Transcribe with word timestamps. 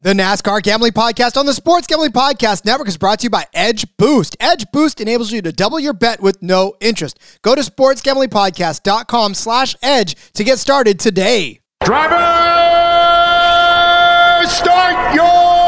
The 0.00 0.12
NASCAR 0.12 0.62
Gambling 0.62 0.92
Podcast 0.92 1.36
on 1.36 1.44
the 1.44 1.52
Sports 1.52 1.88
Gambling 1.88 2.12
Podcast 2.12 2.64
Network 2.64 2.86
is 2.86 2.96
brought 2.96 3.18
to 3.18 3.24
you 3.24 3.30
by 3.30 3.46
Edge 3.52 3.84
Boost. 3.96 4.36
Edge 4.38 4.64
Boost 4.72 5.00
enables 5.00 5.32
you 5.32 5.42
to 5.42 5.50
double 5.50 5.80
your 5.80 5.92
bet 5.92 6.22
with 6.22 6.40
no 6.40 6.76
interest. 6.80 7.18
Go 7.42 7.56
to 7.56 7.62
sportsgamblingpodcast.com 7.62 9.34
slash 9.34 9.74
edge 9.82 10.14
to 10.34 10.44
get 10.44 10.60
started 10.60 11.00
today. 11.00 11.58
Driver, 11.82 12.14
start 14.46 15.16
your 15.16 15.67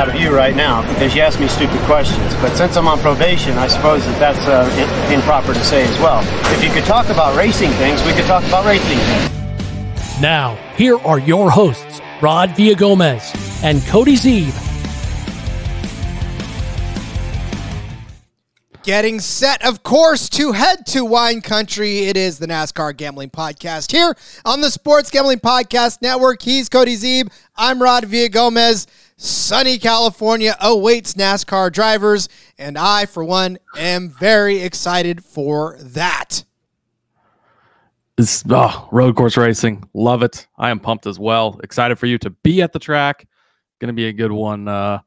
out 0.00 0.08
of 0.08 0.14
you 0.14 0.34
right 0.34 0.56
now 0.56 0.80
because 0.94 1.14
you 1.14 1.20
ask 1.20 1.38
me 1.38 1.46
stupid 1.46 1.78
questions. 1.80 2.34
But 2.36 2.56
since 2.56 2.74
I'm 2.78 2.88
on 2.88 2.98
probation, 3.00 3.58
I 3.58 3.66
suppose 3.66 4.02
that 4.06 4.18
that's 4.18 4.46
uh, 4.48 5.12
improper 5.12 5.52
to 5.52 5.62
say 5.62 5.86
as 5.86 5.98
well. 5.98 6.22
If 6.54 6.64
you 6.64 6.70
could 6.70 6.86
talk 6.86 7.10
about 7.10 7.36
racing 7.36 7.70
things, 7.72 8.02
we 8.04 8.14
could 8.14 8.24
talk 8.24 8.42
about 8.44 8.64
racing 8.64 8.96
things. 8.96 10.18
Now, 10.18 10.54
here 10.74 10.98
are 11.00 11.18
your 11.18 11.50
hosts, 11.50 12.00
Rod 12.22 12.48
Villagomez 12.50 13.62
and 13.62 13.84
Cody 13.88 14.14
Zeeb. 14.16 14.56
Getting 18.82 19.20
set, 19.20 19.62
of 19.66 19.82
course, 19.82 20.30
to 20.30 20.52
head 20.52 20.86
to 20.86 21.04
wine 21.04 21.42
country. 21.42 22.06
It 22.06 22.16
is 22.16 22.38
the 22.38 22.46
NASCAR 22.46 22.96
Gambling 22.96 23.28
Podcast 23.28 23.92
here 23.92 24.16
on 24.46 24.62
the 24.62 24.70
Sports 24.70 25.10
Gambling 25.10 25.40
Podcast 25.40 26.00
Network. 26.00 26.40
He's 26.40 26.70
Cody 26.70 26.96
Zeeb. 26.96 27.30
I'm 27.54 27.82
Rod 27.82 28.04
Villagomez. 28.04 28.86
Sunny 29.22 29.76
California 29.76 30.56
awaits 30.62 31.12
NASCAR 31.12 31.70
drivers, 31.70 32.26
and 32.56 32.78
I, 32.78 33.04
for 33.04 33.22
one, 33.22 33.58
am 33.76 34.08
very 34.08 34.62
excited 34.62 35.22
for 35.22 35.76
that. 35.78 36.42
It's 38.16 38.42
oh, 38.48 38.88
road 38.90 39.16
course 39.16 39.36
racing. 39.36 39.86
Love 39.92 40.22
it. 40.22 40.46
I 40.56 40.70
am 40.70 40.80
pumped 40.80 41.06
as 41.06 41.18
well. 41.18 41.60
Excited 41.62 41.98
for 41.98 42.06
you 42.06 42.16
to 42.16 42.30
be 42.30 42.62
at 42.62 42.72
the 42.72 42.78
track. 42.78 43.28
Going 43.78 43.88
to 43.88 43.92
be 43.92 44.06
a 44.06 44.12
good 44.14 44.32
one. 44.32 44.68
Uh, 44.68 45.00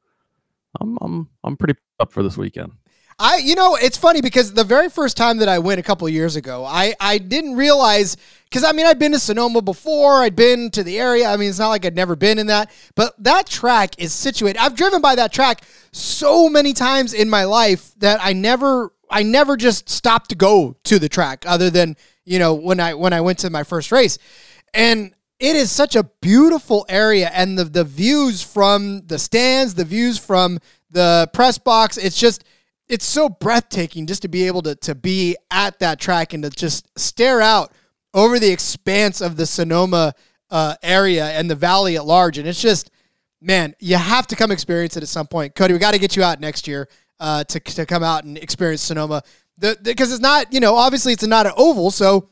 I'm 0.79 0.95
I'm 1.01 1.29
I'm 1.43 1.57
pretty 1.57 1.79
up 1.99 2.13
for 2.13 2.21
this 2.21 2.37
weekend. 2.37 2.73
I, 3.19 3.37
you 3.37 3.55
know, 3.55 3.75
it's 3.75 3.97
funny 3.97 4.21
because 4.21 4.53
the 4.53 4.63
very 4.63 4.89
first 4.89 5.17
time 5.17 5.37
that 5.37 5.49
I 5.49 5.59
went 5.59 5.79
a 5.79 5.83
couple 5.83 6.07
years 6.09 6.35
ago, 6.35 6.65
I, 6.65 6.95
I 6.99 7.17
didn't 7.17 7.55
realize 7.55 8.17
because 8.45 8.63
I 8.63 8.71
mean 8.71 8.85
I'd 8.85 8.99
been 8.99 9.11
to 9.13 9.19
Sonoma 9.19 9.61
before, 9.61 10.21
I'd 10.21 10.35
been 10.35 10.69
to 10.71 10.83
the 10.83 10.99
area. 10.99 11.27
I 11.27 11.37
mean, 11.37 11.49
it's 11.49 11.59
not 11.59 11.69
like 11.69 11.85
I'd 11.85 11.95
never 11.95 12.15
been 12.15 12.39
in 12.39 12.47
that, 12.47 12.71
but 12.95 13.15
that 13.23 13.47
track 13.47 13.95
is 13.97 14.13
situated. 14.13 14.59
I've 14.59 14.75
driven 14.75 15.01
by 15.01 15.15
that 15.15 15.31
track 15.31 15.63
so 15.91 16.49
many 16.49 16.73
times 16.73 17.13
in 17.13 17.29
my 17.29 17.43
life 17.45 17.93
that 17.97 18.19
I 18.21 18.33
never, 18.33 18.91
I 19.09 19.23
never 19.23 19.57
just 19.57 19.89
stopped 19.89 20.29
to 20.29 20.35
go 20.35 20.75
to 20.83 20.99
the 20.99 21.09
track, 21.09 21.45
other 21.47 21.69
than 21.69 21.95
you 22.25 22.39
know 22.39 22.53
when 22.53 22.79
I 22.79 22.93
when 22.93 23.13
I 23.13 23.21
went 23.21 23.39
to 23.39 23.49
my 23.49 23.63
first 23.63 23.91
race, 23.91 24.17
and 24.73 25.13
it 25.39 25.55
is 25.55 25.71
such 25.71 25.95
a 25.95 26.03
beautiful 26.03 26.85
area, 26.89 27.29
and 27.33 27.57
the 27.57 27.65
the 27.65 27.83
views 27.83 28.41
from 28.41 29.01
the 29.07 29.19
stands, 29.19 29.75
the 29.75 29.85
views 29.85 30.17
from 30.17 30.59
the 30.89 31.29
press 31.33 31.57
box, 31.57 31.97
it's 31.97 32.17
just 32.17 32.43
it's 32.87 33.05
so 33.05 33.29
breathtaking 33.29 34.07
just 34.07 34.21
to 34.23 34.27
be 34.27 34.47
able 34.47 34.61
to 34.63 34.75
to 34.75 34.95
be 34.95 35.35
at 35.51 35.79
that 35.79 35.99
track 35.99 36.33
and 36.33 36.43
to 36.43 36.49
just 36.49 36.87
stare 36.99 37.41
out 37.41 37.71
over 38.13 38.39
the 38.39 38.51
expanse 38.51 39.21
of 39.21 39.37
the 39.37 39.45
Sonoma 39.45 40.13
uh, 40.51 40.75
area 40.83 41.25
and 41.31 41.49
the 41.49 41.55
valley 41.55 41.95
at 41.95 42.05
large. 42.05 42.37
And 42.37 42.47
it's 42.47 42.61
just, 42.61 42.91
man, 43.41 43.75
you 43.79 43.97
have 43.97 44.27
to 44.27 44.35
come 44.35 44.51
experience 44.51 44.95
it 44.95 45.03
at 45.03 45.09
some 45.09 45.27
point. 45.27 45.55
Cody, 45.55 45.73
we 45.73 45.79
got 45.79 45.93
to 45.93 45.99
get 45.99 46.15
you 46.15 46.23
out 46.23 46.39
next 46.39 46.67
year 46.67 46.87
uh, 47.19 47.43
to 47.45 47.59
to 47.59 47.85
come 47.85 48.03
out 48.03 48.23
and 48.23 48.37
experience 48.37 48.81
Sonoma. 48.81 49.23
Because 49.59 50.11
it's 50.11 50.21
not, 50.21 50.51
you 50.51 50.59
know, 50.59 50.75
obviously 50.75 51.13
it's 51.13 51.25
not 51.25 51.45
an 51.45 51.53
oval, 51.57 51.91
so 51.91 52.29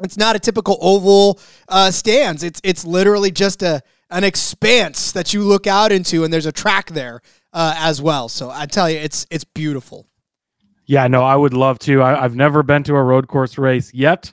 it's 0.00 0.16
not 0.16 0.36
a 0.36 0.38
typical 0.38 0.78
oval 0.80 1.38
uh, 1.68 1.90
stands. 1.90 2.42
It's 2.42 2.60
it's 2.64 2.84
literally 2.84 3.30
just 3.30 3.62
a 3.62 3.82
an 4.10 4.24
expanse 4.24 5.12
that 5.12 5.32
you 5.32 5.42
look 5.42 5.66
out 5.66 5.90
into, 5.90 6.24
and 6.24 6.32
there's 6.32 6.46
a 6.46 6.52
track 6.52 6.90
there 6.90 7.22
uh, 7.52 7.74
as 7.78 8.00
well. 8.00 8.28
So 8.28 8.50
I 8.50 8.66
tell 8.66 8.90
you, 8.90 8.98
it's 8.98 9.26
it's 9.30 9.44
beautiful. 9.44 10.08
Yeah, 10.86 11.06
no, 11.06 11.22
I 11.22 11.36
would 11.36 11.54
love 11.54 11.78
to. 11.80 12.02
I, 12.02 12.20
have 12.20 12.34
never 12.34 12.62
been 12.62 12.82
to 12.84 12.96
a 12.96 13.02
road 13.02 13.28
course 13.28 13.56
race 13.56 13.94
yet, 13.94 14.32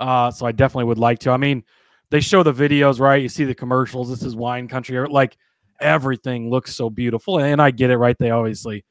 uh, 0.00 0.30
so 0.30 0.46
I 0.46 0.52
definitely 0.52 0.84
would 0.84 0.98
like 0.98 1.18
to. 1.20 1.30
I 1.30 1.36
mean, 1.36 1.62
they 2.10 2.20
show 2.20 2.42
the 2.42 2.52
videos, 2.52 3.00
right? 3.00 3.22
You 3.22 3.28
see 3.28 3.44
the 3.44 3.54
commercials. 3.54 4.08
This 4.08 4.22
is 4.22 4.34
wine 4.34 4.66
country. 4.66 4.98
Like 5.08 5.36
everything 5.80 6.50
looks 6.50 6.74
so 6.74 6.90
beautiful, 6.90 7.38
and 7.38 7.60
I 7.60 7.70
get 7.70 7.90
it, 7.90 7.98
right? 7.98 8.16
They 8.18 8.30
obviously 8.30 8.84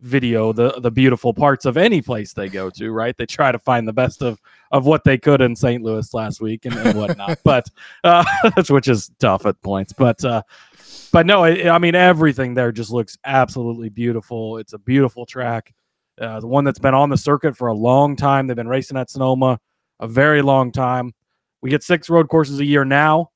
video 0.00 0.52
the 0.52 0.80
the 0.80 0.90
beautiful 0.90 1.32
parts 1.32 1.64
of 1.64 1.76
any 1.76 2.02
place 2.02 2.32
they 2.34 2.48
go 2.48 2.70
to, 2.70 2.92
right? 2.92 3.16
They 3.16 3.26
try 3.26 3.52
to 3.52 3.58
find 3.58 3.88
the 3.88 3.92
best 3.92 4.22
of 4.22 4.40
of 4.70 4.86
what 4.86 5.04
they 5.04 5.18
could 5.18 5.40
in 5.40 5.56
St. 5.56 5.82
Louis 5.82 6.12
last 6.14 6.40
week 6.40 6.66
and, 6.66 6.74
and 6.74 6.98
whatnot, 6.98 7.38
but 7.44 7.68
uh, 8.04 8.24
which 8.68 8.88
is 8.88 9.10
tough 9.18 9.46
at 9.46 9.60
points. 9.62 9.92
But 9.92 10.24
uh, 10.24 10.42
but 11.14 11.26
no, 11.26 11.44
it, 11.44 11.68
I 11.68 11.78
mean 11.78 11.94
everything 11.94 12.54
there 12.54 12.72
just 12.72 12.90
looks 12.90 13.16
absolutely 13.24 13.88
beautiful. 13.88 14.58
It's 14.58 14.72
a 14.72 14.78
beautiful 14.78 15.24
track, 15.24 15.72
uh, 16.20 16.40
the 16.40 16.48
one 16.48 16.64
that's 16.64 16.80
been 16.80 16.92
on 16.92 17.08
the 17.08 17.16
circuit 17.16 17.56
for 17.56 17.68
a 17.68 17.72
long 17.72 18.16
time. 18.16 18.48
They've 18.48 18.56
been 18.56 18.66
racing 18.66 18.96
at 18.96 19.10
Sonoma 19.10 19.60
a 20.00 20.08
very 20.08 20.42
long 20.42 20.72
time. 20.72 21.12
We 21.62 21.70
get 21.70 21.84
six 21.84 22.10
road 22.10 22.28
courses 22.28 22.58
a 22.58 22.64
year 22.64 22.84
now, 22.84 23.30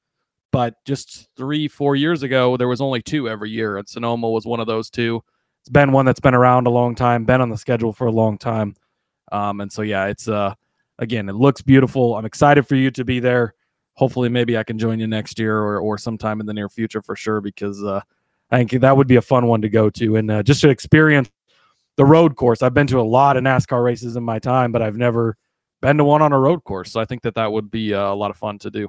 but 0.51 0.75
just 0.87 1.29
three, 1.37 1.69
four 1.69 1.95
years 1.95 2.25
ago, 2.25 2.57
there 2.57 2.67
was 2.67 2.81
only 2.81 3.01
two 3.01 3.29
every 3.29 3.51
year, 3.51 3.77
and 3.77 3.89
Sonoma 3.89 4.29
was 4.29 4.45
one 4.45 4.59
of 4.59 4.67
those 4.67 4.91
two. 4.91 5.23
It's 5.61 5.69
been 5.69 5.93
one 5.93 6.05
that's 6.05 6.19
been 6.19 6.35
around 6.35 6.67
a 6.67 6.71
long 6.71 6.97
time, 6.97 7.27
been 7.27 7.41
on 7.41 7.49
the 7.49 7.57
schedule 7.57 7.93
for 7.93 8.09
a 8.09 8.13
long 8.13 8.39
time, 8.39 8.75
um, 9.31 9.61
and 9.61 9.71
so 9.71 9.83
yeah, 9.83 10.07
it's 10.07 10.27
uh 10.27 10.53
again, 10.99 11.29
it 11.29 11.37
looks 11.37 11.63
beautiful. 11.63 12.17
I'm 12.17 12.25
excited 12.25 12.67
for 12.67 12.75
you 12.75 12.91
to 12.91 13.05
be 13.05 13.21
there 13.21 13.55
hopefully 13.99 14.29
maybe 14.29 14.57
I 14.57 14.63
can 14.63 14.79
join 14.79 15.01
you 15.01 15.09
next 15.09 15.41
year 15.41 15.59
or, 15.59 15.81
or 15.81 15.99
sometime 15.99 16.39
in 16.39 16.47
the 16.47 16.55
near 16.55 16.69
future 16.69 17.03
for 17.03 17.17
sure 17.17 17.41
because 17.41 17.83
uh, 17.83 18.01
I 18.49 18.59
think 18.59 18.81
that 18.81 18.97
would 18.97 19.09
be 19.09 19.17
a 19.17 19.21
fun 19.23 19.49
one 19.49 19.61
to 19.63 19.69
go 19.69 19.91
to 19.91 20.15
and 20.15 20.31
uh, 20.31 20.43
just 20.45 20.61
to 20.61 20.69
experience 20.69 21.29
the 21.97 22.05
road 22.05 22.37
course. 22.37 22.63
I've 22.63 22.75
been 22.75 22.87
to 22.87 23.01
a 23.01 23.03
lot 23.03 23.37
of 23.37 23.43
NASCAR 23.43 23.83
races 23.83 24.15
in 24.15 24.23
my 24.23 24.39
time, 24.39 24.71
but 24.71 24.83
I've 24.83 24.97
never 24.97 25.37
been 25.83 25.97
to 25.97 26.05
one 26.05 26.23
on 26.23 26.33
a 26.33 26.39
road 26.39 26.63
course. 26.63 26.93
So 26.93 27.01
I 27.01 27.07
think 27.07 27.23
that 27.23 27.35
that 27.35 27.51
would 27.51 27.73
be 27.73 27.93
uh, 27.93 28.13
a 28.13 28.15
lot 28.15 28.31
of 28.31 28.37
fun 28.37 28.61
to 28.61 28.71
do. 28.71 28.89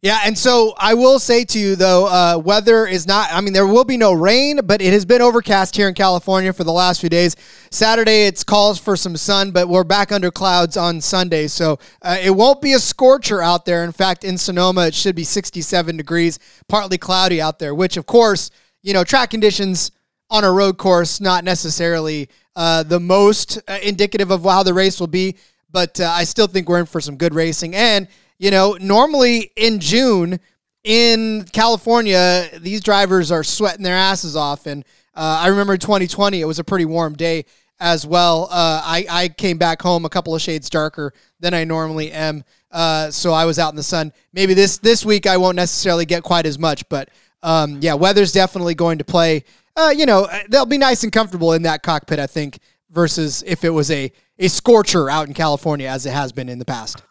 Yeah, 0.00 0.20
and 0.24 0.38
so 0.38 0.74
I 0.78 0.94
will 0.94 1.18
say 1.18 1.44
to 1.46 1.58
you 1.58 1.74
though, 1.74 2.06
uh, 2.06 2.38
weather 2.38 2.86
is 2.86 3.04
not. 3.04 3.30
I 3.32 3.40
mean, 3.40 3.52
there 3.52 3.66
will 3.66 3.84
be 3.84 3.96
no 3.96 4.12
rain, 4.12 4.60
but 4.62 4.80
it 4.80 4.92
has 4.92 5.04
been 5.04 5.20
overcast 5.20 5.74
here 5.74 5.88
in 5.88 5.94
California 5.94 6.52
for 6.52 6.62
the 6.62 6.72
last 6.72 7.00
few 7.00 7.08
days. 7.08 7.34
Saturday, 7.72 8.26
it's 8.26 8.44
calls 8.44 8.78
for 8.78 8.96
some 8.96 9.16
sun, 9.16 9.50
but 9.50 9.68
we're 9.68 9.82
back 9.82 10.12
under 10.12 10.30
clouds 10.30 10.76
on 10.76 11.00
Sunday, 11.00 11.48
so 11.48 11.80
uh, 12.02 12.16
it 12.22 12.30
won't 12.30 12.62
be 12.62 12.74
a 12.74 12.78
scorcher 12.78 13.42
out 13.42 13.64
there. 13.64 13.82
In 13.82 13.90
fact, 13.90 14.22
in 14.22 14.38
Sonoma, 14.38 14.86
it 14.86 14.94
should 14.94 15.16
be 15.16 15.24
67 15.24 15.96
degrees, 15.96 16.38
partly 16.68 16.96
cloudy 16.96 17.40
out 17.40 17.58
there. 17.58 17.74
Which, 17.74 17.96
of 17.96 18.06
course, 18.06 18.52
you 18.84 18.92
know, 18.92 19.02
track 19.02 19.30
conditions 19.30 19.90
on 20.30 20.44
a 20.44 20.52
road 20.52 20.78
course 20.78 21.20
not 21.20 21.42
necessarily 21.42 22.28
uh, 22.54 22.84
the 22.84 23.00
most 23.00 23.58
uh, 23.66 23.78
indicative 23.82 24.30
of 24.30 24.44
how 24.44 24.62
the 24.62 24.74
race 24.74 25.00
will 25.00 25.08
be, 25.08 25.34
but 25.72 26.00
uh, 26.00 26.08
I 26.08 26.22
still 26.22 26.46
think 26.46 26.68
we're 26.68 26.78
in 26.78 26.86
for 26.86 27.00
some 27.00 27.16
good 27.16 27.34
racing 27.34 27.74
and 27.74 28.06
you 28.38 28.50
know, 28.50 28.76
normally 28.80 29.50
in 29.56 29.80
June 29.80 30.38
in 30.84 31.44
California, 31.52 32.48
these 32.60 32.80
drivers 32.80 33.30
are 33.30 33.44
sweating 33.44 33.82
their 33.82 33.96
asses 33.96 34.36
off. 34.36 34.66
And 34.66 34.84
uh, 35.14 35.40
I 35.42 35.48
remember 35.48 35.76
2020, 35.76 36.40
it 36.40 36.44
was 36.44 36.58
a 36.58 36.64
pretty 36.64 36.84
warm 36.84 37.14
day 37.14 37.44
as 37.80 38.06
well. 38.06 38.44
Uh, 38.50 38.82
I, 38.84 39.06
I 39.10 39.28
came 39.28 39.58
back 39.58 39.82
home 39.82 40.04
a 40.04 40.08
couple 40.08 40.34
of 40.34 40.40
shades 40.40 40.70
darker 40.70 41.12
than 41.40 41.54
I 41.54 41.64
normally 41.64 42.12
am. 42.12 42.44
Uh, 42.70 43.10
so 43.10 43.32
I 43.32 43.44
was 43.44 43.58
out 43.58 43.70
in 43.70 43.76
the 43.76 43.82
sun. 43.82 44.12
Maybe 44.32 44.54
this 44.54 44.78
this 44.78 45.04
week 45.04 45.26
I 45.26 45.36
won't 45.36 45.56
necessarily 45.56 46.04
get 46.04 46.22
quite 46.22 46.44
as 46.44 46.58
much, 46.58 46.86
but 46.88 47.08
um, 47.42 47.78
yeah, 47.80 47.94
weather's 47.94 48.32
definitely 48.32 48.74
going 48.74 48.98
to 48.98 49.04
play. 49.04 49.44
Uh, 49.74 49.92
you 49.96 50.06
know, 50.06 50.28
they'll 50.48 50.66
be 50.66 50.76
nice 50.76 51.02
and 51.02 51.12
comfortable 51.12 51.54
in 51.54 51.62
that 51.62 51.82
cockpit, 51.82 52.18
I 52.18 52.26
think, 52.26 52.58
versus 52.90 53.42
if 53.46 53.64
it 53.64 53.70
was 53.70 53.90
a 53.90 54.12
a 54.38 54.48
scorcher 54.48 55.08
out 55.08 55.28
in 55.28 55.34
California 55.34 55.88
as 55.88 56.04
it 56.04 56.12
has 56.12 56.32
been 56.32 56.48
in 56.48 56.58
the 56.58 56.64
past. 56.64 57.02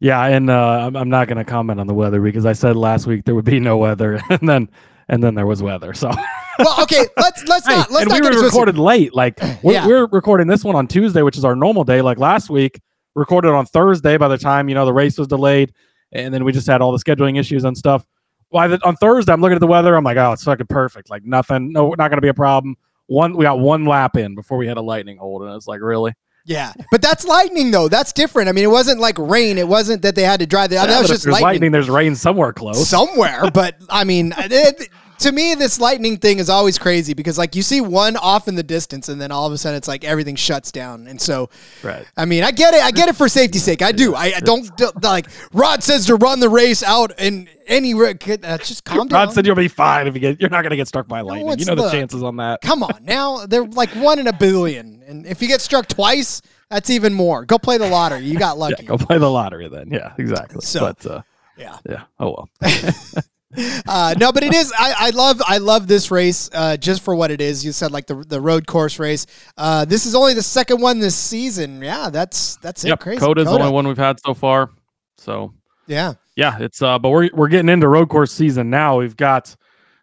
Yeah, 0.00 0.24
and 0.26 0.48
uh, 0.48 0.86
I'm, 0.86 0.96
I'm 0.96 1.08
not 1.08 1.26
going 1.26 1.38
to 1.38 1.44
comment 1.44 1.80
on 1.80 1.86
the 1.86 1.94
weather 1.94 2.20
because 2.20 2.46
I 2.46 2.52
said 2.52 2.76
last 2.76 3.06
week 3.06 3.24
there 3.24 3.34
would 3.34 3.44
be 3.44 3.58
no 3.58 3.76
weather, 3.78 4.20
and 4.30 4.48
then 4.48 4.68
and 5.08 5.22
then 5.22 5.34
there 5.34 5.46
was 5.46 5.62
weather. 5.62 5.92
So 5.94 6.10
well, 6.58 6.82
okay, 6.82 7.04
let's 7.16 7.44
let's 7.48 7.66
Hey, 7.66 7.76
not 7.76 7.90
let's 7.90 8.02
and 8.02 8.08
not 8.10 8.14
we 8.14 8.20
get 8.20 8.24
were 8.34 8.40
twisted. 8.40 8.44
recorded 8.44 8.78
late. 8.78 9.14
Like 9.14 9.38
we're, 9.62 9.72
Yeah. 9.72 9.86
we're 9.86 10.06
recording 10.06 10.46
this 10.46 10.62
one 10.64 10.76
on 10.76 10.86
Tuesday, 10.86 11.22
which 11.22 11.36
is 11.36 11.44
our 11.44 11.56
normal 11.56 11.82
day. 11.84 12.00
Like 12.00 12.18
last 12.18 12.48
week, 12.48 12.80
recorded 13.16 13.50
on 13.50 13.66
Thursday. 13.66 14.16
By 14.16 14.28
the 14.28 14.38
time 14.38 14.68
you 14.68 14.74
know 14.76 14.84
the 14.84 14.92
race 14.92 15.18
was 15.18 15.26
delayed, 15.26 15.72
and 16.12 16.32
then 16.32 16.44
we 16.44 16.52
just 16.52 16.66
had 16.68 16.80
all 16.80 16.92
the 16.92 16.98
scheduling 17.02 17.38
issues 17.38 17.64
and 17.64 17.76
stuff. 17.76 18.06
Why 18.50 18.68
the, 18.68 18.80
on 18.86 18.94
Thursday? 18.96 19.32
I'm 19.32 19.40
looking 19.40 19.56
at 19.56 19.60
the 19.60 19.66
weather. 19.66 19.94
I'm 19.96 20.04
like, 20.04 20.16
oh, 20.16 20.32
it's 20.32 20.44
fucking 20.44 20.68
perfect. 20.68 21.10
Like 21.10 21.24
nothing. 21.24 21.72
No, 21.72 21.88
not 21.90 22.08
going 22.08 22.18
to 22.18 22.22
be 22.22 22.28
a 22.28 22.34
problem. 22.34 22.76
One, 23.08 23.36
we 23.36 23.42
got 23.44 23.58
one 23.58 23.84
lap 23.84 24.16
in 24.16 24.34
before 24.36 24.58
we 24.58 24.68
had 24.68 24.76
a 24.76 24.82
lightning 24.82 25.16
hold, 25.18 25.42
and 25.42 25.54
it's 25.56 25.66
like 25.66 25.80
really. 25.80 26.12
Yeah, 26.48 26.72
but 26.90 27.02
that's 27.02 27.26
lightning 27.26 27.70
though. 27.70 27.88
That's 27.88 28.12
different. 28.14 28.48
I 28.48 28.52
mean, 28.52 28.64
it 28.64 28.70
wasn't 28.70 29.00
like 29.00 29.18
rain. 29.18 29.58
It 29.58 29.68
wasn't 29.68 30.00
that 30.02 30.14
they 30.14 30.22
had 30.22 30.40
to 30.40 30.46
drive. 30.46 30.70
The, 30.70 30.78
I 30.78 30.80
mean, 30.80 30.88
Yeah, 30.88 30.94
that 30.94 31.00
was 31.02 31.08
but 31.10 31.12
if 31.12 31.16
just 31.16 31.24
there's 31.26 31.40
lightning. 31.42 31.72
There's 31.72 31.90
rain 31.90 32.14
somewhere 32.14 32.54
close. 32.54 32.88
somewhere. 32.88 33.50
but 33.52 33.76
I 33.90 34.04
mean, 34.04 34.32
it, 34.38 34.88
to 35.18 35.32
me, 35.32 35.54
this 35.54 35.80
lightning 35.80 36.16
thing 36.16 36.38
is 36.38 36.48
always 36.48 36.78
crazy 36.78 37.14
because 37.14 37.38
like 37.38 37.54
you 37.56 37.62
see 37.62 37.80
one 37.80 38.16
off 38.16 38.48
in 38.48 38.54
the 38.54 38.62
distance, 38.62 39.08
and 39.08 39.20
then 39.20 39.30
all 39.32 39.46
of 39.46 39.52
a 39.52 39.58
sudden 39.58 39.76
it's 39.76 39.88
like 39.88 40.04
everything 40.04 40.36
shuts 40.36 40.70
down. 40.72 41.06
And 41.06 41.20
so, 41.20 41.50
Right. 41.82 42.06
I 42.16 42.24
mean, 42.24 42.44
I 42.44 42.50
get 42.50 42.74
it. 42.74 42.82
I 42.82 42.90
get 42.90 43.08
it 43.08 43.16
for 43.16 43.28
safety's 43.28 43.62
sake. 43.64 43.82
I 43.82 43.92
do. 43.92 44.14
I, 44.14 44.32
I 44.36 44.40
don't 44.40 44.68
like. 45.02 45.26
Rod 45.52 45.82
says 45.82 46.06
to 46.06 46.16
run 46.16 46.40
the 46.40 46.48
race 46.48 46.82
out 46.82 47.18
in 47.20 47.48
any. 47.66 47.94
ra- 47.94 48.12
kid, 48.18 48.44
Uh, 48.44 48.58
just 48.58 48.84
calm 48.84 49.08
down. 49.08 49.26
Rod 49.26 49.32
said 49.32 49.46
you'll 49.46 49.56
be 49.56 49.68
fine 49.68 50.06
if 50.06 50.14
you 50.14 50.20
get. 50.20 50.40
You're 50.40 50.50
not 50.50 50.62
going 50.62 50.70
to 50.70 50.76
get 50.76 50.88
struck 50.88 51.08
by 51.08 51.20
lightning. 51.20 51.48
it's 51.50 51.60
You 51.60 51.66
know 51.66 51.74
the 51.74 51.88
the- 51.88 51.90
chances 51.92 52.22
on 52.22 52.36
that. 52.36 52.60
Come 52.62 52.82
on 52.82 53.00
now. 53.04 53.46
They're 53.46 53.64
like 53.66 53.90
one 53.96 54.18
in 54.18 54.26
a 54.26 54.32
billion, 54.32 55.02
and 55.06 55.26
if 55.26 55.42
you 55.42 55.48
get 55.48 55.60
struck 55.60 55.88
twice, 55.88 56.42
that's 56.70 56.90
even 56.90 57.14
more. 57.14 57.44
Go 57.44 57.58
play 57.58 57.78
the 57.78 57.88
lottery. 57.88 58.20
You 58.24 58.38
got 58.38 58.56
Yeah, 58.58 58.60
lucky. 58.64 58.84
go 58.86 58.98
play 58.98 59.18
the 59.18 59.30
lottery 59.30 59.68
then. 59.68 59.88
Yeah, 59.90 60.12
exactly. 60.18 60.60
So- 60.60 60.80
but 60.80 61.06
uh, 61.06 61.22
yeah. 61.56 61.78
yeah. 61.88 62.02
Oh 62.20 62.48
well. 62.62 62.70
Uh, 63.86 64.14
no, 64.18 64.30
but 64.30 64.42
it 64.42 64.52
is. 64.52 64.72
I, 64.78 64.94
I 64.98 65.10
love. 65.10 65.40
I 65.46 65.56
love 65.58 65.86
this 65.86 66.10
race 66.10 66.50
uh, 66.52 66.76
just 66.76 67.02
for 67.02 67.14
what 67.14 67.30
it 67.30 67.40
is. 67.40 67.64
You 67.64 67.72
said 67.72 67.90
like 67.92 68.06
the 68.06 68.16
the 68.16 68.40
road 68.40 68.66
course 68.66 68.98
race. 68.98 69.24
Uh, 69.56 69.84
this 69.86 70.04
is 70.04 70.14
only 70.14 70.34
the 70.34 70.42
second 70.42 70.80
one 70.82 70.98
this 70.98 71.16
season. 71.16 71.80
Yeah, 71.80 72.10
that's 72.10 72.56
that's 72.56 72.84
it. 72.84 72.88
Yep. 72.88 73.00
Crazy. 73.00 73.20
COTA's 73.20 73.46
the 73.46 73.52
only 73.52 73.70
one 73.70 73.88
we've 73.88 73.96
had 73.96 74.20
so 74.20 74.34
far. 74.34 74.70
So 75.16 75.54
Yeah. 75.86 76.14
yeah, 76.36 76.58
it's 76.60 76.82
uh, 76.82 76.98
but 76.98 77.08
we're 77.08 77.30
we're 77.32 77.48
getting 77.48 77.70
into 77.70 77.88
road 77.88 78.10
course 78.10 78.32
season 78.32 78.68
now. 78.68 78.98
We've 78.98 79.16
got 79.16 79.56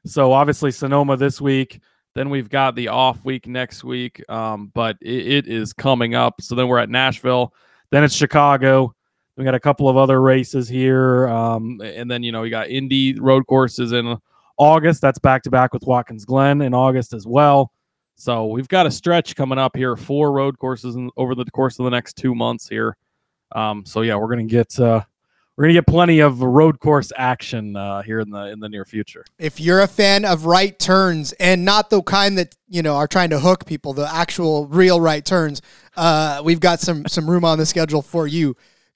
so 0.06 0.32
obviously 0.32 0.72
Sonoma 0.72 1.16
this 1.16 1.40
week. 1.40 1.80
Then 2.16 2.30
we've 2.32 2.50
got 2.50 2.76
the 2.76 2.88
off 2.88 3.24
week 3.26 3.46
next 3.46 3.84
week. 3.84 4.24
Um, 4.30 4.72
but 4.74 4.98
it, 5.02 5.28
it 5.28 5.48
is 5.48 5.72
coming 5.74 6.16
up. 6.16 6.42
So 6.42 6.56
then 6.56 6.68
we're 6.68 6.80
at 6.80 6.90
Nashville. 6.90 7.54
Then 7.92 8.04
it's 8.04 8.16
Chicago. 8.16 8.95
We 9.38 9.44
got 9.44 9.56
a 9.56 9.60
couple 9.60 9.90
of 9.90 9.98
other 9.98 10.22
races 10.22 10.70
here. 10.70 11.28
Um, 11.28 11.82
and 11.84 12.10
then 12.10 12.24
you 12.24 12.32
know 12.32 12.42
we 12.42 12.50
got 12.50 12.70
Indy 12.70 13.20
road 13.20 13.46
courses 13.48 13.92
in 13.92 14.18
August. 14.58 15.02
That's 15.02 15.20
back 15.20 15.44
to 15.44 15.52
back 15.52 15.74
with 15.74 15.86
Watkins 15.86 16.26
Glen 16.26 16.62
in 16.62 16.74
August 16.74 17.14
as 17.14 17.28
well. 17.28 17.72
So 18.16 18.46
we've 18.46 18.68
got 18.68 18.86
a 18.86 18.92
stretch 18.92 19.36
coming 19.36 19.58
up 19.58 19.76
here, 19.76 19.98
four 19.98 20.32
road 20.32 20.58
courses 20.58 20.96
in, 20.96 21.10
over 21.18 21.36
the 21.36 21.44
course 21.52 21.78
of 21.80 21.86
the 21.86 21.92
next 21.92 22.16
two 22.16 22.34
months 22.34 22.68
here. 22.70 22.96
Um, 23.54 23.86
so 23.86 24.02
yeah, 24.02 24.16
we're 24.16 24.30
gonna 24.30 24.46
get 24.46 24.80
uh, 24.80 25.02
we're 25.56 25.66
gonna 25.66 25.74
get 25.74 25.88
plenty 25.88 26.20
of 26.20 26.42
road 26.42 26.80
course 26.80 27.12
action 27.18 27.76
uh, 27.76 28.02
here 28.04 28.22
in 28.22 28.30
the 28.30 28.48
in 28.48 28.62
the 28.62 28.70
near 28.70 28.86
future. 28.86 29.26
If 29.38 29.60
you're 29.60 29.82
a 29.82 29.88
fan 29.88 30.24
of 30.24 30.46
right 30.46 30.78
turns 30.80 31.34
and 31.34 31.66
not 31.66 31.90
the 31.90 32.02
kind 32.04 32.38
that 32.38 32.56
you 32.70 32.82
know 32.82 32.96
are 32.96 33.08
trying 33.08 33.32
to 33.32 33.40
hook 33.40 33.66
people, 33.66 33.92
the 33.92 34.12
actual 34.14 34.68
real 34.68 35.02
right 35.02 35.24
turns, 35.24 35.62
uh, 35.98 36.42
we've 36.44 36.62
got 36.62 36.80
some 36.80 37.06
some 37.08 37.30
room 37.30 37.44
on 37.44 37.58
the 37.58 37.66
schedule 37.66 38.02
for 38.02 38.28
you 38.28 38.56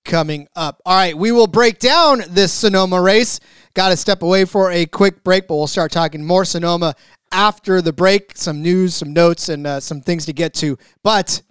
coming 0.09 0.49
up. 0.55 0.81
All 0.85 0.97
right, 0.97 1.17
we 1.17 1.31
will 1.31 1.47
break 1.47 1.79
down 1.79 2.23
this 2.27 2.51
Sonoma 2.51 3.01
race. 3.01 3.39
Got 3.75 3.89
to 3.89 3.97
step 3.97 4.23
away 4.23 4.43
for 4.43 4.71
a 4.71 4.85
quick 4.85 5.23
break, 5.23 5.47
but 5.47 5.55
we'll 5.55 5.67
start 5.67 5.91
talking 5.91 6.25
more 6.25 6.43
Sonoma 6.43 6.95
after 7.31 7.81
the 7.81 7.93
break. 7.93 8.35
Some 8.35 8.61
news, 8.61 8.95
some 8.95 9.13
notes, 9.13 9.47
and 9.47 9.65
uh, 9.65 9.79
some 9.79 10.01
things 10.01 10.25
to 10.25 10.33
get 10.33 10.53
to. 10.55 10.77
But 11.03 11.41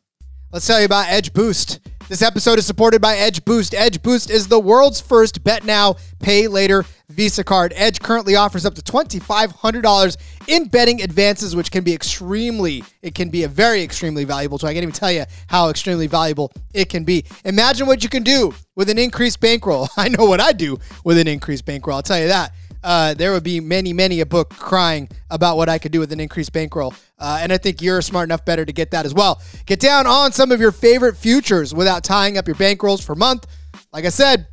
Let's 0.50 0.66
tell 0.66 0.78
you 0.78 0.87
about 0.87 1.10
Edge 1.10 1.34
Boost. 1.34 1.78
This 2.08 2.22
episode 2.22 2.58
is 2.58 2.64
supported 2.64 3.02
by 3.02 3.16
Edge 3.16 3.44
Boost. 3.44 3.75
Edge 3.75 4.02
Boost 4.02 4.31
is 4.31 4.49
the 4.49 4.58
world's 4.58 4.99
first 4.99 5.44
bet 5.44 5.66
now, 5.66 5.96
pay 6.20 6.49
later 6.49 6.87
Visa 7.10 7.44
card. 7.44 7.75
Edge 7.76 8.00
currently 8.00 8.34
offers 8.34 8.64
up 8.64 8.75
to 8.76 8.81
$2,500 8.81 10.16
in 10.46 10.69
betting 10.69 11.02
advances, 11.02 11.55
which 11.55 11.70
can 11.70 11.84
be 11.84 11.93
extremely, 11.93 12.82
it 13.02 13.14
can 13.14 13.28
be 13.28 13.43
a 13.43 13.49
very 13.49 13.82
extremely 13.82 14.25
valuable. 14.25 14.58
So 14.58 14.66
I 14.66 14.72
can't 14.72 14.84
even 14.84 14.94
tell 14.94 15.12
you 15.12 15.25
how 15.49 15.69
extremely 15.69 16.06
valuable 16.06 16.50
it 16.72 16.88
can 16.88 17.05
be. 17.05 17.26
Imagine 17.44 17.87
what 17.87 18.02
you 18.02 18.08
can 18.08 18.22
do 18.22 18.55
with 18.75 18.88
an 18.88 18.96
increased 18.96 19.40
bankroll. 19.40 19.90
I 19.99 20.08
know 20.08 20.25
what 20.25 20.40
I 20.40 20.52
do 20.52 20.78
with 21.05 21.19
an 21.19 21.28
increased 21.28 21.66
bankroll. 21.66 21.96
I'll 21.96 22.02
tell 22.02 22.19
you 22.19 22.28
that 22.28 22.55
uh, 22.83 23.15
there 23.15 23.33
would 23.33 23.45
be 23.45 23.61
many, 23.61 23.93
many 23.93 24.21
a 24.21 24.27
book 24.27 24.51
crying 24.51 25.09
about 25.31 25.57
what 25.57 25.69
I 25.69 25.79
could 25.79 25.93
do 25.93 26.01
with 26.01 26.13
an 26.13 26.21
increased 26.21 26.53
bankroll. 26.53 26.95
Uh, 27.19 27.39
and 27.41 27.53
I 27.53 27.59
think 27.59 27.83
you're 27.83 28.01
smart 28.03 28.29
enough 28.29 28.45
better 28.45 28.65
to 28.65 28.73
get 28.73 28.91
that 28.93 29.05
as 29.05 29.15
well. 29.15 29.43
Get 29.67 29.81
down 29.81 30.07
on 30.07 30.33
some 30.33 30.53
of 30.53 30.61
your 30.61 30.73
favorite 30.73 31.17
futures 31.17 31.75
without 31.75 32.05
tying 32.05 32.39
up 32.39 32.47
your 32.47 32.57
bankrolls 32.57 33.03
for 33.03 33.13
a 33.13 33.17
month. 33.17 33.47
Like 33.93 34.05
I 34.05 34.11
said, 34.11 34.47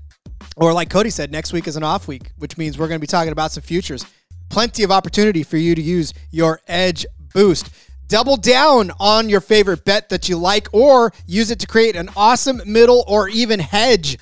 or 0.58 0.74
like 0.74 0.90
Cody 0.90 1.10
said, 1.10 1.32
next 1.32 1.54
week 1.54 1.68
is 1.68 1.76
an 1.76 1.84
off 1.84 2.08
week, 2.08 2.32
which 2.38 2.58
means 2.58 2.78
we're 2.78 2.88
going 2.88 3.00
to 3.00 3.02
be 3.02 3.08
talking 3.08 3.32
about 3.32 3.52
some 3.52 3.64
futures. 3.64 4.06
Plenty 4.50 4.84
of 4.84 4.92
opportunity 4.92 5.44
for 5.44 5.58
you 5.58 5.76
to 5.76 5.82
use 5.82 6.14
your 6.32 6.62
Edge 6.68 7.06
Boost. 7.34 7.70
Double 8.08 8.38
down 8.38 8.92
on 9.00 9.30
your 9.30 9.42
favorite 9.42 9.84
bet 9.84 10.10
that 10.10 10.30
you 10.30 10.38
like, 10.38 10.68
or 10.72 11.12
use 11.26 11.50
it 11.50 11.60
to 11.60 11.68
create 11.68 11.96
an 11.96 12.10
awesome 12.16 12.62
middle 12.66 13.04
or 13.08 13.28
even 13.30 13.60
hedge. 13.60 14.18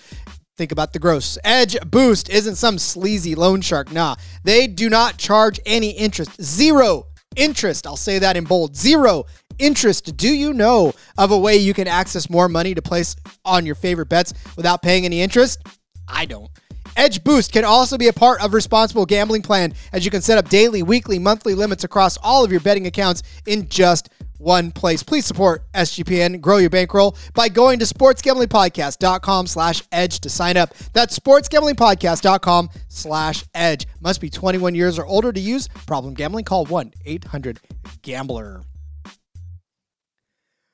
Think 0.55 0.71
about 0.71 0.93
the 0.93 0.99
gross. 0.99 1.39
Edge 1.43 1.75
Boost 1.81 2.29
isn't 2.29 2.55
some 2.55 2.77
sleazy 2.77 3.33
loan 3.33 3.61
shark. 3.61 3.91
Nah, 3.91 4.15
they 4.43 4.67
do 4.67 4.87
not 4.87 5.17
charge 5.17 5.59
any 5.65 5.89
interest. 5.89 6.39
Zero 6.39 7.05
interest. 7.35 7.87
I'll 7.87 7.97
say 7.97 8.19
that 8.19 8.37
in 8.37 8.43
bold. 8.43 8.75
Zero 8.75 9.25
interest. 9.57 10.15
Do 10.15 10.29
you 10.29 10.53
know 10.53 10.93
of 11.17 11.31
a 11.31 11.37
way 11.37 11.57
you 11.57 11.73
can 11.73 11.87
access 11.87 12.29
more 12.29 12.47
money 12.47 12.75
to 12.75 12.83
place 12.83 13.15
on 13.43 13.65
your 13.65 13.73
favorite 13.73 14.09
bets 14.09 14.33
without 14.55 14.83
paying 14.83 15.05
any 15.05 15.21
interest? 15.21 15.59
I 16.07 16.25
don't. 16.25 16.51
Edge 16.95 17.23
Boost 17.23 17.51
can 17.51 17.65
also 17.65 17.97
be 17.97 18.07
a 18.07 18.13
part 18.13 18.43
of 18.43 18.53
responsible 18.53 19.07
gambling 19.07 19.41
plan 19.41 19.73
as 19.91 20.05
you 20.05 20.11
can 20.11 20.21
set 20.21 20.37
up 20.37 20.49
daily, 20.49 20.83
weekly, 20.83 21.17
monthly 21.17 21.55
limits 21.55 21.83
across 21.83 22.17
all 22.17 22.45
of 22.45 22.51
your 22.51 22.61
betting 22.61 22.85
accounts 22.85 23.23
in 23.47 23.67
just 23.67 24.09
one 24.43 24.71
place. 24.71 25.01
Please 25.03 25.25
support 25.25 25.63
SGPN, 25.73 26.41
grow 26.41 26.57
your 26.57 26.69
bankroll 26.69 27.15
by 27.33 27.49
going 27.49 27.79
to 27.79 27.85
sportsgamblingpodcast.com 27.85 29.47
slash 29.47 29.83
edge 29.91 30.19
to 30.19 30.29
sign 30.29 30.57
up. 30.57 30.73
That's 30.93 31.17
sportsgamblingpodcast.com 31.17 32.69
slash 32.89 33.45
edge. 33.55 33.87
Must 34.01 34.21
be 34.21 34.29
21 34.29 34.75
years 34.75 34.99
or 34.99 35.05
older 35.05 35.31
to 35.31 35.39
use. 35.39 35.67
Problem 35.87 36.13
gambling? 36.13 36.45
Call 36.45 36.65
1-800-GAMBLER. 36.67 38.63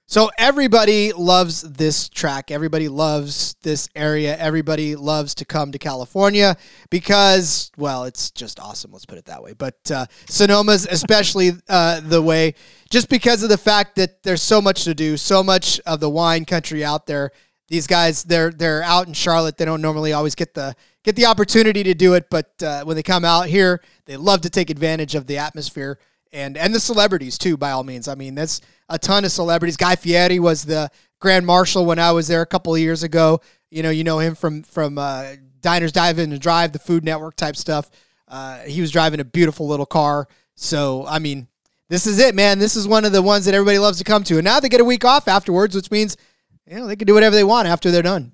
So 0.09 0.31
everybody 0.39 1.13
loves 1.13 1.61
this 1.61 2.09
track. 2.09 2.49
Everybody 2.49 2.89
loves 2.89 3.55
this 3.61 3.87
area. 3.93 4.35
Everybody 4.37 4.95
loves 4.95 5.35
to 5.35 5.45
come 5.45 5.71
to 5.71 5.77
California 5.77 6.57
because, 6.89 7.71
well, 7.77 8.05
it's 8.05 8.31
just 8.31 8.59
awesome. 8.59 8.91
Let's 8.91 9.05
put 9.05 9.19
it 9.19 9.25
that 9.25 9.43
way. 9.43 9.53
But 9.53 9.75
uh, 9.91 10.07
Sonoma's 10.25 10.87
especially 10.89 11.51
uh, 11.69 11.99
the 11.99 12.23
way, 12.23 12.55
just 12.89 13.07
because 13.07 13.43
of 13.43 13.49
the 13.49 13.57
fact 13.59 13.97
that 13.97 14.23
there's 14.23 14.41
so 14.41 14.59
much 14.59 14.83
to 14.85 14.95
do, 14.95 15.15
so 15.15 15.43
much 15.43 15.79
of 15.81 15.99
the 15.99 16.09
wine 16.09 16.43
country 16.43 16.83
out 16.83 17.05
there. 17.05 17.29
These 17.67 17.85
guys, 17.85 18.23
they're 18.23 18.49
they're 18.49 18.81
out 18.81 19.05
in 19.05 19.13
Charlotte. 19.13 19.57
They 19.57 19.65
don't 19.65 19.79
normally 19.79 20.13
always 20.13 20.33
get 20.33 20.55
the 20.55 20.75
get 21.03 21.17
the 21.17 21.27
opportunity 21.27 21.83
to 21.83 21.93
do 21.93 22.15
it, 22.15 22.31
but 22.31 22.51
uh, 22.63 22.83
when 22.83 22.95
they 22.95 23.03
come 23.03 23.23
out 23.23 23.45
here, 23.45 23.83
they 24.07 24.17
love 24.17 24.41
to 24.41 24.49
take 24.49 24.71
advantage 24.71 25.13
of 25.13 25.27
the 25.27 25.37
atmosphere 25.37 25.99
and 26.31 26.57
and 26.57 26.73
the 26.73 26.79
celebrities 26.79 27.37
too. 27.37 27.57
By 27.57 27.71
all 27.71 27.83
means, 27.83 28.07
I 28.07 28.15
mean 28.15 28.35
that's 28.35 28.61
a 28.89 28.97
ton 28.99 29.23
of 29.23 29.31
celebrities. 29.31 29.77
Guy 29.77 29.95
Fieri 29.95 30.39
was 30.39 30.65
the 30.65 30.89
grand 31.19 31.45
marshal 31.45 31.85
when 31.85 31.99
I 31.99 32.11
was 32.11 32.27
there 32.27 32.41
a 32.41 32.45
couple 32.45 32.73
of 32.73 32.81
years 32.81 33.03
ago. 33.03 33.41
You 33.69 33.83
know, 33.83 33.89
you 33.89 34.03
know 34.03 34.19
him 34.19 34.35
from 34.35 34.63
from 34.63 34.97
uh, 34.97 35.33
Diners, 35.61 35.91
Dive 35.91 36.19
In 36.19 36.31
and 36.31 36.41
Drive, 36.41 36.71
the 36.71 36.79
Food 36.79 37.03
Network 37.03 37.35
type 37.35 37.55
stuff. 37.55 37.89
Uh, 38.27 38.59
he 38.59 38.81
was 38.81 38.91
driving 38.91 39.19
a 39.19 39.25
beautiful 39.25 39.67
little 39.67 39.85
car. 39.85 40.27
So 40.55 41.05
I 41.07 41.19
mean, 41.19 41.47
this 41.89 42.07
is 42.07 42.19
it, 42.19 42.35
man. 42.35 42.59
This 42.59 42.75
is 42.75 42.87
one 42.87 43.05
of 43.05 43.11
the 43.11 43.21
ones 43.21 43.45
that 43.45 43.53
everybody 43.53 43.79
loves 43.79 43.99
to 43.99 44.03
come 44.03 44.23
to. 44.25 44.35
And 44.37 44.45
now 44.45 44.59
they 44.59 44.69
get 44.69 44.81
a 44.81 44.85
week 44.85 45.05
off 45.05 45.27
afterwards, 45.27 45.75
which 45.75 45.91
means 45.91 46.17
you 46.67 46.77
know 46.77 46.87
they 46.87 46.95
can 46.95 47.05
do 47.05 47.13
whatever 47.13 47.35
they 47.35 47.43
want 47.43 47.67
after 47.67 47.91
they're 47.91 48.01
done. 48.01 48.33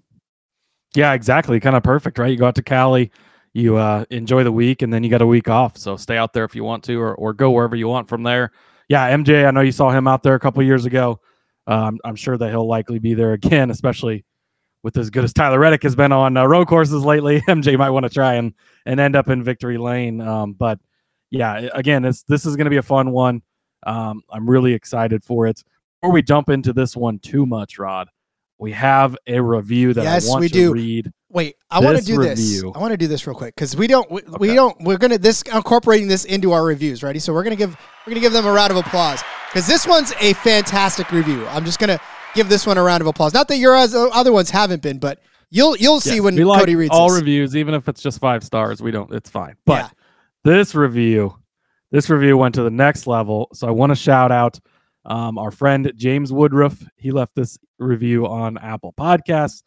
Yeah, 0.95 1.13
exactly. 1.13 1.59
Kind 1.59 1.75
of 1.75 1.83
perfect, 1.83 2.17
right? 2.17 2.31
You 2.31 2.37
go 2.37 2.47
out 2.47 2.55
to 2.55 2.63
Cali, 2.63 3.11
you 3.53 3.75
uh, 3.75 4.05
enjoy 4.09 4.45
the 4.45 4.51
week, 4.51 4.81
and 4.81 4.93
then 4.93 5.03
you 5.03 5.09
got 5.09 5.21
a 5.21 5.27
week 5.27 5.49
off. 5.49 5.77
So 5.77 5.97
stay 5.97 6.17
out 6.17 6.31
there 6.31 6.45
if 6.45 6.55
you 6.55 6.63
want 6.63 6.85
to, 6.85 6.99
or, 6.99 7.13
or 7.15 7.33
go 7.33 7.51
wherever 7.51 7.75
you 7.75 7.89
want 7.89 8.07
from 8.07 8.23
there. 8.23 8.51
Yeah, 8.89 9.09
MJ, 9.15 9.47
I 9.47 9.51
know 9.51 9.61
you 9.61 9.71
saw 9.71 9.89
him 9.91 10.07
out 10.07 10.23
there 10.23 10.35
a 10.35 10.39
couple 10.39 10.61
years 10.63 10.85
ago. 10.85 11.19
Um, 11.67 11.99
I'm 12.05 12.15
sure 12.15 12.37
that 12.37 12.49
he'll 12.49 12.67
likely 12.67 12.99
be 12.99 13.13
there 13.15 13.33
again, 13.33 13.71
especially 13.71 14.23
with 14.83 14.97
as 14.97 15.09
good 15.09 15.23
as 15.23 15.33
Tyler 15.33 15.57
Reddick 15.59 15.81
has 15.83 15.95
been 15.95 16.11
on 16.11 16.37
uh, 16.37 16.45
road 16.45 16.67
courses 16.67 17.03
lately. 17.03 17.41
MJ 17.47 17.77
might 17.77 17.89
want 17.89 18.03
to 18.03 18.09
try 18.09 18.35
and 18.35 18.53
and 18.85 18.99
end 18.99 19.15
up 19.15 19.29
in 19.29 19.43
victory 19.43 19.77
lane. 19.79 20.21
Um, 20.21 20.53
but 20.53 20.79
yeah, 21.31 21.67
again, 21.73 22.05
it's 22.05 22.21
this 22.23 22.45
is 22.45 22.55
going 22.55 22.65
to 22.65 22.69
be 22.69 22.77
a 22.77 22.83
fun 22.83 23.11
one. 23.11 23.41
Um, 23.87 24.21
I'm 24.29 24.47
really 24.47 24.73
excited 24.73 25.23
for 25.23 25.47
it. 25.47 25.63
Before 26.01 26.13
we 26.13 26.21
jump 26.21 26.49
into 26.49 26.71
this 26.71 26.95
one 26.95 27.17
too 27.17 27.47
much, 27.47 27.79
Rod, 27.79 28.09
we 28.59 28.71
have 28.73 29.17
a 29.25 29.39
review 29.39 29.93
that 29.95 30.03
Yes, 30.03 30.27
I 30.27 30.29
want 30.29 30.41
we 30.41 30.47
to 30.49 30.53
do. 30.53 30.71
read 30.73 31.11
Wait, 31.35 31.57
I 31.69 31.81
want 31.81 31.97
to 31.97 32.03
do 32.05 32.17
this. 32.17 32.63
I 32.63 32.79
want 32.79 32.91
to 32.91 32.97
do 32.97 33.07
this 33.07 33.27
real 33.27 33.35
quick 33.35 33.55
because 33.55 33.75
we 33.75 33.87
don't. 33.87 34.09
We, 34.09 34.21
we 34.39 34.55
don't. 34.55 34.73
We're 34.79 34.97
gonna 34.97 35.17
this 35.17 35.41
incorporating 35.41 36.07
this 36.07 36.23
into 36.23 36.53
our 36.53 36.63
reviews. 36.63 37.03
Ready? 37.03 37.19
So 37.19 37.33
we're 37.33 37.43
gonna 37.43 37.57
give 37.57 37.75
we're 38.07 38.11
gonna 38.11 38.21
give 38.21 38.31
them 38.31 38.45
a 38.45 38.51
round 38.53 38.71
of 38.71 38.77
applause 38.77 39.21
because 39.49 39.67
this 39.67 39.85
one's 39.85 40.13
a 40.21 40.31
fantastic 40.35 41.11
review. 41.11 41.45
I'm 41.47 41.65
just 41.65 41.77
gonna 41.77 41.99
give 42.35 42.47
this 42.47 42.65
one 42.65 42.77
a 42.77 42.83
round 42.83 43.01
of 43.01 43.07
applause. 43.07 43.33
Not 43.33 43.49
that 43.49 43.57
your 43.57 43.75
other 43.75 44.31
ones 44.31 44.49
haven't 44.49 44.81
been, 44.81 44.97
but 44.97 45.19
you'll 45.51 45.75
you'll 45.75 45.99
see 45.99 46.15
Yes, 46.15 46.21
when 46.21 46.37
like 46.37 46.61
Cody 46.61 46.77
reads 46.77 46.91
all 46.93 47.09
this. 47.09 47.19
reviews, 47.19 47.53
even 47.57 47.73
if 47.73 47.89
it's 47.89 48.01
just 48.01 48.19
five 48.21 48.41
stars, 48.41 48.81
we 48.81 48.91
don't. 48.91 49.11
It's 49.13 49.29
fine. 49.29 49.55
But 49.65 49.79
Yeah. 49.79 49.89
this 50.45 50.73
review, 50.73 51.35
this 51.91 52.09
review 52.09 52.37
went 52.37 52.55
to 52.55 52.63
the 52.63 52.71
next 52.71 53.07
level. 53.07 53.49
So 53.53 53.67
I 53.67 53.71
want 53.71 53.89
to 53.91 53.95
shout 53.97 54.31
out 54.31 54.57
um, 55.03 55.37
our 55.37 55.51
friend 55.51 55.91
James 55.97 56.31
Woodruff. 56.31 56.81
He 56.95 57.11
left 57.11 57.35
this 57.35 57.57
review 57.77 58.25
on 58.25 58.57
Apple 58.57 58.93
Podcasts. 58.97 59.63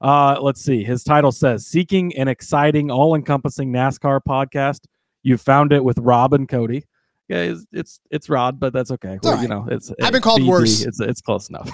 Uh, 0.00 0.38
let's 0.40 0.62
see. 0.62 0.84
His 0.84 1.02
title 1.04 1.32
says 1.32 1.66
"Seeking 1.66 2.14
an 2.16 2.28
exciting, 2.28 2.90
all-encompassing 2.90 3.72
NASCAR 3.72 4.20
podcast." 4.28 4.80
You 5.22 5.36
found 5.38 5.72
it 5.72 5.82
with 5.82 5.98
Rob 5.98 6.34
and 6.34 6.48
Cody. 6.48 6.84
Yeah, 7.28 7.38
it's 7.38 7.66
it's, 7.72 8.00
it's 8.10 8.28
Rod, 8.28 8.60
but 8.60 8.72
that's 8.72 8.90
okay. 8.92 9.18
Well, 9.22 9.36
all 9.36 9.42
You 9.42 9.48
know, 9.48 9.66
it's 9.70 9.90
I've 10.02 10.12
been 10.12 10.22
called 10.22 10.42
BD. 10.42 10.48
worse. 10.48 10.82
It's 10.82 11.00
it's 11.00 11.20
close 11.20 11.48
enough. 11.48 11.70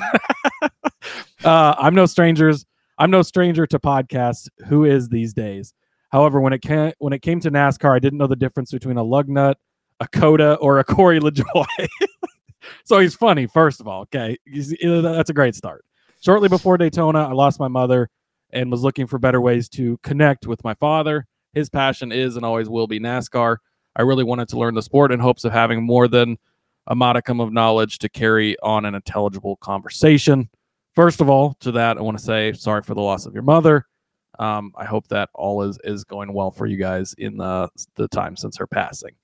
uh, 1.44 1.74
I'm 1.78 1.94
no 1.94 2.06
strangers. 2.06 2.64
I'm 2.98 3.10
no 3.10 3.22
stranger 3.22 3.66
to 3.66 3.78
podcasts. 3.78 4.48
Who 4.68 4.84
is 4.84 5.08
these 5.08 5.34
days? 5.34 5.74
However, 6.10 6.40
when 6.40 6.52
it 6.52 6.62
came 6.62 6.92
when 6.98 7.12
it 7.12 7.20
came 7.20 7.40
to 7.40 7.50
NASCAR, 7.50 7.94
I 7.94 7.98
didn't 7.98 8.18
know 8.18 8.26
the 8.26 8.36
difference 8.36 8.70
between 8.70 8.96
a 8.96 9.02
lug 9.02 9.28
nut, 9.28 9.58
a 10.00 10.08
COTA, 10.08 10.54
or 10.56 10.78
a 10.78 10.84
Corey 10.84 11.20
LaJoie. 11.20 11.88
so 12.84 12.98
he's 12.98 13.14
funny, 13.14 13.46
first 13.46 13.80
of 13.80 13.88
all. 13.88 14.02
Okay, 14.02 14.38
He's- 14.46 14.72
that's 14.82 15.30
a 15.30 15.34
great 15.34 15.54
start. 15.54 15.84
Shortly 16.22 16.48
before 16.48 16.78
Daytona, 16.78 17.28
I 17.28 17.32
lost 17.32 17.58
my 17.58 17.66
mother 17.66 18.08
and 18.50 18.70
was 18.70 18.84
looking 18.84 19.08
for 19.08 19.18
better 19.18 19.40
ways 19.40 19.68
to 19.70 19.98
connect 20.04 20.46
with 20.46 20.62
my 20.62 20.72
father. 20.74 21.26
His 21.52 21.68
passion 21.68 22.12
is 22.12 22.36
and 22.36 22.44
always 22.44 22.68
will 22.68 22.86
be 22.86 23.00
NASCAR. 23.00 23.56
I 23.96 24.02
really 24.02 24.22
wanted 24.22 24.48
to 24.50 24.58
learn 24.58 24.76
the 24.76 24.82
sport 24.82 25.10
in 25.10 25.18
hopes 25.18 25.44
of 25.44 25.52
having 25.52 25.82
more 25.82 26.06
than 26.06 26.38
a 26.86 26.94
modicum 26.94 27.40
of 27.40 27.52
knowledge 27.52 27.98
to 27.98 28.08
carry 28.08 28.56
on 28.60 28.84
an 28.84 28.94
intelligible 28.94 29.56
conversation. 29.56 30.48
First 30.94 31.20
of 31.20 31.28
all, 31.28 31.54
to 31.54 31.72
that, 31.72 31.98
I 31.98 32.02
want 32.02 32.18
to 32.18 32.24
say 32.24 32.52
sorry 32.52 32.82
for 32.82 32.94
the 32.94 33.00
loss 33.00 33.26
of 33.26 33.34
your 33.34 33.42
mother. 33.42 33.88
Um, 34.38 34.72
I 34.76 34.84
hope 34.84 35.08
that 35.08 35.28
all 35.34 35.62
is 35.62 35.78
is 35.82 36.04
going 36.04 36.32
well 36.32 36.52
for 36.52 36.66
you 36.66 36.76
guys 36.76 37.14
in 37.18 37.36
the 37.36 37.68
the 37.96 38.06
time 38.06 38.36
since 38.36 38.56
her 38.58 38.66
passing. 38.68 39.14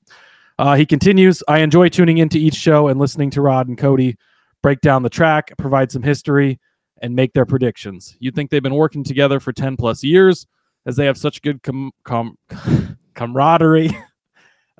Uh, 0.58 0.74
he 0.74 0.84
continues. 0.84 1.44
I 1.46 1.60
enjoy 1.60 1.90
tuning 1.90 2.18
into 2.18 2.38
each 2.38 2.54
show 2.54 2.88
and 2.88 2.98
listening 2.98 3.30
to 3.30 3.40
Rod 3.40 3.68
and 3.68 3.78
Cody 3.78 4.16
break 4.62 4.80
down 4.80 5.04
the 5.04 5.10
track, 5.10 5.52
provide 5.56 5.92
some 5.92 6.02
history, 6.02 6.58
and 7.00 7.14
make 7.14 7.32
their 7.32 7.46
predictions. 7.46 8.16
You'd 8.18 8.34
think 8.34 8.50
they've 8.50 8.62
been 8.62 8.74
working 8.74 9.04
together 9.04 9.40
for 9.40 9.52
ten 9.52 9.76
plus 9.76 10.02
years, 10.02 10.46
as 10.86 10.96
they 10.96 11.06
have 11.06 11.16
such 11.18 11.42
good 11.42 11.62
com- 11.62 11.92
com- 12.04 12.38
camaraderie. 13.14 13.96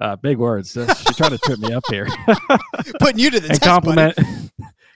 Uh, 0.00 0.14
big 0.14 0.38
words. 0.38 0.74
She's 0.74 1.16
trying 1.16 1.32
to 1.32 1.38
trip 1.38 1.58
me 1.58 1.72
up 1.72 1.82
here 1.90 2.06
Putting 3.00 3.18
you 3.18 3.30
to 3.32 3.40
the 3.40 3.48
and 3.48 3.60
test, 3.60 3.62
compliment 3.62 4.16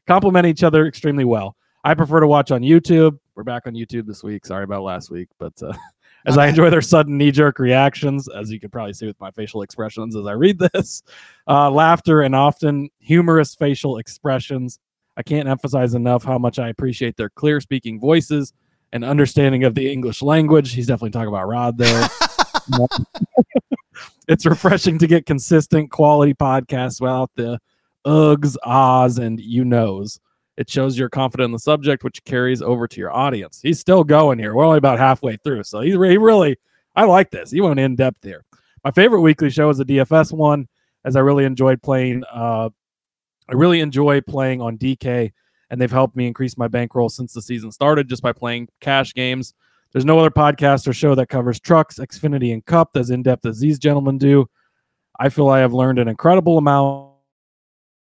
compliment 0.07 0.47
each 0.47 0.63
other 0.63 0.87
extremely 0.87 1.25
well. 1.25 1.57
I 1.83 1.95
prefer 1.95 2.21
to 2.21 2.29
watch 2.29 2.53
on 2.53 2.61
YouTube. 2.63 3.19
We're 3.35 3.43
back 3.43 3.67
on 3.67 3.75
YouTube 3.75 4.07
this 4.07 4.23
week. 4.23 4.47
Sorry 4.47 4.63
about 4.63 4.85
last 4.85 5.11
week, 5.11 5.29
but 5.41 5.61
uh, 5.61 5.73
as 6.27 6.39
I 6.39 6.47
enjoy 6.47 6.71
their 6.71 6.83
sudden 6.83 7.19
knee 7.19 7.33
jerk 7.33 7.59
reactions, 7.59 8.29
as 8.29 8.53
you 8.53 8.61
can 8.61 8.71
probably 8.71 8.93
see 8.93 9.07
with 9.07 9.19
my 9.21 9.33
facial 9.33 9.63
expressions 9.63 10.15
as 10.15 10.25
I 10.27 10.33
read 10.33 10.59
this, 10.59 11.03
uh, 11.49 11.69
laughter 11.69 12.23
and 12.23 12.37
often 12.37 12.89
humorous 13.01 13.55
facial 13.57 13.99
expressions. 13.99 14.79
I 15.17 15.23
can't 15.23 15.49
emphasize 15.49 15.95
enough 15.95 16.25
how 16.25 16.39
much 16.39 16.59
I 16.59 16.69
appreciate 16.69 17.17
their 17.17 17.31
clear 17.31 17.61
speaking 17.61 18.01
voices 18.01 18.53
and 18.93 19.05
understanding 19.05 19.65
of 19.65 19.75
the 19.75 19.91
English 19.91 20.23
language. 20.23 20.73
He's 20.73 20.87
definitely 20.87 21.11
talking 21.11 21.29
about 21.29 21.49
Rod 21.49 21.79
there. 21.79 22.09
it's 24.29 24.47
refreshing 24.47 24.99
to 24.99 25.07
get 25.07 25.27
consistent 25.27 25.91
quality 25.91 26.35
podcasts 26.35 27.01
without 27.01 27.31
the 27.37 27.59
ughs, 28.07 28.57
ahs, 28.65 29.19
and 29.19 29.41
you 29.41 29.65
knows. 29.65 30.21
It 30.57 30.69
shows 30.69 30.99
you're 30.99 31.09
confident 31.09 31.47
in 31.47 31.53
the 31.53 31.59
subject, 31.59 32.05
which 32.05 32.23
carries 32.25 32.61
over 32.61 32.87
to 32.87 33.01
your 33.01 33.13
audience. 33.13 33.61
He's 33.63 33.81
still 33.81 34.05
going 34.05 34.39
here. 34.39 34.55
We're 34.55 34.67
only 34.67 34.79
about 34.79 34.99
halfway 34.99 35.37
through, 35.37 35.65
so 35.65 35.81
he, 35.81 35.91
he 35.91 35.97
really, 35.97 36.57
I 36.95 37.05
like 37.05 37.31
this. 37.31 37.51
He 37.51 37.61
went 37.61 37.81
in 37.81 37.97
depth 37.97 38.23
here. 38.23 38.45
My 38.85 38.91
favorite 38.91 39.21
weekly 39.21 39.49
show 39.49 39.71
is 39.71 39.79
the 39.79 39.85
DFS 39.85 40.33
one, 40.33 40.69
as 41.05 41.17
I 41.17 41.21
really 41.21 41.45
enjoyed 41.45 41.83
playing. 41.83 42.23
Uh, 42.31 42.69
I 43.49 43.55
really 43.55 43.81
enjoy 43.81 44.21
playing 44.21 44.61
on 44.61 44.79
DK, 44.79 45.33
and 45.71 45.81
they've 45.81 45.91
helped 45.91 46.17
me 46.17 46.27
increase 46.27 46.57
my 46.57 46.69
bankroll 46.69 47.09
since 47.09 47.33
the 47.33 47.43
season 47.43 47.73
started 47.73 48.09
just 48.09 48.23
by 48.23 48.33
playing 48.33 48.69
cash 48.81 49.15
games. 49.15 49.55
There's 49.93 50.05
no 50.05 50.19
other 50.19 50.31
podcast 50.31 50.87
or 50.89 50.93
show 50.93 51.15
that 51.15 51.29
covers 51.29 51.61
trucks, 51.61 51.99
Xfinity, 51.99 52.53
and 52.53 52.65
Cup 52.65 52.91
as 52.97 53.11
in 53.11 53.23
depth 53.23 53.45
as 53.45 53.61
these 53.61 53.79
gentlemen 53.79 54.17
do. 54.17 54.47
I 55.19 55.29
feel 55.29 55.49
I 55.51 55.59
have 55.59 55.75
learned 55.75 55.99
an 55.99 56.09
incredible 56.09 56.59
amount. 56.59 57.11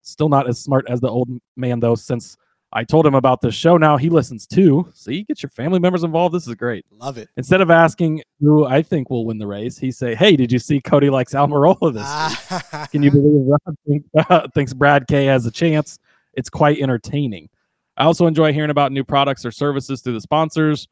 Still 0.01 0.29
not 0.29 0.49
as 0.49 0.59
smart 0.59 0.85
as 0.89 1.01
the 1.01 1.09
old 1.09 1.29
man, 1.55 1.79
though, 1.79 1.95
since 1.95 2.37
I 2.73 2.83
told 2.83 3.05
him 3.05 3.15
about 3.15 3.41
this 3.41 3.55
show. 3.55 3.77
Now 3.77 3.95
he 3.95 4.09
listens 4.09 4.45
too. 4.45 4.91
See, 4.93 5.23
get 5.23 5.41
your 5.41 5.49
family 5.49 5.79
members 5.79 6.03
involved. 6.03 6.35
This 6.35 6.47
is 6.47 6.55
great. 6.55 6.85
Love 6.91 7.17
it. 7.17 7.29
Instead 7.37 7.61
of 7.61 7.71
asking 7.71 8.23
who 8.41 8.65
I 8.65 8.81
think 8.81 9.09
will 9.09 9.25
win 9.25 9.37
the 9.37 9.47
race, 9.47 9.77
he 9.77 9.91
say, 9.91 10.15
"Hey, 10.15 10.35
did 10.35 10.51
you 10.51 10.59
see 10.59 10.81
Cody 10.81 11.09
likes 11.09 11.33
Almirola 11.33 11.93
this 11.93 12.03
week? 12.03 12.71
Ah. 12.73 12.87
Can 12.91 13.03
you 13.03 13.11
believe 13.11 13.47
Rob 13.47 13.75
think, 13.87 14.53
thinks 14.53 14.73
Brad 14.73 15.07
K 15.07 15.25
has 15.25 15.45
a 15.45 15.51
chance? 15.51 15.97
It's 16.33 16.49
quite 16.49 16.79
entertaining. 16.79 17.49
I 17.95 18.03
also 18.03 18.27
enjoy 18.27 18.53
hearing 18.53 18.69
about 18.69 18.91
new 18.91 19.03
products 19.03 19.45
or 19.45 19.51
services 19.51 20.01
through 20.01 20.13
the 20.13 20.21
sponsors. 20.21 20.87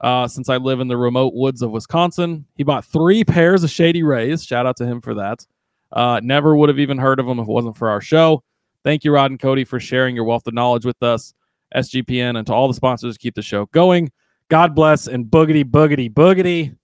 Uh, 0.00 0.28
since 0.28 0.48
I 0.48 0.58
live 0.58 0.80
in 0.80 0.88
the 0.88 0.96
remote 0.96 1.34
woods 1.34 1.62
of 1.62 1.70
Wisconsin, 1.70 2.44
he 2.54 2.62
bought 2.62 2.84
three 2.84 3.24
pairs 3.24 3.64
of 3.64 3.70
Shady 3.70 4.02
Rays. 4.02 4.44
Shout 4.44 4.66
out 4.66 4.76
to 4.76 4.86
him 4.86 5.00
for 5.00 5.14
that. 5.14 5.46
Uh, 5.90 6.20
never 6.22 6.54
would 6.54 6.68
have 6.68 6.78
even 6.78 6.98
heard 6.98 7.18
of 7.18 7.26
them 7.26 7.38
if 7.38 7.48
it 7.48 7.50
wasn't 7.50 7.76
for 7.76 7.88
our 7.88 8.00
show. 8.00 8.42
Thank 8.84 9.04
you, 9.04 9.12
Rod 9.12 9.30
and 9.30 9.40
Cody, 9.40 9.64
for 9.64 9.80
sharing 9.80 10.14
your 10.14 10.24
wealth 10.24 10.46
of 10.46 10.54
knowledge 10.54 10.84
with 10.84 11.02
us, 11.02 11.32
SGPN, 11.74 12.36
and 12.36 12.46
to 12.46 12.52
all 12.52 12.68
the 12.68 12.74
sponsors 12.74 13.14
to 13.14 13.18
keep 13.18 13.34
the 13.34 13.42
show 13.42 13.66
going. 13.66 14.12
God 14.50 14.74
bless 14.74 15.06
and 15.06 15.24
boogity, 15.24 15.64
boogity, 15.64 16.12
boogity. 16.12 16.76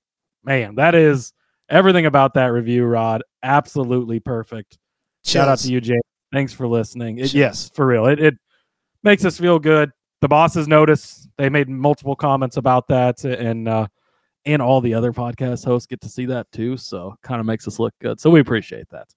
Man, 0.43 0.77
that 0.77 0.95
is 0.95 1.35
everything 1.69 2.07
about 2.07 2.35
that 2.35 2.47
review, 2.47 2.85
Rod. 2.87 3.23
Absolutely 3.43 4.19
perfect. 4.19 4.79
Shout 5.25 5.49
out 5.49 5.59
to 5.59 5.71
you, 5.71 5.81
Jay. 5.81 6.01
Thanks 6.33 6.53
for 6.55 6.67
listening. 6.67 7.19
It, 7.19 7.35
yes, 7.35 7.71
for 7.75 7.87
real. 7.87 8.07
It, 8.07 8.19
it 8.19 8.35
makes 9.03 9.25
us 9.25 9.39
feel 9.39 9.59
good. 9.59 9.91
The 10.23 10.29
bosses 10.29 10.69
notice. 10.69 11.29
They 11.37 11.51
made 11.51 11.69
multiple 11.69 12.17
comments 12.17 12.57
about 12.57 12.89
that, 12.89 13.25
and 13.25 13.69
uh, 13.69 13.89
and 14.47 14.63
all 14.63 14.81
the 14.81 14.95
other 14.95 15.13
podcast 15.13 15.65
hosts 15.65 15.87
get 15.87 16.01
to 16.03 16.09
see 16.09 16.27
that 16.27 16.51
too. 16.53 16.77
So 16.77 17.15
kind 17.23 17.41
of 17.41 17.47
makes 17.47 17.67
us 17.69 17.79
look 17.79 17.95
good. 18.01 18.21
So 18.21 18.31
we 18.31 18.41
appreciate 18.41 18.89
that. 18.91 19.09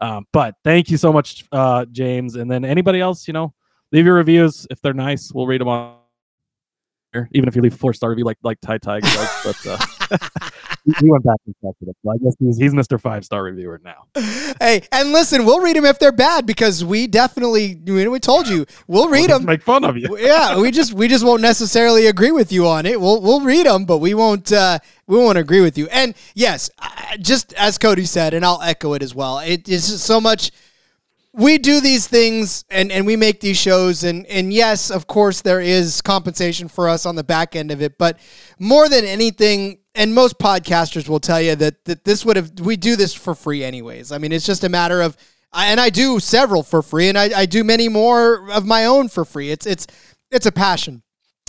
Um, 0.00 0.26
but 0.32 0.54
thank 0.64 0.90
you 0.90 0.96
so 0.96 1.12
much, 1.12 1.44
uh, 1.52 1.84
James. 1.92 2.36
And 2.36 2.50
then 2.50 2.64
anybody 2.64 3.00
else, 3.00 3.28
you 3.28 3.32
know, 3.32 3.54
leave 3.92 4.06
your 4.06 4.14
reviews 4.14 4.66
if 4.70 4.80
they're 4.80 4.94
nice. 4.94 5.32
We'll 5.32 5.46
read 5.46 5.60
them 5.60 5.68
on. 5.68 5.99
Even 7.32 7.48
if 7.48 7.56
you 7.56 7.62
leave 7.62 7.74
a 7.74 7.76
four 7.76 7.92
star 7.92 8.10
review 8.10 8.24
like 8.24 8.38
like 8.42 8.60
Ty 8.60 8.78
Tiger 8.78 9.06
does, 9.06 9.40
but 9.44 9.66
uh, 9.66 10.18
he- 10.98 11.10
went 11.10 11.24
back 11.24 11.36
and 11.46 11.54
checked 11.62 11.82
it. 11.82 11.96
So 12.04 12.10
I 12.12 12.16
guess 12.22 12.34
he's 12.38 12.56
he's 12.58 12.72
Mr. 12.72 13.00
Five 13.00 13.24
Star 13.24 13.42
Reviewer 13.42 13.80
now. 13.84 14.04
hey, 14.60 14.82
and 14.92 15.12
listen, 15.12 15.44
we'll 15.44 15.60
read 15.60 15.76
them 15.76 15.84
if 15.84 15.98
they're 15.98 16.12
bad 16.12 16.46
because 16.46 16.84
we 16.84 17.06
definitely 17.06 17.80
we, 17.84 18.06
we 18.08 18.20
told 18.20 18.48
you 18.48 18.64
we'll 18.86 19.08
read 19.08 19.28
We'll 19.28 19.38
them. 19.40 19.46
Make 19.46 19.62
fun 19.62 19.84
of 19.84 19.96
you. 19.96 20.16
yeah, 20.18 20.58
we 20.60 20.70
just 20.70 20.92
we 20.92 21.08
just 21.08 21.24
won't 21.24 21.42
necessarily 21.42 22.06
agree 22.06 22.30
with 22.30 22.52
you 22.52 22.66
on 22.66 22.86
it. 22.86 23.00
We'll 23.00 23.20
we'll 23.20 23.40
read 23.40 23.66
them, 23.66 23.84
but 23.86 23.98
we 23.98 24.14
won't 24.14 24.52
uh, 24.52 24.78
we 25.06 25.16
won't 25.18 25.38
agree 25.38 25.60
with 25.60 25.76
you. 25.76 25.88
And 25.88 26.14
yes, 26.34 26.70
just 27.20 27.52
as 27.54 27.76
Cody 27.78 28.04
said, 28.04 28.34
and 28.34 28.44
I'll 28.44 28.62
echo 28.62 28.92
it 28.94 29.02
as 29.02 29.14
well. 29.14 29.38
It 29.40 29.68
is 29.68 30.00
so 30.02 30.20
much. 30.20 30.50
We 31.32 31.58
do 31.58 31.80
these 31.80 32.08
things 32.08 32.64
and 32.70 32.90
and 32.90 33.06
we 33.06 33.16
make 33.16 33.40
these 33.40 33.56
shows 33.56 34.02
and 34.02 34.26
and 34.26 34.52
yes, 34.52 34.90
of 34.90 35.06
course 35.06 35.42
there 35.42 35.60
is 35.60 36.00
compensation 36.02 36.66
for 36.68 36.88
us 36.88 37.06
on 37.06 37.14
the 37.14 37.24
back 37.24 37.54
end 37.54 37.70
of 37.70 37.80
it, 37.80 37.98
but 37.98 38.18
more 38.58 38.88
than 38.88 39.04
anything. 39.04 39.78
And 39.94 40.14
most 40.14 40.38
podcasters 40.38 41.08
will 41.08 41.18
tell 41.18 41.40
you 41.40 41.56
that, 41.56 41.84
that 41.84 42.04
this 42.04 42.24
would 42.24 42.36
have 42.36 42.52
we 42.60 42.76
do 42.76 42.94
this 42.96 43.12
for 43.12 43.34
free 43.34 43.64
anyways. 43.64 44.12
I 44.12 44.18
mean, 44.18 44.32
it's 44.32 44.46
just 44.46 44.62
a 44.64 44.68
matter 44.68 45.02
of 45.02 45.16
and 45.52 45.80
I 45.80 45.90
do 45.90 46.20
several 46.20 46.62
for 46.62 46.82
free, 46.82 47.08
and 47.08 47.18
I, 47.18 47.40
I 47.40 47.46
do 47.46 47.64
many 47.64 47.88
more 47.88 48.50
of 48.50 48.64
my 48.66 48.86
own 48.86 49.08
for 49.08 49.24
free. 49.24 49.50
It's 49.50 49.66
it's 49.66 49.86
it's 50.30 50.46
a 50.46 50.52
passion. 50.52 51.02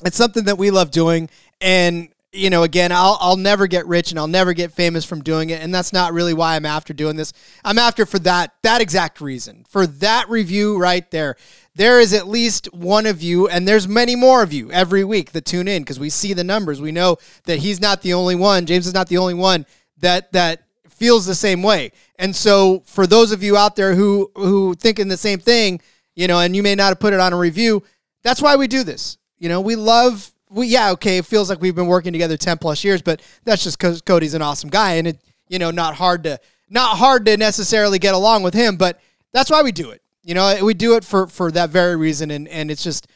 It's 0.03 0.17
something 0.17 0.45
that 0.45 0.57
we 0.57 0.71
love 0.71 0.91
doing, 0.91 1.29
and 1.59 2.09
you 2.33 2.49
know, 2.49 2.63
again, 2.63 2.91
I'll 2.91 3.17
I'll 3.19 3.37
never 3.37 3.67
get 3.67 3.85
rich 3.87 4.11
and 4.11 4.19
I'll 4.19 4.27
never 4.27 4.53
get 4.53 4.71
famous 4.71 5.03
from 5.03 5.21
doing 5.21 5.49
it, 5.49 5.61
and 5.61 5.73
that's 5.73 5.91
not 5.91 6.13
really 6.13 6.33
why 6.33 6.55
I'm 6.55 6.65
after 6.65 6.93
doing 6.93 7.17
this. 7.17 7.33
I'm 7.65 7.77
after 7.77 8.05
for 8.05 8.19
that 8.19 8.53
that 8.63 8.81
exact 8.81 9.19
reason, 9.19 9.65
for 9.67 9.85
that 9.85 10.29
review 10.29 10.77
right 10.77 11.09
there. 11.11 11.35
There 11.75 11.99
is 11.99 12.13
at 12.13 12.27
least 12.27 12.73
one 12.73 13.05
of 13.05 13.21
you, 13.21 13.47
and 13.47 13.67
there's 13.67 13.87
many 13.87 14.15
more 14.15 14.43
of 14.43 14.53
you 14.53 14.71
every 14.71 15.03
week 15.03 15.31
that 15.31 15.45
tune 15.45 15.67
in 15.67 15.83
because 15.83 15.99
we 15.99 16.09
see 16.09 16.33
the 16.33 16.43
numbers. 16.43 16.81
We 16.81 16.91
know 16.91 17.17
that 17.45 17.59
he's 17.59 17.81
not 17.81 18.01
the 18.01 18.13
only 18.13 18.35
one. 18.35 18.65
James 18.65 18.87
is 18.87 18.93
not 18.93 19.07
the 19.07 19.17
only 19.17 19.33
one 19.33 19.65
that 19.97 20.31
that 20.31 20.63
feels 20.89 21.25
the 21.25 21.35
same 21.35 21.63
way. 21.63 21.91
And 22.17 22.35
so 22.35 22.83
for 22.85 23.07
those 23.07 23.31
of 23.31 23.43
you 23.43 23.57
out 23.57 23.75
there 23.75 23.95
who 23.95 24.31
who 24.35 24.75
thinking 24.75 25.09
the 25.09 25.17
same 25.17 25.39
thing, 25.39 25.81
you 26.15 26.27
know, 26.27 26.39
and 26.39 26.55
you 26.55 26.63
may 26.63 26.75
not 26.75 26.89
have 26.89 26.99
put 26.99 27.13
it 27.13 27.19
on 27.19 27.33
a 27.33 27.37
review, 27.37 27.83
that's 28.23 28.41
why 28.41 28.55
we 28.55 28.67
do 28.67 28.83
this. 28.83 29.17
You 29.37 29.49
know, 29.49 29.59
we 29.59 29.75
love 29.75 30.31
we, 30.51 30.67
yeah, 30.67 30.91
okay, 30.91 31.17
it 31.17 31.25
feels 31.25 31.49
like 31.49 31.61
we've 31.61 31.75
been 31.75 31.87
working 31.87 32.11
together 32.11 32.37
10 32.37 32.57
plus 32.57 32.83
years, 32.83 33.01
but 33.01 33.21
that's 33.43 33.63
just 33.63 33.77
because 33.77 34.01
Cody's 34.01 34.33
an 34.33 34.41
awesome 34.41 34.69
guy 34.69 34.93
and 34.93 35.07
it, 35.07 35.19
you 35.47 35.59
know, 35.59 35.71
not 35.71 35.95
hard 35.95 36.23
to, 36.25 36.39
not 36.69 36.97
hard 36.97 37.25
to 37.25 37.37
necessarily 37.37 37.99
get 37.99 38.13
along 38.13 38.43
with 38.43 38.53
him, 38.53 38.75
but 38.75 38.99
that's 39.31 39.49
why 39.49 39.61
we 39.61 39.71
do 39.71 39.91
it. 39.91 40.01
You 40.23 40.35
know, 40.35 40.63
we 40.63 40.73
do 40.73 40.95
it 40.95 41.03
for, 41.03 41.27
for 41.27 41.51
that 41.51 41.69
very 41.69 41.95
reason. 41.95 42.31
And, 42.31 42.47
and 42.47 42.69
it's 42.69 42.83
just 42.83 43.07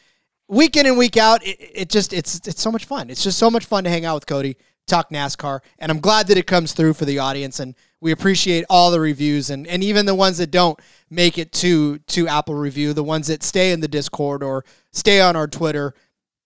week 0.48 0.76
in 0.76 0.86
and 0.86 0.98
week 0.98 1.16
out. 1.16 1.46
It, 1.46 1.56
it 1.60 1.88
just, 1.88 2.12
it's, 2.12 2.46
it's 2.46 2.60
so 2.60 2.72
much 2.72 2.84
fun. 2.84 3.10
It's 3.10 3.22
just 3.22 3.38
so 3.38 3.50
much 3.50 3.64
fun 3.64 3.84
to 3.84 3.90
hang 3.90 4.04
out 4.04 4.14
with 4.14 4.26
Cody, 4.26 4.56
talk 4.86 5.10
NASCAR. 5.10 5.60
And 5.78 5.92
I'm 5.92 6.00
glad 6.00 6.26
that 6.28 6.38
it 6.38 6.46
comes 6.46 6.72
through 6.72 6.94
for 6.94 7.04
the 7.04 7.18
audience. 7.18 7.60
And 7.60 7.74
we 8.00 8.12
appreciate 8.12 8.64
all 8.68 8.90
the 8.90 9.00
reviews 9.00 9.50
and, 9.50 9.66
and 9.66 9.84
even 9.84 10.06
the 10.06 10.14
ones 10.14 10.38
that 10.38 10.50
don't 10.50 10.78
make 11.10 11.38
it 11.38 11.52
to, 11.52 11.98
to 11.98 12.28
Apple 12.28 12.54
review, 12.54 12.92
the 12.92 13.04
ones 13.04 13.28
that 13.28 13.42
stay 13.42 13.72
in 13.72 13.80
the 13.80 13.88
discord 13.88 14.42
or 14.42 14.64
stay 14.92 15.20
on 15.20 15.36
our 15.36 15.46
Twitter 15.46 15.94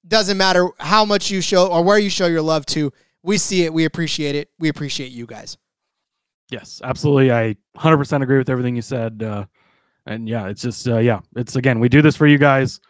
doesn't 0.06 0.38
matter 0.38 0.68
how 0.78 1.04
much 1.04 1.30
you 1.30 1.40
show 1.40 1.66
or 1.66 1.82
where 1.82 1.98
you 1.98 2.10
show 2.10 2.26
your 2.26 2.42
love 2.42 2.66
to. 2.66 2.92
We 3.22 3.38
see 3.38 3.64
it. 3.64 3.72
We 3.72 3.84
appreciate 3.84 4.34
it. 4.34 4.50
We 4.58 4.68
appreciate 4.68 5.12
you 5.12 5.26
guys. 5.26 5.58
Yes, 6.50 6.80
absolutely. 6.82 7.32
I 7.32 7.56
100% 7.76 8.22
agree 8.22 8.38
with 8.38 8.50
everything 8.50 8.74
you 8.76 8.82
said. 8.82 9.22
Uh, 9.22 9.46
and 10.06 10.28
yeah, 10.28 10.48
it's 10.48 10.62
just, 10.62 10.88
uh, 10.88 10.98
yeah, 10.98 11.20
it's 11.36 11.56
again, 11.56 11.78
we 11.78 11.88
do 11.88 12.02
this 12.02 12.16
for 12.16 12.26
you 12.26 12.38
guys 12.38 12.80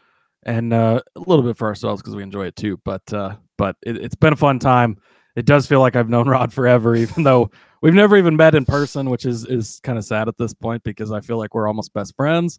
and 0.45 0.73
uh, 0.73 1.01
a 1.17 1.21
little 1.21 1.45
bit 1.45 1.57
for 1.57 1.69
ourselves 1.69 2.01
because 2.01 2.17
we 2.17 2.23
enjoy 2.23 2.47
it 2.47 2.57
too. 2.57 2.81
But, 2.85 3.13
uh, 3.13 3.37
but 3.59 3.77
it, 3.83 3.97
it's 3.97 4.15
been 4.15 4.33
a 4.33 4.37
fun 4.37 4.59
time. 4.59 4.97
It 5.37 5.45
does 5.45 5.67
feel 5.67 5.81
like 5.81 5.97
I've 5.97 6.09
known 6.09 6.29
Rod 6.29 6.53
forever, 6.53 6.95
even 6.95 7.25
though 7.25 7.51
we've 7.83 7.95
never 7.95 8.17
even 8.17 8.37
met 8.37 8.55
in 8.55 8.65
person, 8.65 9.11
which 9.11 9.27
is, 9.27 9.45
is 9.45 9.81
kind 9.83 9.99
of 9.99 10.05
sad 10.05 10.29
at 10.29 10.39
this 10.39 10.55
point 10.55 10.83
because 10.83 11.13
I 11.13 11.21
feel 11.21 11.37
like 11.37 11.55
we're 11.55 11.69
almost 11.69 11.93
best 11.93 12.15
friends. 12.17 12.59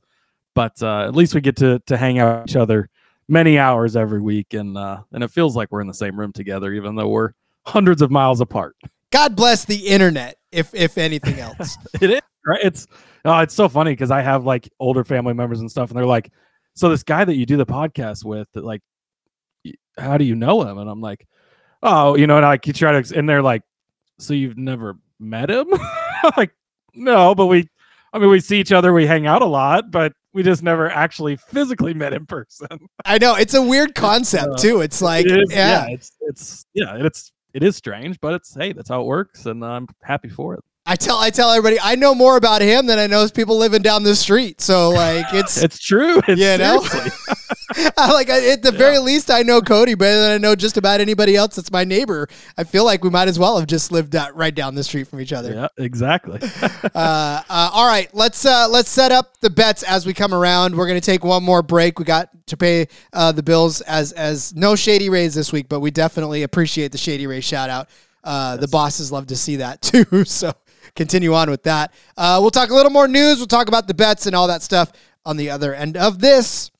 But 0.53 0.83
uh, 0.83 1.05
at 1.07 1.15
least 1.15 1.33
we 1.33 1.41
get 1.41 1.55
to, 1.57 1.79
to 1.87 1.97
hang 1.97 2.19
out 2.19 2.41
with 2.41 2.51
each 2.51 2.55
other 2.57 2.89
many 3.27 3.57
hours 3.57 3.95
every 3.95 4.21
week, 4.21 4.53
and 4.53 4.77
uh, 4.77 5.01
and 5.11 5.23
it 5.23 5.31
feels 5.31 5.55
like 5.55 5.71
we're 5.71 5.81
in 5.81 5.87
the 5.87 5.93
same 5.93 6.19
room 6.19 6.31
together, 6.31 6.73
even 6.73 6.95
though 6.95 7.07
we're 7.07 7.31
hundreds 7.65 8.01
of 8.01 8.11
miles 8.11 8.41
apart. 8.41 8.75
God 9.11 9.35
bless 9.35 9.65
the 9.65 9.87
internet, 9.87 10.37
if 10.51 10.73
if 10.73 10.97
anything 10.97 11.39
else. 11.39 11.77
it 12.01 12.09
is 12.09 12.21
right. 12.45 12.59
It's 12.63 12.87
oh, 13.25 13.39
it's 13.39 13.53
so 13.53 13.69
funny 13.69 13.91
because 13.91 14.11
I 14.11 14.21
have 14.21 14.45
like 14.45 14.69
older 14.79 15.03
family 15.03 15.33
members 15.33 15.59
and 15.59 15.69
stuff, 15.69 15.89
and 15.89 15.97
they're 15.97 16.05
like, 16.05 16.31
"So 16.75 16.89
this 16.89 17.03
guy 17.03 17.25
that 17.25 17.35
you 17.35 17.45
do 17.45 17.57
the 17.57 17.65
podcast 17.65 18.23
with, 18.23 18.47
that 18.53 18.63
like, 18.63 18.81
how 19.97 20.17
do 20.17 20.25
you 20.25 20.35
know 20.35 20.61
him?" 20.63 20.77
And 20.77 20.89
I'm 20.89 21.01
like, 21.01 21.27
"Oh, 21.83 22.15
you 22.15 22.27
know," 22.27 22.37
and 22.37 22.45
I 22.45 22.49
like, 22.49 22.63
try 22.63 23.01
to, 23.01 23.17
and 23.17 23.27
they're 23.27 23.41
like, 23.41 23.63
"So 24.19 24.33
you've 24.33 24.57
never 24.57 24.97
met 25.19 25.49
him?" 25.49 25.67
Like, 26.37 26.51
"No, 26.93 27.33
but 27.33 27.47
we." 27.47 27.67
I 28.13 28.19
mean, 28.19 28.29
we 28.29 28.41
see 28.41 28.59
each 28.59 28.71
other, 28.71 28.93
we 28.93 29.07
hang 29.07 29.25
out 29.25 29.41
a 29.41 29.45
lot, 29.45 29.89
but 29.89 30.13
we 30.33 30.43
just 30.43 30.63
never 30.63 30.89
actually 30.89 31.35
physically 31.35 31.93
met 31.93 32.13
in 32.13 32.25
person. 32.25 32.67
I 33.05 33.17
know 33.17 33.35
it's 33.35 33.53
a 33.53 33.61
weird 33.61 33.95
concept 33.95 34.53
uh, 34.53 34.57
too. 34.57 34.81
It's 34.81 35.01
like, 35.01 35.25
it 35.25 35.31
is, 35.31 35.51
yeah. 35.51 35.85
yeah, 35.87 35.93
it's 35.93 36.11
it's 36.21 36.65
yeah, 36.73 36.95
it's 36.97 37.31
it 37.53 37.63
is 37.63 37.75
strange, 37.75 38.19
but 38.21 38.33
it's 38.33 38.53
hey, 38.55 38.73
that's 38.73 38.89
how 38.89 39.01
it 39.01 39.05
works, 39.05 39.45
and 39.45 39.63
I'm 39.63 39.87
happy 40.03 40.29
for 40.29 40.53
it. 40.53 40.61
I 40.85 40.95
tell 40.95 41.17
I 41.17 41.29
tell 41.29 41.51
everybody 41.51 41.79
I 41.81 41.95
know 41.95 42.15
more 42.15 42.37
about 42.37 42.61
him 42.61 42.87
than 42.87 42.97
I 42.97 43.07
know 43.07 43.27
people 43.29 43.57
living 43.57 43.81
down 43.81 44.03
the 44.03 44.15
street. 44.15 44.61
So 44.61 44.89
like 44.89 45.25
it's 45.33 45.61
it's 45.61 45.79
true. 45.79 46.21
It's 46.27 46.41
you 46.41 46.57
know, 46.57 46.81
I, 47.97 48.11
like 48.13 48.29
I, 48.29 48.51
at 48.51 48.61
the 48.61 48.71
yeah. 48.71 48.77
very 48.77 48.99
least 48.99 49.31
I 49.31 49.41
know 49.41 49.61
Cody 49.61 49.95
better 49.95 50.21
than 50.21 50.31
I 50.31 50.37
know 50.37 50.55
just 50.55 50.77
about 50.77 50.99
anybody 50.99 51.35
else 51.35 51.55
that's 51.55 51.71
my 51.71 51.83
neighbor. 51.83 52.27
I 52.57 52.63
feel 52.63 52.85
like 52.85 53.03
we 53.03 53.09
might 53.09 53.27
as 53.27 53.39
well 53.39 53.57
have 53.57 53.67
just 53.67 53.91
lived 53.91 54.15
right 54.33 54.53
down 54.53 54.75
the 54.75 54.83
street 54.83 55.07
from 55.07 55.21
each 55.21 55.33
other. 55.33 55.53
Yeah, 55.53 55.67
exactly. 55.77 56.39
uh, 56.61 56.87
uh, 56.95 57.43
all 57.49 57.87
right, 57.87 58.13
let's 58.13 58.45
uh, 58.45 58.67
let's 58.69 58.89
set 58.89 59.11
up 59.11 59.39
the 59.39 59.49
bets 59.49 59.83
as 59.83 60.05
we 60.05 60.13
come 60.13 60.33
around. 60.33 60.75
We're 60.75 60.87
gonna 60.87 61.01
take 61.01 61.23
one 61.23 61.43
more 61.43 61.61
break. 61.61 61.99
We 61.99 62.05
got 62.05 62.29
to 62.47 62.57
pay 62.57 62.87
uh, 63.13 63.31
the 63.31 63.43
bills 63.43 63.81
as 63.81 64.11
as 64.13 64.55
no 64.55 64.75
shady 64.75 65.09
rays 65.09 65.33
this 65.33 65.51
week, 65.51 65.69
but 65.69 65.79
we 65.79 65.91
definitely 65.91 66.43
appreciate 66.43 66.91
the 66.91 66.97
shady 66.97 67.27
ray 67.27 67.41
shout 67.41 67.69
out. 67.69 67.89
Uh, 68.23 68.51
yes. 68.53 68.61
The 68.61 68.67
bosses 68.67 69.11
love 69.11 69.27
to 69.27 69.35
see 69.35 69.57
that 69.57 69.81
too. 69.81 70.25
So 70.25 70.53
continue 70.95 71.33
on 71.33 71.49
with 71.49 71.63
that. 71.63 71.93
Uh, 72.17 72.37
we'll 72.41 72.51
talk 72.51 72.69
a 72.69 72.73
little 72.73 72.91
more 72.91 73.07
news. 73.07 73.37
We'll 73.37 73.47
talk 73.47 73.67
about 73.67 73.87
the 73.87 73.93
bets 73.93 74.27
and 74.27 74.35
all 74.35 74.47
that 74.47 74.61
stuff 74.61 74.91
on 75.25 75.37
the 75.37 75.49
other 75.49 75.73
end 75.73 75.97
of 75.97 76.19
this. 76.19 76.70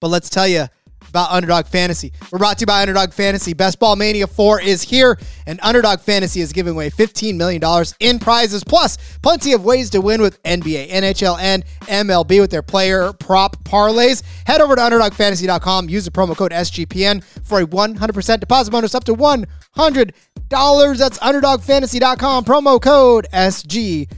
But 0.00 0.08
let's 0.08 0.28
tell 0.28 0.48
you 0.48 0.66
about 1.08 1.30
Underdog 1.30 1.66
Fantasy. 1.66 2.12
We're 2.32 2.38
brought 2.38 2.58
to 2.58 2.62
you 2.62 2.66
by 2.66 2.80
Underdog 2.82 3.12
Fantasy. 3.12 3.52
Best 3.52 3.78
Ball 3.78 3.94
Mania 3.94 4.26
4 4.26 4.60
is 4.60 4.82
here, 4.82 5.18
and 5.46 5.60
Underdog 5.62 6.00
Fantasy 6.00 6.40
is 6.40 6.52
giving 6.52 6.72
away 6.72 6.90
$15 6.90 7.36
million 7.36 7.62
in 8.00 8.18
prizes, 8.18 8.64
plus 8.64 8.98
plenty 9.22 9.52
of 9.52 9.64
ways 9.64 9.90
to 9.90 10.00
win 10.00 10.20
with 10.20 10.42
NBA, 10.42 10.88
NHL, 10.90 11.38
and 11.38 11.64
MLB 11.82 12.40
with 12.40 12.50
their 12.50 12.62
player 12.62 13.12
prop 13.12 13.62
parlays. 13.64 14.24
Head 14.46 14.60
over 14.60 14.74
to 14.74 14.82
UnderdogFantasy.com, 14.82 15.88
use 15.88 16.04
the 16.04 16.10
promo 16.10 16.36
code 16.36 16.50
SGPN 16.50 17.22
for 17.44 17.60
a 17.60 17.66
100% 17.66 18.40
deposit 18.40 18.70
bonus 18.70 18.94
up 18.94 19.04
to 19.04 19.14
$100. 19.14 19.46
That's 20.48 21.18
UnderdogFantasy.com, 21.18 22.44
promo 22.44 22.82
code 22.82 23.26
SGPN. 23.32 24.08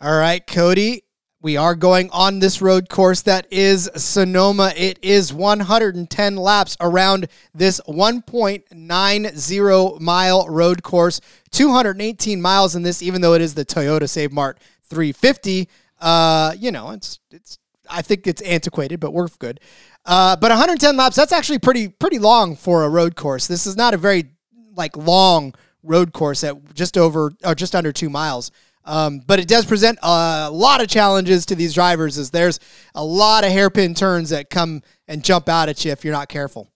All 0.00 0.16
right, 0.16 0.46
Cody 0.46 1.02
we 1.40 1.56
are 1.56 1.76
going 1.76 2.10
on 2.10 2.40
this 2.40 2.60
road 2.60 2.88
course 2.88 3.22
that 3.22 3.46
is 3.50 3.88
Sonoma. 3.94 4.72
It 4.76 4.98
is 5.02 5.32
110 5.32 6.36
laps 6.36 6.76
around 6.80 7.28
this 7.54 7.80
1.90 7.86 10.00
mile 10.00 10.48
road 10.48 10.82
course. 10.82 11.20
218 11.52 12.42
miles 12.42 12.74
in 12.74 12.82
this, 12.82 13.00
even 13.02 13.20
though 13.20 13.34
it 13.34 13.40
is 13.40 13.54
the 13.54 13.64
Toyota 13.64 14.08
Save 14.08 14.32
Mart 14.32 14.58
350. 14.88 15.68
Uh, 16.00 16.54
you 16.58 16.72
know, 16.72 16.90
it's 16.90 17.20
it's. 17.30 17.58
I 17.90 18.02
think 18.02 18.26
it's 18.26 18.42
antiquated, 18.42 19.00
but 19.00 19.12
we're 19.12 19.28
good. 19.38 19.60
Uh, 20.04 20.36
but 20.36 20.50
110 20.50 20.94
laps. 20.96 21.16
That's 21.16 21.32
actually 21.32 21.60
pretty 21.60 21.88
pretty 21.88 22.18
long 22.18 22.54
for 22.56 22.84
a 22.84 22.88
road 22.88 23.16
course. 23.16 23.46
This 23.46 23.66
is 23.66 23.76
not 23.76 23.94
a 23.94 23.96
very 23.96 24.32
like 24.74 24.96
long 24.96 25.54
road 25.82 26.12
course 26.12 26.44
at 26.44 26.74
just 26.74 26.98
over 26.98 27.32
or 27.44 27.54
just 27.54 27.74
under 27.74 27.92
two 27.92 28.10
miles. 28.10 28.50
Um, 28.88 29.20
but 29.26 29.38
it 29.38 29.46
does 29.46 29.66
present 29.66 29.98
a 30.02 30.50
lot 30.50 30.80
of 30.80 30.88
challenges 30.88 31.44
to 31.46 31.54
these 31.54 31.74
drivers 31.74 32.16
as 32.16 32.30
there's 32.30 32.58
a 32.94 33.04
lot 33.04 33.44
of 33.44 33.52
hairpin 33.52 33.94
turns 33.94 34.30
that 34.30 34.48
come 34.48 34.82
and 35.06 35.22
jump 35.22 35.48
out 35.48 35.68
at 35.68 35.84
you 35.84 35.92
if 35.92 36.04
you're 36.04 36.14
not 36.14 36.30
careful. 36.30 36.70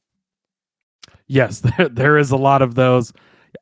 Yes, 1.27 1.61
there, 1.79 1.89
there 1.89 2.19
is 2.19 2.31
a 2.31 2.37
lot 2.37 2.61
of 2.61 2.75
those. 2.75 3.13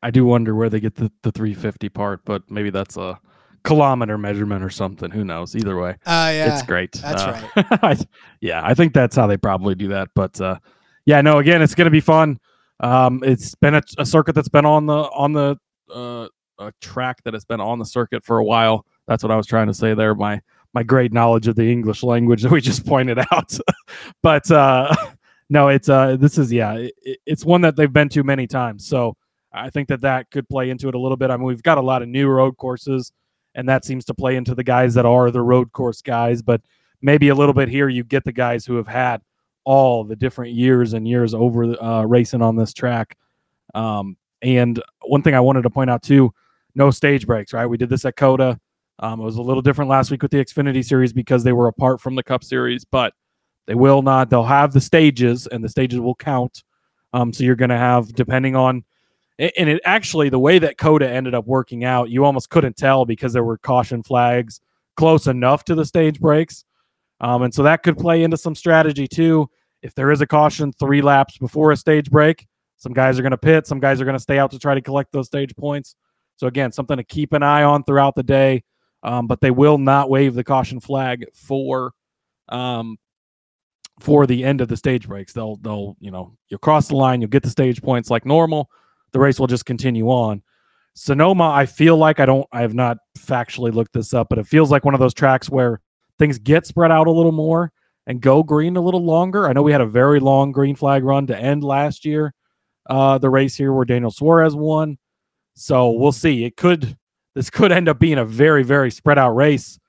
I 0.03 0.11
do 0.11 0.25
wonder 0.25 0.53
where 0.53 0.69
they 0.69 0.81
get 0.81 0.95
the, 0.95 1.11
the 1.23 1.31
350 1.31 1.87
part, 1.89 2.25
but 2.25 2.43
maybe 2.51 2.69
that's 2.69 2.97
a 2.97 3.19
kilometer 3.63 4.17
measurement 4.17 4.63
or 4.63 4.69
something. 4.69 5.11
Who 5.11 5.23
knows? 5.23 5.55
Either 5.55 5.77
way, 5.77 5.91
uh, 6.05 6.31
yeah, 6.33 6.53
it's 6.53 6.63
great. 6.63 6.91
That's 6.93 7.21
uh, 7.21 7.63
right. 7.81 8.05
yeah, 8.41 8.61
I 8.63 8.73
think 8.73 8.93
that's 8.93 9.15
how 9.15 9.27
they 9.27 9.37
probably 9.37 9.75
do 9.75 9.89
that. 9.89 10.09
But 10.13 10.41
uh, 10.41 10.59
yeah, 11.05 11.21
no, 11.21 11.37
again, 11.37 11.61
it's 11.61 11.75
going 11.75 11.85
to 11.85 11.91
be 11.91 12.01
fun. 12.01 12.39
Um, 12.81 13.23
it's 13.23 13.55
been 13.55 13.75
a, 13.75 13.81
a, 13.99 14.05
circuit 14.05 14.33
that's 14.33 14.49
been 14.49 14.65
on 14.65 14.87
the 14.87 14.95
on 14.95 15.33
the 15.33 15.57
uh, 15.93 16.27
a 16.61 16.73
track 16.81 17.23
that 17.23 17.33
has 17.33 17.45
been 17.45 17.59
on 17.59 17.79
the 17.79 17.85
circuit 17.85 18.23
for 18.23 18.37
a 18.37 18.43
while. 18.43 18.85
That's 19.07 19.23
what 19.23 19.31
I 19.31 19.35
was 19.35 19.47
trying 19.47 19.67
to 19.67 19.73
say 19.73 19.93
there. 19.93 20.15
My 20.15 20.41
my 20.73 20.83
great 20.83 21.11
knowledge 21.11 21.47
of 21.47 21.55
the 21.55 21.69
English 21.69 22.03
language 22.03 22.41
that 22.43 22.51
we 22.51 22.61
just 22.61 22.85
pointed 22.85 23.19
out. 23.19 23.57
but 24.23 24.49
uh, 24.51 24.95
no, 25.49 25.67
it's 25.67 25.89
uh, 25.89 26.15
this 26.17 26.37
is 26.37 26.51
yeah, 26.51 26.73
it, 26.73 27.19
it's 27.25 27.45
one 27.45 27.61
that 27.61 27.75
they've 27.75 27.91
been 27.91 28.09
to 28.09 28.23
many 28.23 28.47
times. 28.47 28.85
So 28.85 29.17
I 29.51 29.69
think 29.69 29.89
that 29.89 30.01
that 30.01 30.31
could 30.31 30.47
play 30.47 30.69
into 30.69 30.87
it 30.87 30.95
a 30.95 30.99
little 30.99 31.17
bit. 31.17 31.29
I 31.29 31.37
mean, 31.37 31.45
we've 31.45 31.63
got 31.63 31.77
a 31.77 31.81
lot 31.81 32.01
of 32.01 32.07
new 32.07 32.29
road 32.29 32.57
courses, 32.57 33.11
and 33.55 33.67
that 33.67 33.83
seems 33.83 34.05
to 34.05 34.13
play 34.13 34.37
into 34.37 34.55
the 34.55 34.63
guys 34.63 34.93
that 34.93 35.05
are 35.05 35.31
the 35.31 35.41
road 35.41 35.71
course 35.73 36.01
guys. 36.01 36.41
But 36.41 36.61
maybe 37.01 37.29
a 37.29 37.35
little 37.35 37.53
bit 37.53 37.67
here, 37.67 37.89
you 37.89 38.03
get 38.03 38.23
the 38.23 38.31
guys 38.31 38.65
who 38.65 38.75
have 38.75 38.87
had 38.87 39.21
all 39.63 40.03
the 40.03 40.15
different 40.15 40.53
years 40.53 40.93
and 40.93 41.07
years 41.07 41.33
over 41.33 41.81
uh, 41.83 42.03
racing 42.03 42.41
on 42.41 42.55
this 42.55 42.73
track. 42.73 43.17
Um, 43.73 44.17
and 44.41 44.81
one 45.03 45.21
thing 45.21 45.35
I 45.35 45.39
wanted 45.39 45.63
to 45.63 45.69
point 45.69 45.89
out 45.89 46.01
too, 46.01 46.33
no 46.75 46.91
stage 46.91 47.25
breaks, 47.25 47.53
right? 47.53 47.65
We 47.65 47.77
did 47.77 47.89
this 47.89 48.05
at 48.05 48.15
COTA. 48.15 48.59
Um, 48.99 49.19
it 49.19 49.23
was 49.23 49.37
a 49.37 49.41
little 49.41 49.61
different 49.61 49.89
last 49.89 50.11
week 50.11 50.21
with 50.21 50.31
the 50.31 50.43
Xfinity 50.43 50.85
series 50.85 51.11
because 51.11 51.43
they 51.43 51.53
were 51.53 51.67
apart 51.67 51.99
from 51.99 52.15
the 52.15 52.23
Cup 52.23 52.43
series, 52.43 52.85
but 52.85 53.13
they 53.65 53.75
will 53.75 54.01
not. 54.01 54.29
They'll 54.29 54.43
have 54.43 54.73
the 54.73 54.81
stages, 54.81 55.47
and 55.47 55.63
the 55.63 55.69
stages 55.69 55.99
will 55.99 56.15
count. 56.15 56.63
Um, 57.13 57.33
so 57.33 57.43
you're 57.43 57.55
going 57.55 57.69
to 57.69 57.77
have, 57.77 58.13
depending 58.13 58.55
on, 58.55 58.83
and 59.39 59.69
it 59.69 59.81
actually 59.85 60.29
the 60.29 60.39
way 60.39 60.59
that 60.59 60.77
COTA 60.77 61.09
ended 61.09 61.33
up 61.33 61.47
working 61.47 61.83
out, 61.83 62.09
you 62.09 62.25
almost 62.25 62.49
couldn't 62.49 62.77
tell 62.77 63.05
because 63.05 63.33
there 63.33 63.43
were 63.43 63.57
caution 63.57 64.03
flags 64.03 64.61
close 64.95 65.25
enough 65.27 65.63
to 65.65 65.75
the 65.75 65.85
stage 65.85 66.19
breaks, 66.19 66.63
um, 67.21 67.41
and 67.41 67.53
so 67.53 67.63
that 67.63 67.83
could 67.83 67.97
play 67.97 68.23
into 68.23 68.37
some 68.37 68.55
strategy 68.55 69.07
too. 69.07 69.49
If 69.81 69.95
there 69.95 70.11
is 70.11 70.21
a 70.21 70.27
caution 70.27 70.71
three 70.73 71.01
laps 71.01 71.37
before 71.37 71.71
a 71.71 71.77
stage 71.77 72.11
break, 72.11 72.47
some 72.77 72.93
guys 72.93 73.17
are 73.17 73.23
going 73.23 73.31
to 73.31 73.37
pit, 73.37 73.65
some 73.67 73.79
guys 73.79 73.99
are 73.99 74.05
going 74.05 74.17
to 74.17 74.19
stay 74.19 74.37
out 74.37 74.51
to 74.51 74.59
try 74.59 74.75
to 74.75 74.81
collect 74.81 75.11
those 75.11 75.27
stage 75.27 75.55
points. 75.55 75.95
So 76.41 76.47
again, 76.47 76.71
something 76.71 76.97
to 76.97 77.03
keep 77.03 77.33
an 77.33 77.43
eye 77.43 77.61
on 77.61 77.83
throughout 77.83 78.15
the 78.15 78.23
day. 78.23 78.63
Um, 79.03 79.27
but 79.27 79.41
they 79.41 79.51
will 79.51 79.77
not 79.77 80.09
wave 80.09 80.33
the 80.33 80.43
caution 80.43 80.79
flag 80.79 81.27
for 81.35 81.93
um, 82.49 82.97
for 83.99 84.25
the 84.25 84.43
end 84.43 84.59
of 84.59 84.67
the 84.67 84.75
stage 84.75 85.07
breaks. 85.07 85.33
They'll 85.33 85.57
they'll 85.57 85.95
you 85.99 86.09
know 86.09 86.35
you'll 86.49 86.57
cross 86.57 86.87
the 86.87 86.95
line, 86.95 87.21
you'll 87.21 87.29
get 87.29 87.43
the 87.43 87.49
stage 87.51 87.79
points 87.79 88.09
like 88.09 88.25
normal. 88.25 88.71
The 89.11 89.19
race 89.19 89.39
will 89.39 89.45
just 89.45 89.67
continue 89.67 90.07
on. 90.09 90.41
Sonoma, 90.95 91.51
I 91.51 91.67
feel 91.67 91.95
like 91.95 92.19
I 92.19 92.25
don't 92.25 92.47
I 92.51 92.61
have 92.61 92.73
not 92.73 92.97
factually 93.19 93.71
looked 93.71 93.93
this 93.93 94.11
up, 94.11 94.25
but 94.27 94.39
it 94.39 94.47
feels 94.47 94.71
like 94.71 94.83
one 94.83 94.95
of 94.95 94.99
those 94.99 95.13
tracks 95.13 95.47
where 95.47 95.79
things 96.17 96.39
get 96.39 96.65
spread 96.65 96.91
out 96.91 97.05
a 97.05 97.11
little 97.11 97.31
more. 97.31 97.71
and 98.07 98.19
go 98.19 98.41
green 98.41 98.77
a 98.77 98.81
little 98.81 99.05
longer. 99.05 99.47
I 99.47 99.53
know 99.53 99.61
we 99.61 99.71
had 99.71 99.81
a 99.81 99.85
very 99.85 100.19
long 100.19 100.51
green 100.51 100.75
flag 100.75 101.03
run 101.03 101.27
to 101.27 101.37
end 101.37 101.63
last 101.63 102.03
year, 102.03 102.33
uh, 102.89 103.19
the 103.19 103.29
race 103.29 103.55
here 103.55 103.73
where 103.73 103.85
Daniel 103.85 104.09
Suarez 104.09 104.55
won. 104.55 104.97
So 105.53 105.91
we'll 105.91 106.11
see. 106.11 106.45
It 106.45 106.57
could 106.57 106.97
this 107.35 107.49
could 107.49 107.71
end 107.71 107.87
up 107.87 107.99
being 107.99 108.17
a 108.17 108.25
very 108.25 108.63
very 108.63 108.91
spread 108.91 109.17
out 109.17 109.35
race. 109.35 109.79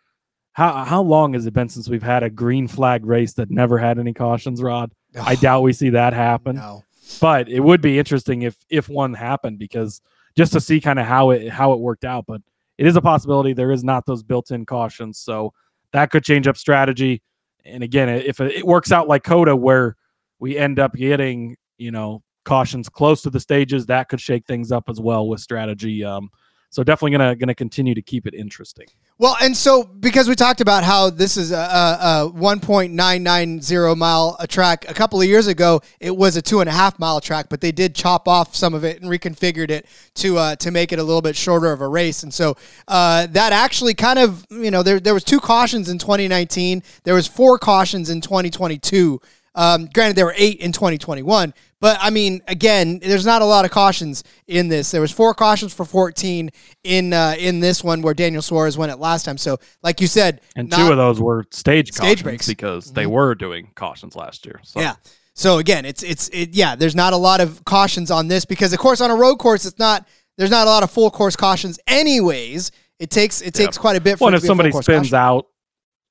How 0.52 0.84
how 0.84 1.02
long 1.02 1.34
has 1.34 1.46
it 1.46 1.54
been 1.54 1.68
since 1.68 1.88
we've 1.88 2.02
had 2.02 2.22
a 2.22 2.30
green 2.30 2.68
flag 2.68 3.06
race 3.06 3.32
that 3.34 3.50
never 3.50 3.78
had 3.78 3.98
any 3.98 4.12
cautions, 4.12 4.62
Rod? 4.62 4.92
I 5.20 5.34
doubt 5.34 5.62
we 5.62 5.72
see 5.72 5.90
that 5.90 6.12
happen. 6.12 6.56
No. 6.56 6.84
But 7.20 7.48
it 7.48 7.60
would 7.60 7.80
be 7.80 7.98
interesting 7.98 8.42
if 8.42 8.56
if 8.68 8.88
one 8.88 9.14
happened 9.14 9.58
because 9.58 10.00
just 10.36 10.52
to 10.52 10.60
see 10.60 10.80
kind 10.80 10.98
of 10.98 11.06
how 11.06 11.30
it 11.30 11.48
how 11.48 11.72
it 11.72 11.80
worked 11.80 12.04
out. 12.04 12.24
But 12.26 12.42
it 12.78 12.86
is 12.86 12.96
a 12.96 13.00
possibility. 13.00 13.52
There 13.52 13.72
is 13.72 13.84
not 13.84 14.06
those 14.06 14.22
built-in 14.22 14.66
cautions, 14.66 15.18
so 15.18 15.52
that 15.92 16.10
could 16.10 16.24
change 16.24 16.46
up 16.46 16.56
strategy. 16.56 17.22
And 17.64 17.82
again, 17.82 18.08
if 18.08 18.40
it 18.40 18.66
works 18.66 18.92
out 18.92 19.08
like 19.08 19.24
COTA 19.24 19.54
where 19.54 19.96
we 20.38 20.56
end 20.56 20.78
up 20.78 20.94
getting 20.94 21.56
you 21.78 21.90
know 21.90 22.22
cautions 22.44 22.88
close 22.88 23.22
to 23.22 23.30
the 23.30 23.40
stages, 23.40 23.86
that 23.86 24.08
could 24.08 24.20
shake 24.20 24.46
things 24.46 24.72
up 24.72 24.88
as 24.88 25.00
well 25.00 25.28
with 25.28 25.40
strategy. 25.40 26.04
Um, 26.04 26.30
so 26.72 26.82
definitely 26.82 27.10
gonna 27.18 27.36
gonna 27.36 27.54
continue 27.54 27.94
to 27.94 28.00
keep 28.00 28.26
it 28.26 28.32
interesting. 28.32 28.86
Well, 29.18 29.36
and 29.42 29.54
so 29.54 29.84
because 29.84 30.26
we 30.26 30.34
talked 30.34 30.62
about 30.62 30.84
how 30.84 31.10
this 31.10 31.36
is 31.36 31.52
a, 31.52 31.56
a, 31.56 32.26
a 32.26 32.32
1.990 32.32 33.96
mile 33.96 34.36
a 34.40 34.46
track 34.46 34.88
a 34.88 34.94
couple 34.94 35.20
of 35.20 35.28
years 35.28 35.48
ago, 35.48 35.82
it 36.00 36.16
was 36.16 36.36
a 36.36 36.42
two 36.42 36.60
and 36.60 36.68
a 36.68 36.72
half 36.72 36.98
mile 36.98 37.20
track, 37.20 37.46
but 37.50 37.60
they 37.60 37.72
did 37.72 37.94
chop 37.94 38.26
off 38.26 38.56
some 38.56 38.72
of 38.72 38.84
it 38.84 39.02
and 39.02 39.10
reconfigured 39.10 39.70
it 39.70 39.86
to 40.14 40.38
uh, 40.38 40.56
to 40.56 40.70
make 40.70 40.92
it 40.92 40.98
a 40.98 41.02
little 41.02 41.20
bit 41.20 41.36
shorter 41.36 41.70
of 41.72 41.82
a 41.82 41.88
race. 41.88 42.22
And 42.22 42.32
so 42.32 42.56
uh, 42.88 43.26
that 43.26 43.52
actually 43.52 43.92
kind 43.92 44.18
of 44.18 44.46
you 44.50 44.70
know 44.70 44.82
there 44.82 44.98
there 44.98 45.14
was 45.14 45.24
two 45.24 45.40
cautions 45.40 45.90
in 45.90 45.98
2019, 45.98 46.82
there 47.04 47.14
was 47.14 47.26
four 47.26 47.58
cautions 47.58 48.08
in 48.08 48.22
2022. 48.22 49.20
Um, 49.54 49.86
granted, 49.92 50.16
there 50.16 50.24
were 50.24 50.34
eight 50.36 50.60
in 50.60 50.72
2021, 50.72 51.52
but 51.80 51.98
I 52.00 52.08
mean, 52.10 52.40
again, 52.48 52.98
there's 53.00 53.26
not 53.26 53.42
a 53.42 53.44
lot 53.44 53.64
of 53.66 53.70
cautions 53.70 54.24
in 54.46 54.68
this. 54.68 54.90
There 54.90 55.00
was 55.02 55.10
four 55.12 55.34
cautions 55.34 55.74
for 55.74 55.84
14 55.84 56.48
in 56.84 57.12
uh, 57.12 57.34
in 57.38 57.60
this 57.60 57.84
one 57.84 58.00
where 58.00 58.14
Daniel 58.14 58.40
Suarez 58.42 58.78
won 58.78 58.88
it 58.88 58.98
last 58.98 59.24
time. 59.24 59.36
So, 59.36 59.58
like 59.82 60.00
you 60.00 60.06
said, 60.06 60.40
and 60.56 60.70
not, 60.70 60.76
two 60.78 60.90
of 60.90 60.96
those 60.96 61.20
were 61.20 61.44
stage 61.50 61.88
Stage 61.92 62.00
cautions 62.00 62.22
breaks. 62.22 62.46
because 62.46 62.86
Mm-hmm. 62.86 62.94
they 62.94 63.06
were 63.06 63.34
doing 63.34 63.70
cautions 63.74 64.16
last 64.16 64.46
year. 64.46 64.60
So. 64.64 64.80
Yeah. 64.80 64.94
So 65.34 65.58
again, 65.58 65.84
it's 65.84 66.02
it's 66.02 66.28
it, 66.28 66.50
yeah. 66.54 66.74
There's 66.76 66.94
not 66.94 67.12
a 67.12 67.16
lot 67.16 67.40
of 67.40 67.64
cautions 67.64 68.10
on 68.10 68.28
this 68.28 68.44
because, 68.44 68.72
of 68.72 68.78
course, 68.78 69.00
on 69.00 69.10
a 69.10 69.14
road 69.14 69.36
course, 69.36 69.64
it's 69.66 69.78
not. 69.78 70.06
There's 70.38 70.50
not 70.50 70.66
a 70.66 70.70
lot 70.70 70.82
of 70.82 70.90
full 70.90 71.10
course 71.10 71.36
cautions, 71.36 71.78
anyways. 71.86 72.70
It 72.98 73.10
takes 73.10 73.40
it 73.42 73.52
takes 73.54 73.76
quite 73.78 73.96
a 73.96 74.00
bit. 74.00 74.18
For 74.18 74.24
Well, 74.26 74.34
it 74.34 74.36
and 74.36 74.40
to 74.42 74.46
if 74.46 74.48
somebody 74.48 74.70
spins 74.72 75.10
caution. 75.10 75.14
out, 75.14 75.46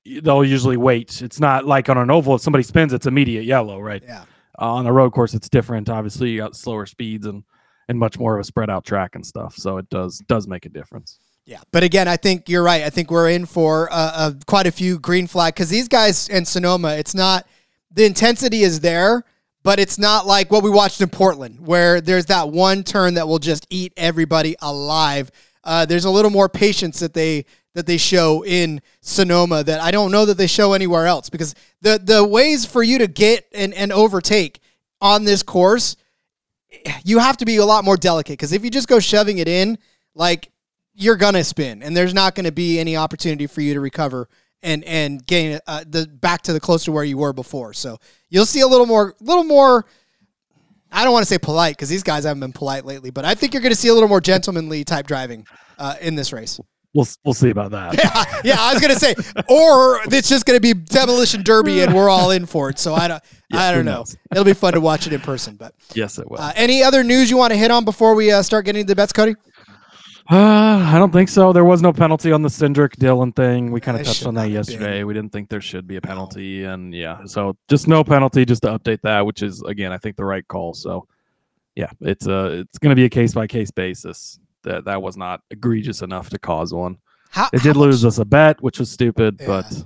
they'll 0.04 0.44
usually 0.44 0.76
wait. 0.76 1.22
It's 1.22 1.40
not 1.40 1.66
like 1.66 1.88
on 1.88 1.98
an 1.98 2.10
oval. 2.10 2.34
If 2.34 2.42
somebody 2.42 2.64
spins, 2.64 2.92
it's 2.92 3.06
immediate 3.06 3.44
yellow, 3.44 3.80
right? 3.80 4.02
Yeah. 4.04 4.24
Uh, 4.60 4.74
on 4.74 4.86
a 4.86 4.92
road 4.92 5.12
course, 5.12 5.34
it's 5.34 5.48
different. 5.48 5.88
Obviously, 5.88 6.30
you 6.30 6.38
got 6.38 6.56
slower 6.56 6.86
speeds 6.86 7.26
and 7.26 7.44
and 7.88 7.98
much 7.98 8.18
more 8.18 8.36
of 8.36 8.40
a 8.40 8.44
spread 8.44 8.70
out 8.70 8.84
track 8.84 9.14
and 9.14 9.26
stuff. 9.26 9.56
So 9.56 9.78
it 9.78 9.88
does 9.90 10.18
does 10.28 10.46
make 10.46 10.66
a 10.66 10.68
difference. 10.68 11.18
Yeah, 11.44 11.60
but 11.72 11.82
again, 11.82 12.06
I 12.06 12.16
think 12.16 12.48
you're 12.48 12.62
right. 12.62 12.82
I 12.82 12.90
think 12.90 13.10
we're 13.10 13.30
in 13.30 13.46
for 13.46 13.92
uh, 13.92 14.12
uh, 14.14 14.32
quite 14.46 14.66
a 14.66 14.70
few 14.70 14.98
green 14.98 15.26
flag 15.26 15.54
because 15.54 15.68
these 15.68 15.88
guys 15.88 16.28
in 16.28 16.44
Sonoma, 16.44 16.94
it's 16.94 17.14
not 17.14 17.46
the 17.90 18.04
intensity 18.04 18.62
is 18.62 18.80
there, 18.80 19.24
but 19.64 19.80
it's 19.80 19.98
not 19.98 20.26
like 20.26 20.52
what 20.52 20.62
we 20.62 20.70
watched 20.70 21.00
in 21.00 21.08
Portland, 21.08 21.66
where 21.66 22.00
there's 22.00 22.26
that 22.26 22.50
one 22.50 22.84
turn 22.84 23.14
that 23.14 23.26
will 23.26 23.40
just 23.40 23.66
eat 23.70 23.92
everybody 23.96 24.54
alive. 24.62 25.30
Uh, 25.64 25.84
there's 25.84 26.04
a 26.04 26.10
little 26.10 26.30
more 26.30 26.48
patience 26.48 27.00
that 27.00 27.14
they 27.14 27.44
that 27.74 27.86
they 27.86 27.96
show 27.96 28.44
in 28.44 28.80
Sonoma 29.00 29.64
that 29.64 29.80
I 29.80 29.90
don't 29.90 30.10
know 30.10 30.26
that 30.26 30.36
they 30.36 30.46
show 30.46 30.72
anywhere 30.72 31.06
else 31.06 31.30
because 31.30 31.54
the 31.80 32.00
the 32.02 32.24
ways 32.24 32.66
for 32.66 32.82
you 32.82 32.98
to 32.98 33.06
get 33.06 33.46
and, 33.52 33.72
and 33.74 33.92
overtake 33.92 34.60
on 35.00 35.24
this 35.24 35.42
course, 35.42 35.96
you 37.04 37.18
have 37.18 37.36
to 37.38 37.44
be 37.44 37.56
a 37.56 37.64
lot 37.64 37.84
more 37.84 37.96
delicate 37.96 38.34
because 38.34 38.52
if 38.52 38.64
you 38.64 38.70
just 38.70 38.88
go 38.88 39.00
shoving 39.00 39.38
it 39.38 39.48
in, 39.48 39.78
like 40.14 40.50
you're 40.94 41.16
gonna 41.16 41.44
spin, 41.44 41.82
and 41.82 41.96
there's 41.96 42.14
not 42.14 42.34
gonna 42.34 42.52
be 42.52 42.78
any 42.78 42.96
opportunity 42.96 43.46
for 43.46 43.60
you 43.62 43.74
to 43.74 43.80
recover 43.80 44.28
and 44.62 44.84
and 44.84 45.26
gain 45.26 45.58
uh, 45.66 45.84
the 45.86 46.06
back 46.06 46.42
to 46.42 46.52
the 46.52 46.60
close 46.60 46.84
to 46.84 46.92
where 46.92 47.04
you 47.04 47.18
were 47.18 47.32
before. 47.32 47.72
So 47.72 47.98
you'll 48.30 48.46
see 48.46 48.60
a 48.60 48.66
little 48.66 48.86
more, 48.86 49.14
little 49.20 49.44
more. 49.44 49.86
I 50.94 51.04
don't 51.04 51.12
want 51.14 51.22
to 51.22 51.28
say 51.28 51.38
polite 51.38 51.74
because 51.74 51.88
these 51.88 52.02
guys 52.02 52.24
haven't 52.24 52.40
been 52.40 52.52
polite 52.52 52.84
lately, 52.84 53.10
but 53.10 53.24
I 53.24 53.34
think 53.34 53.54
you're 53.54 53.62
going 53.62 53.72
to 53.72 53.80
see 53.80 53.88
a 53.88 53.94
little 53.94 54.10
more 54.10 54.20
gentlemanly 54.20 54.84
type 54.84 55.06
driving 55.06 55.46
uh, 55.78 55.94
in 56.02 56.16
this 56.16 56.34
race. 56.34 56.60
We'll 56.94 57.06
we'll 57.24 57.34
see 57.34 57.48
about 57.48 57.70
that. 57.70 57.96
yeah, 57.96 58.40
yeah 58.44 58.56
I 58.60 58.72
was 58.74 58.82
going 58.82 58.92
to 58.92 59.00
say, 59.00 59.14
or 59.48 60.00
it's 60.14 60.28
just 60.28 60.44
going 60.44 60.58
to 60.58 60.60
be 60.60 60.74
demolition 60.74 61.42
derby, 61.42 61.80
and 61.80 61.94
we're 61.94 62.10
all 62.10 62.30
in 62.32 62.44
for 62.44 62.68
it. 62.68 62.78
So 62.78 62.94
I 62.94 63.08
don't, 63.08 63.22
I 63.52 63.72
don't 63.72 63.86
know. 63.86 63.98
knows? 63.98 64.16
It'll 64.30 64.44
be 64.44 64.52
fun 64.52 64.74
to 64.74 64.80
watch 64.80 65.06
it 65.06 65.12
in 65.14 65.20
person. 65.20 65.56
But 65.56 65.74
yes, 65.94 66.18
it 66.18 66.30
will. 66.30 66.38
uh, 66.38 66.52
any 66.54 66.82
other 66.82 67.02
news 67.02 67.30
you 67.30 67.38
want 67.38 67.52
to 67.52 67.56
hit 67.56 67.70
on 67.70 67.86
before 67.86 68.14
we 68.14 68.30
uh, 68.30 68.42
start 68.42 68.66
getting 68.66 68.84
to 68.84 68.88
the 68.88 68.94
bets, 68.94 69.12
Cody? 69.12 69.36
Uh, 70.30 70.86
I 70.92 70.98
don't 70.98 71.12
think 71.12 71.28
so. 71.28 71.52
There 71.52 71.64
was 71.64 71.82
no 71.82 71.92
penalty 71.92 72.30
on 72.30 72.42
the 72.42 72.48
Cindric 72.48 72.96
Dillon 72.96 73.32
thing. 73.32 73.72
We 73.72 73.80
kind 73.80 73.98
of 73.98 74.06
touched 74.06 74.24
on 74.24 74.34
that 74.34 74.42
have 74.42 74.48
been. 74.50 74.56
yesterday. 74.56 75.04
We 75.04 75.14
didn't 75.14 75.32
think 75.32 75.48
there 75.48 75.60
should 75.60 75.86
be 75.86 75.96
a 75.96 76.00
penalty, 76.00 76.64
and 76.64 76.94
yeah, 76.94 77.24
so 77.24 77.56
just 77.68 77.88
no 77.88 78.04
penalty, 78.04 78.44
just 78.44 78.62
to 78.62 78.68
update 78.68 79.00
that, 79.02 79.26
which 79.26 79.42
is 79.42 79.62
again, 79.62 79.92
I 79.92 79.98
think 79.98 80.16
the 80.16 80.24
right 80.24 80.46
call. 80.46 80.74
So, 80.74 81.08
yeah, 81.74 81.90
it's 82.00 82.26
a 82.26 82.60
it's 82.60 82.78
going 82.78 82.90
to 82.90 82.96
be 82.96 83.04
a 83.04 83.10
case 83.10 83.34
by 83.34 83.46
case 83.46 83.70
basis. 83.72 84.38
That 84.64 84.84
that 84.84 85.02
was 85.02 85.16
not 85.16 85.40
egregious 85.50 86.02
enough 86.02 86.30
to 86.30 86.38
cause 86.38 86.72
one. 86.72 86.98
How, 87.30 87.48
It 87.52 87.62
did 87.62 87.76
lose 87.76 88.02
much- 88.04 88.08
us 88.08 88.18
a 88.18 88.24
bet, 88.24 88.62
which 88.62 88.78
was 88.78 88.90
stupid, 88.90 89.38
Yeah. 89.40 89.46
but 89.46 89.84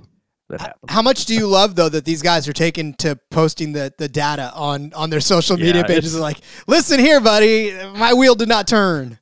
that 0.49 0.61
happened. 0.61 0.89
How 0.89 1.01
much 1.01 1.25
do 1.25 1.33
you 1.33 1.47
love 1.47 1.75
though 1.75 1.89
that 1.89 2.05
these 2.05 2.21
guys 2.21 2.47
are 2.47 2.53
taking 2.53 2.93
to 2.95 3.17
posting 3.31 3.71
the, 3.73 3.93
the 3.97 4.07
data 4.09 4.51
on 4.53 4.91
on 4.93 5.09
their 5.09 5.19
social 5.21 5.55
media 5.57 5.77
Yeah, 5.81 5.83
pages? 5.87 6.17
Like, 6.19 6.39
listen 6.67 6.99
here, 6.99 7.19
buddy, 7.19 7.73
my 7.95 8.13
wheel 8.13 8.35
did 8.35 8.49
not 8.49 8.67
turn. 8.67 9.17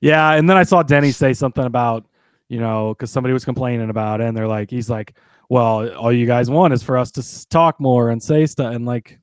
Yeah, 0.00 0.32
and 0.32 0.48
then 0.48 0.56
I 0.56 0.62
saw 0.62 0.82
Denny 0.82 1.12
say 1.12 1.32
something 1.34 1.64
about, 1.64 2.06
you 2.48 2.58
know, 2.58 2.94
because 2.94 3.10
somebody 3.10 3.32
was 3.34 3.44
complaining 3.44 3.90
about 3.90 4.20
it, 4.20 4.26
and 4.28 4.36
they're 4.36 4.48
like, 4.48 4.70
he's 4.70 4.88
like, 4.88 5.14
well, 5.50 5.88
all 5.94 6.12
you 6.12 6.26
guys 6.26 6.48
want 6.50 6.72
is 6.72 6.82
for 6.82 6.96
us 6.96 7.10
to 7.12 7.48
talk 7.48 7.78
more 7.80 8.08
and 8.10 8.22
say 8.22 8.46
stuff, 8.46 8.74
and 8.74 8.86
like, 8.86 9.18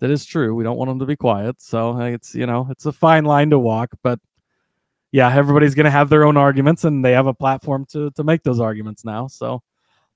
that 0.00 0.10
is 0.10 0.24
true. 0.24 0.54
We 0.54 0.64
don't 0.64 0.76
want 0.78 0.88
them 0.88 0.98
to 1.00 1.06
be 1.06 1.16
quiet, 1.16 1.60
so 1.60 1.98
it's 2.00 2.34
you 2.34 2.46
know, 2.46 2.66
it's 2.70 2.86
a 2.86 2.92
fine 2.92 3.24
line 3.24 3.50
to 3.50 3.58
walk, 3.58 3.90
but 4.02 4.18
yeah, 5.16 5.34
everybody's 5.34 5.74
gonna 5.74 5.90
have 5.90 6.10
their 6.10 6.24
own 6.24 6.36
arguments, 6.36 6.84
and 6.84 7.02
they 7.02 7.12
have 7.12 7.26
a 7.26 7.32
platform 7.32 7.86
to 7.92 8.10
to 8.10 8.22
make 8.22 8.42
those 8.42 8.60
arguments 8.60 9.02
now. 9.02 9.26
So 9.28 9.62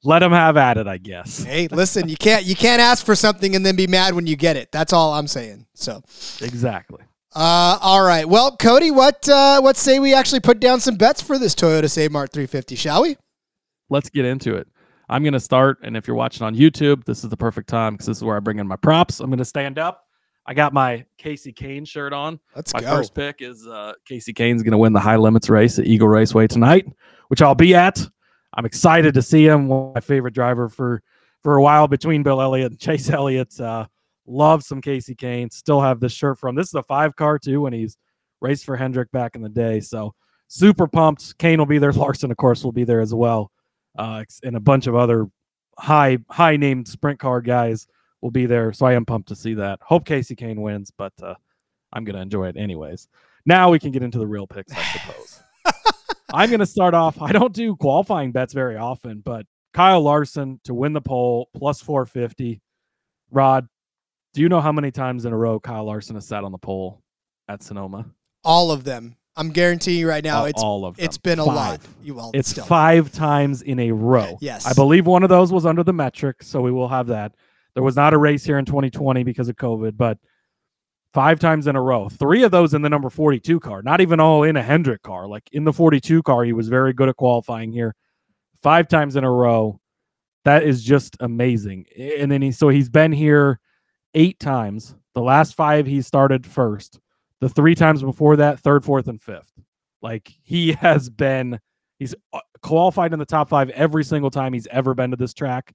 let 0.04 0.18
them 0.18 0.32
have 0.32 0.58
at 0.58 0.76
it, 0.76 0.86
I 0.86 0.98
guess. 0.98 1.42
Hey, 1.50 1.68
listen, 1.68 2.08
you 2.08 2.16
can't 2.16 2.44
you 2.44 2.54
can't 2.54 2.82
ask 2.82 3.04
for 3.06 3.14
something 3.14 3.56
and 3.56 3.64
then 3.64 3.76
be 3.76 3.86
mad 3.86 4.14
when 4.14 4.26
you 4.26 4.36
get 4.36 4.56
it. 4.56 4.70
That's 4.72 4.92
all 4.92 5.14
I'm 5.14 5.26
saying. 5.26 5.66
So, 5.74 6.02
Exactly. 6.42 7.02
uh, 7.34 7.78
all 7.80 8.02
right. 8.02 8.28
Well, 8.28 8.56
Cody, 8.58 8.90
what 8.90 9.26
uh, 9.26 9.62
what 9.62 9.78
say 9.78 9.98
we 10.00 10.12
actually 10.12 10.40
put 10.40 10.60
down 10.60 10.80
some 10.80 10.96
bets 10.96 11.22
for 11.22 11.38
this 11.38 11.54
Toyota 11.54 11.90
Save 11.90 12.12
Mart 12.12 12.30
350? 12.32 12.76
Shall 12.76 13.02
we? 13.02 13.16
let's 13.88 14.10
get 14.10 14.24
into 14.24 14.54
it. 14.54 14.68
I'm 15.08 15.24
going 15.24 15.32
to 15.32 15.40
start. 15.40 15.78
And 15.82 15.96
if 15.96 16.06
you're 16.06 16.14
watching 16.16 16.46
on 16.46 16.54
YouTube, 16.54 17.04
this 17.04 17.24
is 17.24 17.30
the 17.30 17.36
perfect 17.36 17.68
time 17.68 17.94
because 17.94 18.06
this 18.06 18.18
is 18.18 18.22
where 18.22 18.36
I 18.36 18.40
bring 18.40 18.60
in 18.60 18.68
my 18.68 18.76
props. 18.76 19.18
I'm 19.18 19.28
going 19.30 19.38
to 19.38 19.44
stand 19.44 19.78
up. 19.80 20.04
I 20.46 20.54
got 20.54 20.72
my 20.72 21.04
Kasey 21.18 21.54
Kahne 21.54 21.86
shirt 21.86 22.12
on. 22.12 22.40
Let's 22.56 22.72
my 22.74 22.80
go. 22.80 22.88
first 22.88 23.14
pick 23.14 23.40
is 23.40 23.66
uh, 23.66 23.92
Kasey 24.08 24.34
Kahne's 24.34 24.62
going 24.62 24.72
to 24.72 24.78
win 24.78 24.92
the 24.92 25.00
high 25.00 25.16
limits 25.16 25.48
race 25.48 25.78
at 25.78 25.86
Eagle 25.86 26.08
Raceway 26.08 26.46
tonight, 26.46 26.86
which 27.28 27.42
I'll 27.42 27.54
be 27.54 27.74
at. 27.74 28.04
I'm 28.54 28.64
excited 28.64 29.14
to 29.14 29.22
see 29.22 29.46
him. 29.46 29.68
My 29.68 30.00
favorite 30.00 30.34
driver 30.34 30.68
for 30.68 31.02
for 31.42 31.56
a 31.56 31.62
while 31.62 31.88
between 31.88 32.22
Bill 32.22 32.40
Elliott 32.40 32.72
and 32.72 32.80
Chase 32.80 33.10
Elliott. 33.10 33.58
Uh, 33.60 33.86
love 34.26 34.62
some 34.62 34.80
Kasey 34.80 35.16
Kahne. 35.16 35.52
Still 35.52 35.80
have 35.80 36.00
this 36.00 36.12
shirt 36.12 36.38
from. 36.38 36.54
This 36.54 36.68
is 36.68 36.74
a 36.74 36.82
five 36.82 37.14
car 37.16 37.38
too, 37.38 37.62
when 37.62 37.72
he's 37.72 37.96
raced 38.40 38.64
for 38.64 38.76
Hendrick 38.76 39.10
back 39.12 39.36
in 39.36 39.42
the 39.42 39.48
day. 39.48 39.80
So 39.80 40.14
super 40.48 40.86
pumped. 40.86 41.38
Kahne 41.38 41.58
will 41.58 41.66
be 41.66 41.78
there. 41.78 41.92
Larson, 41.92 42.30
of 42.30 42.36
course, 42.36 42.64
will 42.64 42.72
be 42.72 42.84
there 42.84 43.00
as 43.00 43.14
well, 43.14 43.50
uh, 43.98 44.24
and 44.42 44.56
a 44.56 44.60
bunch 44.60 44.86
of 44.86 44.96
other 44.96 45.26
high 45.78 46.18
high 46.28 46.56
named 46.56 46.88
sprint 46.88 47.18
car 47.18 47.40
guys 47.40 47.86
will 48.22 48.30
be 48.30 48.46
there. 48.46 48.72
So 48.72 48.86
I 48.86 48.94
am 48.94 49.04
pumped 49.04 49.28
to 49.28 49.36
see 49.36 49.54
that. 49.54 49.78
Hope 49.82 50.04
Kasey 50.04 50.36
Kahne 50.36 50.58
wins, 50.58 50.90
but 50.96 51.12
uh, 51.22 51.34
I'm 51.92 52.04
gonna 52.04 52.20
enjoy 52.20 52.48
it 52.48 52.56
anyways. 52.56 53.08
Now 53.46 53.70
we 53.70 53.78
can 53.78 53.90
get 53.90 54.02
into 54.02 54.18
the 54.18 54.26
real 54.26 54.46
picks, 54.46 54.72
I 54.72 54.82
suppose. 54.82 55.40
I'm 56.34 56.50
gonna 56.50 56.66
start 56.66 56.94
off. 56.94 57.20
I 57.20 57.32
don't 57.32 57.52
do 57.54 57.76
qualifying 57.76 58.32
bets 58.32 58.52
very 58.54 58.76
often, 58.76 59.20
but 59.24 59.46
Kyle 59.72 60.00
Larson 60.02 60.60
to 60.64 60.74
win 60.74 60.92
the 60.92 61.00
pole 61.00 61.48
plus 61.54 61.80
450. 61.80 62.60
Rod, 63.30 63.68
do 64.34 64.40
you 64.42 64.48
know 64.48 64.60
how 64.60 64.72
many 64.72 64.90
times 64.90 65.24
in 65.24 65.32
a 65.32 65.36
row 65.36 65.60
Kyle 65.60 65.84
Larson 65.84 66.16
has 66.16 66.26
sat 66.26 66.44
on 66.44 66.52
the 66.52 66.58
pole 66.58 67.02
at 67.48 67.62
Sonoma? 67.62 68.06
All 68.44 68.70
of 68.70 68.84
them. 68.84 69.16
I'm 69.36 69.50
guaranteeing 69.50 70.00
you 70.00 70.08
right 70.08 70.24
now. 70.24 70.40
all, 70.40 70.44
it's 70.46 70.62
all 70.62 70.84
of 70.84 70.96
them. 70.96 71.04
it's 71.04 71.16
been 71.16 71.38
a 71.38 71.44
lot. 71.44 71.80
You 72.02 72.14
well, 72.14 72.30
It's 72.34 72.50
still. 72.50 72.64
five 72.64 73.12
times 73.12 73.62
in 73.62 73.78
a 73.78 73.92
row. 73.92 74.36
Yes. 74.40 74.66
I 74.66 74.72
believe 74.74 75.06
one 75.06 75.22
of 75.22 75.28
those 75.28 75.52
was 75.52 75.64
under 75.64 75.82
the 75.84 75.92
metric, 75.92 76.42
so 76.42 76.60
we 76.60 76.72
will 76.72 76.88
have 76.88 77.06
that. 77.06 77.32
There 77.74 77.82
was 77.82 77.96
not 77.96 78.14
a 78.14 78.18
race 78.18 78.44
here 78.44 78.58
in 78.58 78.64
2020 78.64 79.22
because 79.24 79.48
of 79.48 79.56
COVID, 79.56 79.96
but 79.96 80.18
five 81.12 81.38
times 81.40 81.66
in 81.66 81.76
a 81.76 81.82
row. 81.82 82.08
Three 82.08 82.42
of 82.42 82.50
those 82.50 82.74
in 82.74 82.82
the 82.82 82.88
number 82.88 83.10
42 83.10 83.60
car, 83.60 83.82
not 83.82 84.00
even 84.00 84.20
all 84.20 84.42
in 84.42 84.56
a 84.56 84.62
Hendrick 84.62 85.02
car. 85.02 85.26
Like 85.26 85.48
in 85.52 85.64
the 85.64 85.72
42 85.72 86.22
car, 86.22 86.44
he 86.44 86.52
was 86.52 86.68
very 86.68 86.92
good 86.92 87.08
at 87.08 87.16
qualifying 87.16 87.72
here. 87.72 87.94
Five 88.62 88.88
times 88.88 89.16
in 89.16 89.24
a 89.24 89.30
row. 89.30 89.80
That 90.44 90.62
is 90.62 90.82
just 90.82 91.16
amazing. 91.20 91.86
And 91.98 92.30
then 92.30 92.40
he 92.40 92.52
so 92.52 92.68
he's 92.68 92.88
been 92.88 93.12
here 93.12 93.60
eight 94.14 94.38
times. 94.38 94.94
The 95.14 95.20
last 95.20 95.54
five 95.54 95.86
he 95.86 96.02
started 96.02 96.46
first. 96.46 96.98
The 97.40 97.48
three 97.48 97.74
times 97.74 98.02
before 98.02 98.36
that, 98.36 98.60
third, 98.60 98.84
fourth, 98.84 99.08
and 99.08 99.20
fifth. 99.20 99.52
Like 100.02 100.32
he 100.42 100.72
has 100.80 101.10
been, 101.10 101.58
he's 101.98 102.14
uh, 102.32 102.40
qualified 102.62 103.12
in 103.12 103.18
the 103.18 103.26
top 103.26 103.48
five 103.48 103.70
every 103.70 104.04
single 104.04 104.30
time 104.30 104.52
he's 104.52 104.68
ever 104.68 104.94
been 104.94 105.10
to 105.10 105.16
this 105.16 105.34
track. 105.34 105.72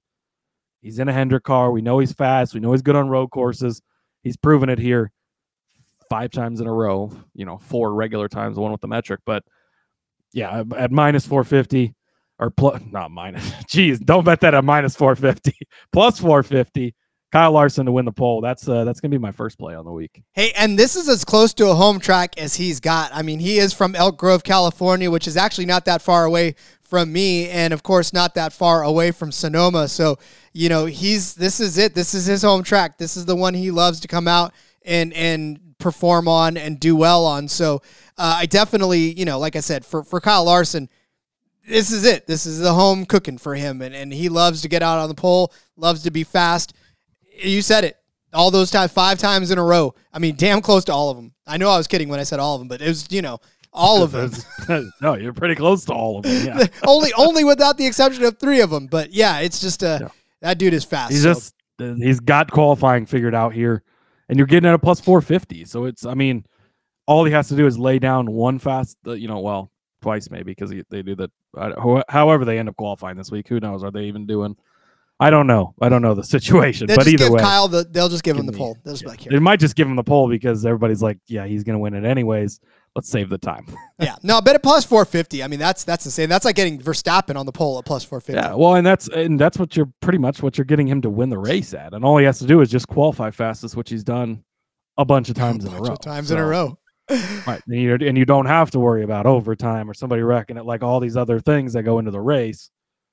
He's 0.86 1.00
in 1.00 1.08
a 1.08 1.12
Hendrick 1.12 1.42
car. 1.42 1.72
We 1.72 1.82
know 1.82 1.98
he's 1.98 2.12
fast. 2.12 2.54
We 2.54 2.60
know 2.60 2.70
he's 2.70 2.80
good 2.80 2.94
on 2.94 3.08
road 3.08 3.32
courses. 3.32 3.82
He's 4.22 4.36
proven 4.36 4.68
it 4.68 4.78
here 4.78 5.10
five 6.08 6.30
times 6.30 6.60
in 6.60 6.68
a 6.68 6.72
row. 6.72 7.10
You 7.34 7.44
know, 7.44 7.58
four 7.58 7.92
regular 7.92 8.28
times, 8.28 8.56
one 8.56 8.70
with 8.70 8.82
the 8.82 8.86
metric. 8.86 9.18
But 9.26 9.42
yeah, 10.32 10.62
at 10.76 10.92
minus 10.92 11.26
450 11.26 11.92
or 12.38 12.50
plus, 12.50 12.80
not 12.88 13.10
minus. 13.10 13.50
Geez, 13.68 13.98
don't 13.98 14.24
bet 14.24 14.40
that 14.42 14.54
at 14.54 14.62
minus 14.62 14.94
450. 14.94 15.58
Plus 15.92 16.20
450. 16.20 16.94
Kyle 17.32 17.50
Larson 17.50 17.86
to 17.86 17.92
win 17.92 18.04
the 18.04 18.12
pole. 18.12 18.40
That's 18.40 18.68
uh, 18.68 18.84
that's 18.84 19.00
gonna 19.00 19.10
be 19.10 19.18
my 19.18 19.32
first 19.32 19.58
play 19.58 19.74
on 19.74 19.84
the 19.84 19.90
week. 19.90 20.22
Hey, 20.34 20.52
and 20.56 20.78
this 20.78 20.94
is 20.94 21.08
as 21.08 21.24
close 21.24 21.52
to 21.54 21.68
a 21.68 21.74
home 21.74 21.98
track 21.98 22.38
as 22.38 22.54
he's 22.54 22.78
got. 22.78 23.10
I 23.12 23.22
mean, 23.22 23.40
he 23.40 23.58
is 23.58 23.72
from 23.72 23.96
Elk 23.96 24.16
Grove, 24.16 24.44
California, 24.44 25.10
which 25.10 25.26
is 25.26 25.36
actually 25.36 25.66
not 25.66 25.84
that 25.86 26.00
far 26.00 26.24
away 26.24 26.54
from 26.86 27.12
me, 27.12 27.48
and 27.48 27.72
of 27.74 27.82
course 27.82 28.12
not 28.12 28.34
that 28.34 28.52
far 28.52 28.82
away 28.82 29.10
from 29.10 29.32
Sonoma. 29.32 29.88
So, 29.88 30.18
you 30.52 30.68
know, 30.68 30.86
he's 30.86 31.34
this 31.34 31.60
is 31.60 31.78
it. 31.78 31.94
This 31.94 32.14
is 32.14 32.26
his 32.26 32.42
home 32.42 32.62
track. 32.62 32.98
This 32.98 33.16
is 33.16 33.26
the 33.26 33.36
one 33.36 33.54
he 33.54 33.70
loves 33.70 34.00
to 34.00 34.08
come 34.08 34.28
out 34.28 34.54
and 34.84 35.12
and 35.12 35.74
perform 35.78 36.28
on 36.28 36.56
and 36.56 36.80
do 36.80 36.96
well 36.96 37.26
on. 37.26 37.48
So, 37.48 37.82
uh, 38.16 38.36
I 38.38 38.46
definitely, 38.46 39.12
you 39.12 39.24
know, 39.24 39.38
like 39.38 39.56
I 39.56 39.60
said, 39.60 39.84
for 39.84 40.02
for 40.02 40.20
Kyle 40.20 40.44
Larson, 40.44 40.88
this 41.68 41.90
is 41.90 42.04
it. 42.04 42.26
This 42.26 42.46
is 42.46 42.60
the 42.60 42.72
home 42.72 43.04
cooking 43.04 43.38
for 43.38 43.54
him, 43.54 43.82
and 43.82 43.94
and 43.94 44.12
he 44.12 44.28
loves 44.28 44.62
to 44.62 44.68
get 44.68 44.82
out 44.82 44.98
on 44.98 45.08
the 45.08 45.14
pole, 45.14 45.52
loves 45.76 46.02
to 46.04 46.10
be 46.10 46.24
fast 46.24 46.72
you 47.42 47.62
said 47.62 47.84
it 47.84 47.96
all 48.32 48.50
those 48.50 48.70
times, 48.70 48.92
five 48.92 49.18
times 49.18 49.50
in 49.50 49.58
a 49.58 49.64
row. 49.64 49.94
I 50.12 50.18
mean, 50.18 50.36
damn 50.36 50.60
close 50.60 50.84
to 50.84 50.92
all 50.92 51.10
of 51.10 51.16
them. 51.16 51.32
I 51.46 51.56
know 51.56 51.70
I 51.70 51.76
was 51.76 51.86
kidding 51.86 52.08
when 52.08 52.20
I 52.20 52.24
said 52.24 52.40
all 52.40 52.54
of 52.54 52.60
them, 52.60 52.68
but 52.68 52.82
it 52.82 52.88
was, 52.88 53.06
you 53.10 53.22
know, 53.22 53.38
all 53.72 54.02
of 54.02 54.12
them. 54.12 54.30
no, 55.00 55.14
you're 55.14 55.32
pretty 55.32 55.54
close 55.54 55.84
to 55.86 55.92
all 55.92 56.18
of 56.18 56.24
them. 56.24 56.46
Yeah. 56.46 56.66
only, 56.86 57.12
only 57.14 57.44
without 57.44 57.76
the 57.76 57.86
exception 57.86 58.24
of 58.24 58.38
three 58.38 58.60
of 58.60 58.70
them. 58.70 58.86
But 58.86 59.12
yeah, 59.12 59.40
it's 59.40 59.60
just 59.60 59.82
a 59.82 59.98
yeah. 60.02 60.08
that 60.40 60.58
dude 60.58 60.74
is 60.74 60.84
fast. 60.84 61.12
He's 61.12 61.22
so. 61.22 61.34
just 61.34 61.54
he's 61.78 62.20
got 62.20 62.50
qualifying 62.50 63.06
figured 63.06 63.34
out 63.34 63.52
here, 63.52 63.82
and 64.28 64.38
you're 64.38 64.46
getting 64.46 64.68
at 64.68 64.74
a 64.74 64.78
plus 64.78 65.00
four 65.00 65.20
fifty. 65.20 65.64
So 65.64 65.84
it's, 65.84 66.06
I 66.06 66.14
mean, 66.14 66.44
all 67.06 67.24
he 67.24 67.32
has 67.32 67.48
to 67.48 67.56
do 67.56 67.66
is 67.66 67.78
lay 67.78 67.98
down 67.98 68.30
one 68.30 68.58
fast. 68.58 68.96
Uh, 69.06 69.12
you 69.12 69.28
know, 69.28 69.40
well, 69.40 69.70
twice 70.02 70.30
maybe 70.30 70.52
because 70.52 70.72
they 70.90 71.02
do 71.02 71.14
that. 71.16 71.30
Uh, 71.56 72.02
however, 72.08 72.44
they 72.44 72.58
end 72.58 72.68
up 72.68 72.76
qualifying 72.76 73.16
this 73.16 73.30
week. 73.30 73.48
Who 73.48 73.60
knows? 73.60 73.82
Are 73.82 73.90
they 73.90 74.04
even 74.04 74.26
doing? 74.26 74.56
I 75.18 75.30
don't 75.30 75.46
know. 75.46 75.74
I 75.80 75.88
don't 75.88 76.02
know 76.02 76.14
the 76.14 76.24
situation, 76.36 76.86
they'll 76.86 76.96
but 76.96 77.06
either 77.06 77.30
way, 77.30 77.40
Kyle, 77.40 77.68
the, 77.68 77.84
they'll 77.90 78.08
just 78.08 78.22
give 78.22 78.36
him 78.36 78.46
the 78.46 78.52
pole. 78.52 78.76
They'll 78.84 78.94
just 78.94 79.04
yeah. 79.04 79.08
like, 79.08 79.20
Here. 79.20 79.32
They 79.32 79.38
might 79.38 79.60
just 79.60 79.74
give 79.74 79.88
him 79.88 79.96
the 79.96 80.04
pole 80.04 80.28
because 80.28 80.66
everybody's 80.66 81.02
like, 81.02 81.18
yeah, 81.26 81.46
he's 81.46 81.64
going 81.64 81.74
to 81.74 81.78
win 81.78 81.94
it 81.94 82.04
anyways. 82.04 82.60
Let's 82.96 83.08
save 83.08 83.28
the 83.28 83.38
time. 83.38 83.66
yeah, 84.00 84.16
no, 84.24 84.40
bet 84.40 84.56
at 84.56 84.62
plus 84.62 84.84
four 84.84 85.04
fifty. 85.04 85.44
I 85.44 85.48
mean, 85.48 85.60
that's 85.60 85.84
that's 85.84 86.04
insane. 86.04 86.28
That's 86.28 86.44
like 86.44 86.56
getting 86.56 86.80
Verstappen 86.80 87.36
on 87.36 87.46
the 87.46 87.52
pole 87.52 87.78
at 87.78 87.84
plus 87.84 88.02
four 88.02 88.20
fifty. 88.20 88.40
Yeah, 88.40 88.54
well, 88.54 88.74
and 88.74 88.84
that's 88.84 89.06
and 89.08 89.38
that's 89.38 89.58
what 89.58 89.76
you're 89.76 89.92
pretty 90.00 90.18
much 90.18 90.42
what 90.42 90.58
you're 90.58 90.64
getting 90.64 90.88
him 90.88 91.02
to 91.02 91.10
win 91.10 91.28
the 91.28 91.38
race 91.38 91.74
at, 91.74 91.92
and 91.94 92.04
all 92.04 92.16
he 92.16 92.24
has 92.24 92.38
to 92.40 92.46
do 92.46 92.60
is 92.62 92.70
just 92.70 92.88
qualify 92.88 93.30
fastest, 93.30 93.76
which 93.76 93.90
he's 93.90 94.02
done 94.02 94.42
a 94.98 95.04
bunch 95.04 95.28
of 95.28 95.36
times 95.36 95.64
a 95.64 95.68
in 95.68 95.74
a 95.74 95.80
row. 95.80 95.94
times 95.96 96.28
so, 96.28 96.34
in 96.34 96.40
a 96.40 96.46
row. 96.46 96.78
right, 97.46 97.62
and 97.68 97.80
you, 97.80 97.94
and 97.94 98.18
you 98.18 98.24
don't 98.24 98.46
have 98.46 98.70
to 98.72 98.80
worry 98.80 99.04
about 99.04 99.26
overtime 99.26 99.88
or 99.88 99.94
somebody 99.94 100.22
wrecking 100.22 100.56
it 100.56 100.64
like 100.64 100.82
all 100.82 100.98
these 100.98 101.16
other 101.16 101.38
things 101.38 101.74
that 101.74 101.84
go 101.84 102.00
into 102.00 102.10
the 102.10 102.20
race 102.20 102.70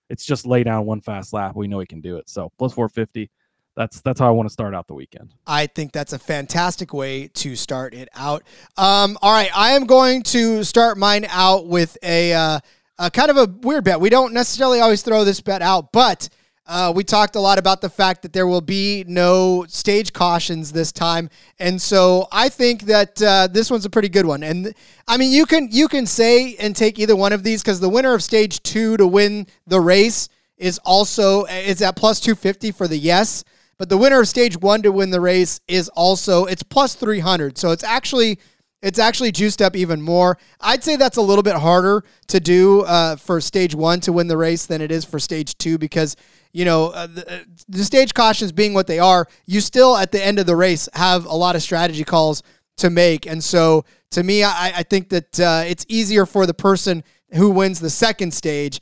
it's 0.09 0.25
just 0.25 0.45
lay 0.45 0.63
down 0.63 0.85
one 0.85 1.01
fast 1.01 1.33
lap. 1.33 1.55
We 1.55 1.67
know 1.67 1.79
he 1.79 1.85
can 1.85 2.01
do 2.01 2.17
it. 2.17 2.29
So 2.29 2.51
plus 2.57 2.73
450. 2.73 3.29
That's 3.75 4.01
that's 4.01 4.19
how 4.19 4.27
I 4.27 4.31
want 4.31 4.47
to 4.47 4.53
start 4.53 4.75
out 4.75 4.88
the 4.88 4.93
weekend. 4.93 5.33
I 5.47 5.65
think 5.67 5.91
that's 5.91 6.13
a 6.13 6.19
fantastic 6.19 6.93
way 6.93 7.27
to 7.29 7.55
start 7.55 7.93
it 7.93 8.07
out. 8.15 8.43
Um, 8.77 9.17
all 9.21 9.33
right, 9.33 9.49
I 9.55 9.71
am 9.71 9.86
going 9.86 10.21
to 10.23 10.63
start 10.63 10.97
mine 10.97 11.25
out 11.29 11.65
with 11.65 11.97
a, 12.03 12.33
uh, 12.33 12.59
a 12.99 13.09
kind 13.09 13.31
of 13.31 13.38
a 13.38 13.47
weird 13.62 13.83
bet. 13.83 13.99
We 13.99 14.09
don't 14.09 14.33
necessarily 14.33 14.79
always 14.79 15.01
throw 15.01 15.23
this 15.23 15.41
bet 15.41 15.63
out, 15.63 15.91
but 15.91 16.29
uh, 16.67 16.93
we 16.95 17.03
talked 17.03 17.36
a 17.36 17.39
lot 17.39 17.57
about 17.57 17.81
the 17.81 17.89
fact 17.89 18.21
that 18.21 18.31
there 18.31 18.45
will 18.45 18.62
be 18.62 19.03
no 19.07 19.65
stage 19.67 20.13
cautions 20.13 20.71
this 20.71 20.91
time, 20.91 21.31
and 21.57 21.81
so 21.81 22.27
I 22.31 22.49
think 22.49 22.83
that 22.83 23.21
uh, 23.21 23.47
this 23.47 23.71
one's 23.71 23.86
a 23.86 23.89
pretty 23.89 24.09
good 24.09 24.25
one. 24.25 24.43
And 24.43 24.73
I 25.07 25.17
mean, 25.17 25.31
you 25.31 25.47
can 25.47 25.69
you 25.71 25.88
can 25.88 26.05
say 26.05 26.55
and 26.57 26.75
take 26.75 26.99
either 26.99 27.15
one 27.15 27.33
of 27.33 27.43
these 27.43 27.63
because 27.63 27.79
the 27.79 27.89
winner 27.89 28.13
of 28.13 28.23
stage 28.23 28.62
two 28.62 28.97
to 28.97 29.07
win 29.07 29.47
the 29.65 29.81
race 29.81 30.29
is 30.57 30.79
also 30.86 31.45
is 31.45 31.81
at 31.81 31.95
plus 31.95 32.19
two 32.19 32.36
fifty 32.36 32.71
for 32.71 32.88
the 32.88 32.97
yes, 32.97 33.43
but 33.77 33.89
the 33.89 33.97
winner 33.97 34.21
of 34.21 34.27
stage 34.27 34.57
one 34.57 34.81
to 34.83 34.91
win 34.91 35.09
the 35.09 35.21
race 35.21 35.59
is 35.67 35.89
also 35.89 36.45
it's 36.45 36.63
plus 36.63 36.95
three 36.95 37.19
hundred. 37.19 37.57
So 37.57 37.71
it's 37.71 37.83
actually 37.83 38.39
it's 38.81 38.99
actually 38.99 39.31
juiced 39.31 39.62
up 39.62 39.75
even 39.75 40.01
more. 40.01 40.38
I'd 40.59 40.83
say 40.83 40.95
that's 40.95 41.17
a 41.17 41.21
little 41.21 41.43
bit 41.43 41.55
harder 41.55 42.03
to 42.27 42.39
do 42.39 42.81
uh, 42.81 43.15
for 43.15 43.39
stage 43.39 43.73
one 43.73 43.99
to 44.01 44.12
win 44.12 44.27
the 44.27 44.38
race 44.38 44.65
than 44.65 44.81
it 44.81 44.91
is 44.91 45.05
for 45.05 45.19
stage 45.19 45.57
two 45.57 45.77
because 45.77 46.15
you 46.53 46.65
know, 46.65 46.89
uh, 46.89 47.07
the, 47.07 47.33
uh, 47.33 47.39
the 47.67 47.83
stage 47.83 48.13
cautions 48.13 48.51
being 48.51 48.73
what 48.73 48.88
they 48.88 48.99
are, 48.99 49.27
you 49.47 49.59
still 49.59 49.97
at 49.97 50.12
the 50.12 50.23
end 50.23 50.39
of 50.39 50.45
the 50.45 50.55
race 50.55 50.88
have 50.93 51.25
a 51.25 51.33
lot 51.33 51.55
of 51.55 51.63
strategy 51.63 52.03
calls 52.03 52.43
to 52.77 52.89
make. 52.89 53.25
And 53.25 53.43
so 53.43 53.86
to 54.12 54.23
me, 54.23 54.43
I, 54.43 54.71
I 54.77 54.83
think 54.83 55.09
that 55.09 55.39
uh, 55.39 55.63
it's 55.65 55.86
easier 55.89 56.25
for 56.25 56.45
the 56.45 56.53
person 56.53 57.03
who 57.33 57.49
wins 57.49 57.79
the 57.79 57.89
second 57.89 58.33
stage 58.33 58.79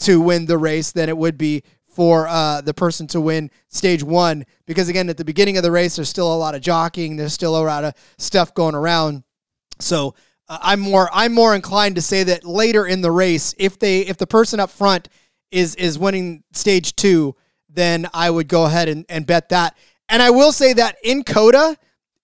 to 0.00 0.20
win 0.20 0.46
the 0.46 0.58
race 0.58 0.90
than 0.90 1.08
it 1.08 1.16
would 1.16 1.38
be 1.38 1.62
for 1.94 2.26
uh, 2.28 2.60
the 2.60 2.74
person 2.74 3.06
to 3.08 3.20
win 3.20 3.50
stage 3.68 4.02
one. 4.02 4.44
Because 4.66 4.88
again, 4.88 5.08
at 5.08 5.16
the 5.16 5.24
beginning 5.24 5.56
of 5.56 5.62
the 5.62 5.70
race, 5.70 5.96
there's 5.96 6.08
still 6.08 6.32
a 6.32 6.36
lot 6.36 6.54
of 6.54 6.62
jockeying, 6.62 7.16
there's 7.16 7.32
still 7.32 7.56
a 7.56 7.62
lot 7.62 7.84
of 7.84 7.94
stuff 8.18 8.54
going 8.54 8.74
around. 8.74 9.24
So 9.80 10.14
uh, 10.48 10.58
I'm 10.60 10.80
more 10.80 11.08
I'm 11.12 11.32
more 11.32 11.54
inclined 11.54 11.96
to 11.96 12.02
say 12.02 12.24
that 12.24 12.44
later 12.44 12.86
in 12.86 13.00
the 13.00 13.10
race, 13.10 13.54
if 13.58 13.78
they 13.78 14.00
if 14.00 14.16
the 14.16 14.26
person 14.26 14.60
up 14.60 14.70
front 14.70 15.08
is 15.50 15.74
is 15.76 15.98
winning 15.98 16.44
stage 16.52 16.96
two, 16.96 17.36
then 17.68 18.08
I 18.14 18.30
would 18.30 18.48
go 18.48 18.64
ahead 18.64 18.88
and, 18.88 19.04
and 19.08 19.26
bet 19.26 19.50
that. 19.50 19.76
And 20.08 20.22
I 20.22 20.30
will 20.30 20.52
say 20.52 20.72
that 20.74 20.96
in 21.02 21.24
COTA 21.24 21.76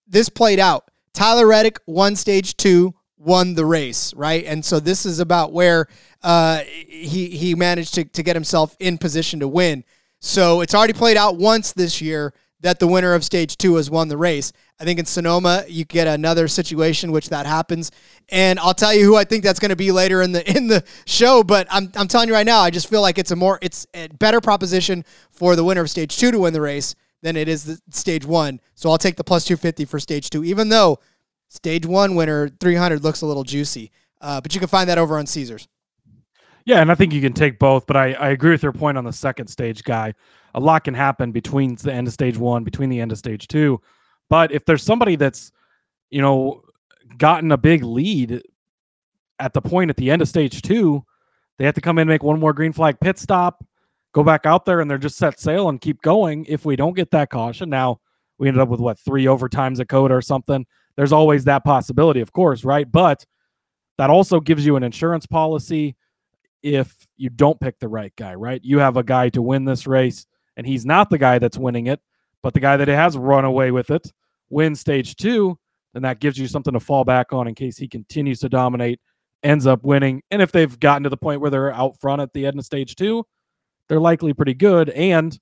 this 0.09 0.27
played 0.27 0.59
out. 0.59 0.89
Tyler 1.13 1.47
Reddick 1.47 1.79
won 1.85 2.15
stage 2.15 2.57
two, 2.57 2.93
won 3.17 3.53
the 3.53 3.65
race, 3.65 4.13
right? 4.15 4.43
And 4.45 4.65
so 4.65 4.79
this 4.79 5.05
is 5.05 5.19
about 5.19 5.53
where 5.53 5.87
uh, 6.21 6.59
he 6.59 7.29
he 7.29 7.55
managed 7.55 7.93
to, 7.95 8.03
to 8.05 8.23
get 8.23 8.35
himself 8.35 8.75
in 8.79 8.97
position 8.97 9.39
to 9.39 9.47
win. 9.47 9.83
So 10.19 10.61
it's 10.61 10.75
already 10.75 10.93
played 10.93 11.17
out 11.17 11.37
once 11.37 11.71
this 11.71 12.01
year 12.01 12.33
that 12.61 12.79
the 12.79 12.87
winner 12.87 13.13
of 13.13 13.23
stage 13.23 13.57
two 13.57 13.75
has 13.75 13.89
won 13.89 14.09
the 14.09 14.17
race. 14.17 14.51
I 14.81 14.83
think 14.83 14.99
in 14.99 15.05
Sonoma 15.05 15.63
you 15.67 15.85
get 15.85 16.07
another 16.07 16.47
situation 16.47 17.11
which 17.11 17.29
that 17.29 17.45
happens, 17.45 17.91
and 18.29 18.59
I'll 18.59 18.73
tell 18.73 18.93
you 18.93 19.05
who 19.05 19.15
I 19.15 19.23
think 19.23 19.43
that's 19.43 19.59
going 19.59 19.69
to 19.69 19.77
be 19.77 19.91
later 19.91 20.21
in 20.21 20.33
the 20.33 20.49
in 20.57 20.67
the 20.67 20.83
show. 21.05 21.43
But 21.43 21.67
I'm 21.69 21.91
I'm 21.95 22.07
telling 22.07 22.27
you 22.27 22.33
right 22.33 22.45
now, 22.45 22.59
I 22.59 22.69
just 22.69 22.89
feel 22.89 23.01
like 23.01 23.17
it's 23.17 23.31
a 23.31 23.35
more 23.35 23.59
it's 23.61 23.87
a 23.93 24.07
better 24.09 24.41
proposition 24.41 25.05
for 25.31 25.55
the 25.55 25.63
winner 25.63 25.81
of 25.81 25.89
stage 25.89 26.17
two 26.17 26.31
to 26.31 26.39
win 26.39 26.53
the 26.53 26.61
race 26.61 26.95
than 27.21 27.35
it 27.35 27.47
is 27.47 27.63
the 27.63 27.79
stage 27.91 28.25
one. 28.25 28.59
So 28.75 28.89
I'll 28.89 28.97
take 28.97 29.15
the 29.15 29.23
plus 29.23 29.45
two 29.45 29.57
fifty 29.57 29.85
for 29.85 29.99
stage 29.99 30.29
two, 30.29 30.43
even 30.43 30.69
though 30.69 30.99
stage 31.47 31.85
one 31.85 32.15
winner 32.15 32.49
three 32.49 32.75
hundred 32.75 33.03
looks 33.03 33.21
a 33.21 33.25
little 33.25 33.43
juicy. 33.45 33.91
Uh, 34.21 34.41
but 34.41 34.53
you 34.53 34.59
can 34.59 34.69
find 34.69 34.89
that 34.89 34.97
over 34.97 35.17
on 35.17 35.25
Caesars. 35.25 35.67
Yeah, 36.69 36.81
and 36.81 36.91
I 36.91 36.93
think 36.93 37.13
you 37.13 37.21
can 37.21 37.33
take 37.33 37.57
both, 37.57 37.87
but 37.87 37.97
I, 37.97 38.13
I 38.13 38.29
agree 38.29 38.51
with 38.51 38.61
your 38.61 38.71
point 38.71 38.95
on 38.95 39.03
the 39.03 39.11
second 39.11 39.47
stage 39.47 39.83
guy 39.83 40.13
a 40.53 40.59
lot 40.59 40.83
can 40.83 40.93
happen 40.93 41.31
between 41.31 41.73
the 41.73 41.91
end 41.91 42.05
of 42.05 42.13
stage 42.13 42.37
one, 42.37 42.63
between 42.63 42.89
the 42.89 42.99
end 42.99 43.11
of 43.11 43.17
stage 43.17 43.47
two. 43.47 43.81
But 44.29 44.51
if 44.51 44.65
there's 44.65 44.83
somebody 44.83 45.15
that's, 45.15 45.51
you 46.11 46.21
know, 46.21 46.61
gotten 47.17 47.51
a 47.51 47.57
big 47.57 47.83
lead 47.83 48.43
at 49.39 49.53
the 49.53 49.61
point 49.61 49.89
at 49.89 49.97
the 49.97 50.11
end 50.11 50.21
of 50.21 50.27
stage 50.27 50.61
two, 50.61 51.03
they 51.57 51.65
have 51.65 51.73
to 51.73 51.81
come 51.81 51.97
in 51.97 52.07
make 52.07 52.21
one 52.21 52.39
more 52.39 52.53
green 52.53 52.71
flag 52.71 52.99
pit 52.99 53.17
stop, 53.17 53.65
go 54.13 54.23
back 54.23 54.45
out 54.45 54.65
there, 54.65 54.79
and 54.79 54.91
they're 54.91 54.99
just 54.99 55.17
set 55.17 55.39
sail 55.39 55.69
and 55.69 55.81
keep 55.81 56.03
going. 56.03 56.45
If 56.45 56.65
we 56.65 56.75
don't 56.75 56.95
get 56.95 57.09
that 57.09 57.31
caution, 57.31 57.71
now 57.71 57.99
we 58.37 58.47
ended 58.47 58.61
up 58.61 58.69
with 58.69 58.79
what 58.79 58.99
three 58.99 59.25
overtimes 59.25 59.79
at 59.79 59.87
COTA 59.87 60.13
or 60.13 60.21
something. 60.21 60.67
There's 60.97 61.13
always 61.13 61.45
that 61.45 61.63
possibility, 61.63 62.19
of 62.19 62.31
course, 62.31 62.63
right? 62.63 62.91
But 62.91 63.25
that 63.97 64.11
also 64.11 64.39
gives 64.39 64.67
you 64.67 64.75
an 64.75 64.83
insurance 64.83 65.25
policy 65.25 65.95
if 66.61 66.95
you 67.17 67.29
don't 67.29 67.59
pick 67.59 67.79
the 67.79 67.87
right 67.87 68.13
guy, 68.15 68.35
right? 68.35 68.61
You 68.63 68.79
have 68.79 68.97
a 68.97 69.03
guy 69.03 69.29
to 69.29 69.41
win 69.41 69.65
this 69.65 69.87
race 69.87 70.25
and 70.57 70.65
he's 70.67 70.85
not 70.85 71.09
the 71.09 71.17
guy 71.17 71.39
that's 71.39 71.57
winning 71.57 71.87
it, 71.87 72.01
but 72.41 72.53
the 72.53 72.59
guy 72.59 72.77
that 72.77 72.87
has 72.87 73.17
run 73.17 73.45
away 73.45 73.71
with 73.71 73.89
it 73.91 74.11
wins 74.49 74.79
stage 74.79 75.15
two, 75.15 75.57
then 75.93 76.03
that 76.03 76.19
gives 76.19 76.37
you 76.37 76.47
something 76.47 76.73
to 76.73 76.79
fall 76.79 77.03
back 77.03 77.33
on 77.33 77.47
in 77.47 77.55
case 77.55 77.77
he 77.77 77.87
continues 77.87 78.39
to 78.39 78.49
dominate, 78.49 78.99
ends 79.43 79.65
up 79.65 79.83
winning. 79.83 80.21
And 80.31 80.41
if 80.41 80.51
they've 80.51 80.79
gotten 80.79 81.03
to 81.03 81.09
the 81.09 81.17
point 81.17 81.41
where 81.41 81.49
they're 81.49 81.73
out 81.73 81.99
front 81.99 82.21
at 82.21 82.33
the 82.33 82.45
end 82.45 82.59
of 82.59 82.65
stage 82.65 82.95
two, 82.95 83.25
they're 83.87 83.99
likely 83.99 84.33
pretty 84.33 84.53
good. 84.53 84.89
And 84.89 85.37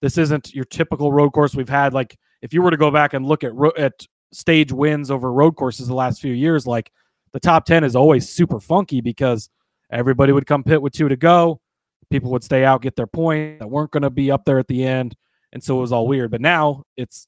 this 0.00 0.18
isn't 0.18 0.54
your 0.54 0.64
typical 0.64 1.12
road 1.12 1.30
course 1.30 1.54
we've 1.54 1.68
had. 1.68 1.92
Like 1.92 2.18
if 2.42 2.52
you 2.52 2.62
were 2.62 2.70
to 2.70 2.76
go 2.76 2.90
back 2.90 3.14
and 3.14 3.26
look 3.26 3.44
at 3.44 3.54
ro- 3.54 3.72
at 3.76 4.06
stage 4.32 4.72
wins 4.72 5.10
over 5.10 5.32
road 5.32 5.56
courses 5.56 5.88
the 5.88 5.94
last 5.94 6.20
few 6.20 6.34
years, 6.34 6.66
like 6.66 6.92
the 7.32 7.40
top 7.40 7.64
ten 7.64 7.84
is 7.84 7.96
always 7.96 8.28
super 8.28 8.60
funky 8.60 9.00
because 9.00 9.48
everybody 9.90 10.32
would 10.32 10.46
come 10.46 10.62
pit 10.62 10.80
with 10.80 10.92
two 10.92 11.08
to 11.08 11.16
go 11.16 11.60
people 12.10 12.30
would 12.30 12.44
stay 12.44 12.64
out, 12.64 12.82
get 12.82 12.96
their 12.96 13.06
point 13.06 13.58
that 13.58 13.68
weren't 13.68 13.90
going 13.90 14.02
to 14.02 14.10
be 14.10 14.30
up 14.30 14.44
there 14.44 14.58
at 14.58 14.68
the 14.68 14.84
end, 14.84 15.14
and 15.52 15.62
so 15.62 15.78
it 15.78 15.80
was 15.80 15.92
all 15.92 16.06
weird. 16.06 16.30
But 16.30 16.40
now 16.40 16.84
it's 16.96 17.26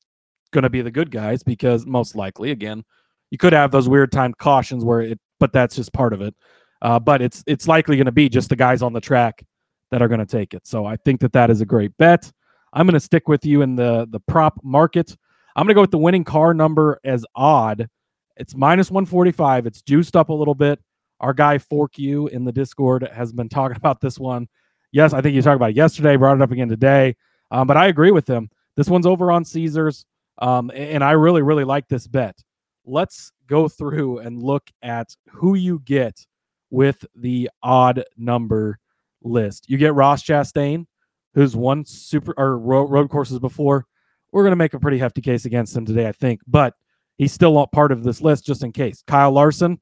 going 0.53 0.62
to 0.62 0.70
be 0.70 0.83
the 0.83 0.90
good 0.90 1.11
guys 1.11 1.42
because 1.42 1.87
most 1.87 2.14
likely, 2.14 2.51
again, 2.51 2.85
you 3.31 3.38
could 3.38 3.53
have 3.53 3.70
those 3.70 3.88
weird 3.88 4.12
timed 4.12 4.38
cautions 4.38 4.85
where 4.85 5.01
it, 5.01 5.20
but 5.38 5.53
that's 5.53 5.77
just 5.77 5.92
part 5.92 6.12
of 6.12 6.20
it. 6.20 6.35
Uh, 6.83 6.99
but 6.99 7.20
it's 7.20 7.44
it's 7.46 7.68
likely 7.68 7.96
going 7.96 8.07
to 8.07 8.12
be 8.12 8.29
just 8.29 8.49
the 8.49 8.57
guys 8.57 8.83
on 8.83 8.92
the 8.92 9.01
track 9.01 9.44
that 9.90 10.03
are 10.03 10.09
going 10.09 10.20
to 10.20 10.27
take 10.27 10.55
it. 10.55 10.66
So 10.66 10.87
I 10.87 10.96
think 10.96 11.20
that 11.20 11.33
that 11.33 11.51
is 11.51 11.61
a 11.61 11.66
great 11.66 11.96
bet. 11.99 12.31
I'm 12.73 12.87
going 12.87 12.94
to 12.94 13.01
stick 13.01 13.29
with 13.29 13.44
you 13.44 13.62
in 13.62 13.77
the 13.77 14.07
the 14.11 14.20
prop 14.20 14.59
market. 14.62 15.16
I'm 15.57 15.64
going 15.64 15.75
to 15.75 15.75
go 15.75 15.81
with 15.83 15.90
the 15.90 15.99
winning 15.99 16.25
car 16.25 16.55
number 16.55 17.01
as 17.05 17.25
odd. 17.35 17.88
It's 18.37 18.55
minus 18.55 18.90
145. 18.90 19.66
It's 19.66 19.83
juiced 19.83 20.16
up 20.16 20.31
a 20.31 20.33
little 20.33 20.55
bit. 20.55 20.81
Our 21.20 21.35
guy 21.35 21.59
Fork 21.59 21.98
You 21.98 22.28
in 22.28 22.44
the 22.44 22.52
Discord 22.52 23.09
has 23.12 23.33
been 23.33 23.48
talking 23.48 23.76
about 23.76 24.00
this 24.00 24.18
one. 24.18 24.48
Yes, 24.92 25.12
I 25.12 25.20
think 25.20 25.35
you 25.35 25.42
talked 25.42 25.56
about 25.56 25.70
it 25.70 25.76
yesterday, 25.76 26.16
brought 26.16 26.37
it 26.37 26.42
up 26.42 26.50
again 26.50 26.68
today. 26.68 27.16
Um, 27.50 27.66
but 27.66 27.76
I 27.76 27.87
agree 27.87 28.11
with 28.11 28.28
him. 28.28 28.50
This 28.76 28.88
one's 28.88 29.06
over 29.06 29.30
on 29.30 29.44
Caesars. 29.44 30.06
Um, 30.38 30.70
and 30.74 31.04
I 31.04 31.12
really, 31.12 31.42
really 31.42 31.64
like 31.64 31.87
this 31.88 32.06
bet. 32.06 32.38
Let's 32.87 33.30
go 33.46 33.68
through 33.68 34.18
and 34.18 34.42
look 34.42 34.70
at 34.83 35.14
who 35.28 35.54
you 35.54 35.80
get 35.80 36.26
with 36.70 37.04
the 37.14 37.50
odd 37.62 38.04
number 38.16 38.78
list. 39.22 39.68
You 39.68 39.76
get 39.76 39.94
Ross 39.94 40.22
Chastain, 40.22 40.87
who's 41.35 41.54
won 41.54 41.85
super 41.85 42.33
or 42.37 42.59
road, 42.59 43.11
courses 43.11 43.38
before. 43.38 43.85
We're 44.33 44.42
going 44.42 44.52
to 44.52 44.56
make 44.56 44.74
a 44.74 44.80
pretty 44.80 44.98
hefty 44.98 45.20
case 45.20 45.44
against 45.44 45.76
him 45.76 45.85
today, 45.85 46.09
I 46.09 46.12
think, 46.12 46.40
but 46.46 46.74
he's 47.18 47.33
still 47.33 47.66
part 47.66 47.92
of 47.92 48.02
this 48.02 48.22
list 48.22 48.46
just 48.46 48.62
in 48.62 48.72
case. 48.72 49.02
Kyle 49.06 49.33
Larson, 49.33 49.78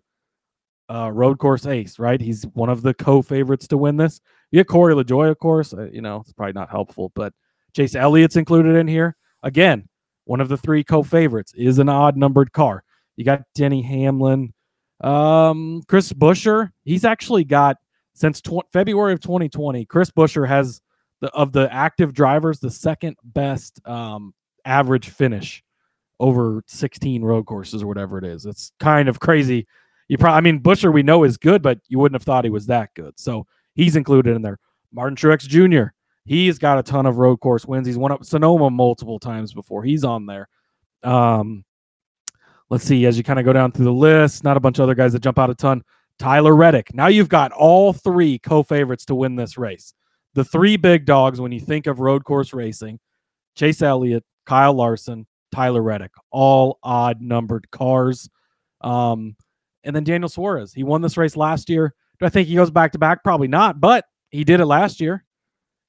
uh, 0.89 1.11
road 1.13 1.39
course 1.39 1.67
ace, 1.67 1.99
right? 1.99 2.21
He's 2.21 2.45
one 2.55 2.69
of 2.69 2.83
the 2.83 2.95
co-favorites 2.95 3.69
to 3.69 3.79
win 3.79 3.97
this. 3.97 4.21
You 4.51 4.61
get 4.61 4.69
Corey 4.69 4.95
LaJoie, 4.95 5.31
of 5.31 5.39
course. 5.39 5.75
Uh, 5.75 5.89
you 5.93 6.01
know, 6.01 6.21
it's 6.21 6.33
probably 6.33 6.55
not 6.55 6.71
helpful, 6.71 7.13
but 7.15 7.33
Chase 7.75 7.95
Elliott's 7.95 8.37
included 8.37 8.77
in 8.77 8.89
here. 8.89 9.17
Again, 9.43 9.89
one 10.25 10.41
of 10.41 10.49
the 10.49 10.57
three 10.57 10.85
co-favorites 10.85 11.53
is 11.55 11.79
an 11.79 11.89
odd 11.89 12.17
numbered 12.17 12.53
car. 12.53 12.83
You 13.17 13.25
got 13.25 13.43
Denny 13.55 13.83
Hamlin, 13.83 14.53
um, 15.01 15.83
Chris 15.89 16.13
Buescher. 16.13 16.71
He's 16.85 17.05
actually 17.05 17.45
got 17.45 17.77
since 18.15 18.41
tw- 18.41 18.67
February 18.73 19.13
of 19.13 19.21
2020. 19.21 19.85
Chris 19.87 20.11
Buescher 20.11 20.47
has 20.47 20.81
the 21.21 21.29
of 21.31 21.53
the 21.53 21.73
active 21.73 22.13
drivers 22.13 22.61
the 22.61 22.71
second 22.71 23.17
best 23.25 23.81
um, 23.87 24.35
average 24.65 25.09
finish 25.09 25.63
over 26.21 26.63
16 26.67 27.23
road 27.23 27.47
courses 27.47 27.83
or 27.83 27.87
whatever 27.87 28.19
it 28.19 28.25
is. 28.25 28.45
It's 28.47 28.73
kind 28.81 29.09
of 29.09 29.21
crazy. 29.21 29.67
You 30.09 30.19
probably, 30.19 30.39
I 30.39 30.41
mean, 30.41 30.61
Buescher 30.61 30.93
we 30.93 31.03
know 31.03 31.25
is 31.25 31.37
good, 31.37 31.63
but 31.63 31.79
you 31.89 31.99
wouldn't 31.99 32.21
have 32.21 32.25
thought 32.25 32.45
he 32.45 32.51
was 32.51 32.67
that 32.67 32.95
good. 32.95 33.19
So 33.19 33.47
he's 33.75 33.97
included 33.97 34.35
in 34.35 34.43
there. 34.43 34.59
Martin 34.93 35.17
Truex 35.17 35.41
Jr. 35.41 35.93
He's 36.25 36.59
got 36.59 36.79
a 36.79 36.83
ton 36.83 37.07
of 37.07 37.19
road 37.19 37.41
course 37.41 37.67
wins. 37.67 37.87
He's 37.87 37.99
won 37.99 38.13
up 38.13 38.25
Sonoma 38.25 38.71
multiple 38.71 39.19
times 39.19 39.53
before. 39.53 39.83
He's 39.83 40.05
on 40.05 40.27
there. 40.27 40.49
Um, 41.03 41.65
let's 42.71 42.85
see 42.85 43.07
as 43.07 43.17
you 43.17 43.25
kind 43.25 43.39
of 43.39 43.45
go 43.45 43.53
down 43.53 43.73
through 43.73 43.87
the 43.87 43.93
list. 43.93 44.45
Not 44.45 44.57
a 44.57 44.61
bunch 44.61 44.79
of 44.79 44.85
other 44.85 44.95
guys 44.95 45.13
that 45.13 45.23
jump 45.23 45.39
out 45.39 45.51
a 45.51 45.55
ton. 45.55 45.83
Tyler 46.19 46.55
Reddick. 46.55 46.93
Now 46.95 47.07
you've 47.07 47.29
got 47.29 47.53
all 47.53 47.93
three 47.93 48.39
co-favorites 48.39 49.05
to 49.07 49.15
win 49.15 49.37
this 49.37 49.57
race. 49.57 49.95
The 50.35 50.45
three 50.45 50.77
big 50.77 51.05
dogs 51.05 51.41
when 51.41 51.53
you 51.53 51.61
think 51.61 51.87
of 51.87 52.01
road 52.01 52.25
course 52.25 52.53
racing: 52.53 52.99
Chase 53.55 53.83
Elliott, 53.83 54.25
Kyle 54.45 54.75
Larson, 54.75 55.27
Tyler 55.53 55.83
Reddick. 55.83 56.13
All 56.31 56.79
odd 56.83 57.21
numbered 57.21 57.71
cars. 57.71 58.29
Um, 58.81 59.37
and 59.89 59.97
then 59.97 60.05
Daniel 60.05 60.29
Suarez. 60.29 60.75
He 60.75 60.85
won 60.85 61.01
this 61.01 61.17
race 61.17 61.35
last 61.35 61.71
year. 61.71 61.95
Do 62.21 62.27
I 62.27 62.29
think 62.29 62.47
he 62.47 62.55
goes 62.55 62.71
back 62.71 62.93
to 62.93 62.99
back? 62.99 63.25
Probably 63.25 63.49
not, 63.49 63.81
but 63.81 64.05
he 64.31 64.45
did 64.45 64.61
it 64.61 64.67
last 64.67 65.01
year. 65.01 65.25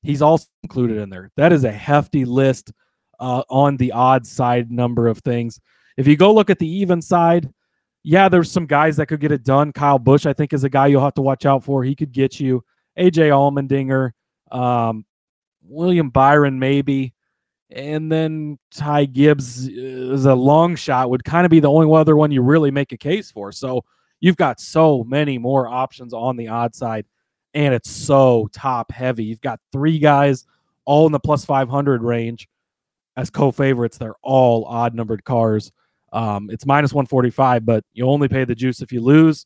He's 0.03 0.21
also 0.21 0.47
included 0.63 0.97
in 0.97 1.09
there. 1.09 1.31
That 1.35 1.51
is 1.51 1.65
a 1.65 1.71
hefty 1.71 2.23
list 2.23 2.71
uh, 3.19 3.43
on 3.49 3.75
the 3.75 3.91
odd 3.91 4.25
side 4.25 4.71
number 4.71 5.07
of 5.07 5.17
things. 5.19 5.59
If 5.97 6.07
you 6.07 6.15
go 6.15 6.33
look 6.33 6.49
at 6.49 6.59
the 6.59 6.67
even 6.67 7.01
side, 7.01 7.51
yeah, 8.03 8.29
there's 8.29 8.49
some 8.49 8.65
guys 8.65 8.95
that 8.95 9.07
could 9.07 9.19
get 9.19 9.33
it 9.33 9.43
done. 9.43 9.73
Kyle 9.73 9.99
Busch, 9.99 10.25
I 10.25 10.31
think, 10.31 10.53
is 10.53 10.63
a 10.63 10.69
guy 10.69 10.87
you'll 10.87 11.03
have 11.03 11.15
to 11.15 11.21
watch 11.21 11.45
out 11.45 11.65
for. 11.65 11.83
He 11.83 11.93
could 11.93 12.13
get 12.13 12.39
you. 12.39 12.63
AJ 12.97 13.31
Allmendinger, 13.31 14.11
um, 14.49 15.05
William 15.61 16.09
Byron, 16.09 16.57
maybe. 16.57 17.13
And 17.71 18.11
then 18.11 18.57
Ty 18.71 19.05
Gibbs 19.05 19.67
is 19.67 20.25
a 20.25 20.33
long 20.33 20.75
shot, 20.75 21.09
would 21.09 21.23
kind 21.23 21.45
of 21.45 21.51
be 21.51 21.59
the 21.59 21.69
only 21.69 21.95
other 21.95 22.15
one 22.15 22.31
you 22.31 22.41
really 22.41 22.71
make 22.71 22.91
a 22.91 22.97
case 22.97 23.29
for. 23.29 23.51
So 23.51 23.85
you've 24.19 24.37
got 24.37 24.59
so 24.59 25.03
many 25.03 25.37
more 25.37 25.67
options 25.67 26.13
on 26.13 26.35
the 26.35 26.47
odd 26.47 26.73
side, 26.73 27.05
and 27.53 27.73
it's 27.73 27.89
so 27.89 28.49
top 28.51 28.91
heavy. 28.91 29.23
You've 29.23 29.41
got 29.41 29.59
three 29.71 29.99
guys 29.99 30.45
all 30.85 31.05
in 31.05 31.11
the 31.11 31.19
plus 31.19 31.45
500 31.45 32.01
range 32.01 32.47
as 33.15 33.29
co 33.29 33.51
favorites. 33.51 33.97
They're 33.97 34.15
all 34.23 34.65
odd 34.65 34.95
numbered 34.95 35.23
cars. 35.23 35.71
Um, 36.11 36.49
it's 36.49 36.65
minus 36.65 36.91
145, 36.91 37.65
but 37.65 37.83
you 37.93 38.07
only 38.07 38.27
pay 38.27 38.45
the 38.45 38.55
juice 38.55 38.81
if 38.81 38.91
you 38.91 39.01
lose. 39.01 39.45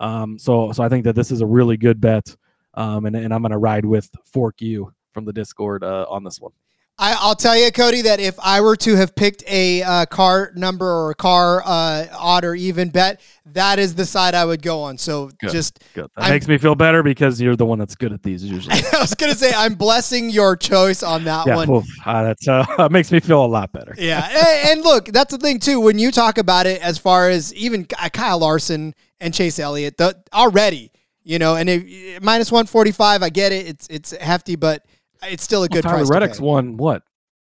Um, 0.00 0.38
so, 0.38 0.72
so 0.72 0.82
I 0.82 0.90
think 0.90 1.04
that 1.04 1.14
this 1.14 1.30
is 1.30 1.40
a 1.40 1.46
really 1.46 1.78
good 1.78 2.00
bet. 2.00 2.36
Um, 2.74 3.06
and, 3.06 3.16
and 3.16 3.32
I'm 3.32 3.40
going 3.40 3.52
to 3.52 3.58
ride 3.58 3.86
with 3.86 4.10
Fork 4.24 4.60
You 4.60 4.92
from 5.12 5.24
the 5.24 5.32
Discord 5.32 5.84
uh, 5.84 6.04
on 6.10 6.24
this 6.24 6.40
one. 6.40 6.52
I, 6.96 7.26
will 7.26 7.34
tell 7.34 7.56
you, 7.56 7.72
Cody, 7.72 8.02
that 8.02 8.20
if 8.20 8.38
I 8.38 8.60
were 8.60 8.76
to 8.76 8.94
have 8.94 9.16
picked 9.16 9.42
a 9.48 9.82
uh, 9.82 10.06
car 10.06 10.52
number 10.54 10.86
or 10.86 11.10
a 11.10 11.14
car 11.14 11.60
uh, 11.64 12.06
odd 12.12 12.44
or 12.44 12.54
even 12.54 12.90
bet, 12.90 13.20
that 13.46 13.80
is 13.80 13.96
the 13.96 14.04
side 14.04 14.34
I 14.34 14.44
would 14.44 14.62
go 14.62 14.80
on. 14.80 14.96
So 14.96 15.30
good, 15.40 15.50
just 15.50 15.82
good. 15.94 16.08
That 16.16 16.24
I'm, 16.24 16.30
makes 16.30 16.46
me 16.46 16.56
feel 16.56 16.76
better 16.76 17.02
because 17.02 17.40
you're 17.40 17.56
the 17.56 17.66
one 17.66 17.80
that's 17.80 17.96
good 17.96 18.12
at 18.12 18.22
these 18.22 18.44
usually. 18.50 18.76
I 18.92 19.00
was 19.00 19.14
gonna 19.14 19.34
say 19.34 19.52
I'm 19.54 19.74
blessing 19.74 20.30
your 20.30 20.56
choice 20.56 21.02
on 21.02 21.24
that 21.24 21.46
yeah, 21.46 21.56
one. 21.56 21.68
Well, 21.68 21.84
uh, 22.06 22.34
uh, 22.46 22.88
makes 22.92 23.10
me 23.10 23.18
feel 23.18 23.44
a 23.44 23.46
lot 23.46 23.72
better. 23.72 23.94
Yeah, 23.98 24.28
and, 24.28 24.70
and, 24.70 24.82
look, 24.82 25.06
that's 25.06 25.32
the 25.32 25.38
thing 25.38 25.58
too. 25.58 25.80
When 25.80 25.98
you 25.98 26.12
talk 26.12 26.38
about 26.38 26.66
it, 26.66 26.80
as 26.80 26.96
far 26.96 27.28
as 27.28 27.52
even 27.54 27.86
Kyle 27.86 28.38
Larson 28.38 28.94
and 29.20 29.34
Chase 29.34 29.58
Elliott, 29.58 29.96
the, 29.96 30.16
already, 30.32 30.92
you 31.24 31.40
know, 31.40 31.56
and 31.56 31.68
if, 31.68 32.22
minus 32.22 32.52
one 32.52 32.66
forty 32.66 32.92
five, 32.92 33.24
I 33.24 33.30
get 33.30 33.50
it. 33.50 33.66
It's 33.66 33.88
it's 33.88 34.10
hefty, 34.12 34.54
but 34.54 34.86
it's 35.28 35.42
still 35.42 35.62
a 35.62 35.68
good 35.68 35.84
well, 35.84 35.94
Tyler 35.94 36.06
price. 36.06 36.10
Reddick's 36.10 36.40
won 36.40 36.76
what 36.76 37.02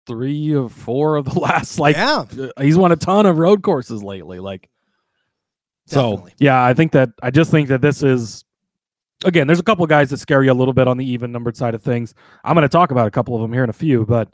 three 0.06 0.54
or 0.54 0.68
four 0.68 1.16
of 1.16 1.24
the 1.24 1.38
last 1.38 1.78
like 1.78 1.96
yeah. 1.96 2.24
he's 2.60 2.76
won 2.76 2.92
a 2.92 2.96
ton 2.96 3.26
of 3.26 3.38
road 3.38 3.62
courses 3.62 4.02
lately 4.02 4.38
like 4.38 4.68
Definitely. 5.88 6.30
so 6.30 6.36
yeah 6.38 6.64
i 6.64 6.74
think 6.74 6.92
that 6.92 7.10
i 7.22 7.30
just 7.30 7.50
think 7.50 7.68
that 7.68 7.80
this 7.80 8.02
is 8.02 8.44
again 9.24 9.46
there's 9.46 9.60
a 9.60 9.64
couple 9.64 9.84
of 9.84 9.90
guys 9.90 10.10
that 10.10 10.18
scare 10.18 10.42
you 10.42 10.52
a 10.52 10.54
little 10.54 10.74
bit 10.74 10.88
on 10.88 10.96
the 10.96 11.04
even 11.04 11.32
numbered 11.32 11.56
side 11.56 11.74
of 11.74 11.82
things 11.82 12.14
i'm 12.44 12.54
going 12.54 12.62
to 12.62 12.68
talk 12.68 12.90
about 12.90 13.06
a 13.06 13.10
couple 13.10 13.34
of 13.34 13.42
them 13.42 13.52
here 13.52 13.64
in 13.64 13.70
a 13.70 13.74
few 13.74 14.04
but 14.06 14.28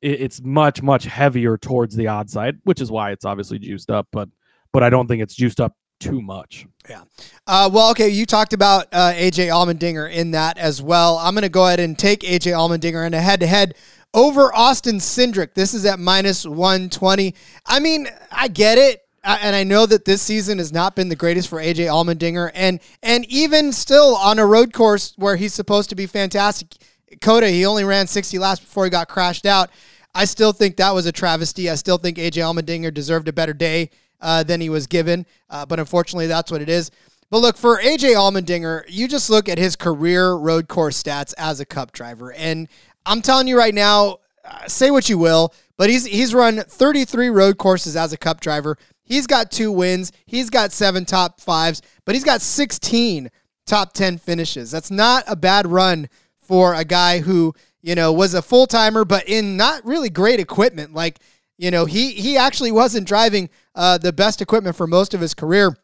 it, 0.00 0.20
it's 0.20 0.42
much 0.42 0.82
much 0.82 1.04
heavier 1.04 1.56
towards 1.56 1.94
the 1.94 2.06
odd 2.06 2.30
side 2.30 2.58
which 2.64 2.80
is 2.80 2.90
why 2.90 3.10
it's 3.10 3.24
obviously 3.24 3.58
juiced 3.58 3.90
up 3.90 4.06
but 4.12 4.28
but 4.72 4.82
i 4.82 4.90
don't 4.90 5.08
think 5.08 5.22
it's 5.22 5.34
juiced 5.34 5.60
up 5.60 5.74
too 5.98 6.20
much. 6.20 6.66
Yeah. 6.88 7.02
Uh, 7.46 7.70
well, 7.72 7.90
okay. 7.90 8.08
You 8.08 8.26
talked 8.26 8.52
about 8.52 8.86
uh, 8.92 9.12
AJ 9.12 9.48
Allmendinger 9.48 10.12
in 10.12 10.32
that 10.32 10.58
as 10.58 10.82
well. 10.82 11.18
I'm 11.18 11.34
going 11.34 11.42
to 11.42 11.48
go 11.48 11.66
ahead 11.66 11.80
and 11.80 11.98
take 11.98 12.20
AJ 12.20 12.52
Allmendinger 12.52 13.06
in 13.06 13.14
a 13.14 13.20
head 13.20 13.40
to 13.40 13.46
head 13.46 13.74
over 14.14 14.54
Austin 14.54 14.96
Cindric. 14.96 15.54
This 15.54 15.74
is 15.74 15.84
at 15.84 15.98
minus 15.98 16.46
120. 16.46 17.34
I 17.66 17.80
mean, 17.80 18.08
I 18.30 18.48
get 18.48 18.78
it. 18.78 19.02
And 19.24 19.56
I 19.56 19.64
know 19.64 19.86
that 19.86 20.04
this 20.04 20.22
season 20.22 20.58
has 20.58 20.72
not 20.72 20.94
been 20.94 21.08
the 21.08 21.16
greatest 21.16 21.48
for 21.48 21.58
AJ 21.58 21.86
Allmendinger, 21.86 22.52
and 22.54 22.78
and 23.02 23.24
even 23.24 23.72
still 23.72 24.14
on 24.14 24.38
a 24.38 24.46
road 24.46 24.72
course 24.72 25.14
where 25.16 25.34
he's 25.34 25.52
supposed 25.52 25.90
to 25.90 25.96
be 25.96 26.06
fantastic, 26.06 26.76
COTA 27.20 27.48
he 27.48 27.66
only 27.66 27.82
ran 27.82 28.06
60 28.06 28.38
laps 28.38 28.60
before 28.60 28.84
he 28.84 28.90
got 28.90 29.08
crashed 29.08 29.44
out. 29.44 29.70
I 30.14 30.26
still 30.26 30.52
think 30.52 30.76
that 30.76 30.94
was 30.94 31.06
a 31.06 31.12
travesty. 31.12 31.68
I 31.68 31.74
still 31.74 31.98
think 31.98 32.18
AJ 32.18 32.34
Allmendinger 32.34 32.94
deserved 32.94 33.26
a 33.26 33.32
better 33.32 33.52
day 33.52 33.90
uh, 34.26 34.42
than 34.42 34.60
he 34.60 34.68
was 34.68 34.88
given, 34.88 35.24
uh, 35.50 35.64
but 35.64 35.78
unfortunately, 35.78 36.26
that's 36.26 36.50
what 36.50 36.60
it 36.60 36.68
is. 36.68 36.90
But 37.30 37.38
look, 37.38 37.56
for 37.56 37.78
AJ 37.78 38.16
Allmendinger, 38.16 38.82
you 38.88 39.06
just 39.06 39.30
look 39.30 39.48
at 39.48 39.56
his 39.56 39.76
career 39.76 40.34
road 40.34 40.66
course 40.66 41.00
stats 41.00 41.32
as 41.38 41.60
a 41.60 41.64
cup 41.64 41.92
driver. 41.92 42.32
And 42.32 42.66
I'm 43.06 43.22
telling 43.22 43.46
you 43.46 43.56
right 43.56 43.72
now, 43.72 44.18
uh, 44.44 44.66
say 44.66 44.90
what 44.90 45.08
you 45.08 45.16
will, 45.16 45.54
but 45.76 45.90
he's 45.90 46.06
he's 46.06 46.34
run 46.34 46.56
33 46.56 47.28
road 47.28 47.56
courses 47.56 47.94
as 47.94 48.12
a 48.12 48.16
cup 48.16 48.40
driver. 48.40 48.76
He's 49.04 49.28
got 49.28 49.52
two 49.52 49.70
wins. 49.70 50.10
He's 50.26 50.50
got 50.50 50.72
seven 50.72 51.04
top 51.04 51.40
fives, 51.40 51.80
but 52.04 52.16
he's 52.16 52.24
got 52.24 52.42
16 52.42 53.30
top 53.64 53.92
10 53.92 54.18
finishes. 54.18 54.72
That's 54.72 54.90
not 54.90 55.22
a 55.28 55.36
bad 55.36 55.68
run 55.68 56.08
for 56.36 56.74
a 56.74 56.84
guy 56.84 57.20
who, 57.20 57.54
you 57.80 57.94
know, 57.94 58.12
was 58.12 58.34
a 58.34 58.42
full 58.42 58.66
timer, 58.66 59.04
but 59.04 59.28
in 59.28 59.56
not 59.56 59.84
really 59.84 60.10
great 60.10 60.40
equipment. 60.40 60.94
Like, 60.94 61.20
you 61.58 61.70
know, 61.70 61.84
he 61.84 62.10
he 62.10 62.36
actually 62.36 62.72
wasn't 62.72 63.06
driving 63.06 63.50
uh, 63.76 63.98
the 63.98 64.12
best 64.12 64.42
equipment 64.42 64.74
for 64.74 64.88
most 64.88 65.14
of 65.14 65.20
his 65.20 65.34
career. 65.34 65.76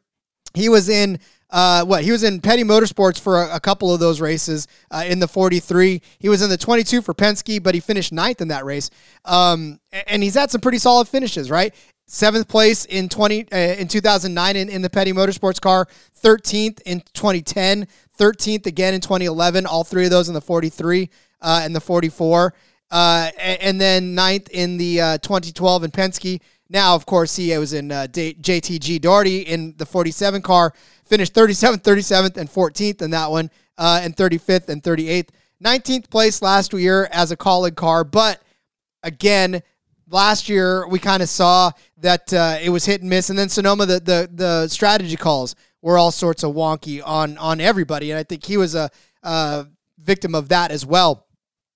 He 0.54 0.68
was 0.68 0.88
in 0.88 1.20
uh, 1.50 1.84
what 1.84 2.02
he 2.02 2.10
was 2.10 2.24
in 2.24 2.40
Petty 2.40 2.64
Motorsports 2.64 3.20
for 3.20 3.44
a, 3.44 3.56
a 3.56 3.60
couple 3.60 3.92
of 3.94 4.00
those 4.00 4.20
races 4.20 4.66
uh, 4.90 5.04
in 5.06 5.20
the 5.20 5.28
43. 5.28 6.02
He 6.18 6.28
was 6.28 6.42
in 6.42 6.50
the 6.50 6.56
22 6.56 7.02
for 7.02 7.14
Penske, 7.14 7.62
but 7.62 7.74
he 7.74 7.80
finished 7.80 8.12
ninth 8.12 8.40
in 8.40 8.48
that 8.48 8.64
race. 8.64 8.90
Um, 9.24 9.78
and 10.08 10.22
he's 10.22 10.34
had 10.34 10.50
some 10.50 10.60
pretty 10.60 10.78
solid 10.78 11.08
finishes, 11.08 11.50
right? 11.50 11.74
seventh 12.12 12.46
place 12.46 12.84
in 12.84 13.08
20 13.08 13.52
uh, 13.52 13.56
in 13.56 13.88
2009 13.88 14.56
in, 14.56 14.68
in 14.68 14.82
the 14.82 14.90
Petty 14.90 15.12
Motorsports 15.12 15.60
car, 15.60 15.88
13th 16.22 16.80
in 16.82 17.00
2010, 17.14 17.88
13th 18.18 18.66
again 18.66 18.94
in 18.94 19.00
2011. 19.00 19.66
All 19.66 19.82
three 19.82 20.04
of 20.04 20.10
those 20.10 20.28
in 20.28 20.34
the 20.34 20.40
43 20.40 21.08
uh, 21.40 21.60
and 21.64 21.74
the 21.74 21.80
44, 21.80 22.54
uh, 22.90 23.30
and, 23.38 23.80
then 23.80 24.14
ninth 24.14 24.48
in 24.50 24.76
the 24.76 25.00
uh, 25.00 25.18
2012 25.18 25.84
in 25.84 25.90
Penske. 25.90 26.40
Now, 26.72 26.94
of 26.94 27.04
course, 27.04 27.36
he 27.36 27.56
was 27.58 27.74
in 27.74 27.92
uh, 27.92 28.06
JTG 28.10 29.02
Daugherty 29.02 29.40
in 29.40 29.74
the 29.76 29.84
47 29.84 30.40
car, 30.40 30.72
finished 31.04 31.34
37th, 31.34 31.82
37th, 31.82 32.38
and 32.38 32.48
14th 32.48 33.02
in 33.02 33.10
that 33.10 33.30
one, 33.30 33.50
uh, 33.76 34.00
and 34.02 34.16
35th 34.16 34.70
and 34.70 34.82
38th. 34.82 35.28
19th 35.62 36.08
place 36.08 36.40
last 36.40 36.72
year 36.72 37.10
as 37.12 37.30
a 37.30 37.36
Kaulig 37.36 37.76
car, 37.76 38.04
but 38.04 38.42
again, 39.02 39.62
last 40.08 40.48
year 40.48 40.88
we 40.88 40.98
kind 40.98 41.22
of 41.22 41.28
saw 41.28 41.72
that 41.98 42.32
uh, 42.32 42.56
it 42.62 42.70
was 42.70 42.86
hit 42.86 43.02
and 43.02 43.10
miss, 43.10 43.28
and 43.28 43.38
then 43.38 43.50
Sonoma 43.50 43.84
the, 43.84 44.00
the 44.00 44.30
the 44.32 44.68
strategy 44.68 45.16
calls 45.16 45.54
were 45.82 45.98
all 45.98 46.10
sorts 46.10 46.42
of 46.42 46.54
wonky 46.54 47.02
on 47.04 47.36
on 47.38 47.60
everybody, 47.60 48.10
and 48.10 48.18
I 48.18 48.24
think 48.24 48.44
he 48.44 48.56
was 48.56 48.74
a, 48.74 48.90
a 49.22 49.66
victim 49.98 50.34
of 50.34 50.48
that 50.48 50.70
as 50.70 50.84
well. 50.84 51.26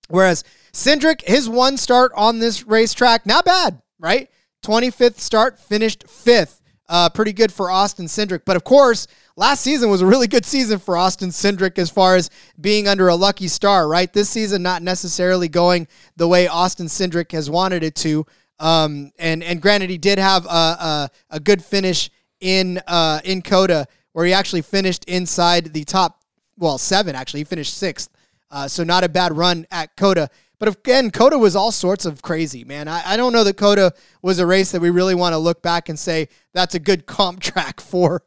Whereas 0.08 0.42
Cindric, 0.72 1.22
his 1.22 1.48
one 1.48 1.76
start 1.76 2.12
on 2.16 2.38
this 2.38 2.66
racetrack, 2.66 3.26
not 3.26 3.44
bad, 3.44 3.82
right? 4.00 4.30
25th 4.66 5.20
start, 5.20 5.60
finished 5.60 6.08
fifth. 6.08 6.60
Uh, 6.88 7.08
pretty 7.08 7.32
good 7.32 7.52
for 7.52 7.70
Austin 7.70 8.06
Cindric. 8.06 8.42
But 8.44 8.56
of 8.56 8.64
course, 8.64 9.06
last 9.36 9.62
season 9.62 9.90
was 9.90 10.02
a 10.02 10.06
really 10.06 10.26
good 10.26 10.44
season 10.44 10.80
for 10.80 10.96
Austin 10.96 11.30
Cindric 11.30 11.78
as 11.78 11.88
far 11.88 12.16
as 12.16 12.30
being 12.60 12.88
under 12.88 13.06
a 13.06 13.14
lucky 13.14 13.46
star, 13.46 13.86
right? 13.86 14.12
This 14.12 14.28
season 14.28 14.62
not 14.62 14.82
necessarily 14.82 15.48
going 15.48 15.86
the 16.16 16.26
way 16.26 16.48
Austin 16.48 16.86
Cindric 16.86 17.30
has 17.30 17.48
wanted 17.48 17.84
it 17.84 17.94
to. 17.96 18.26
Um, 18.58 19.12
and 19.18 19.44
and 19.44 19.60
granted, 19.62 19.90
he 19.90 19.98
did 19.98 20.18
have 20.18 20.46
a, 20.46 20.48
a, 20.48 21.10
a 21.30 21.40
good 21.40 21.62
finish 21.62 22.10
in 22.40 22.80
uh, 22.88 23.20
in 23.24 23.42
COTA 23.42 23.86
where 24.12 24.26
he 24.26 24.32
actually 24.32 24.62
finished 24.62 25.04
inside 25.04 25.74
the 25.74 25.84
top, 25.84 26.22
well, 26.58 26.78
seven 26.78 27.14
actually. 27.14 27.40
He 27.40 27.44
finished 27.44 27.76
sixth. 27.76 28.10
Uh, 28.50 28.66
so 28.66 28.84
not 28.84 29.04
a 29.04 29.08
bad 29.08 29.36
run 29.36 29.66
at 29.70 29.94
COTA. 29.96 30.30
But 30.58 30.68
again, 30.68 31.10
COTA 31.10 31.38
was 31.38 31.54
all 31.54 31.70
sorts 31.70 32.06
of 32.06 32.22
crazy, 32.22 32.64
man. 32.64 32.88
I, 32.88 33.02
I 33.12 33.16
don't 33.16 33.32
know 33.32 33.44
that 33.44 33.56
COTA 33.56 33.92
was 34.22 34.38
a 34.38 34.46
race 34.46 34.72
that 34.72 34.80
we 34.80 34.90
really 34.90 35.14
want 35.14 35.34
to 35.34 35.38
look 35.38 35.62
back 35.62 35.88
and 35.88 35.98
say 35.98 36.28
that's 36.54 36.74
a 36.74 36.78
good 36.78 37.06
comp 37.06 37.40
track 37.40 37.80
for 37.80 38.22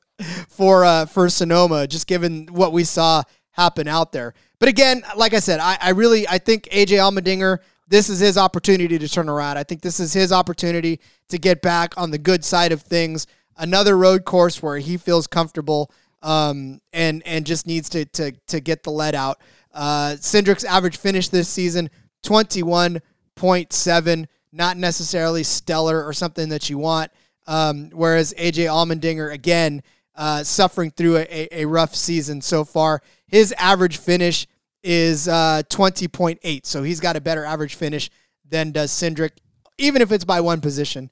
for 0.48 0.86
uh, 0.86 1.06
for 1.06 1.30
Sonoma, 1.30 1.88
just 1.88 2.08
given 2.08 2.48
what 2.52 2.72
we 2.72 2.84
saw 2.84 3.24
happen 3.52 3.88
out 3.88 4.12
there. 4.12 4.34
But 4.60 4.70
again, 4.70 5.04
like 5.16 5.34
I 5.34 5.40
said, 5.40 5.60
I, 5.60 5.78
I 5.82 5.90
really 5.92 6.28
I 6.28 6.38
think 6.38 6.66
AJ 6.66 6.98
Allmendinger, 6.98 7.60
this 7.88 8.10
is 8.10 8.20
his 8.20 8.38
opportunity 8.38 9.00
to 9.00 9.10
turn 9.10 9.28
around. 9.28 9.58
I 9.58 9.64
think 9.64 9.82
this 9.82 10.00
is 10.00 10.14
his 10.14 10.32
opportunity 10.32 11.00
to 11.30 11.38
get 11.38 11.62
back 11.62 11.98
on 11.98 12.12
the 12.12 12.18
good 12.18 12.46
side 12.46 12.72
of 12.72 12.82
things. 12.82 13.26
Another 13.58 13.98
road 13.98 14.24
course 14.24 14.62
where 14.62 14.78
he 14.78 14.98
feels 14.98 15.26
comfortable 15.26 15.92
um, 16.22 16.80
and 16.94 17.24
and 17.26 17.46
just 17.46 17.66
needs 17.66 17.90
to 17.90 18.06
to 18.06 18.34
to 18.48 18.60
get 18.60 18.84
the 18.84 18.92
lead 18.92 19.16
out. 19.16 19.42
Uh, 19.74 20.16
Cindric's 20.20 20.64
average 20.64 20.98
finish 20.98 21.30
this 21.30 21.48
season 21.48 21.90
21.7, 22.24 24.28
not 24.52 24.78
necessarily 24.78 25.44
stellar 25.44 26.04
or 26.04 26.14
something 26.14 26.50
that 26.50 26.70
you 26.70 26.78
want. 26.78 27.12
Um, 27.48 27.90
whereas 27.92 28.34
AJ 28.38 28.68
Allmendinger, 28.68 29.34
again, 29.34 29.82
uh, 30.16 30.44
suffering 30.44 30.92
through 30.92 31.18
a, 31.18 31.48
a, 31.52 31.66
rough 31.66 31.96
season 31.96 32.42
so 32.42 32.66
far. 32.66 33.02
His 33.26 33.54
average 33.58 33.98
finish 33.98 34.46
is 34.84 35.28
uh, 35.28 35.64
20.8. 35.70 36.66
So 36.66 36.84
he's 36.84 37.00
got 37.00 37.16
a 37.16 37.22
better 37.22 37.46
average 37.46 37.76
finish 37.76 38.10
than 38.48 38.72
does 38.72 38.92
Cindric, 38.92 39.32
even 39.78 40.02
if 40.02 40.12
it's 40.12 40.26
by 40.26 40.42
one 40.42 40.62
position. 40.62 41.10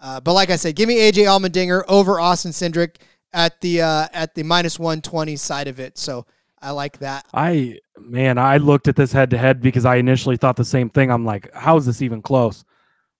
Uh, 0.00 0.20
but 0.20 0.32
like 0.32 0.50
I 0.50 0.56
said, 0.56 0.76
give 0.76 0.88
me 0.88 0.98
AJ 0.98 1.24
Allmendinger 1.24 1.82
over 1.88 2.20
Austin 2.20 2.52
Cindric 2.52 2.96
at 3.32 3.60
the 3.60 3.82
uh, 3.82 4.08
at 4.12 4.34
the 4.34 4.42
minus 4.42 4.78
120 4.78 5.36
side 5.36 5.68
of 5.68 5.80
it. 5.80 5.98
So 5.98 6.26
I 6.60 6.72
like 6.72 6.98
that. 6.98 7.26
I 7.32 7.78
man, 8.00 8.38
I 8.38 8.56
looked 8.56 8.88
at 8.88 8.96
this 8.96 9.12
head 9.12 9.30
to 9.30 9.38
head 9.38 9.60
because 9.60 9.84
I 9.84 9.96
initially 9.96 10.36
thought 10.36 10.56
the 10.56 10.64
same 10.64 10.90
thing. 10.90 11.10
I'm 11.10 11.24
like, 11.24 11.52
how 11.54 11.76
is 11.76 11.86
this 11.86 12.02
even 12.02 12.22
close? 12.22 12.64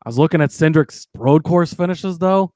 I 0.05 0.09
was 0.09 0.19
looking 0.19 0.41
at 0.41 0.51
Cindric's 0.51 1.07
road 1.15 1.45
course 1.45 1.75
finishes 1.75 2.19
though. 2.19 2.53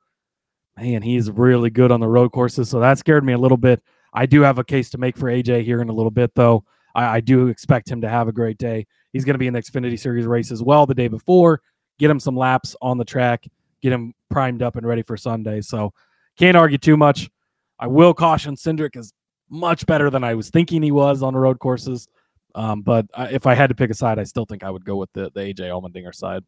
Man, 0.76 1.02
he's 1.02 1.30
really 1.30 1.70
good 1.70 1.92
on 1.92 2.00
the 2.00 2.08
road 2.08 2.32
courses, 2.32 2.70
so 2.70 2.80
that 2.80 2.98
scared 2.98 3.24
me 3.24 3.34
a 3.34 3.38
little 3.38 3.58
bit. 3.58 3.82
I 4.12 4.26
do 4.26 4.42
have 4.42 4.58
a 4.58 4.64
case 4.64 4.90
to 4.90 4.98
make 4.98 5.16
for 5.16 5.26
AJ 5.26 5.64
here 5.64 5.80
in 5.80 5.88
a 5.88 5.92
little 5.92 6.10
bit, 6.10 6.34
though. 6.34 6.64
I, 6.94 7.16
I 7.16 7.20
do 7.20 7.48
expect 7.48 7.90
him 7.90 8.00
to 8.02 8.08
have 8.08 8.28
a 8.28 8.32
great 8.32 8.58
day. 8.58 8.86
He's 9.12 9.24
going 9.24 9.34
to 9.34 9.38
be 9.38 9.46
in 9.46 9.54
the 9.54 9.62
Xfinity 9.62 9.98
Series 9.98 10.26
race 10.26 10.50
as 10.50 10.62
well 10.62 10.86
the 10.86 10.94
day 10.94 11.08
before. 11.08 11.60
Get 11.98 12.10
him 12.10 12.20
some 12.20 12.36
laps 12.36 12.74
on 12.82 12.98
the 12.98 13.04
track, 13.04 13.46
get 13.82 13.92
him 13.92 14.14
primed 14.30 14.62
up 14.62 14.76
and 14.76 14.86
ready 14.86 15.02
for 15.02 15.16
Sunday. 15.16 15.60
So 15.60 15.92
can't 16.38 16.56
argue 16.56 16.78
too 16.78 16.96
much. 16.96 17.30
I 17.78 17.86
will 17.86 18.14
caution 18.14 18.54
Cindric 18.54 18.96
is 18.96 19.12
much 19.52 19.86
better 19.86 20.10
than 20.10 20.24
I 20.24 20.34
was 20.34 20.50
thinking 20.50 20.82
he 20.82 20.90
was 20.90 21.22
on 21.22 21.34
the 21.34 21.38
road 21.38 21.58
courses. 21.60 22.08
Um, 22.54 22.82
but 22.82 23.06
I, 23.14 23.28
if 23.28 23.46
I 23.46 23.54
had 23.54 23.68
to 23.68 23.74
pick 23.74 23.90
a 23.90 23.94
side, 23.94 24.18
I 24.18 24.24
still 24.24 24.46
think 24.46 24.64
I 24.64 24.70
would 24.70 24.84
go 24.84 24.96
with 24.96 25.12
the, 25.12 25.30
the 25.34 25.40
AJ 25.40 25.60
Allmendinger 25.60 26.14
side. 26.14 26.42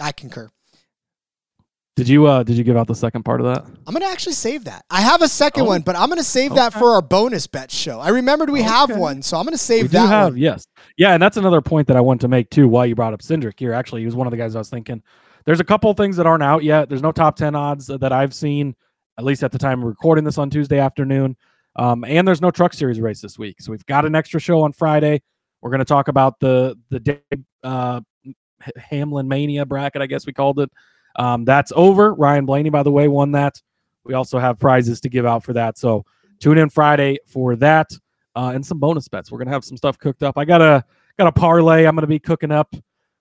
I 0.00 0.12
concur. 0.12 0.50
Did 1.96 2.08
you 2.08 2.26
uh 2.26 2.42
did 2.42 2.56
you 2.56 2.64
give 2.64 2.78
out 2.78 2.86
the 2.86 2.94
second 2.94 3.24
part 3.24 3.42
of 3.42 3.46
that? 3.46 3.66
I'm 3.86 3.92
gonna 3.92 4.06
actually 4.06 4.32
save 4.32 4.64
that. 4.64 4.86
I 4.88 5.02
have 5.02 5.20
a 5.20 5.28
second 5.28 5.64
oh. 5.64 5.66
one, 5.66 5.82
but 5.82 5.96
I'm 5.96 6.08
gonna 6.08 6.22
save 6.22 6.52
okay. 6.52 6.60
that 6.60 6.72
for 6.72 6.92
our 6.92 7.02
bonus 7.02 7.46
bet 7.46 7.70
show. 7.70 8.00
I 8.00 8.08
remembered 8.08 8.48
we 8.48 8.60
okay. 8.60 8.68
have 8.68 8.96
one, 8.96 9.20
so 9.20 9.36
I'm 9.36 9.44
gonna 9.44 9.58
save 9.58 9.82
we 9.82 9.88
that. 9.88 10.06
have, 10.08 10.32
one. 10.32 10.38
yes. 10.38 10.66
Yeah, 10.96 11.12
and 11.12 11.22
that's 11.22 11.36
another 11.36 11.60
point 11.60 11.88
that 11.88 11.98
I 11.98 12.00
want 12.00 12.22
to 12.22 12.28
make 12.28 12.48
too, 12.48 12.68
why 12.68 12.86
you 12.86 12.94
brought 12.94 13.12
up 13.12 13.20
Cindric 13.20 13.58
here. 13.58 13.74
Actually, 13.74 14.00
he 14.00 14.06
was 14.06 14.14
one 14.14 14.26
of 14.26 14.30
the 14.30 14.38
guys 14.38 14.54
I 14.56 14.60
was 14.60 14.70
thinking. 14.70 15.02
There's 15.44 15.60
a 15.60 15.64
couple 15.64 15.92
things 15.92 16.16
that 16.16 16.26
aren't 16.26 16.42
out 16.42 16.64
yet. 16.64 16.88
There's 16.88 17.02
no 17.02 17.12
top 17.12 17.36
ten 17.36 17.54
odds 17.54 17.88
that 17.88 18.12
I've 18.12 18.32
seen, 18.32 18.76
at 19.18 19.24
least 19.24 19.42
at 19.42 19.52
the 19.52 19.58
time 19.58 19.80
of 19.80 19.86
recording 19.86 20.24
this 20.24 20.38
on 20.38 20.48
Tuesday 20.48 20.78
afternoon. 20.78 21.36
Um, 21.76 22.04
and 22.04 22.26
there's 22.26 22.40
no 22.40 22.50
truck 22.50 22.72
series 22.72 23.00
race 23.00 23.20
this 23.20 23.38
week. 23.38 23.60
So 23.60 23.70
we've 23.70 23.86
got 23.86 24.04
an 24.04 24.14
extra 24.14 24.40
show 24.40 24.62
on 24.62 24.72
Friday. 24.72 25.22
We're 25.60 25.70
going 25.70 25.80
to 25.80 25.84
talk 25.84 26.08
about 26.08 26.40
the 26.40 26.76
the 26.90 27.20
uh, 27.62 28.00
Hamlin 28.76 29.28
Mania 29.28 29.64
bracket, 29.64 30.02
I 30.02 30.06
guess 30.06 30.26
we 30.26 30.32
called 30.32 30.58
it. 30.60 30.70
Um, 31.16 31.44
that's 31.44 31.72
over. 31.74 32.14
Ryan 32.14 32.46
Blaney, 32.46 32.70
by 32.70 32.82
the 32.82 32.90
way, 32.90 33.08
won 33.08 33.32
that. 33.32 33.60
We 34.04 34.14
also 34.14 34.38
have 34.38 34.58
prizes 34.58 35.00
to 35.02 35.08
give 35.08 35.26
out 35.26 35.44
for 35.44 35.52
that. 35.52 35.78
So 35.78 36.04
tune 36.38 36.58
in 36.58 36.70
Friday 36.70 37.18
for 37.26 37.56
that 37.56 37.90
uh, 38.34 38.52
and 38.54 38.64
some 38.64 38.78
bonus 38.78 39.08
bets. 39.08 39.30
We're 39.30 39.38
gonna 39.38 39.50
have 39.50 39.64
some 39.64 39.76
stuff 39.76 39.98
cooked 39.98 40.22
up. 40.22 40.38
I 40.38 40.44
got 40.44 40.62
a 40.62 40.84
got 41.18 41.26
a 41.26 41.32
parlay. 41.32 41.84
I'm 41.84 41.94
gonna 41.94 42.06
be 42.06 42.18
cooking 42.18 42.52
up. 42.52 42.74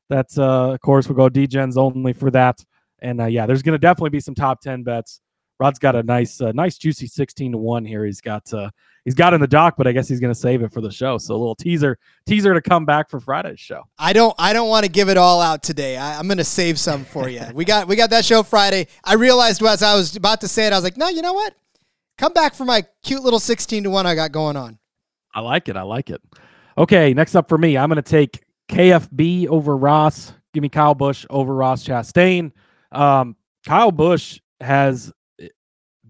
That's 0.09 0.37
uh, 0.37 0.71
of 0.71 0.81
course 0.81 1.07
we'll 1.07 1.15
go 1.15 1.29
DGens 1.29 1.77
only 1.77 2.13
for 2.13 2.31
that. 2.31 2.63
And 2.99 3.21
uh, 3.21 3.25
yeah, 3.25 3.45
there's 3.45 3.61
gonna 3.61 3.77
definitely 3.77 4.11
be 4.11 4.19
some 4.19 4.35
top 4.35 4.61
ten 4.61 4.83
bets 4.83 5.21
Rod's 5.59 5.79
got 5.79 5.95
a 5.95 6.03
nice, 6.03 6.39
uh, 6.39 6.51
nice 6.53 6.77
juicy 6.77 7.07
sixteen 7.07 7.51
to 7.51 7.57
one 7.57 7.83
here. 7.83 8.05
He's 8.05 8.21
got, 8.21 8.51
uh, 8.53 8.69
he's 9.05 9.13
got 9.13 9.33
in 9.33 9.41
the 9.41 9.47
dock, 9.47 9.75
but 9.77 9.87
I 9.87 9.91
guess 9.91 10.07
he's 10.07 10.19
going 10.19 10.33
to 10.33 10.39
save 10.39 10.61
it 10.61 10.71
for 10.71 10.81
the 10.81 10.91
show. 10.91 11.17
So 11.17 11.35
a 11.35 11.37
little 11.37 11.55
teaser, 11.55 11.97
teaser 12.25 12.53
to 12.53 12.61
come 12.61 12.85
back 12.85 13.09
for 13.09 13.19
Friday's 13.19 13.59
show. 13.59 13.83
I 13.97 14.13
don't, 14.13 14.33
I 14.39 14.53
don't 14.53 14.69
want 14.69 14.85
to 14.85 14.91
give 14.91 15.09
it 15.09 15.17
all 15.17 15.41
out 15.41 15.61
today. 15.61 15.97
I, 15.97 16.19
am 16.19 16.27
going 16.27 16.37
to 16.37 16.43
save 16.43 16.79
some 16.79 17.03
for 17.03 17.27
you. 17.27 17.41
we 17.53 17.65
got, 17.65 17.87
we 17.87 17.95
got 17.95 18.09
that 18.11 18.23
show 18.23 18.43
Friday. 18.43 18.87
I 19.03 19.15
realized 19.15 19.63
as 19.63 19.83
I 19.83 19.95
was 19.95 20.15
about 20.15 20.41
to 20.41 20.47
say 20.47 20.65
it, 20.67 20.73
I 20.73 20.77
was 20.77 20.83
like, 20.83 20.97
no, 20.97 21.09
you 21.09 21.21
know 21.21 21.33
what? 21.33 21.53
Come 22.17 22.33
back 22.33 22.53
for 22.53 22.65
my 22.65 22.83
cute 23.03 23.23
little 23.23 23.39
sixteen 23.39 23.83
to 23.83 23.89
one 23.89 24.05
I 24.05 24.15
got 24.15 24.31
going 24.31 24.57
on. 24.57 24.77
I 25.33 25.41
like 25.41 25.69
it. 25.69 25.77
I 25.77 25.83
like 25.83 26.09
it. 26.09 26.21
Okay, 26.77 27.13
next 27.13 27.35
up 27.35 27.49
for 27.49 27.57
me, 27.57 27.77
I'm 27.77 27.89
going 27.89 27.95
to 27.95 28.01
take 28.01 28.43
KFB 28.69 29.47
over 29.47 29.75
Ross. 29.75 30.33
Give 30.53 30.61
me 30.61 30.69
Kyle 30.69 30.95
Busch 30.95 31.25
over 31.29 31.53
Ross 31.53 31.83
Chastain. 31.83 32.51
Um, 32.91 33.35
Kyle 33.65 33.91
Busch 33.91 34.39
has 34.61 35.13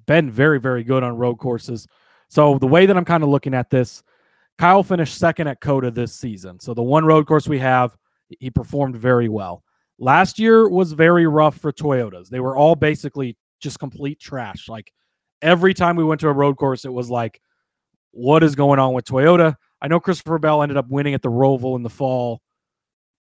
been 0.10 0.32
very, 0.32 0.60
very 0.60 0.84
good 0.84 1.04
on 1.04 1.16
road 1.16 1.36
courses. 1.36 1.88
So 2.30 2.58
the 2.58 2.66
way 2.66 2.88
that 2.88 2.98
I'm 2.98 3.06
kind 3.06 3.22
of 3.22 3.30
looking 3.30 3.54
at 3.54 3.70
this, 3.70 4.02
Kyle 4.58 4.82
finished 4.82 5.20
second 5.20 5.48
at 5.48 5.62
COTA 5.62 5.92
this 5.92 6.16
season. 6.16 6.60
So 6.60 6.74
the 6.74 6.82
one 6.82 7.06
road 7.06 7.28
course 7.28 7.48
we 7.48 7.60
have, 7.60 7.96
he 8.40 8.50
performed 8.50 8.96
very 8.96 9.30
well. 9.30 9.64
Last 10.00 10.40
year 10.40 10.68
was 10.68 10.94
very 10.94 11.28
rough 11.28 11.58
for 11.58 11.72
Toyotas. 11.72 12.30
They 12.30 12.40
were 12.40 12.58
all 12.58 12.74
basically 12.74 13.38
just 13.60 13.78
complete 13.78 14.20
trash. 14.20 14.68
Like 14.68 14.92
every 15.44 15.76
time 15.76 15.96
we 15.96 16.04
went 16.04 16.22
to 16.22 16.30
a 16.30 16.34
road 16.34 16.58
course, 16.58 16.86
it 16.86 16.94
was 16.94 17.12
like, 17.12 17.40
what 18.10 18.42
is 18.42 18.56
going 18.56 18.80
on 18.80 18.94
with 18.94 19.06
Toyota? 19.06 19.58
I 19.80 19.90
know 19.90 20.00
Christopher 20.00 20.40
Bell 20.40 20.64
ended 20.64 20.78
up 20.78 20.90
winning 20.90 21.14
at 21.14 21.22
the 21.22 21.30
Roval 21.30 21.76
in 21.76 21.84
the 21.84 21.90
fall 21.90 22.42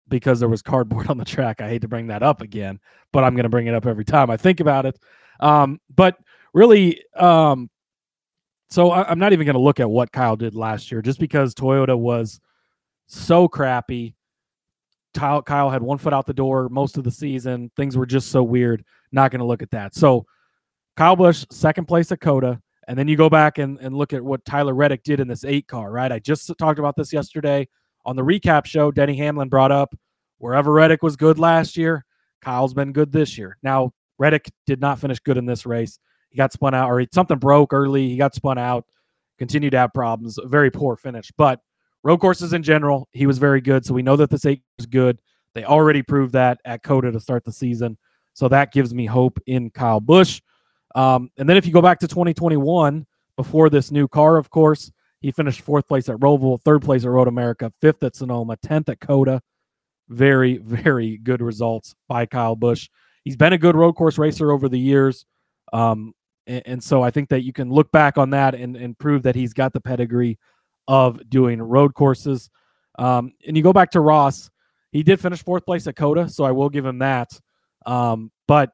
because 0.08 0.38
there 0.38 0.50
was 0.50 0.60
cardboard 0.60 1.08
on 1.08 1.16
the 1.16 1.24
track. 1.24 1.62
I 1.62 1.68
hate 1.70 1.80
to 1.80 1.88
bring 1.88 2.08
that 2.08 2.22
up 2.22 2.42
again, 2.42 2.78
but 3.10 3.24
I'm 3.24 3.34
going 3.34 3.44
to 3.44 3.48
bring 3.48 3.68
it 3.68 3.74
up 3.74 3.86
every 3.86 4.04
time 4.04 4.28
I 4.28 4.36
think 4.36 4.60
about 4.60 4.84
it. 4.84 4.98
Um, 5.40 5.80
but 5.94 6.18
really, 6.54 7.02
um, 7.14 7.68
so 8.70 8.90
I, 8.90 9.10
am 9.10 9.18
not 9.18 9.32
even 9.32 9.44
going 9.44 9.54
to 9.54 9.60
look 9.60 9.80
at 9.80 9.90
what 9.90 10.12
Kyle 10.12 10.36
did 10.36 10.54
last 10.54 10.90
year, 10.90 11.02
just 11.02 11.20
because 11.20 11.54
Toyota 11.54 11.98
was 11.98 12.40
so 13.06 13.46
crappy. 13.46 14.14
Kyle, 15.12 15.42
Kyle 15.42 15.70
had 15.70 15.82
one 15.82 15.98
foot 15.98 16.14
out 16.14 16.26
the 16.26 16.32
door 16.32 16.68
most 16.70 16.96
of 16.96 17.04
the 17.04 17.10
season. 17.10 17.70
Things 17.76 17.96
were 17.96 18.06
just 18.06 18.30
so 18.30 18.42
weird. 18.42 18.84
Not 19.12 19.30
going 19.30 19.40
to 19.40 19.46
look 19.46 19.62
at 19.62 19.70
that. 19.72 19.94
So 19.94 20.26
Kyle 20.96 21.14
Busch, 21.14 21.44
second 21.50 21.86
place 21.86 22.10
at 22.10 22.20
COTA. 22.20 22.60
And 22.88 22.98
then 22.98 23.08
you 23.08 23.16
go 23.16 23.30
back 23.30 23.58
and, 23.58 23.78
and 23.80 23.94
look 23.94 24.12
at 24.12 24.22
what 24.22 24.44
Tyler 24.44 24.74
Reddick 24.74 25.04
did 25.04 25.20
in 25.20 25.28
this 25.28 25.44
eight 25.44 25.66
car, 25.68 25.90
right? 25.90 26.10
I 26.12 26.18
just 26.18 26.50
talked 26.58 26.78
about 26.78 26.96
this 26.96 27.12
yesterday 27.12 27.68
on 28.04 28.16
the 28.16 28.22
recap 28.22 28.66
show. 28.66 28.90
Denny 28.90 29.16
Hamlin 29.16 29.48
brought 29.48 29.72
up 29.72 29.94
wherever 30.38 30.72
Reddick 30.72 31.02
was 31.02 31.16
good 31.16 31.38
last 31.38 31.76
year, 31.76 32.04
Kyle's 32.42 32.74
been 32.74 32.92
good 32.92 33.10
this 33.12 33.38
year. 33.38 33.56
Now, 33.62 33.92
Reddick 34.18 34.52
did 34.66 34.80
not 34.80 34.98
finish 34.98 35.18
good 35.20 35.38
in 35.38 35.46
this 35.46 35.64
race. 35.64 35.98
He 36.34 36.38
got 36.38 36.52
spun 36.52 36.74
out, 36.74 36.90
or 36.90 36.98
he, 36.98 37.08
something 37.12 37.38
broke 37.38 37.72
early. 37.72 38.08
He 38.08 38.16
got 38.16 38.34
spun 38.34 38.58
out, 38.58 38.84
continued 39.38 39.70
to 39.70 39.78
have 39.78 39.94
problems. 39.94 40.36
A 40.36 40.48
very 40.48 40.68
poor 40.68 40.96
finish. 40.96 41.30
But 41.38 41.60
road 42.02 42.18
courses 42.18 42.52
in 42.52 42.64
general, 42.64 43.08
he 43.12 43.26
was 43.28 43.38
very 43.38 43.60
good. 43.60 43.86
So 43.86 43.94
we 43.94 44.02
know 44.02 44.16
that 44.16 44.30
this 44.30 44.44
eight 44.44 44.62
is 44.80 44.86
good. 44.86 45.20
They 45.54 45.62
already 45.64 46.02
proved 46.02 46.32
that 46.32 46.58
at 46.64 46.82
COTA 46.82 47.12
to 47.12 47.20
start 47.20 47.44
the 47.44 47.52
season. 47.52 47.96
So 48.32 48.48
that 48.48 48.72
gives 48.72 48.92
me 48.92 49.06
hope 49.06 49.38
in 49.46 49.70
Kyle 49.70 50.00
Busch. 50.00 50.42
Um, 50.96 51.30
and 51.38 51.48
then 51.48 51.56
if 51.56 51.66
you 51.66 51.72
go 51.72 51.80
back 51.80 52.00
to 52.00 52.08
2021, 52.08 53.06
before 53.36 53.70
this 53.70 53.92
new 53.92 54.08
car, 54.08 54.36
of 54.36 54.50
course, 54.50 54.90
he 55.20 55.30
finished 55.30 55.60
fourth 55.60 55.86
place 55.86 56.08
at 56.08 56.16
Roval, 56.16 56.60
third 56.60 56.82
place 56.82 57.04
at 57.04 57.10
Road 57.10 57.28
America, 57.28 57.70
fifth 57.80 58.02
at 58.02 58.16
Sonoma, 58.16 58.56
10th 58.56 58.88
at 58.88 58.98
COTA. 58.98 59.40
Very, 60.08 60.56
very 60.62 61.16
good 61.18 61.40
results 61.40 61.94
by 62.08 62.26
Kyle 62.26 62.56
Busch. 62.56 62.88
He's 63.22 63.36
been 63.36 63.52
a 63.52 63.58
good 63.58 63.76
road 63.76 63.94
course 63.94 64.18
racer 64.18 64.50
over 64.50 64.68
the 64.68 64.80
years. 64.80 65.24
Um, 65.72 66.12
and, 66.46 66.62
and, 66.66 66.84
so 66.84 67.02
I 67.02 67.10
think 67.10 67.28
that 67.30 67.42
you 67.42 67.52
can 67.52 67.70
look 67.70 67.90
back 67.90 68.18
on 68.18 68.30
that 68.30 68.54
and, 68.54 68.76
and 68.76 68.98
prove 68.98 69.22
that 69.22 69.34
he's 69.34 69.52
got 69.52 69.72
the 69.72 69.80
pedigree 69.80 70.38
of 70.86 71.28
doing 71.28 71.60
road 71.60 71.94
courses. 71.94 72.50
Um, 72.98 73.32
and 73.46 73.56
you 73.56 73.62
go 73.62 73.72
back 73.72 73.90
to 73.92 74.00
Ross, 74.00 74.50
he 74.92 75.02
did 75.02 75.20
finish 75.20 75.42
fourth 75.42 75.64
place 75.64 75.86
at 75.86 75.96
COTA, 75.96 76.28
so 76.28 76.44
I 76.44 76.52
will 76.52 76.68
give 76.68 76.84
him 76.84 76.98
that. 76.98 77.38
Um, 77.86 78.30
but 78.46 78.72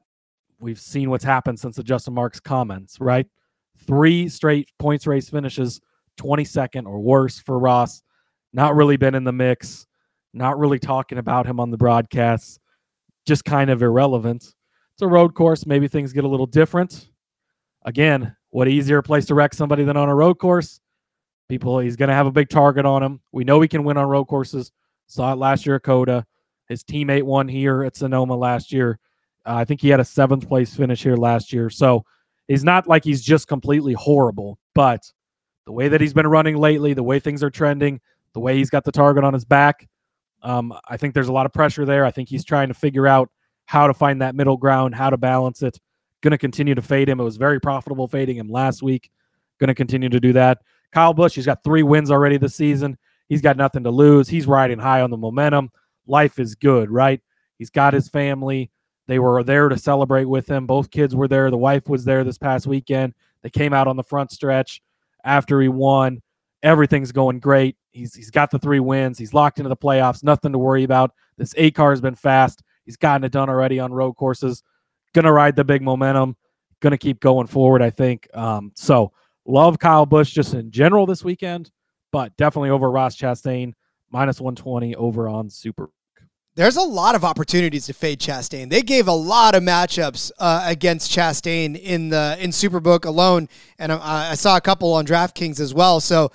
we've 0.59 0.79
seen 0.79 1.09
what's 1.09 1.23
happened 1.23 1.59
since 1.59 1.75
the 1.75 1.83
Justin 1.83 2.13
Marks 2.13 2.39
comments, 2.39 2.97
right? 2.99 3.27
Three 3.85 4.29
straight 4.29 4.69
points 4.77 5.07
race 5.07 5.29
finishes, 5.29 5.81
22nd 6.19 6.85
or 6.85 6.99
worse 6.99 7.39
for 7.39 7.57
Ross. 7.57 8.03
Not 8.53 8.75
really 8.75 8.97
been 8.97 9.15
in 9.15 9.23
the 9.23 9.31
mix, 9.31 9.87
not 10.33 10.59
really 10.59 10.79
talking 10.79 11.17
about 11.17 11.47
him 11.47 11.59
on 11.59 11.71
the 11.71 11.77
broadcasts, 11.77 12.59
just 13.25 13.45
kind 13.45 13.69
of 13.69 13.81
irrelevant. 13.81 14.53
It's 14.93 15.01
a 15.01 15.07
road 15.07 15.33
course. 15.33 15.65
Maybe 15.65 15.87
things 15.87 16.13
get 16.13 16.25
a 16.25 16.27
little 16.27 16.45
different. 16.45 17.10
Again, 17.83 18.35
what 18.49 18.67
easier 18.67 19.01
place 19.01 19.25
to 19.25 19.35
wreck 19.35 19.53
somebody 19.53 19.83
than 19.83 19.97
on 19.97 20.09
a 20.09 20.15
road 20.15 20.35
course? 20.35 20.79
People, 21.49 21.79
he's 21.79 21.95
going 21.95 22.09
to 22.09 22.15
have 22.15 22.27
a 22.27 22.31
big 22.31 22.49
target 22.49 22.85
on 22.85 23.03
him. 23.03 23.21
We 23.31 23.43
know 23.43 23.61
he 23.61 23.67
can 23.67 23.83
win 23.83 23.97
on 23.97 24.07
road 24.07 24.25
courses. 24.25 24.71
Saw 25.07 25.33
it 25.33 25.37
last 25.37 25.65
year 25.65 25.75
at 25.75 25.83
COTA. 25.83 26.25
His 26.69 26.83
teammate 26.83 27.23
won 27.23 27.47
here 27.47 27.83
at 27.83 27.95
Sonoma 27.97 28.35
last 28.35 28.71
year. 28.71 28.99
Uh, 29.45 29.55
I 29.55 29.65
think 29.65 29.81
he 29.81 29.89
had 29.89 29.99
a 29.99 30.05
seventh 30.05 30.47
place 30.47 30.73
finish 30.73 31.03
here 31.03 31.17
last 31.17 31.51
year. 31.51 31.69
So 31.69 32.05
he's 32.47 32.63
not 32.63 32.87
like 32.87 33.03
he's 33.03 33.21
just 33.21 33.47
completely 33.47 33.93
horrible, 33.93 34.57
but 34.73 35.11
the 35.65 35.73
way 35.73 35.89
that 35.89 35.99
he's 35.99 36.13
been 36.13 36.27
running 36.27 36.57
lately, 36.57 36.93
the 36.93 37.03
way 37.03 37.19
things 37.19 37.43
are 37.43 37.49
trending, 37.49 37.99
the 38.33 38.39
way 38.39 38.57
he's 38.57 38.69
got 38.69 38.85
the 38.85 38.91
target 38.91 39.23
on 39.23 39.33
his 39.33 39.43
back, 39.43 39.87
um, 40.43 40.73
I 40.87 40.97
think 40.97 41.13
there's 41.13 41.27
a 41.27 41.33
lot 41.33 41.45
of 41.45 41.53
pressure 41.53 41.85
there. 41.85 42.05
I 42.05 42.11
think 42.11 42.29
he's 42.29 42.45
trying 42.45 42.69
to 42.69 42.73
figure 42.73 43.07
out 43.07 43.29
how 43.65 43.87
to 43.87 43.93
find 43.93 44.21
that 44.21 44.35
middle 44.35 44.57
ground, 44.57 44.95
how 44.95 45.09
to 45.09 45.17
balance 45.17 45.61
it. 45.61 45.79
Going 46.21 46.31
to 46.31 46.37
continue 46.37 46.75
to 46.75 46.81
fade 46.81 47.09
him. 47.09 47.19
It 47.19 47.23
was 47.23 47.37
very 47.37 47.59
profitable 47.59 48.07
fading 48.07 48.37
him 48.37 48.49
last 48.49 48.83
week. 48.83 49.09
Going 49.59 49.69
to 49.69 49.75
continue 49.75 50.09
to 50.09 50.19
do 50.19 50.33
that. 50.33 50.59
Kyle 50.91 51.13
Busch, 51.13 51.35
he's 51.35 51.45
got 51.45 51.63
three 51.63 51.83
wins 51.83 52.11
already 52.11 52.37
this 52.37 52.55
season. 52.55 52.97
He's 53.27 53.41
got 53.41 53.57
nothing 53.57 53.83
to 53.85 53.91
lose. 53.91 54.27
He's 54.27 54.45
riding 54.45 54.77
high 54.79 55.01
on 55.01 55.09
the 55.09 55.17
momentum. 55.17 55.71
Life 56.05 56.37
is 56.37 56.55
good, 56.55 56.91
right? 56.91 57.21
He's 57.57 57.69
got 57.69 57.93
his 57.93 58.09
family. 58.09 58.71
They 59.07 59.19
were 59.19 59.43
there 59.43 59.69
to 59.69 59.77
celebrate 59.77 60.25
with 60.25 60.49
him. 60.49 60.65
Both 60.65 60.91
kids 60.91 61.15
were 61.15 61.27
there. 61.27 61.49
The 61.49 61.57
wife 61.57 61.87
was 61.87 62.05
there 62.05 62.23
this 62.23 62.37
past 62.37 62.67
weekend. 62.67 63.13
They 63.41 63.49
came 63.49 63.73
out 63.73 63.87
on 63.87 63.95
the 63.95 64.03
front 64.03 64.31
stretch 64.31 64.81
after 65.23 65.61
he 65.61 65.67
won. 65.67 66.21
Everything's 66.63 67.11
going 67.11 67.39
great. 67.39 67.75
He's 67.91 68.13
he's 68.13 68.31
got 68.31 68.51
the 68.51 68.59
three 68.59 68.79
wins. 68.79 69.17
He's 69.17 69.33
locked 69.33 69.59
into 69.59 69.69
the 69.69 69.77
playoffs. 69.77 70.23
Nothing 70.23 70.51
to 70.51 70.57
worry 70.57 70.83
about. 70.83 71.11
This 71.37 71.53
A 71.57 71.71
car 71.71 71.89
has 71.89 72.01
been 72.01 72.15
fast. 72.15 72.63
He's 72.85 72.97
gotten 72.97 73.23
it 73.23 73.31
done 73.31 73.49
already 73.49 73.79
on 73.79 73.91
road 73.93 74.13
courses. 74.13 74.63
Gonna 75.13 75.31
ride 75.31 75.55
the 75.55 75.63
big 75.63 75.81
momentum. 75.81 76.35
Gonna 76.79 76.97
keep 76.97 77.19
going 77.19 77.47
forward. 77.47 77.81
I 77.81 77.89
think. 77.89 78.27
Um, 78.33 78.71
so 78.75 79.11
love 79.45 79.79
Kyle 79.79 80.05
Busch 80.05 80.31
just 80.31 80.53
in 80.53 80.71
general 80.71 81.05
this 81.05 81.23
weekend, 81.23 81.71
but 82.11 82.35
definitely 82.37 82.69
over 82.69 82.89
Ross 82.89 83.15
Chastain 83.15 83.73
minus 84.09 84.41
one 84.41 84.55
twenty 84.55 84.95
over 84.95 85.27
on 85.27 85.49
Super 85.49 85.89
there's 86.55 86.75
a 86.75 86.81
lot 86.81 87.15
of 87.15 87.23
opportunities 87.23 87.85
to 87.85 87.93
fade 87.93 88.19
Chastain. 88.19 88.69
They 88.69 88.81
gave 88.81 89.07
a 89.07 89.13
lot 89.13 89.55
of 89.55 89.63
matchups 89.63 90.31
uh, 90.37 90.63
against 90.65 91.11
Chastain 91.11 91.79
in 91.79 92.09
the 92.09 92.37
in 92.39 92.49
Superbook 92.49 93.05
alone, 93.05 93.47
and 93.79 93.91
I, 93.91 94.31
I 94.31 94.35
saw 94.35 94.57
a 94.57 94.61
couple 94.61 94.93
on 94.93 95.05
DraftKings 95.05 95.59
as 95.59 95.73
well. 95.73 95.99
So, 95.99 96.31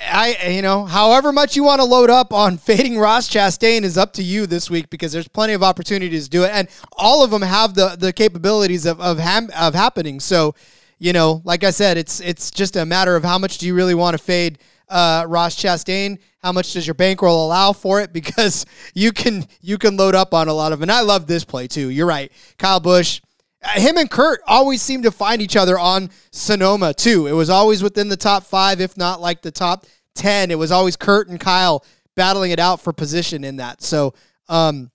I 0.00 0.48
you 0.50 0.62
know, 0.62 0.84
however 0.84 1.32
much 1.32 1.56
you 1.56 1.64
want 1.64 1.80
to 1.80 1.84
load 1.84 2.10
up 2.10 2.32
on 2.32 2.58
fading 2.58 2.98
Ross 2.98 3.28
Chastain 3.28 3.82
is 3.82 3.98
up 3.98 4.12
to 4.14 4.22
you 4.22 4.46
this 4.46 4.70
week 4.70 4.90
because 4.90 5.12
there's 5.12 5.28
plenty 5.28 5.52
of 5.52 5.62
opportunities 5.62 6.24
to 6.24 6.30
do 6.30 6.44
it, 6.44 6.50
and 6.52 6.68
all 6.92 7.24
of 7.24 7.30
them 7.30 7.42
have 7.42 7.74
the 7.74 7.96
the 7.98 8.12
capabilities 8.12 8.86
of 8.86 9.00
of 9.00 9.18
ham, 9.18 9.50
of 9.56 9.74
happening. 9.74 10.20
So, 10.20 10.54
you 10.98 11.12
know, 11.12 11.42
like 11.44 11.64
I 11.64 11.70
said, 11.70 11.96
it's 11.96 12.20
it's 12.20 12.50
just 12.50 12.76
a 12.76 12.84
matter 12.86 13.16
of 13.16 13.24
how 13.24 13.38
much 13.38 13.58
do 13.58 13.66
you 13.66 13.74
really 13.74 13.94
want 13.94 14.16
to 14.16 14.22
fade 14.22 14.58
uh, 14.88 15.24
Ross 15.28 15.56
Chastain. 15.56 16.18
How 16.42 16.52
much 16.52 16.72
does 16.72 16.86
your 16.86 16.94
bankroll 16.94 17.46
allow 17.46 17.72
for 17.72 18.00
it? 18.00 18.12
Because 18.18 18.66
you 18.94 19.12
can 19.12 19.46
you 19.60 19.78
can 19.78 19.96
load 19.96 20.14
up 20.14 20.34
on 20.34 20.48
a 20.48 20.52
lot 20.52 20.72
of. 20.72 20.82
And 20.82 20.90
I 20.90 21.00
love 21.00 21.26
this 21.26 21.44
play 21.44 21.66
too. 21.66 21.88
You're 21.88 22.06
right, 22.06 22.32
Kyle 22.58 22.80
Busch. 22.80 23.20
Uh, 23.62 23.80
him 23.80 23.96
and 23.96 24.10
Kurt 24.10 24.40
always 24.46 24.82
seem 24.82 25.02
to 25.02 25.10
find 25.10 25.42
each 25.42 25.56
other 25.56 25.78
on 25.78 26.10
Sonoma 26.30 26.94
too. 26.94 27.26
It 27.26 27.32
was 27.32 27.50
always 27.50 27.82
within 27.82 28.08
the 28.08 28.16
top 28.16 28.44
five, 28.44 28.80
if 28.80 28.96
not 28.96 29.20
like 29.20 29.42
the 29.42 29.50
top 29.50 29.86
ten. 30.14 30.50
It 30.50 30.58
was 30.58 30.70
always 30.70 30.96
Kurt 30.96 31.28
and 31.28 31.40
Kyle 31.40 31.84
battling 32.14 32.50
it 32.50 32.58
out 32.58 32.80
for 32.80 32.92
position 32.92 33.44
in 33.44 33.56
that. 33.56 33.82
So 33.82 34.14
um, 34.48 34.90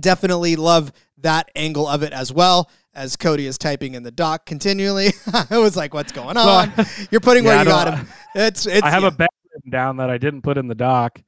definitely 0.00 0.56
love 0.56 0.92
that 1.18 1.50
angle 1.56 1.88
of 1.88 2.02
it 2.02 2.12
as 2.12 2.32
well 2.32 2.70
as 2.94 3.16
Cody 3.16 3.46
is 3.46 3.58
typing 3.58 3.94
in 3.94 4.02
the 4.02 4.10
doc 4.10 4.46
continually. 4.46 5.08
I 5.50 5.58
was 5.58 5.76
like, 5.76 5.94
"What's 5.94 6.12
going 6.12 6.36
on? 6.36 6.72
You're 7.10 7.20
putting 7.20 7.44
yeah, 7.44 7.50
where 7.50 7.58
you 7.60 7.64
got 7.64 7.94
him." 7.94 8.06
It's, 8.34 8.66
it's 8.66 8.82
I 8.82 8.90
have 8.90 9.02
yeah. 9.02 9.08
a 9.08 9.12
bet 9.12 9.30
down 9.70 9.96
that 9.98 10.10
I 10.10 10.18
didn't 10.18 10.42
put 10.42 10.58
in 10.58 10.68
the 10.68 10.74
doc. 10.74 11.20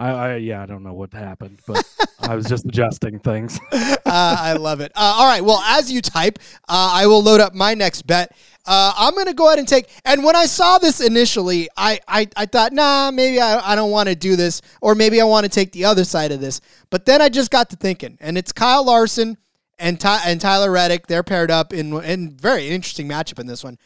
I, 0.00 0.10
I 0.10 0.36
yeah, 0.36 0.62
I 0.62 0.66
don't 0.66 0.82
know 0.82 0.94
what 0.94 1.12
happened, 1.12 1.60
but 1.66 1.84
I 2.20 2.34
was 2.34 2.46
just 2.46 2.64
adjusting 2.64 3.18
things. 3.18 3.60
uh, 3.72 3.96
I 4.06 4.54
love 4.54 4.80
it. 4.80 4.92
Uh, 4.94 5.14
all 5.18 5.26
right, 5.26 5.44
well, 5.44 5.60
as 5.60 5.92
you 5.92 6.00
type, 6.00 6.38
uh, 6.68 6.90
I 6.94 7.06
will 7.06 7.22
load 7.22 7.40
up 7.40 7.54
my 7.54 7.74
next 7.74 8.06
bet. 8.06 8.34
Uh, 8.64 8.94
I'm 8.96 9.14
gonna 9.14 9.34
go 9.34 9.48
ahead 9.48 9.58
and 9.58 9.68
take. 9.68 9.90
And 10.06 10.24
when 10.24 10.36
I 10.36 10.46
saw 10.46 10.78
this 10.78 11.02
initially, 11.02 11.68
I 11.76 12.00
I, 12.08 12.28
I 12.34 12.46
thought, 12.46 12.72
nah, 12.72 13.10
maybe 13.10 13.40
I, 13.40 13.72
I 13.72 13.74
don't 13.74 13.90
want 13.90 14.08
to 14.08 14.14
do 14.14 14.36
this, 14.36 14.62
or 14.80 14.94
maybe 14.94 15.20
I 15.20 15.24
want 15.24 15.44
to 15.44 15.50
take 15.50 15.72
the 15.72 15.84
other 15.84 16.04
side 16.04 16.32
of 16.32 16.40
this. 16.40 16.62
But 16.88 17.04
then 17.04 17.20
I 17.20 17.28
just 17.28 17.50
got 17.50 17.68
to 17.70 17.76
thinking, 17.76 18.16
and 18.22 18.38
it's 18.38 18.52
Kyle 18.52 18.84
Larson 18.84 19.36
and 19.78 20.00
Ty- 20.00 20.22
and 20.24 20.40
Tyler 20.40 20.70
Reddick. 20.70 21.08
They're 21.08 21.22
paired 21.22 21.50
up 21.50 21.74
in 21.74 21.92
in 22.04 22.30
very 22.30 22.68
interesting 22.68 23.06
matchup 23.06 23.38
in 23.38 23.46
this 23.46 23.62
one. 23.62 23.76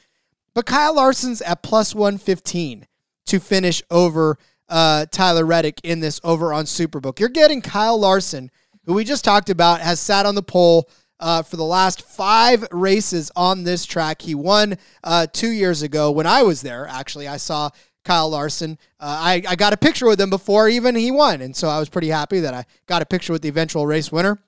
But 0.54 0.66
Kyle 0.66 0.94
Larson's 0.94 1.42
at 1.42 1.64
plus 1.64 1.92
one 1.92 2.18
fifteen 2.18 2.86
to 3.26 3.40
finish 3.40 3.82
over 3.90 4.38
uh, 4.68 5.06
Tyler 5.10 5.44
Reddick 5.44 5.80
in 5.84 6.00
this 6.00 6.20
over 6.24 6.52
on 6.52 6.64
Superbook. 6.64 7.20
You're 7.20 7.28
getting 7.28 7.60
Kyle 7.60 7.98
Larson, 7.98 8.50
who 8.84 8.94
we 8.94 9.04
just 9.04 9.24
talked 9.24 9.50
about, 9.50 9.80
has 9.80 10.00
sat 10.00 10.26
on 10.26 10.34
the 10.34 10.42
pole. 10.42 10.88
Uh, 11.20 11.42
for 11.42 11.56
the 11.56 11.64
last 11.64 12.02
five 12.02 12.66
races 12.72 13.30
on 13.36 13.62
this 13.62 13.86
track. 13.86 14.20
He 14.20 14.34
won 14.34 14.76
uh, 15.04 15.28
two 15.32 15.50
years 15.50 15.80
ago 15.80 16.10
when 16.10 16.26
I 16.26 16.42
was 16.42 16.60
there. 16.60 16.88
Actually, 16.88 17.28
I 17.28 17.36
saw 17.36 17.70
Kyle 18.04 18.28
Larson. 18.28 18.78
Uh, 19.00 19.18
I, 19.20 19.42
I 19.48 19.56
got 19.56 19.72
a 19.72 19.76
picture 19.76 20.06
with 20.06 20.20
him 20.20 20.28
before 20.28 20.68
even 20.68 20.94
he 20.94 21.10
won. 21.10 21.40
And 21.40 21.56
so 21.56 21.68
I 21.68 21.78
was 21.78 21.88
pretty 21.88 22.08
happy 22.08 22.40
that 22.40 22.54
I 22.54 22.66
got 22.86 23.00
a 23.02 23.06
picture 23.06 23.32
with 23.32 23.42
the 23.42 23.48
eventual 23.48 23.86
race 23.86 24.12
winner. 24.12 24.38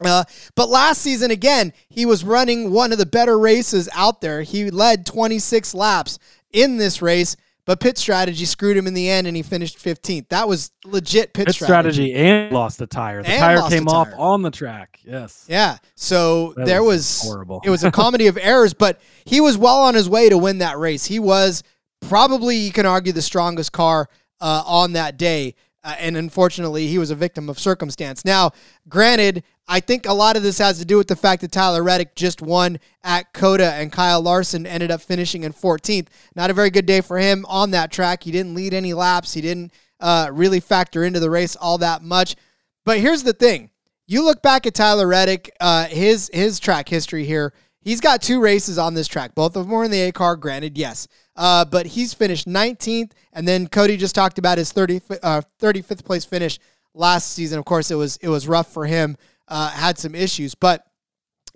Uh, 0.00 0.24
but 0.54 0.68
last 0.68 1.02
season, 1.02 1.30
again, 1.30 1.72
he 1.88 2.06
was 2.06 2.24
running 2.24 2.72
one 2.72 2.92
of 2.92 2.98
the 2.98 3.06
better 3.06 3.38
races 3.38 3.88
out 3.94 4.20
there. 4.20 4.42
He 4.42 4.70
led 4.70 5.06
26 5.06 5.74
laps 5.74 6.18
in 6.52 6.76
this 6.76 7.02
race, 7.02 7.36
but 7.64 7.78
pit 7.78 7.96
strategy 7.96 8.44
screwed 8.44 8.76
him 8.76 8.86
in 8.86 8.94
the 8.94 9.08
end, 9.08 9.26
and 9.26 9.36
he 9.36 9.42
finished 9.42 9.78
15th. 9.78 10.28
That 10.30 10.48
was 10.48 10.72
legit 10.84 11.32
pit, 11.32 11.46
pit 11.46 11.54
strategy. 11.54 12.10
strategy. 12.10 12.14
and 12.14 12.52
lost 12.52 12.78
the 12.78 12.86
tire. 12.86 13.22
The 13.22 13.28
and 13.28 13.40
tire 13.40 13.68
came 13.70 13.88
off 13.88 14.08
on 14.16 14.42
the 14.42 14.50
track. 14.50 14.98
Yes. 15.04 15.46
Yeah. 15.48 15.78
So 15.94 16.54
that 16.56 16.66
there 16.66 16.82
was, 16.82 16.98
was 16.98 17.22
horrible. 17.22 17.60
it 17.64 17.70
was 17.70 17.84
a 17.84 17.90
comedy 17.92 18.26
of 18.26 18.36
errors, 18.36 18.74
but 18.74 19.00
he 19.24 19.40
was 19.40 19.56
well 19.56 19.82
on 19.82 19.94
his 19.94 20.08
way 20.08 20.28
to 20.28 20.36
win 20.36 20.58
that 20.58 20.78
race. 20.78 21.04
He 21.04 21.20
was 21.20 21.62
probably, 22.00 22.56
you 22.56 22.72
can 22.72 22.84
argue, 22.84 23.12
the 23.12 23.22
strongest 23.22 23.72
car 23.72 24.08
uh, 24.40 24.62
on 24.66 24.94
that 24.94 25.16
day. 25.16 25.54
Uh, 25.84 25.96
and 25.98 26.16
unfortunately, 26.16 26.86
he 26.86 26.98
was 26.98 27.10
a 27.10 27.16
victim 27.16 27.48
of 27.48 27.58
circumstance. 27.58 28.24
Now, 28.24 28.52
granted, 28.88 29.42
I 29.66 29.80
think 29.80 30.06
a 30.06 30.12
lot 30.12 30.36
of 30.36 30.42
this 30.42 30.58
has 30.58 30.78
to 30.78 30.84
do 30.84 30.96
with 30.96 31.08
the 31.08 31.16
fact 31.16 31.40
that 31.42 31.52
Tyler 31.52 31.82
Reddick 31.82 32.14
just 32.14 32.42
won 32.42 32.78
at 33.02 33.32
COTA 33.32 33.72
and 33.74 33.90
Kyle 33.90 34.20
Larson 34.20 34.66
ended 34.66 34.90
up 34.90 35.00
finishing 35.00 35.44
in 35.44 35.52
14th. 35.52 36.08
Not 36.36 36.50
a 36.50 36.54
very 36.54 36.70
good 36.70 36.86
day 36.86 37.00
for 37.00 37.18
him 37.18 37.44
on 37.48 37.70
that 37.72 37.90
track. 37.90 38.22
He 38.22 38.30
didn't 38.30 38.54
lead 38.54 38.74
any 38.74 38.92
laps. 38.92 39.34
He 39.34 39.40
didn't 39.40 39.72
uh, 39.98 40.30
really 40.32 40.60
factor 40.60 41.04
into 41.04 41.20
the 41.20 41.30
race 41.30 41.56
all 41.56 41.78
that 41.78 42.02
much. 42.02 42.36
But 42.84 42.98
here's 42.98 43.22
the 43.22 43.32
thing: 43.32 43.70
you 44.06 44.24
look 44.24 44.42
back 44.42 44.66
at 44.66 44.74
Tyler 44.74 45.06
Reddick, 45.06 45.54
uh, 45.60 45.86
his 45.86 46.30
his 46.32 46.58
track 46.58 46.88
history 46.88 47.24
here. 47.24 47.52
He's 47.82 48.00
got 48.00 48.22
two 48.22 48.40
races 48.40 48.78
on 48.78 48.94
this 48.94 49.08
track. 49.08 49.34
Both 49.34 49.56
of 49.56 49.64
them 49.64 49.70
were 49.70 49.84
in 49.84 49.90
the 49.90 50.00
A 50.02 50.12
car, 50.12 50.36
granted, 50.36 50.78
yes. 50.78 51.08
Uh, 51.34 51.64
but 51.64 51.86
he's 51.86 52.14
finished 52.14 52.46
19th. 52.46 53.12
And 53.32 53.46
then 53.46 53.66
Cody 53.66 53.96
just 53.96 54.14
talked 54.14 54.38
about 54.38 54.58
his 54.58 54.72
30, 54.72 55.00
uh, 55.22 55.42
35th 55.60 56.04
place 56.04 56.24
finish 56.24 56.58
last 56.94 57.32
season. 57.32 57.58
Of 57.58 57.64
course, 57.64 57.90
it 57.90 57.96
was 57.96 58.16
it 58.18 58.28
was 58.28 58.46
rough 58.46 58.72
for 58.72 58.86
him. 58.86 59.16
Uh, 59.48 59.70
had 59.70 59.98
some 59.98 60.14
issues, 60.14 60.54
but 60.54 60.86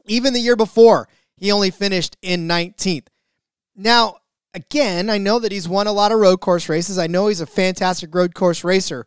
Even 0.07 0.33
the 0.33 0.41
year 0.41 0.57
before, 0.57 1.09
he 1.37 1.51
only 1.51 1.71
finished 1.71 2.17
in 2.23 2.47
19th. 2.49 3.07
Now, 3.75 4.19
again, 4.55 5.11
I 5.11 5.19
know 5.19 5.39
that 5.39 5.53
he's 5.53 5.69
won 5.69 5.87
a 5.87 5.93
lot 5.93 6.13
of 6.13 6.19
road 6.19 6.41
course 6.41 6.69
races. 6.69 6.99
I 6.99 7.07
know 7.07 7.29
he's 7.29 7.41
a 7.41 7.47
fantastic 7.47 8.15
road 8.15 8.35
course 8.35 8.65
racer, 8.65 9.07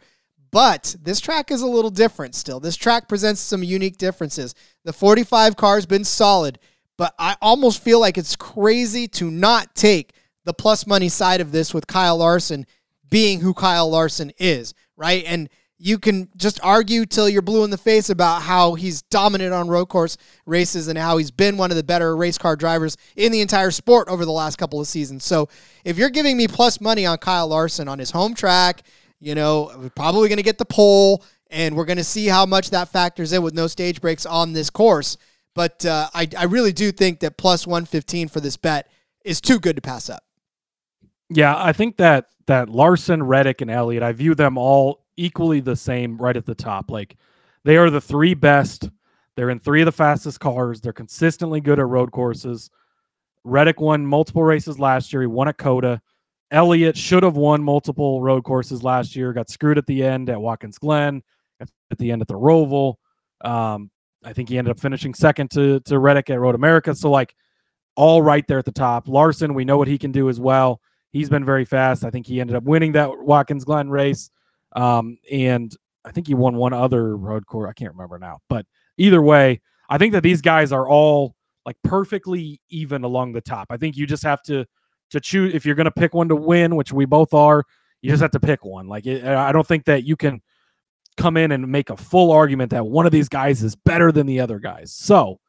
but 0.52 0.96
this 1.02 1.20
track 1.20 1.52
is 1.52 1.62
a 1.62 1.68
little 1.68 1.90
different 1.90 2.36
still. 2.36 2.60
This 2.60 2.76
track 2.76 3.08
presents 3.08 3.42
some 3.42 3.64
unique 3.64 3.98
differences. 3.98 4.54
The 4.84 4.94
45 4.94 5.56
car 5.56 5.76
has 5.76 5.86
been 5.86 6.04
solid, 6.04 6.60
but 7.00 7.16
I 7.18 7.38
almost 7.42 7.82
feel 7.82 8.02
like 8.02 8.18
it's 8.18 8.36
crazy 8.36 9.08
to 9.08 9.32
not 9.32 9.74
take 9.74 10.12
the 10.44 10.54
plus 10.54 10.86
money 10.86 11.08
side 11.08 11.40
of 11.40 11.54
this 11.54 11.74
with 11.74 11.88
Kyle 11.88 12.18
Larson 12.18 12.66
being 13.10 13.40
who 13.40 13.54
Kyle 13.54 13.90
Larson 13.90 14.34
is, 14.38 14.74
right? 14.98 15.24
And 15.26 15.48
you 15.78 15.98
can 15.98 16.28
just 16.36 16.60
argue 16.62 17.06
till 17.06 17.30
you're 17.30 17.42
blue 17.42 17.64
in 17.64 17.70
the 17.70 17.78
face 17.78 18.10
about 18.10 18.42
how 18.42 18.74
he's 18.74 19.02
dominant 19.04 19.54
on 19.54 19.70
road 19.70 19.86
course 19.86 20.18
races 20.46 20.90
and 20.90 20.98
how 20.98 21.16
he's 21.16 21.32
been 21.32 21.56
one 21.56 21.72
of 21.72 21.78
the 21.78 21.84
better 21.84 22.18
race 22.18 22.38
car 22.38 22.58
drivers 22.58 22.98
in 23.16 23.32
the 23.32 23.40
entire 23.40 23.72
sport 23.72 24.10
over 24.10 24.26
the 24.26 24.32
last 24.34 24.58
couple 24.58 24.82
of 24.82 24.86
seasons. 24.86 25.24
So 25.24 25.48
if 25.86 25.98
you're 25.98 26.10
giving 26.10 26.36
me 26.36 26.50
plus 26.50 26.82
money 26.82 27.06
on 27.06 27.18
Kyle 27.20 27.48
Larson 27.48 27.88
on 27.88 27.98
his 27.98 28.12
home 28.12 28.34
track, 28.34 28.84
you 29.22 29.36
know, 29.36 29.72
we're 29.78 29.90
probably 29.90 30.28
going 30.28 30.36
to 30.36 30.44
get 30.44 30.58
the 30.58 30.66
pole, 30.66 31.24
and 31.50 31.78
we're 31.78 31.86
going 31.86 31.98
to 31.98 32.04
see 32.04 32.28
how 32.28 32.46
much 32.46 32.72
that 32.72 32.90
factors 32.90 33.32
in 33.32 33.42
with 33.42 33.54
no 33.54 33.68
stage 33.68 34.02
breaks 34.02 34.26
on 34.26 34.52
this 34.52 34.70
course. 34.70 35.18
But 35.60 35.86
uh, 35.86 36.08
I, 36.14 36.26
I 36.38 36.46
really 36.46 36.72
do 36.72 36.90
think 36.90 37.20
that 37.20 37.36
plus 37.36 37.68
115 37.68 38.30
for 38.30 38.40
this 38.40 38.56
bet 38.56 38.90
is 39.26 39.42
too 39.42 39.60
good 39.60 39.76
to 39.76 39.82
pass 39.82 40.10
up. 40.10 40.24
Yeah, 41.30 41.54
I 41.54 41.74
think 41.74 41.98
that 41.98 42.28
that 42.48 42.70
Larson, 42.70 43.22
Reddick, 43.24 43.60
and 43.60 43.70
Elliott, 43.70 44.02
I 44.02 44.14
view 44.14 44.36
them 44.36 44.58
all 44.58 45.04
equally 45.18 45.60
the 45.60 45.76
same 45.76 46.18
right 46.18 46.38
at 46.38 46.46
the 46.46 46.56
top. 46.56 46.90
Like 46.90 47.18
they 47.66 47.76
are 47.76 47.90
the 47.90 48.00
three 48.00 48.36
best. 48.36 48.90
They're 49.36 49.50
in 49.50 49.60
three 49.60 49.82
of 49.82 49.86
the 49.86 49.92
fastest 49.92 50.40
cars. 50.40 50.80
They're 50.80 50.94
consistently 50.94 51.60
good 51.60 51.78
at 51.78 51.88
road 51.88 52.14
courses. 52.14 52.70
Reddick 53.44 53.82
won 53.82 54.06
multiple 54.06 54.44
races 54.44 54.80
last 54.80 55.12
year. 55.12 55.24
He 55.24 55.28
won 55.28 55.50
at 55.50 55.58
COTA. 55.58 56.02
Elliott 56.52 56.96
should 56.96 57.24
have 57.24 57.36
won 57.36 57.62
multiple 57.62 58.22
road 58.22 58.46
courses 58.46 58.82
last 58.82 59.14
year. 59.14 59.34
Got 59.34 59.50
screwed 59.50 59.78
at 59.78 59.88
the 59.88 60.06
end 60.06 60.30
at 60.30 60.40
Watkins 60.40 60.78
Glen, 60.78 61.22
at 61.60 61.98
the 61.98 62.14
end 62.14 62.22
at 62.22 62.30
the 62.30 62.40
Roval. 62.40 62.94
Um, 63.42 63.92
I 64.24 64.34
think 64.34 64.50
he 64.50 64.58
ended 64.58 64.72
up 64.72 64.80
finishing 64.80 65.14
second 65.14 65.52
to 65.52 65.80
to 65.82 66.00
Reddick 66.00 66.30
at 66.30 66.40
Road 66.40 66.56
America. 66.56 66.94
So 66.96 67.10
like 67.10 67.36
all 67.96 68.22
right 68.22 68.48
there 68.48 68.60
at 68.60 68.66
the 68.66 68.72
top. 68.72 69.08
Larson, 69.08 69.54
we 69.54 69.66
know 69.66 69.78
what 69.78 69.88
he 69.88 69.98
can 69.98 70.12
do 70.12 70.30
as 70.30 70.40
well. 70.40 70.82
He's 71.12 71.30
been 71.30 71.44
very 71.44 71.66
fast. 71.66 72.06
I 72.06 72.10
think 72.10 72.28
he 72.28 72.40
ended 72.40 72.56
up 72.56 72.64
winning 72.64 72.94
that 72.94 73.10
Watkins 73.20 73.66
Glen 73.66 73.90
race. 73.90 74.30
Um, 74.76 75.18
and 75.32 75.76
I 76.06 76.12
think 76.12 76.28
he 76.28 76.34
won 76.34 76.56
one 76.56 76.74
other 76.74 77.18
road 77.18 77.46
course. 77.46 77.70
I 77.70 77.74
can't 77.74 77.92
remember 77.92 78.20
now. 78.20 78.40
But 78.48 78.66
either 78.98 79.22
way, 79.22 79.62
I 79.90 79.98
think 79.98 80.14
that 80.14 80.24
these 80.24 80.42
guys 80.42 80.72
are 80.72 80.88
all 80.88 81.36
like 81.66 81.78
perfectly 81.84 82.62
even 82.70 83.04
along 83.04 83.34
the 83.34 83.42
top. 83.42 83.68
I 83.70 83.78
think 83.78 83.98
you 83.98 84.06
just 84.06 84.24
have 84.24 84.42
to 84.44 84.66
to 85.12 85.20
choose 85.20 85.54
if 85.54 85.66
you're 85.66 85.76
going 85.76 85.86
to 85.86 85.92
pick 85.92 86.14
one 86.14 86.30
to 86.30 86.36
win, 86.36 86.76
which 86.76 86.94
we 86.94 87.06
both 87.06 87.34
are. 87.34 87.66
You 88.02 88.12
just 88.12 88.22
have 88.22 88.32
to 88.32 88.40
pick 88.40 88.64
one. 88.64 88.88
Like 88.88 89.06
it, 89.08 89.26
I 89.26 89.52
don't 89.52 89.68
think 89.68 89.86
that 89.86 90.04
you 90.04 90.16
can 90.16 90.42
come 91.18 91.38
in 91.38 91.52
and 91.52 91.68
make 91.68 91.90
a 91.90 91.98
full 91.98 92.32
argument 92.32 92.72
that 92.72 92.86
one 92.86 93.06
of 93.06 93.12
these 93.12 93.30
guys 93.30 93.64
is 93.64 93.76
better 93.76 94.12
than 94.12 94.26
the 94.26 94.40
other 94.40 94.60
guys. 94.60 94.92
So 94.92 95.40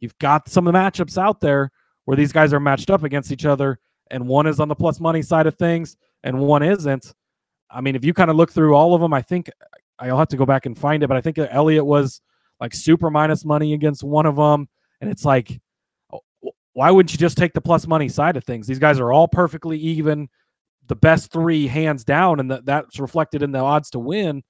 you've 0.00 0.18
got 0.18 0.48
some 0.48 0.66
of 0.66 0.72
the 0.72 0.78
matchups 0.78 1.18
out 1.18 1.40
there 1.40 1.70
where 2.04 2.16
these 2.16 2.32
guys 2.32 2.52
are 2.52 2.60
matched 2.60 2.90
up 2.90 3.04
against 3.04 3.30
each 3.30 3.44
other, 3.44 3.78
and 4.10 4.26
one 4.26 4.46
is 4.46 4.60
on 4.60 4.68
the 4.68 4.74
plus 4.74 4.98
money 4.98 5.22
side 5.22 5.46
of 5.46 5.56
things, 5.56 5.96
and 6.24 6.38
one 6.38 6.62
isn't. 6.62 7.14
I 7.70 7.80
mean, 7.80 7.94
if 7.94 8.04
you 8.04 8.14
kind 8.14 8.30
of 8.30 8.36
look 8.36 8.50
through 8.50 8.74
all 8.74 8.94
of 8.94 9.00
them, 9.00 9.12
I 9.12 9.22
think 9.22 9.50
I'll 9.98 10.18
have 10.18 10.28
to 10.28 10.36
go 10.36 10.46
back 10.46 10.66
and 10.66 10.76
find 10.76 11.02
it, 11.02 11.06
but 11.06 11.16
I 11.16 11.20
think 11.20 11.38
Elliott 11.38 11.86
was 11.86 12.20
like 12.58 12.74
super 12.74 13.10
minus 13.10 13.44
money 13.44 13.74
against 13.74 14.02
one 14.02 14.26
of 14.26 14.36
them, 14.36 14.68
and 15.00 15.10
it's 15.10 15.24
like, 15.24 15.60
oh, 16.12 16.20
why 16.72 16.90
wouldn't 16.90 17.12
you 17.12 17.18
just 17.18 17.36
take 17.36 17.52
the 17.52 17.60
plus 17.60 17.86
money 17.86 18.08
side 18.08 18.36
of 18.36 18.44
things? 18.44 18.66
These 18.66 18.78
guys 18.78 18.98
are 18.98 19.12
all 19.12 19.28
perfectly 19.28 19.78
even, 19.78 20.28
the 20.88 20.96
best 20.96 21.30
three 21.30 21.66
hands 21.68 22.02
down, 22.02 22.40
and 22.40 22.50
that 22.50 22.64
that's 22.64 22.98
reflected 22.98 23.42
in 23.42 23.52
the 23.52 23.60
odds 23.60 23.90
to 23.90 23.98
win. 23.98 24.42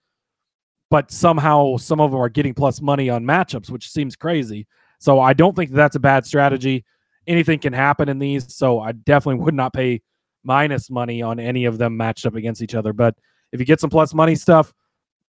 But 0.91 1.11
somehow 1.11 1.77
some 1.77 2.01
of 2.01 2.11
them 2.11 2.21
are 2.21 2.29
getting 2.29 2.53
plus 2.53 2.81
money 2.81 3.09
on 3.09 3.25
matchups, 3.25 3.71
which 3.71 3.89
seems 3.89 4.17
crazy. 4.17 4.67
So 4.99 5.21
I 5.21 5.33
don't 5.33 5.57
think 5.57 5.71
that 5.71 5.77
that's 5.77 5.97
a 5.97 6.01
bad 6.01 6.27
strategy. 6.27 6.85
Anything 7.27 7.59
can 7.59 7.73
happen 7.73 8.09
in 8.09 8.19
these, 8.19 8.55
so 8.55 8.81
I 8.81 8.93
definitely 8.93 9.43
would 9.45 9.55
not 9.55 9.73
pay 9.73 10.03
minus 10.43 10.91
money 10.91 11.23
on 11.23 11.39
any 11.39 11.65
of 11.65 11.79
them 11.79 11.97
matched 11.97 12.27
up 12.27 12.35
against 12.35 12.61
each 12.61 12.75
other. 12.75 12.93
But 12.93 13.15
if 13.53 13.61
you 13.61 13.67
get 13.67 13.81
some 13.81 13.91
plus 13.91 14.13
money 14.15 14.35
stuff, 14.35 14.75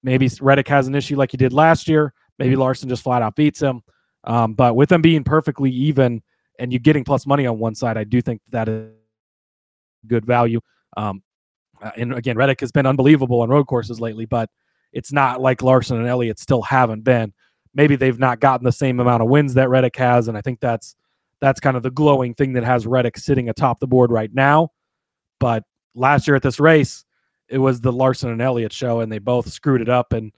maybe 0.03 0.31
Reddick 0.41 0.69
has 0.69 0.87
an 0.89 0.95
issue 0.95 1.17
like 1.17 1.31
he 1.31 1.37
did 1.37 1.53
last 1.53 1.89
year. 1.89 2.15
Maybe 2.39 2.57
Larson 2.57 2.89
just 2.89 3.03
flat 3.03 3.23
out 3.23 3.37
beats 3.37 3.61
him. 3.61 3.83
Um, 4.25 4.55
but 4.55 4.77
with 4.77 4.89
them 4.89 5.03
being 5.03 5.25
perfectly 5.25 5.71
even 5.71 6.23
and 6.59 6.73
you 6.73 6.79
getting 6.79 7.05
plus 7.05 7.27
money 7.27 7.47
on 7.47 7.59
one 7.59 7.75
side, 7.75 7.97
I 7.97 8.05
do 8.05 8.21
think 8.21 8.41
that 8.51 8.69
is 8.69 8.91
good 10.07 10.25
value. 10.25 10.61
Um, 10.97 11.23
uh, 11.83 11.91
and 11.97 12.13
again, 12.15 12.37
Reddick 12.37 12.61
has 12.61 12.73
been 12.73 12.87
unbelievable 12.87 13.41
on 13.41 13.49
road 13.49 13.67
courses 13.67 14.01
lately, 14.01 14.27
but 14.27 14.51
it's 14.93 15.13
not 15.13 15.41
like 15.41 15.63
Larson 15.63 15.99
and 15.99 16.07
Elliott 16.07 16.39
still 16.39 16.63
haven't 16.63 17.03
been. 17.05 17.33
Maybe 17.75 17.97
they've 17.97 18.19
not 18.19 18.41
gotten 18.41 18.65
the 18.65 18.73
same 18.73 18.99
amount 19.01 19.23
of 19.23 19.29
wins 19.29 19.55
that 19.55 19.69
Reddick 19.69 19.97
has, 19.97 20.29
and 20.29 20.37
I 20.37 20.41
think 20.41 20.61
that's 20.61 20.97
that's 21.41 21.61
kind 21.61 21.77
of 21.77 21.83
the 21.83 21.91
glowing 21.91 22.35
thing 22.35 22.53
that 22.55 22.65
has 22.65 22.87
Reddick 22.87 23.17
sitting 23.17 23.49
atop 23.49 23.81
the 23.81 23.87
board 23.87 24.11
right 24.11 24.33
now. 24.33 24.71
But 25.39 25.65
last 25.95 26.27
year 26.27 26.37
at 26.37 26.43
this 26.43 26.61
race, 26.61 27.05
it 27.49 27.59
was 27.59 27.81
the 27.81 27.93
Larson 27.93 28.31
and 28.31 28.43
Elliott 28.43 28.73
show, 28.73 29.01
and 29.01 29.11
they 29.11 29.19
both 29.19 29.51
screwed 29.51 29.81
it 29.81 29.89
up, 29.89 30.13
and 30.13 30.33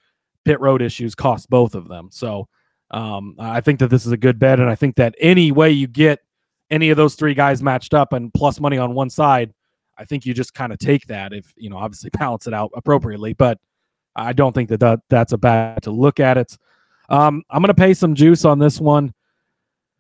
pit 0.44 0.60
road 0.60 0.82
issues 0.82 1.14
cost 1.14 1.48
both 1.48 1.74
of 1.74 1.88
them. 1.88 2.08
So 2.10 2.48
um, 2.90 3.36
I 3.38 3.60
think 3.60 3.78
that 3.80 3.88
this 3.88 4.06
is 4.06 4.12
a 4.12 4.16
good 4.16 4.38
bet, 4.38 4.60
and 4.60 4.68
I 4.68 4.74
think 4.74 4.96
that 4.96 5.14
any 5.18 5.52
way 5.52 5.70
you 5.70 5.86
get 5.86 6.20
any 6.70 6.90
of 6.90 6.96
those 6.96 7.14
three 7.14 7.34
guys 7.34 7.62
matched 7.62 7.94
up 7.94 8.12
and 8.12 8.32
plus 8.32 8.58
money 8.58 8.78
on 8.78 8.94
one 8.94 9.10
side, 9.10 9.52
I 9.98 10.04
think 10.04 10.24
you 10.24 10.32
just 10.32 10.54
kind 10.54 10.72
of 10.72 10.78
take 10.78 11.06
that 11.06 11.32
if 11.32 11.52
you 11.56 11.70
know 11.70 11.76
obviously 11.76 12.10
balance 12.18 12.46
it 12.46 12.54
out 12.54 12.70
appropriately. 12.74 13.32
But 13.34 13.58
I 14.14 14.32
don't 14.32 14.52
think 14.52 14.68
that, 14.70 14.80
that 14.80 15.00
that's 15.08 15.32
a 15.32 15.38
bad 15.38 15.84
to 15.84 15.90
look 15.90 16.20
at 16.20 16.38
it. 16.38 16.56
Um, 17.08 17.42
I'm 17.50 17.62
going 17.62 17.68
to 17.68 17.74
pay 17.74 17.94
some 17.94 18.14
juice 18.14 18.44
on 18.44 18.58
this 18.58 18.80
one. 18.80 19.14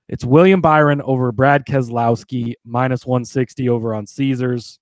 It's 0.08 0.24
William 0.24 0.60
Byron 0.60 1.00
over 1.02 1.32
Brad 1.32 1.64
Keselowski 1.66 2.54
minus 2.64 3.06
160 3.06 3.68
over 3.68 3.94
on 3.94 4.06
Caesars. 4.06 4.78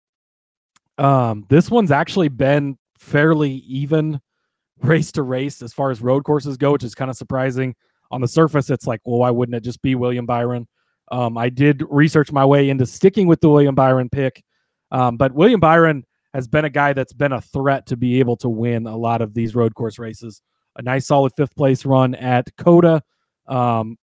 Um, 0.98 1.46
this 1.48 1.70
one's 1.70 1.90
actually 1.90 2.28
been 2.28 2.78
fairly 2.98 3.52
even 3.52 4.20
race 4.82 5.12
to 5.12 5.22
race 5.22 5.62
as 5.62 5.72
far 5.72 5.90
as 5.90 6.00
road 6.00 6.24
courses 6.24 6.56
go, 6.56 6.72
which 6.72 6.84
is 6.84 6.94
kind 6.94 7.10
of 7.10 7.16
surprising. 7.16 7.74
On 8.10 8.20
the 8.20 8.28
surface, 8.28 8.70
it's 8.70 8.86
like, 8.86 9.00
well, 9.04 9.20
why 9.20 9.30
wouldn't 9.30 9.54
it 9.54 9.62
just 9.62 9.82
be 9.82 9.94
William 9.94 10.26
Byron? 10.26 10.66
Um, 11.12 11.38
I 11.38 11.48
did 11.48 11.84
research 11.88 12.32
my 12.32 12.44
way 12.44 12.70
into 12.70 12.86
sticking 12.86 13.26
with 13.26 13.40
the 13.40 13.48
William 13.48 13.74
Byron 13.74 14.08
pick, 14.08 14.42
um, 14.90 15.16
but 15.16 15.32
William 15.32 15.60
Byron 15.60 16.04
has 16.34 16.48
been 16.48 16.64
a 16.64 16.70
guy 16.70 16.92
that's 16.92 17.12
been 17.12 17.32
a 17.32 17.40
threat 17.40 17.86
to 17.86 17.96
be 17.96 18.20
able 18.20 18.36
to 18.36 18.48
win 18.48 18.86
a 18.86 18.96
lot 18.96 19.20
of 19.20 19.34
these 19.34 19.54
road 19.54 19.74
course 19.74 19.98
races. 19.98 20.42
A 20.76 20.82
nice 20.82 21.06
solid 21.06 21.32
fifth 21.36 21.54
place 21.56 21.84
run 21.84 22.14
at 22.14 22.48
COTA. 22.56 23.02
Um, 23.48 23.96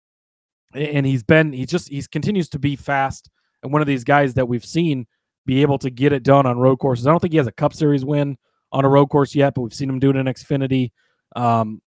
and 0.75 1.07
he's 1.07 1.23
been 1.23 1.53
he 1.53 1.67
just 1.67 1.89
he's 1.89 2.09
continues 2.09 2.49
to 2.49 2.59
be 2.59 2.75
fast 2.75 3.31
and 3.65 3.73
one 3.73 3.81
of 3.81 3.89
these 3.89 4.05
guys 4.05 4.35
that 4.35 4.47
we've 4.47 4.65
seen 4.65 5.07
be 5.47 5.63
able 5.63 5.79
to 5.79 5.91
get 5.91 6.13
it 6.13 6.23
done 6.23 6.47
on 6.47 6.59
road 6.59 6.79
courses. 6.79 7.07
I 7.07 7.11
don't 7.11 7.21
think 7.21 7.33
he 7.33 7.39
has 7.39 7.47
a 7.47 7.53
Cup 7.53 7.75
Series 7.75 8.05
win 8.05 8.37
on 8.71 8.85
a 8.85 8.89
road 8.89 9.07
course 9.07 9.35
yet, 9.35 9.55
but 9.55 9.63
we've 9.63 9.75
seen 9.75 9.89
him 9.89 9.99
do 9.99 10.11
it 10.11 10.17
in 10.17 10.27
Xfinity. 10.27 10.91
Um, 11.35 11.81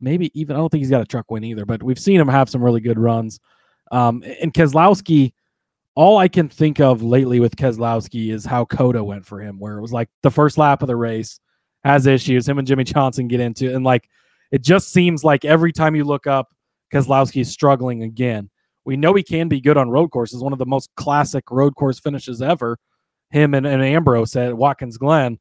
maybe 0.00 0.30
even 0.38 0.56
I 0.56 0.58
don't 0.58 0.68
think 0.68 0.82
he's 0.82 0.90
got 0.90 1.00
a 1.00 1.06
truck 1.06 1.30
win 1.30 1.44
either, 1.44 1.64
but 1.64 1.82
we've 1.82 1.98
seen 1.98 2.20
him 2.20 2.28
have 2.28 2.50
some 2.50 2.62
really 2.62 2.80
good 2.80 2.98
runs. 2.98 3.40
Um, 3.90 4.22
and 4.40 4.52
Keselowski, 4.52 5.32
all 5.94 6.18
I 6.18 6.28
can 6.28 6.48
think 6.48 6.80
of 6.80 7.02
lately 7.02 7.40
with 7.40 7.56
Keselowski 7.56 8.32
is 8.32 8.44
how 8.44 8.64
COTA 8.64 9.04
went 9.04 9.26
for 9.26 9.40
him, 9.40 9.58
where 9.58 9.76
it 9.76 9.82
was 9.82 9.92
like 9.92 10.08
the 10.22 10.30
first 10.30 10.58
lap 10.58 10.82
of 10.82 10.88
the 10.88 10.96
race 10.96 11.38
has 11.84 12.06
issues. 12.06 12.48
Him 12.48 12.58
and 12.58 12.66
Jimmie 12.66 12.84
Johnson 12.84 13.28
get 13.28 13.40
into, 13.40 13.74
and 13.74 13.84
like 13.84 14.08
it 14.50 14.62
just 14.62 14.92
seems 14.92 15.24
like 15.24 15.44
every 15.44 15.72
time 15.72 15.94
you 15.94 16.04
look 16.04 16.26
up, 16.26 16.48
Keselowski 16.92 17.42
is 17.42 17.50
struggling 17.50 18.02
again. 18.02 18.50
We 18.84 18.96
know 18.96 19.14
he 19.14 19.22
can 19.22 19.48
be 19.48 19.60
good 19.60 19.76
on 19.76 19.90
road 19.90 20.10
courses, 20.10 20.42
one 20.42 20.52
of 20.52 20.58
the 20.58 20.66
most 20.66 20.90
classic 20.96 21.50
road 21.50 21.74
course 21.76 22.00
finishes 22.00 22.42
ever 22.42 22.78
him 23.32 23.54
and, 23.54 23.66
and 23.66 23.82
Ambrose 23.82 24.36
at 24.36 24.56
Watkins 24.56 24.98
Glen, 24.98 25.38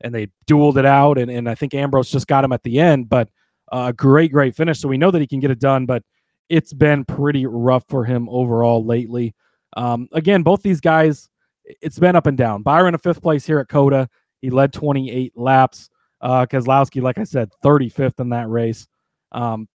and 0.00 0.14
they 0.14 0.28
dueled 0.46 0.78
it 0.78 0.86
out. 0.86 1.18
And, 1.18 1.30
and 1.30 1.48
I 1.48 1.54
think 1.54 1.74
Ambrose 1.74 2.10
just 2.10 2.26
got 2.26 2.42
him 2.42 2.52
at 2.52 2.62
the 2.62 2.80
end, 2.80 3.08
but 3.08 3.28
a 3.70 3.76
uh, 3.76 3.92
great, 3.92 4.32
great 4.32 4.56
finish. 4.56 4.80
So 4.80 4.88
we 4.88 4.98
know 4.98 5.10
that 5.10 5.20
he 5.20 5.26
can 5.26 5.40
get 5.40 5.50
it 5.50 5.60
done, 5.60 5.86
but 5.86 6.02
it's 6.48 6.72
been 6.72 7.04
pretty 7.04 7.46
rough 7.46 7.84
for 7.88 8.04
him 8.04 8.28
overall 8.28 8.84
lately. 8.84 9.34
Um, 9.76 10.08
again, 10.12 10.42
both 10.42 10.62
these 10.62 10.80
guys, 10.80 11.28
it's 11.64 11.98
been 11.98 12.16
up 12.16 12.26
and 12.26 12.38
down. 12.38 12.62
Byron, 12.62 12.94
a 12.94 12.98
fifth 12.98 13.22
place 13.22 13.46
here 13.46 13.58
at 13.58 13.68
COTA. 13.68 14.08
He 14.40 14.50
led 14.50 14.72
28 14.72 15.32
laps. 15.36 15.90
Uh, 16.20 16.46
Keselowski, 16.46 17.02
like 17.02 17.18
I 17.18 17.24
said, 17.24 17.50
35th 17.62 18.20
in 18.20 18.30
that 18.30 18.48
race. 18.48 18.86
Um, 19.32 19.68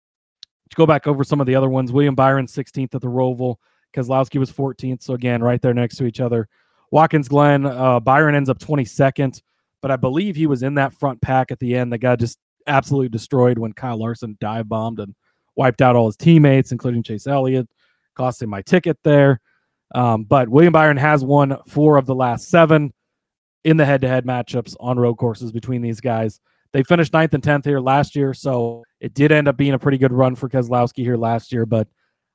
to 0.69 0.75
go 0.75 0.85
back 0.85 1.07
over 1.07 1.23
some 1.23 1.41
of 1.41 1.47
the 1.47 1.55
other 1.55 1.69
ones. 1.69 1.91
William 1.91 2.15
Byron, 2.15 2.45
16th 2.45 2.95
at 2.95 3.01
the 3.01 3.07
Roval. 3.07 3.55
Keselowski 3.95 4.39
was 4.39 4.51
14th. 4.51 5.01
So 5.01 5.13
again, 5.13 5.41
right 5.41 5.61
there 5.61 5.73
next 5.73 5.95
to 5.97 6.05
each 6.05 6.19
other. 6.19 6.47
Watkins 6.91 7.27
Glen, 7.27 7.65
uh, 7.65 7.99
Byron 7.99 8.35
ends 8.35 8.49
up 8.49 8.59
22nd, 8.59 9.41
but 9.81 9.91
I 9.91 9.97
believe 9.97 10.35
he 10.35 10.47
was 10.47 10.63
in 10.63 10.75
that 10.75 10.93
front 10.93 11.21
pack 11.21 11.51
at 11.51 11.59
the 11.59 11.75
end. 11.75 11.91
The 11.91 11.97
guy 11.97 12.15
just 12.15 12.37
absolutely 12.65 13.09
destroyed 13.09 13.57
when 13.57 13.73
Kyle 13.73 13.97
Larson 13.97 14.37
dive 14.39 14.69
bombed 14.69 14.99
and 14.99 15.13
wiped 15.55 15.81
out 15.81 15.95
all 15.95 16.05
his 16.05 16.15
teammates, 16.15 16.71
including 16.71 17.03
Chase 17.03 17.27
Elliott. 17.27 17.67
costing 18.15 18.49
my 18.49 18.61
ticket 18.61 18.97
there. 19.03 19.41
Um, 19.95 20.23
but 20.23 20.49
William 20.49 20.73
Byron 20.73 20.97
has 20.97 21.23
won 21.23 21.57
four 21.67 21.97
of 21.97 22.05
the 22.05 22.15
last 22.15 22.49
seven 22.49 22.93
in 23.63 23.77
the 23.77 23.85
head-to-head 23.85 24.25
matchups 24.25 24.75
on 24.79 24.99
road 24.99 25.15
courses 25.15 25.51
between 25.51 25.81
these 25.81 25.99
guys. 25.99 26.39
They 26.73 26.83
finished 26.83 27.13
ninth 27.13 27.33
and 27.33 27.43
tenth 27.43 27.65
here 27.65 27.79
last 27.79 28.15
year, 28.15 28.33
so 28.33 28.83
it 28.99 29.13
did 29.13 29.31
end 29.31 29.47
up 29.47 29.57
being 29.57 29.73
a 29.73 29.79
pretty 29.79 29.97
good 29.97 30.11
run 30.11 30.35
for 30.35 30.49
Keselowski 30.49 31.03
here 31.03 31.17
last 31.17 31.51
year. 31.51 31.65
But 31.65 31.87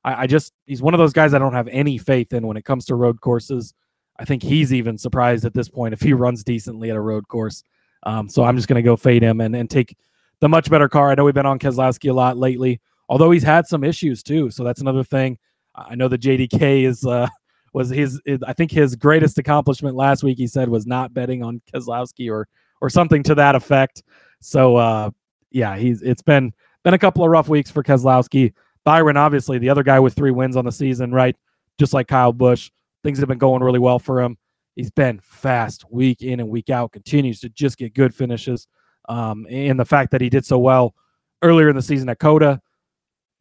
I, 0.03 0.23
I 0.23 0.27
just 0.27 0.53
he's 0.65 0.81
one 0.81 0.93
of 0.93 0.97
those 0.97 1.13
guys 1.13 1.33
I 1.33 1.39
don't 1.39 1.53
have 1.53 1.67
any 1.67 1.97
faith 1.97 2.33
in 2.33 2.45
when 2.45 2.57
it 2.57 2.65
comes 2.65 2.85
to 2.85 2.95
road 2.95 3.21
courses. 3.21 3.73
I 4.19 4.25
think 4.25 4.43
he's 4.43 4.73
even 4.73 4.97
surprised 4.97 5.45
at 5.45 5.53
this 5.53 5.69
point 5.69 5.93
if 5.93 6.01
he 6.01 6.13
runs 6.13 6.43
decently 6.43 6.89
at 6.89 6.95
a 6.95 7.01
road 7.01 7.27
course. 7.27 7.63
Um, 8.03 8.29
so 8.29 8.43
I'm 8.43 8.55
just 8.55 8.67
going 8.67 8.81
to 8.81 8.87
go 8.87 8.95
fade 8.95 9.23
him 9.23 9.41
and, 9.41 9.55
and 9.55 9.69
take 9.69 9.95
the 10.39 10.49
much 10.49 10.69
better 10.69 10.89
car. 10.89 11.09
I 11.09 11.15
know 11.15 11.23
we've 11.23 11.33
been 11.33 11.45
on 11.45 11.57
Keselowski 11.57 12.09
a 12.09 12.13
lot 12.13 12.37
lately, 12.37 12.81
although 13.07 13.31
he's 13.31 13.43
had 13.43 13.65
some 13.65 13.83
issues 13.83 14.21
too. 14.21 14.51
So 14.51 14.63
that's 14.63 14.81
another 14.81 15.03
thing. 15.03 15.37
I 15.75 15.95
know 15.95 16.07
the 16.07 16.17
JDK 16.17 16.83
is 16.83 17.05
uh, 17.05 17.27
was 17.73 17.89
his, 17.89 18.21
his, 18.25 18.39
I 18.43 18.53
think 18.53 18.71
his 18.71 18.95
greatest 18.95 19.37
accomplishment 19.37 19.95
last 19.95 20.23
week. 20.23 20.37
He 20.37 20.47
said 20.47 20.69
was 20.69 20.85
not 20.85 21.13
betting 21.13 21.43
on 21.43 21.61
Keselowski 21.73 22.31
or 22.31 22.47
or 22.81 22.89
something 22.89 23.23
to 23.23 23.35
that 23.35 23.55
effect. 23.55 24.03
So 24.39 24.75
uh, 24.75 25.09
yeah, 25.51 25.75
he's 25.77 26.01
it's 26.01 26.21
been 26.21 26.53
been 26.83 26.93
a 26.93 26.99
couple 26.99 27.23
of 27.23 27.29
rough 27.29 27.49
weeks 27.49 27.71
for 27.71 27.83
Keselowski. 27.83 28.53
Byron, 28.83 29.17
obviously, 29.17 29.57
the 29.57 29.69
other 29.69 29.83
guy 29.83 29.99
with 29.99 30.13
three 30.13 30.31
wins 30.31 30.57
on 30.57 30.65
the 30.65 30.71
season, 30.71 31.11
right? 31.11 31.35
Just 31.79 31.93
like 31.93 32.07
Kyle 32.07 32.33
Busch, 32.33 32.69
things 33.03 33.19
have 33.19 33.29
been 33.29 33.37
going 33.37 33.63
really 33.63 33.79
well 33.79 33.99
for 33.99 34.21
him. 34.21 34.37
He's 34.75 34.91
been 34.91 35.19
fast 35.21 35.85
week 35.89 36.21
in 36.21 36.39
and 36.39 36.49
week 36.49 36.69
out, 36.69 36.91
continues 36.91 37.39
to 37.41 37.49
just 37.49 37.77
get 37.77 37.93
good 37.93 38.13
finishes. 38.13 38.67
Um, 39.07 39.45
and 39.49 39.79
the 39.79 39.85
fact 39.85 40.11
that 40.11 40.21
he 40.21 40.29
did 40.29 40.45
so 40.45 40.57
well 40.59 40.95
earlier 41.41 41.69
in 41.69 41.75
the 41.75 41.81
season 41.81 42.09
at 42.09 42.19
COTA. 42.19 42.59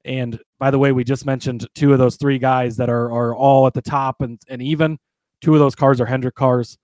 And 0.05 0.41
by 0.59 0.71
the 0.71 0.79
way, 0.79 0.93
we 0.93 1.05
just 1.05 1.27
mentioned 1.27 1.67
two 1.75 1.93
of 1.93 1.99
those 1.99 2.17
three 2.17 2.39
guys 2.39 2.77
that 2.77 2.91
are 2.91 3.13
are 3.13 3.35
all 3.35 3.67
at 3.67 3.75
the 3.75 3.83
top 3.83 4.21
and, 4.21 4.41
and 4.49 4.63
even. 4.63 4.99
Two 5.41 5.55
of 5.55 5.61
those 5.61 5.75
cars 5.75 6.01
are 6.01 6.07
Hendrick 6.07 6.35
cars. 6.35 6.79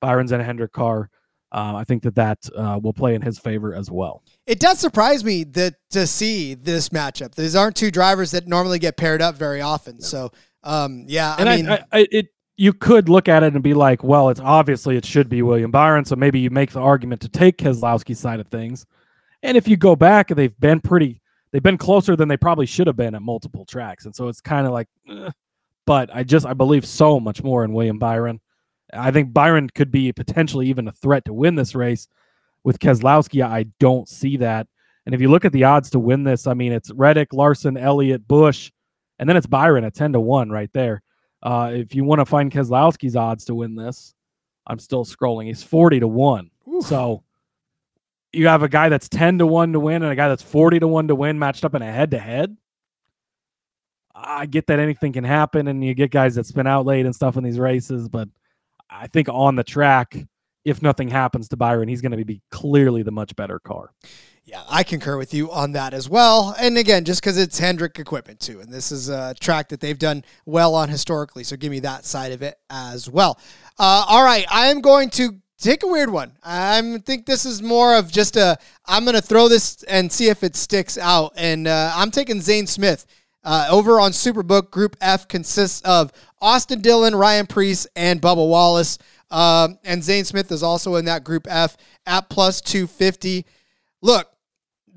Byron's 0.00 0.32
in 0.32 0.40
a 0.40 0.44
Hendrick 0.44 0.72
car. 0.72 1.10
Um, 1.50 1.76
I 1.76 1.84
think 1.84 2.02
that 2.02 2.14
that 2.16 2.38
uh, 2.54 2.78
will 2.82 2.92
play 2.92 3.14
in 3.14 3.22
his 3.22 3.38
favor 3.38 3.74
as 3.74 3.90
well. 3.90 4.22
It 4.46 4.60
does 4.60 4.78
surprise 4.78 5.24
me 5.24 5.44
that 5.44 5.74
to 5.90 6.06
see 6.06 6.54
this 6.54 6.90
matchup. 6.90 7.34
These 7.34 7.56
aren't 7.56 7.76
two 7.76 7.90
drivers 7.90 8.32
that 8.32 8.46
normally 8.46 8.78
get 8.78 8.96
paired 8.98 9.22
up 9.22 9.34
very 9.36 9.62
often. 9.62 10.00
So, 10.00 10.30
um, 10.62 11.04
yeah, 11.06 11.36
and 11.38 11.48
I 11.48 11.56
mean, 11.56 11.68
I, 11.70 11.84
I, 11.92 12.06
it 12.10 12.26
you 12.58 12.72
could 12.72 13.08
look 13.08 13.28
at 13.28 13.42
it 13.44 13.54
and 13.54 13.62
be 13.62 13.72
like, 13.72 14.02
well, 14.02 14.28
it's 14.28 14.40
obviously 14.40 14.96
it 14.96 15.06
should 15.06 15.28
be 15.28 15.42
William 15.42 15.70
Byron, 15.70 16.04
so 16.04 16.16
maybe 16.16 16.40
you 16.40 16.50
make 16.50 16.72
the 16.72 16.80
argument 16.80 17.20
to 17.22 17.28
take 17.28 17.56
Keselowski's 17.56 18.18
side 18.18 18.40
of 18.40 18.48
things. 18.48 18.84
And 19.42 19.56
if 19.56 19.68
you 19.68 19.76
go 19.76 19.94
back, 19.94 20.28
they've 20.28 20.58
been 20.58 20.80
pretty, 20.80 21.22
they've 21.50 21.62
been 21.62 21.78
closer 21.78 22.16
than 22.16 22.28
they 22.28 22.36
probably 22.36 22.66
should 22.66 22.86
have 22.86 22.96
been 22.96 23.14
at 23.14 23.22
multiple 23.22 23.64
tracks, 23.64 24.04
and 24.04 24.14
so 24.14 24.28
it's 24.28 24.40
kind 24.40 24.66
of 24.66 24.72
like, 24.72 24.88
eh. 25.08 25.30
but 25.86 26.14
I 26.14 26.22
just 26.22 26.46
I 26.46 26.54
believe 26.54 26.86
so 26.86 27.18
much 27.20 27.42
more 27.42 27.64
in 27.64 27.72
William 27.72 27.98
Byron. 27.98 28.40
I 28.92 29.10
think 29.10 29.32
Byron 29.32 29.68
could 29.70 29.90
be 29.90 30.12
potentially 30.12 30.68
even 30.68 30.88
a 30.88 30.92
threat 30.92 31.24
to 31.26 31.32
win 31.32 31.54
this 31.54 31.74
race. 31.74 32.08
With 32.64 32.78
Keselowski, 32.80 33.42
I 33.42 33.64
don't 33.78 34.08
see 34.08 34.38
that. 34.38 34.66
And 35.06 35.14
if 35.14 35.20
you 35.20 35.30
look 35.30 35.44
at 35.44 35.52
the 35.52 35.64
odds 35.64 35.90
to 35.90 35.98
win 35.98 36.24
this, 36.24 36.46
I 36.46 36.54
mean, 36.54 36.72
it's 36.72 36.90
Reddick, 36.90 37.32
Larson, 37.32 37.76
Elliott, 37.76 38.26
Busch, 38.26 38.70
and 39.18 39.28
then 39.28 39.36
it's 39.36 39.46
Byron 39.46 39.84
at 39.84 39.94
10 39.94 40.12
to 40.14 40.20
1 40.20 40.50
right 40.50 40.70
there. 40.72 41.02
Uh, 41.42 41.70
if 41.72 41.94
you 41.94 42.04
want 42.04 42.18
to 42.18 42.26
find 42.26 42.50
Keselowski's 42.50 43.16
odds 43.16 43.44
to 43.46 43.54
win 43.54 43.74
this, 43.74 44.14
I'm 44.66 44.78
still 44.78 45.04
scrolling. 45.04 45.46
He's 45.46 45.62
40 45.62 46.00
to 46.00 46.08
1. 46.08 46.50
Ooh. 46.68 46.82
So 46.82 47.22
you 48.32 48.48
have 48.48 48.62
a 48.62 48.68
guy 48.68 48.88
that's 48.88 49.08
10 49.08 49.38
to 49.38 49.46
1 49.46 49.72
to 49.72 49.80
win 49.80 50.02
and 50.02 50.12
a 50.12 50.16
guy 50.16 50.28
that's 50.28 50.42
40 50.42 50.80
to 50.80 50.88
1 50.88 51.08
to 51.08 51.14
win 51.14 51.38
matched 51.38 51.64
up 51.64 51.74
in 51.74 51.82
a 51.82 51.90
head 51.90 52.10
to 52.12 52.18
head. 52.18 52.56
I 54.14 54.46
get 54.46 54.66
that 54.66 54.80
anything 54.80 55.12
can 55.12 55.24
happen 55.24 55.68
and 55.68 55.84
you 55.84 55.94
get 55.94 56.10
guys 56.10 56.34
that 56.34 56.46
spin 56.46 56.66
out 56.66 56.86
late 56.86 57.06
and 57.06 57.14
stuff 57.14 57.36
in 57.36 57.44
these 57.44 57.58
races, 57.58 58.08
but 58.08 58.28
I 58.90 59.06
think 59.06 59.28
on 59.28 59.54
the 59.54 59.64
track, 59.64 60.16
if 60.64 60.82
nothing 60.82 61.08
happens 61.08 61.48
to 61.48 61.56
Byron, 61.56 61.88
he's 61.88 62.00
going 62.00 62.16
to 62.16 62.24
be 62.24 62.42
clearly 62.50 63.02
the 63.02 63.12
much 63.12 63.34
better 63.36 63.58
car. 63.58 63.92
Yeah, 64.44 64.62
I 64.68 64.82
concur 64.82 65.18
with 65.18 65.34
you 65.34 65.52
on 65.52 65.72
that 65.72 65.92
as 65.92 66.08
well. 66.08 66.54
And 66.58 66.78
again, 66.78 67.04
just 67.04 67.20
because 67.20 67.36
it's 67.36 67.58
Hendrick 67.58 67.98
equipment 67.98 68.40
too, 68.40 68.60
and 68.60 68.72
this 68.72 68.90
is 68.90 69.08
a 69.08 69.34
track 69.38 69.68
that 69.68 69.80
they've 69.80 69.98
done 69.98 70.24
well 70.46 70.74
on 70.74 70.88
historically, 70.88 71.44
so 71.44 71.56
give 71.56 71.70
me 71.70 71.80
that 71.80 72.04
side 72.04 72.32
of 72.32 72.42
it 72.42 72.56
as 72.70 73.10
well. 73.10 73.38
Uh, 73.78 74.06
all 74.08 74.24
right, 74.24 74.46
I 74.50 74.68
am 74.68 74.80
going 74.80 75.10
to 75.10 75.38
take 75.58 75.82
a 75.82 75.86
weird 75.86 76.10
one. 76.10 76.32
I 76.42 76.98
think 77.04 77.26
this 77.26 77.44
is 77.44 77.62
more 77.62 77.96
of 77.96 78.10
just 78.10 78.36
a. 78.36 78.58
I'm 78.86 79.04
going 79.04 79.16
to 79.16 79.22
throw 79.22 79.48
this 79.48 79.82
and 79.84 80.10
see 80.10 80.28
if 80.28 80.42
it 80.42 80.56
sticks 80.56 80.96
out, 80.96 81.32
and 81.36 81.66
uh, 81.66 81.92
I'm 81.94 82.10
taking 82.10 82.40
Zane 82.40 82.66
Smith. 82.66 83.06
Uh, 83.44 83.66
over 83.70 84.00
on 84.00 84.10
Superbook, 84.10 84.70
Group 84.70 84.96
F 85.00 85.26
consists 85.28 85.80
of 85.82 86.12
Austin 86.40 86.80
Dillon, 86.80 87.14
Ryan 87.14 87.46
Preece, 87.46 87.86
and 87.96 88.20
Bubba 88.20 88.46
Wallace. 88.46 88.98
Um, 89.30 89.78
and 89.84 90.02
Zane 90.02 90.24
Smith 90.24 90.50
is 90.50 90.62
also 90.62 90.96
in 90.96 91.04
that 91.04 91.24
Group 91.24 91.46
F 91.48 91.76
at 92.06 92.28
plus 92.28 92.60
250. 92.60 93.46
Look, 94.02 94.28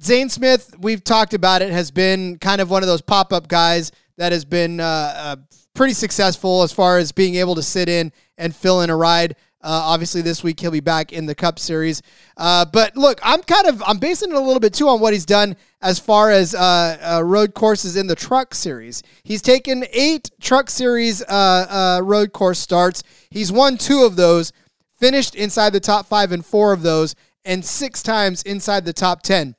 Zane 0.02 0.30
Smith, 0.30 0.74
we've 0.80 1.04
talked 1.04 1.34
about 1.34 1.62
it, 1.62 1.72
has 1.72 1.92
been 1.92 2.40
kind 2.40 2.62
of 2.62 2.70
one 2.70 2.84
of 2.84 2.88
those 2.88 3.02
pop 3.02 3.32
up 3.32 3.48
guys 3.48 3.92
that 4.18 4.32
has 4.32 4.44
been 4.44 4.80
uh, 4.80 5.14
uh, 5.16 5.36
pretty 5.74 5.94
successful 5.94 6.64
as 6.64 6.72
far 6.72 6.98
as 6.98 7.12
being 7.12 7.36
able 7.36 7.56
to 7.56 7.64
sit 7.64 7.88
in 7.88 8.12
and 8.38 8.56
fill 8.56 8.82
in 8.82 8.90
a 8.90 8.96
ride. 8.96 9.36
Uh, 9.64 9.82
obviously, 9.86 10.22
this 10.22 10.44
week 10.44 10.60
he'll 10.60 10.72
be 10.72 10.80
back 10.80 11.14
in 11.14 11.26
the 11.26 11.36
Cup 11.36 11.60
Series. 11.60 12.02
Uh, 12.38 12.66
but 12.66 12.96
look, 12.98 13.20
I'm 13.24 13.42
kind 13.44 13.68
of 13.68 13.84
I'm 13.86 14.00
basing 14.00 14.32
it 14.32 14.36
a 14.36 14.40
little 14.40 14.60
bit 14.60 14.74
too 14.74 14.90
on 14.90 15.00
what 15.00 15.14
he's 15.14 15.26
done 15.26 15.56
as 15.82 16.00
far 16.00 16.32
as 16.32 16.56
uh, 16.56 17.18
uh 17.20 17.24
road 17.24 17.54
courses 17.54 17.96
in 17.96 18.08
the 18.08 18.16
Truck 18.16 18.56
Series. 18.56 19.04
He's 19.24 19.42
taken 19.42 19.86
eight 19.92 20.32
Truck 20.42 20.70
Series 20.70 21.22
uh, 21.24 21.98
uh, 22.00 22.02
road 22.04 22.34
course 22.34 22.60
starts. 22.60 23.04
He's 23.30 23.52
won 23.52 23.78
two 23.78 24.02
of 24.04 24.16
those, 24.16 24.52
finished 25.00 25.36
inside 25.36 25.74
the 25.74 25.80
top 25.80 26.08
five 26.08 26.32
in 26.32 26.42
four 26.42 26.74
of 26.74 26.82
those, 26.82 27.16
and 27.46 27.64
six 27.64 28.02
times 28.02 28.42
inside 28.44 28.86
the 28.86 28.94
top 28.94 29.22
ten. 29.22 29.56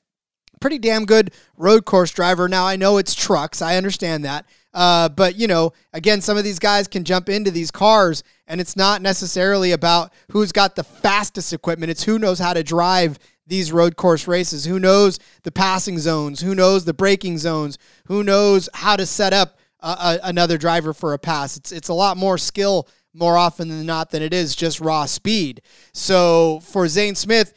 Pretty 0.61 0.79
damn 0.79 1.07
good 1.07 1.33
road 1.57 1.85
course 1.85 2.11
driver. 2.11 2.49
Now 2.49 2.67
I 2.67 2.77
know 2.77 2.99
it's 2.99 3.15
trucks. 3.15 3.63
I 3.63 3.77
understand 3.77 4.25
that. 4.25 4.47
Uh, 4.75 5.09
but 5.09 5.37
you 5.37 5.47
know, 5.47 5.73
again, 5.93 6.21
some 6.21 6.37
of 6.37 6.45
these 6.45 6.59
guys 6.59 6.89
can 6.89 7.05
jump 7.05 7.29
into 7.29 7.51
these 7.51 7.71
cars, 7.71 8.23
and 8.47 8.61
it's 8.61 8.77
not 8.77 9.03
necessarily 9.03 9.73
about 9.73 10.13
who's 10.31 10.53
got 10.53 10.77
the 10.77 10.85
fastest 10.85 11.53
equipment. 11.53 11.91
It's 11.91 12.05
who 12.05 12.19
knows 12.19 12.39
how 12.39 12.55
to 12.55 12.63
drive 12.63 13.19
these 13.47 13.73
road 13.73 13.97
course 13.97 14.27
races. 14.27 14.65
Who 14.65 14.79
knows 14.79 15.19
the 15.43 15.53
passing 15.53 15.99
zones? 15.99 16.41
Who 16.41 16.55
knows 16.55 16.85
the 16.85 16.95
braking 16.95 17.39
zones? 17.39 17.77
Who 18.07 18.23
knows 18.23 18.69
how 18.75 18.97
to 18.97 19.05
set 19.05 19.33
up 19.33 19.59
a, 19.81 19.89
a, 19.89 20.19
another 20.25 20.57
driver 20.57 20.93
for 20.95 21.13
a 21.13 21.19
pass? 21.19 21.57
It's 21.57 21.73
it's 21.73 21.89
a 21.89 21.95
lot 21.95 22.17
more 22.17 22.39
skill 22.39 22.89
more 23.15 23.37
often 23.37 23.69
than 23.69 23.85
not 23.85 24.11
than 24.11 24.23
it 24.23 24.33
is 24.33 24.57
just 24.57 24.81
raw 24.81 25.05
speed. 25.05 25.61
So 25.93 26.61
for 26.61 26.89
Zane 26.89 27.15
Smith, 27.15 27.53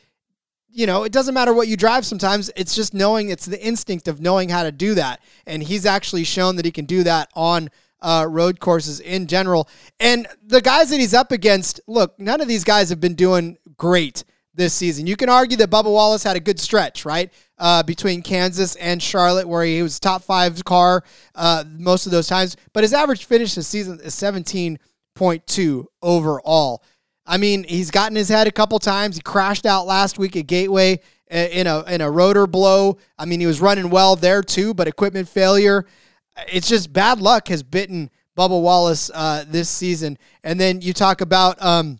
you 0.75 0.85
know, 0.85 1.03
it 1.03 1.13
doesn't 1.13 1.33
matter 1.33 1.53
what 1.53 1.69
you 1.69 1.77
drive 1.77 2.05
sometimes. 2.05 2.51
It's 2.57 2.75
just 2.75 2.93
knowing, 2.93 3.29
it's 3.29 3.45
the 3.45 3.65
instinct 3.65 4.09
of 4.09 4.19
knowing 4.19 4.49
how 4.49 4.63
to 4.63 4.73
do 4.73 4.93
that. 4.95 5.21
And 5.47 5.63
he's 5.63 5.85
actually 5.85 6.25
shown 6.25 6.57
that 6.57 6.65
he 6.65 6.71
can 6.71 6.83
do 6.83 7.03
that 7.03 7.29
on 7.33 7.69
uh, 8.01 8.27
road 8.29 8.59
courses 8.59 8.99
in 8.99 9.27
general. 9.27 9.69
And 10.01 10.27
the 10.45 10.59
guys 10.59 10.89
that 10.89 10.99
he's 10.99 11.13
up 11.13 11.31
against, 11.31 11.79
look, 11.87 12.19
none 12.19 12.41
of 12.41 12.49
these 12.49 12.65
guys 12.65 12.89
have 12.89 12.99
been 12.99 13.15
doing 13.15 13.57
great 13.77 14.25
this 14.53 14.73
season. 14.73 15.07
You 15.07 15.15
can 15.15 15.29
argue 15.29 15.55
that 15.57 15.69
Bubba 15.69 15.85
Wallace 15.85 16.23
had 16.23 16.35
a 16.35 16.41
good 16.41 16.59
stretch, 16.59 17.05
right? 17.05 17.31
Uh, 17.57 17.81
between 17.81 18.21
Kansas 18.21 18.75
and 18.75 19.01
Charlotte, 19.01 19.47
where 19.47 19.63
he 19.63 19.81
was 19.81 19.97
top 19.97 20.23
five 20.23 20.65
car 20.65 21.05
uh, 21.35 21.63
most 21.77 22.05
of 22.05 22.11
those 22.11 22.27
times. 22.27 22.57
But 22.73 22.83
his 22.83 22.93
average 22.93 23.23
finish 23.23 23.55
this 23.55 23.67
season 23.69 24.01
is 24.01 24.13
17.2 24.13 25.85
overall. 26.01 26.83
I 27.25 27.37
mean, 27.37 27.63
he's 27.63 27.91
gotten 27.91 28.15
his 28.15 28.29
head 28.29 28.47
a 28.47 28.51
couple 28.51 28.77
times. 28.79 29.15
He 29.15 29.21
crashed 29.21 29.65
out 29.65 29.87
last 29.87 30.19
week 30.19 30.35
at 30.35 30.47
Gateway 30.47 30.99
in 31.29 31.67
a 31.67 31.81
in 31.83 32.01
a 32.01 32.09
rotor 32.11 32.47
blow. 32.47 32.97
I 33.17 33.25
mean, 33.25 33.39
he 33.39 33.45
was 33.45 33.61
running 33.61 33.89
well 33.89 34.15
there 34.15 34.43
too, 34.43 34.73
but 34.73 34.87
equipment 34.87 35.27
failure. 35.27 35.85
It's 36.47 36.67
just 36.67 36.93
bad 36.93 37.19
luck 37.19 37.47
has 37.47 37.63
bitten 37.63 38.09
Bubba 38.37 38.61
Wallace 38.61 39.09
uh, 39.13 39.45
this 39.47 39.69
season. 39.69 40.17
And 40.43 40.59
then 40.59 40.81
you 40.81 40.93
talk 40.93 41.21
about 41.21 41.61
um, 41.63 41.99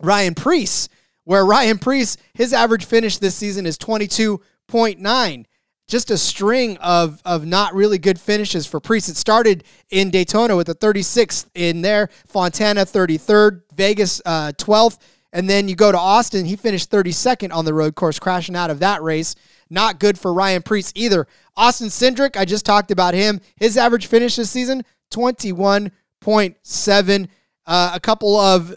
Ryan 0.00 0.34
Preece, 0.34 0.88
where 1.24 1.44
Ryan 1.44 1.78
Preece 1.78 2.16
his 2.34 2.52
average 2.52 2.84
finish 2.84 3.18
this 3.18 3.34
season 3.34 3.66
is 3.66 3.78
twenty 3.78 4.08
two 4.08 4.40
point 4.66 4.98
nine 4.98 5.46
just 5.86 6.10
a 6.10 6.18
string 6.18 6.76
of 6.78 7.22
of 7.24 7.46
not 7.46 7.74
really 7.74 7.98
good 7.98 8.18
finishes 8.18 8.66
for 8.66 8.80
Preece. 8.80 9.08
It 9.08 9.16
started 9.16 9.62
in 9.90 10.10
Daytona 10.10 10.56
with 10.56 10.66
the 10.66 10.74
36th 10.74 11.46
in 11.54 11.82
there, 11.82 12.08
Fontana 12.26 12.80
33rd, 12.82 13.62
Vegas 13.74 14.20
uh, 14.24 14.52
12th, 14.56 14.98
and 15.32 15.50
then 15.50 15.68
you 15.68 15.74
go 15.74 15.90
to 15.92 15.98
Austin. 15.98 16.46
He 16.46 16.56
finished 16.56 16.90
32nd 16.90 17.52
on 17.52 17.64
the 17.64 17.74
road 17.74 17.94
course, 17.94 18.18
crashing 18.18 18.56
out 18.56 18.70
of 18.70 18.80
that 18.80 19.02
race. 19.02 19.34
Not 19.68 19.98
good 19.98 20.18
for 20.18 20.32
Ryan 20.32 20.62
Preece 20.62 20.92
either. 20.94 21.26
Austin 21.56 21.88
Cindric, 21.88 22.36
I 22.36 22.44
just 22.44 22.66
talked 22.66 22.90
about 22.90 23.14
him. 23.14 23.40
His 23.56 23.76
average 23.76 24.06
finish 24.06 24.36
this 24.36 24.50
season 24.50 24.84
21.7. 25.10 27.28
Uh, 27.66 27.92
a 27.94 28.00
couple 28.00 28.36
of 28.36 28.74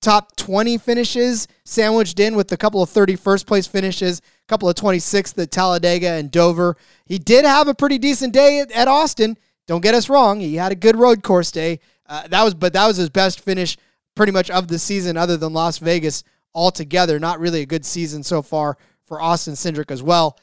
top 0.00 0.34
20 0.36 0.78
finishes 0.78 1.46
sandwiched 1.64 2.18
in 2.18 2.34
with 2.34 2.50
a 2.52 2.56
couple 2.56 2.82
of 2.82 2.90
31st 2.90 3.46
place 3.46 3.66
finishes 3.66 4.20
a 4.20 4.48
couple 4.48 4.68
of 4.68 4.74
26th 4.74 5.40
at 5.40 5.50
Talladega 5.50 6.12
and 6.12 6.30
Dover. 6.30 6.76
He 7.04 7.18
did 7.18 7.44
have 7.44 7.68
a 7.68 7.74
pretty 7.74 7.98
decent 7.98 8.32
day 8.32 8.60
at, 8.60 8.70
at 8.72 8.88
Austin. 8.88 9.36
don't 9.66 9.82
get 9.82 9.94
us 9.94 10.08
wrong, 10.08 10.40
he 10.40 10.56
had 10.56 10.72
a 10.72 10.76
good 10.76 10.96
road 10.96 11.22
course 11.22 11.50
day. 11.50 11.80
Uh, 12.06 12.26
that 12.28 12.42
was, 12.42 12.54
but 12.54 12.72
that 12.72 12.86
was 12.86 12.96
his 12.96 13.10
best 13.10 13.40
finish 13.40 13.76
pretty 14.16 14.32
much 14.32 14.50
of 14.50 14.68
the 14.68 14.78
season, 14.78 15.16
other 15.16 15.36
than 15.36 15.52
Las 15.52 15.78
Vegas 15.78 16.24
altogether. 16.54 17.18
Not 17.18 17.38
really 17.38 17.62
a 17.62 17.66
good 17.66 17.84
season 17.84 18.22
so 18.22 18.42
far 18.42 18.76
for 19.04 19.20
Austin 19.20 19.54
Cindric 19.54 19.90
as 19.90 20.02
well. 20.02 20.38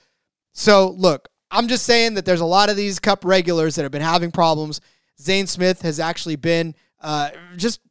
So 0.54 0.92
look, 0.92 1.28
I'm 1.52 1.68
just 1.68 1.86
saying 1.86 2.14
that 2.16 2.26
there's 2.26 2.42
a 2.42 2.46
lot 2.46 2.70
of 2.70 2.78
these 2.78 3.00
Cup 3.00 3.26
regulars 3.26 3.76
that 3.76 3.84
have 3.84 3.92
been 3.92 4.02
having 4.02 4.32
problems. 4.32 4.82
Zane 5.20 5.48
Smith 5.48 5.82
has 5.82 6.00
actually 6.00 6.36
been 6.36 6.76
uh, 7.02 7.30
just 7.56 7.82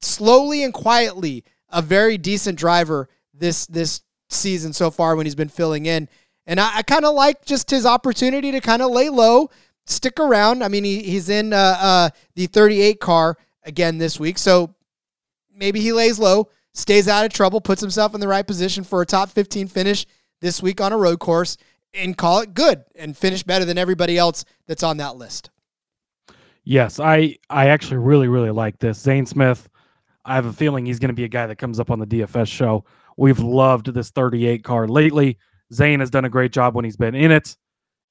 slowly 0.00 0.64
and 0.64 0.72
quietly 0.72 1.44
a 1.70 1.82
very 1.82 2.18
decent 2.18 2.58
driver 2.58 3.08
this 3.34 3.66
this 3.66 4.02
season 4.28 4.72
so 4.72 4.90
far 4.90 5.16
when 5.16 5.26
he's 5.26 5.34
been 5.34 5.48
filling 5.48 5.86
in. 5.86 6.08
And 6.46 6.60
I, 6.60 6.78
I 6.78 6.82
kind 6.82 7.04
of 7.04 7.14
like 7.14 7.44
just 7.44 7.70
his 7.70 7.86
opportunity 7.86 8.50
to 8.52 8.60
kind 8.60 8.82
of 8.82 8.90
lay 8.90 9.08
low, 9.08 9.50
stick 9.86 10.18
around. 10.18 10.62
I 10.62 10.68
mean, 10.68 10.84
he, 10.84 11.02
he's 11.02 11.28
in 11.28 11.52
uh, 11.52 11.76
uh, 11.78 12.10
the 12.34 12.46
38 12.46 13.00
car 13.00 13.36
again 13.64 13.98
this 13.98 14.18
week. 14.18 14.38
So 14.38 14.74
maybe 15.54 15.80
he 15.80 15.92
lays 15.92 16.18
low, 16.18 16.48
stays 16.74 17.08
out 17.08 17.24
of 17.24 17.32
trouble, 17.32 17.60
puts 17.60 17.80
himself 17.80 18.14
in 18.14 18.20
the 18.20 18.28
right 18.28 18.46
position 18.46 18.84
for 18.84 19.02
a 19.02 19.06
top 19.06 19.30
15 19.30 19.68
finish 19.68 20.06
this 20.40 20.62
week 20.62 20.80
on 20.80 20.92
a 20.92 20.96
road 20.96 21.18
course, 21.18 21.56
and 21.94 22.16
call 22.16 22.40
it 22.40 22.54
good 22.54 22.84
and 22.94 23.16
finish 23.16 23.42
better 23.42 23.64
than 23.64 23.78
everybody 23.78 24.16
else 24.16 24.44
that's 24.66 24.82
on 24.82 24.98
that 24.98 25.16
list. 25.16 25.50
Yes, 26.64 27.00
I 27.00 27.36
I 27.48 27.68
actually 27.68 27.96
really 27.96 28.28
really 28.28 28.50
like 28.50 28.78
this 28.78 28.98
Zane 28.98 29.24
Smith. 29.24 29.68
I 30.28 30.34
have 30.34 30.46
a 30.46 30.52
feeling 30.52 30.84
he's 30.84 30.98
going 30.98 31.08
to 31.08 31.14
be 31.14 31.24
a 31.24 31.28
guy 31.28 31.46
that 31.46 31.56
comes 31.56 31.80
up 31.80 31.90
on 31.90 31.98
the 31.98 32.06
DFS 32.06 32.48
show. 32.48 32.84
We've 33.16 33.38
loved 33.38 33.94
this 33.94 34.10
38 34.10 34.62
car 34.62 34.86
lately. 34.86 35.38
Zane 35.72 36.00
has 36.00 36.10
done 36.10 36.26
a 36.26 36.30
great 36.30 36.52
job 36.52 36.74
when 36.74 36.84
he's 36.84 36.96
been 36.98 37.14
in 37.14 37.32
it, 37.32 37.56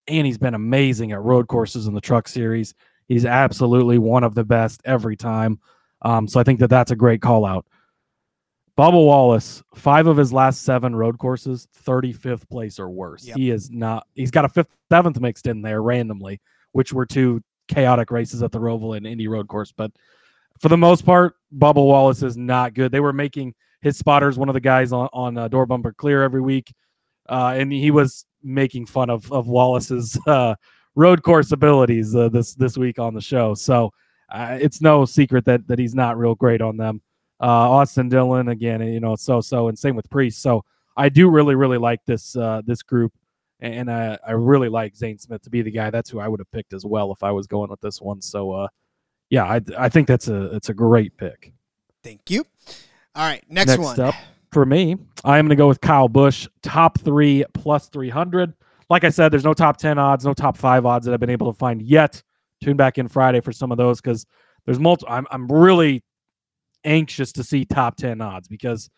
and 0.07 0.25
he's 0.25 0.39
been 0.39 0.55
amazing 0.55 1.11
at 1.11 1.21
road 1.21 1.47
courses 1.47 1.85
in 1.85 1.93
the 1.93 2.01
Truck 2.01 2.27
Series. 2.27 2.73
He's 3.07 3.25
absolutely 3.25 3.99
one 3.99 4.23
of 4.23 4.33
the 4.33 4.43
best 4.43 4.81
every 4.83 5.15
time. 5.15 5.59
Um, 6.01 6.27
so 6.27 6.39
I 6.39 6.43
think 6.43 6.59
that 6.59 6.69
that's 6.69 6.91
a 6.91 6.95
great 6.95 7.21
call 7.21 7.45
out. 7.45 7.65
Bubba 8.77 8.93
Wallace, 8.93 9.63
five 9.75 10.07
of 10.07 10.17
his 10.17 10.33
last 10.33 10.63
seven 10.63 10.95
road 10.95 11.17
courses, 11.19 11.67
35th 11.83 12.49
place 12.49 12.79
or 12.79 12.89
worse. 12.89 13.25
Yep. 13.25 13.37
He 13.37 13.49
is 13.49 13.71
not, 13.71 14.05
he's 14.13 14.31
got 14.31 14.45
a 14.45 14.49
fifth, 14.49 14.69
seventh 14.91 15.19
mixed 15.19 15.47
in 15.47 15.61
there 15.61 15.81
randomly, 15.81 16.41
which 16.71 16.93
were 16.93 17.05
two 17.05 17.41
chaotic 17.67 18.11
races 18.11 18.43
at 18.43 18.51
the 18.51 18.59
Roval 18.59 18.95
and 18.97 19.07
Indy 19.07 19.27
Road 19.27 19.47
Course. 19.47 19.71
But 19.71 19.91
for 20.59 20.69
the 20.69 20.77
most 20.77 21.05
part, 21.05 21.35
Bubba 21.55 21.75
Wallace 21.75 22.23
is 22.23 22.37
not 22.37 22.73
good. 22.73 22.91
They 22.91 22.99
were 22.99 23.13
making 23.13 23.53
his 23.81 23.97
spotters 23.97 24.37
one 24.37 24.49
of 24.49 24.53
the 24.53 24.61
guys 24.61 24.91
on 24.91 25.09
on 25.13 25.37
uh, 25.37 25.47
door 25.47 25.65
bumper 25.65 25.93
clear 25.93 26.23
every 26.23 26.41
week, 26.41 26.73
uh, 27.29 27.53
and 27.55 27.71
he 27.71 27.91
was 27.91 28.25
making 28.43 28.85
fun 28.85 29.09
of 29.09 29.31
of 29.31 29.47
Wallace's 29.47 30.17
uh, 30.27 30.55
road 30.95 31.23
course 31.23 31.51
abilities 31.51 32.15
uh, 32.15 32.29
this 32.29 32.53
this 32.55 32.77
week 32.77 32.99
on 32.99 33.13
the 33.13 33.21
show. 33.21 33.53
So 33.53 33.91
uh, 34.29 34.57
it's 34.59 34.81
no 34.81 35.05
secret 35.05 35.45
that 35.45 35.67
that 35.67 35.79
he's 35.79 35.95
not 35.95 36.17
real 36.17 36.35
great 36.35 36.61
on 36.61 36.77
them. 36.77 37.01
Uh, 37.39 37.45
Austin 37.45 38.09
Dillon 38.09 38.47
again, 38.49 38.81
you 38.81 38.99
know, 38.99 39.15
so 39.15 39.41
so, 39.41 39.67
and 39.67 39.77
same 39.77 39.95
with 39.95 40.09
Preece. 40.09 40.37
So 40.37 40.63
I 40.95 41.09
do 41.09 41.29
really 41.29 41.55
really 41.55 41.77
like 41.77 42.03
this 42.05 42.33
this 42.65 42.81
group 42.83 43.13
and 43.59 43.89
I, 43.91 44.17
I 44.25 44.31
really 44.33 44.69
like 44.69 44.95
Zane 44.95 45.17
Smith 45.17 45.41
to 45.43 45.49
be 45.49 45.61
the 45.61 45.71
guy. 45.71 45.89
That's 45.89 46.09
who 46.09 46.19
I 46.19 46.27
would 46.27 46.39
have 46.39 46.51
picked 46.51 46.73
as 46.73 46.85
well 46.85 47.11
if 47.11 47.23
I 47.23 47.31
was 47.31 47.47
going 47.47 47.69
with 47.69 47.81
this 47.81 47.99
one. 47.99 48.21
So, 48.21 48.51
uh, 48.51 48.67
yeah, 49.29 49.43
I, 49.43 49.61
I 49.77 49.89
think 49.89 50.07
that's 50.07 50.27
a 50.27 50.55
it's 50.55 50.69
a 50.69 50.73
great 50.73 51.17
pick. 51.17 51.53
Thank 52.03 52.29
you. 52.29 52.45
All 53.15 53.27
right, 53.27 53.43
next, 53.49 53.69
next 53.69 53.79
one. 53.79 53.99
up 53.99 54.15
for 54.51 54.65
me, 54.65 54.95
I 55.23 55.37
am 55.37 55.45
going 55.45 55.49
to 55.49 55.55
go 55.55 55.67
with 55.67 55.81
Kyle 55.81 56.07
Busch, 56.07 56.47
top 56.61 56.99
three 56.99 57.43
plus 57.53 57.89
three 57.89 58.09
hundred. 58.09 58.53
Like 58.89 59.03
I 59.03 59.09
said, 59.09 59.31
there's 59.31 59.43
no 59.43 59.53
top 59.53 59.77
ten 59.77 59.97
odds, 59.97 60.25
no 60.25 60.33
top 60.33 60.57
five 60.57 60.85
odds 60.85 61.05
that 61.05 61.13
I've 61.13 61.19
been 61.19 61.29
able 61.29 61.51
to 61.51 61.57
find 61.57 61.81
yet. 61.81 62.21
Tune 62.63 62.77
back 62.77 62.97
in 62.97 63.07
Friday 63.07 63.41
for 63.41 63.51
some 63.51 63.71
of 63.71 63.77
those 63.77 64.01
because 64.01 64.25
there's 64.65 64.79
multiple. 64.79 65.13
I'm 65.13 65.27
I'm 65.31 65.47
really 65.47 66.03
anxious 66.83 67.31
to 67.33 67.43
see 67.43 67.65
top 67.65 67.97
ten 67.97 68.21
odds 68.21 68.47
because 68.47 68.89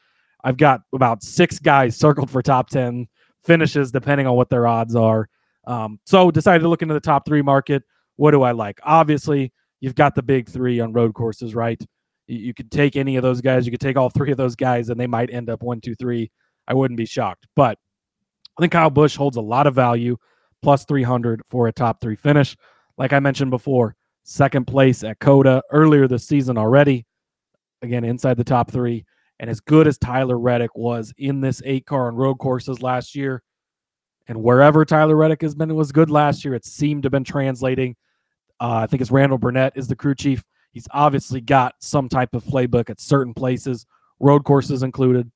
I've 0.44 0.58
got 0.58 0.82
about 0.94 1.24
six 1.24 1.60
guys 1.60 1.98
circled 1.98 2.30
for 2.30 2.42
top 2.42 2.70
ten 2.70 3.08
finishes 3.44 3.92
depending 3.92 4.28
on 4.28 4.36
what 4.36 4.50
their 4.50 4.68
odds 4.68 4.96
are. 4.96 5.28
Um, 5.66 6.00
so 6.06 6.32
decided 6.32 6.64
to 6.64 6.70
look 6.70 6.82
into 6.82 6.94
the 6.94 7.00
top 7.00 7.26
three 7.26 7.42
market. 7.42 7.84
What 8.16 8.32
do 8.32 8.44
I 8.44 8.52
like? 8.52 8.80
Obviously, 8.84 9.52
you've 9.82 9.96
got 9.96 10.16
the 10.16 10.24
big 10.24 10.50
three 10.50 10.80
on 10.80 10.94
road 10.94 11.14
courses, 11.14 11.56
right? 11.56 11.82
You, 12.28 12.38
you 12.38 12.54
could 12.54 12.72
take 12.72 12.96
any 12.96 13.16
of 13.16 13.24
those 13.24 13.42
guys. 13.42 13.66
You 13.66 13.72
could 13.72 13.80
take 13.80 13.98
all 13.98 14.10
three 14.10 14.32
of 14.32 14.38
those 14.38 14.56
guys, 14.56 14.90
and 14.90 15.00
they 15.00 15.08
might 15.08 15.32
end 15.32 15.50
up 15.50 15.62
one, 15.62 15.82
two, 15.82 15.96
three. 15.96 16.32
I 16.68 16.74
wouldn't 16.74 16.98
be 16.98 17.06
shocked. 17.06 17.48
But 17.56 17.78
I 18.58 18.62
think 18.62 18.72
Kyle 18.72 18.90
Busch 18.90 19.16
holds 19.16 19.38
a 19.38 19.42
lot 19.42 19.68
of 19.68 19.76
value, 19.76 20.18
plus 20.62 20.86
300 20.86 21.42
for 21.50 21.68
a 21.68 21.72
top 21.72 22.02
three 22.02 22.16
finish. 22.16 22.56
Like 22.98 23.14
I 23.14 23.20
mentioned 23.20 23.52
before, 23.52 23.96
second 24.24 24.66
place 24.66 25.04
at 25.04 25.20
COTA 25.20 25.64
earlier 25.72 26.08
this 26.08 26.28
season 26.28 26.58
already. 26.58 27.06
Again, 27.82 28.04
inside 28.04 28.36
the 28.36 28.44
top 28.44 28.70
three. 28.70 29.06
And 29.40 29.50
as 29.50 29.62
good 29.62 29.88
as 29.88 29.98
Tyler 29.98 30.38
Reddick 30.38 30.76
was 30.76 31.14
in 31.18 31.40
this 31.40 31.62
eight 31.64 31.86
car 31.86 32.08
on 32.08 32.16
road 32.16 32.36
courses 32.36 32.82
last 32.82 33.16
year, 33.16 33.42
and 34.28 34.44
wherever 34.44 34.84
Tyler 34.86 35.16
Reddick 35.16 35.42
has 35.42 35.56
been 35.56 35.74
was 35.76 35.92
good 35.92 36.12
last 36.12 36.44
year, 36.44 36.54
it 36.54 36.66
seemed 36.66 37.04
to 37.04 37.08
have 37.08 37.12
been 37.12 37.24
translating. 37.24 37.96
Uh, 38.60 38.82
I 38.84 38.88
think 38.88 39.02
it's 39.02 39.12
Randall 39.12 39.38
Burnett 39.38 39.74
is 39.76 39.88
the 39.88 39.96
crew 39.96 40.16
chief. 40.16 40.44
He's 40.72 40.88
obviously 40.92 41.42
got 41.42 41.76
some 41.80 42.10
type 42.10 42.34
of 42.34 42.44
playbook 42.44 42.90
at 42.90 43.00
certain 43.00 43.34
places, 43.34 43.86
road 44.20 44.44
courses 44.44 44.84
included. 44.84 45.32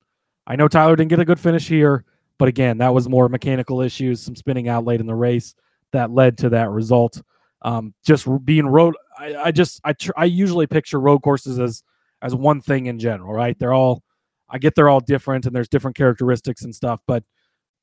I 0.46 0.56
know 0.56 0.68
Tyler 0.68 0.96
didn't 0.96 1.10
get 1.10 1.20
a 1.20 1.26
good 1.26 1.40
finish 1.40 1.68
here, 1.68 2.06
but 2.38 2.48
again, 2.48 2.78
that 2.80 2.94
was 2.94 3.08
more 3.08 3.30
mechanical 3.30 3.82
issues, 3.82 4.22
some 4.22 4.36
spinning 4.36 4.68
out 4.68 4.86
late 4.86 5.00
in 5.00 5.08
the 5.08 5.16
race 5.16 5.56
that 5.92 6.12
led 6.12 6.38
to 6.40 6.50
that 6.50 6.70
result. 6.70 7.22
Um, 7.62 7.94
just 8.06 8.28
being 8.46 8.68
road, 8.68 8.96
I, 9.18 9.36
I 9.36 9.52
just 9.52 9.80
I 9.86 9.94
tr- 9.94 10.12
I 10.18 10.26
usually 10.26 10.68
picture 10.68 11.00
road 11.00 11.20
courses 11.20 11.60
as 11.60 11.84
as 12.22 12.36
one 12.36 12.62
thing 12.62 12.88
in 12.88 13.00
general, 13.00 13.34
right? 13.34 13.58
They're 13.58 13.74
all 13.74 14.04
I 14.50 14.58
get 14.58 14.76
they're 14.76 14.90
all 14.90 15.00
different 15.00 15.46
and 15.46 15.56
there's 15.56 15.70
different 15.70 15.96
characteristics 15.96 16.64
and 16.64 16.76
stuff, 16.76 17.00
but 17.08 17.24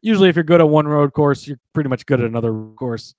usually 0.03 0.29
if 0.29 0.37
you're 0.37 0.45
good 0.45 0.61
at 0.61 0.69
one 0.69 0.87
road 0.87 1.15
course, 1.15 1.47
you're 1.47 1.59
pretty 1.73 1.89
much 1.89 2.05
good 2.05 2.21
at 2.21 2.27
another 2.27 2.53
course. 2.77 3.15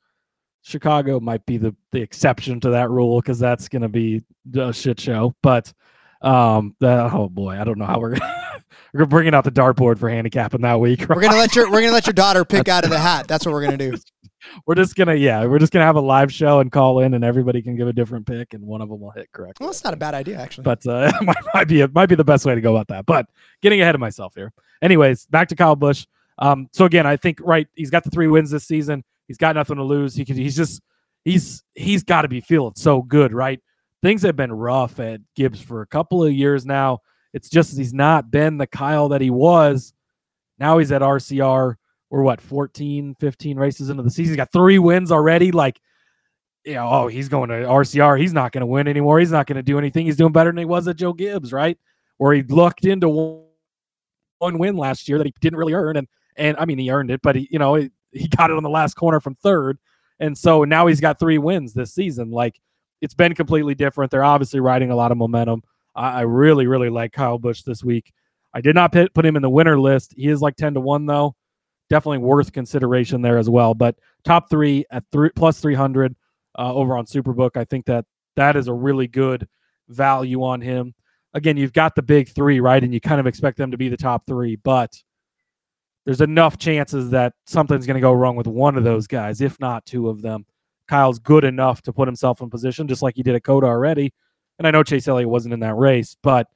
Chicago 0.62 1.20
might 1.20 1.45
be 1.45 1.57
the 1.57 1.76
the 1.91 2.01
exception 2.01 2.59
to 2.62 2.70
that 2.72 2.89
rule 2.89 3.20
because 3.20 3.39
that's 3.39 3.68
going 3.68 3.82
to 3.82 3.89
be 3.89 4.24
a 4.55 4.72
shit 4.72 4.99
show. 4.99 5.36
But 5.41 5.74
um, 6.22 6.76
that, 6.80 7.12
oh 7.14 7.30
boy, 7.30 7.59
I 7.59 7.64
don't 7.64 7.78
know 7.78 7.86
how 7.86 7.99
we're 7.99 8.18
we're 8.93 9.05
bringing 9.05 9.34
out 9.34 9.43
the 9.43 9.51
dartboard 9.51 9.97
for 9.97 10.09
handicapping 10.09 10.62
that 10.62 10.80
week. 10.80 11.01
Right? 11.01 11.16
We're 11.16 11.22
gonna 11.22 11.38
let 11.38 11.55
your 11.55 11.70
we're 11.72 11.82
gonna 11.82 11.93
let 11.93 12.05
your 12.05 12.14
daughter 12.14 12.45
pick 12.45 12.68
out 12.70 12.84
of 12.84 12.89
the 12.89 12.99
hat. 12.99 13.28
That's 13.28 13.45
what 13.45 13.53
we're 13.53 13.64
gonna 13.64 13.78
do. 13.78 13.95
we're 14.66 14.76
just 14.76 14.95
gonna 14.95 15.16
yeah, 15.16 15.45
we're 15.45 15.59
just 15.59 15.74
gonna 15.74 15.86
have 15.86 15.95
a 15.95 16.01
live 16.01 16.32
show 16.32 16.59
and 16.59 16.72
call 16.72 16.99
in, 16.99 17.14
and 17.14 17.24
everybody 17.24 17.62
can 17.62 17.76
give 17.76 17.88
a 17.88 17.93
different 17.93 18.28
pick, 18.28 18.53
and 18.53 18.64
one 18.64 18.82
of 18.82 18.89
them 18.89 18.99
will 18.99 19.12
hit 19.12 19.32
correct. 19.32 19.59
Well, 19.59 19.70
that's 19.70 19.84
not 19.84 19.93
a 19.93 19.97
bad 19.97 20.14
idea 20.14 20.39
actually. 20.39 20.64
But 20.64 20.86
uh, 20.86 21.12
might, 21.22 21.38
might 21.53 21.68
be 21.68 21.82
a, 21.82 21.88
might 21.88 22.07
be 22.07 22.16
the 22.16 22.24
best 22.24 22.45
way 22.45 22.53
to 22.55 22.62
go 22.62 22.76
about 22.76 22.88
that. 22.89 23.05
But 23.05 23.28
getting 23.62 23.82
ahead 23.82 23.95
of 23.95 24.01
myself 24.01 24.36
here. 24.36 24.53
Anyways, 24.82 25.26
back 25.28 25.47
to 25.49 25.55
Kyle 25.55 25.76
Busch. 25.76 26.05
Um, 26.38 26.70
so 26.72 26.86
again, 26.86 27.05
I 27.05 27.18
think 27.18 27.39
right, 27.41 27.68
he's 27.76 27.89
got 27.91 28.03
the 28.03 28.09
three 28.09 28.28
wins 28.28 28.51
this 28.51 28.66
season. 28.66 29.03
He's 29.32 29.38
got 29.38 29.55
nothing 29.55 29.77
to 29.77 29.84
lose. 29.84 30.15
He 30.15 30.25
could. 30.25 30.36
He's 30.36 30.55
just 30.55 30.82
he's 31.25 31.63
he's 31.73 32.03
got 32.03 32.23
to 32.23 32.27
be 32.27 32.41
feeling 32.41 32.73
so 32.75 33.01
good, 33.01 33.34
right? 33.34 33.59
Things 34.03 34.23
have 34.23 34.36
been 34.36 34.51
rough 34.51 34.99
at 34.99 35.21
Gibbs 35.36 35.61
for 35.61 35.82
a 35.82 35.88
couple 35.88 36.23
of 36.23 36.34
years 36.34 36.65
now. 36.65 36.99
It's 37.34 37.49
just 37.49 37.77
he's 37.77 37.93
not 37.93 38.32
been 38.32 38.57
the 38.57 38.67
Kyle 38.67 39.09
that 39.09 39.21
he 39.21 39.29
was. 39.29 39.93
Now 40.59 40.77
he's 40.79 40.91
at 40.91 41.01
RCR 41.01 41.75
we're 42.11 42.21
what 42.21 42.39
14 42.41 43.15
15 43.19 43.57
races 43.57 43.89
into 43.89 44.03
the 44.03 44.11
season 44.11 44.34
he's 44.34 44.38
got 44.38 44.51
three 44.51 44.77
wins 44.77 45.11
already 45.11 45.51
like 45.51 45.79
you 46.63 46.75
know 46.75 46.88
oh 46.88 47.07
he's 47.07 47.29
going 47.29 47.49
to 47.49 47.55
rcr 47.55 48.19
he's 48.19 48.34
not 48.34 48.51
going 48.51 48.59
to 48.59 48.67
win 48.67 48.88
anymore 48.88 49.17
he's 49.17 49.32
not 49.32 49.47
going 49.47 49.55
to 49.55 49.63
do 49.63 49.79
anything 49.79 50.05
he's 50.05 50.17
doing 50.17 50.34
better 50.34 50.51
than 50.51 50.57
he 50.57 50.65
was 50.65 50.88
at 50.88 50.97
joe 50.97 51.13
gibbs 51.13 51.51
right 51.51 51.79
where 52.17 52.34
he 52.34 52.43
lucked 52.43 52.86
into 52.86 53.09
one 54.38 54.59
win 54.59 54.75
last 54.75 55.09
year 55.09 55.17
that 55.17 55.25
he 55.25 55.34
didn't 55.39 55.57
really 55.57 55.73
earn 55.73 55.97
and 55.97 56.07
and 56.36 56.55
i 56.59 56.65
mean 56.65 56.77
he 56.77 56.91
earned 56.91 57.09
it 57.09 57.21
but 57.23 57.36
he 57.36 57.47
you 57.49 57.57
know 57.57 57.75
he, 57.75 57.89
he 58.12 58.28
got 58.28 58.51
it 58.51 58.57
on 58.57 58.64
the 58.64 58.70
last 58.70 58.95
corner 58.95 59.20
from 59.20 59.36
third 59.36 59.78
and 60.20 60.38
so 60.38 60.64
now 60.64 60.88
he's 60.88 61.01
got 61.01 61.20
three 61.20 61.38
wins 61.38 61.74
this 61.74 61.93
season 61.93 62.30
like 62.32 62.59
it's 63.01 63.14
been 63.14 63.34
completely 63.34 63.76
different 63.76 64.12
they're 64.12 64.24
obviously 64.24 64.59
riding 64.59 64.91
a 64.91 64.95
lot 64.95 65.12
of 65.12 65.18
momentum 65.18 65.62
i, 65.95 66.20
I 66.20 66.22
really 66.22 66.68
really 66.68 66.89
like 66.89 67.14
kyle 67.14 67.38
busch 67.38 67.64
this 67.64 67.84
week 67.84 68.14
i 68.53 68.62
did 68.62 68.76
not 68.76 68.91
put, 68.91 69.14
put 69.14 69.26
him 69.26 69.36
in 69.36 69.41
the 69.41 69.49
winner 69.49 69.80
list 69.80 70.14
he 70.16 70.28
is 70.28 70.41
like 70.41 70.55
10 70.55 70.76
to 70.76 70.80
1 70.80 71.05
though 71.05 71.36
definitely 71.91 72.20
worth 72.20 72.53
consideration 72.53 73.22
there 73.22 73.38
as 73.38 73.49
well. 73.49 73.74
But 73.74 73.97
top 74.24 74.49
three 74.49 74.86
at 74.91 75.03
three 75.12 75.30
plus 75.36 75.59
300 75.59 76.16
uh, 76.57 76.74
over 76.74 76.95
on 76.95 77.05
Superbook. 77.05 77.57
I 77.57 77.66
think 77.66 77.86
that 77.88 78.05
that 78.38 78.55
is 78.55 78.70
a 78.70 78.74
really 78.74 79.07
good 79.07 79.45
value 79.89 80.41
on 80.41 80.62
him. 80.62 80.95
Again, 81.34 81.57
you've 81.57 81.74
got 81.74 81.95
the 81.95 82.01
big 82.01 82.30
three, 82.30 82.62
right? 82.62 82.82
And 82.82 82.93
you 82.93 83.01
kind 83.01 83.20
of 83.20 83.28
expect 83.28 83.57
them 83.57 83.72
to 83.72 83.78
be 83.78 83.89
the 83.89 83.97
top 83.97 84.26
three, 84.26 84.55
but 84.55 84.97
there's 86.05 86.21
enough 86.21 86.57
chances 86.57 87.11
that 87.11 87.33
something's 87.45 87.85
going 87.85 87.95
to 87.95 88.01
go 88.01 88.13
wrong 88.13 88.35
with 88.35 88.47
one 88.47 88.77
of 88.77 88.83
those 88.83 89.07
guys, 89.07 89.41
if 89.41 89.59
not 89.59 89.85
two 89.85 90.09
of 90.09 90.21
them. 90.21 90.45
Kyle's 90.87 91.19
good 91.19 91.43
enough 91.43 91.81
to 91.83 91.93
put 91.93 92.07
himself 92.07 92.41
in 92.41 92.49
position, 92.49 92.87
just 92.87 93.01
like 93.01 93.15
he 93.15 93.23
did 93.23 93.35
at 93.35 93.43
COTA 93.43 93.67
already. 93.67 94.13
And 94.59 94.67
I 94.67 94.71
know 94.71 94.83
Chase 94.83 95.07
Elliott 95.07 95.29
wasn't 95.29 95.53
in 95.53 95.61
that 95.61 95.75
race, 95.75 96.17
but 96.21 96.47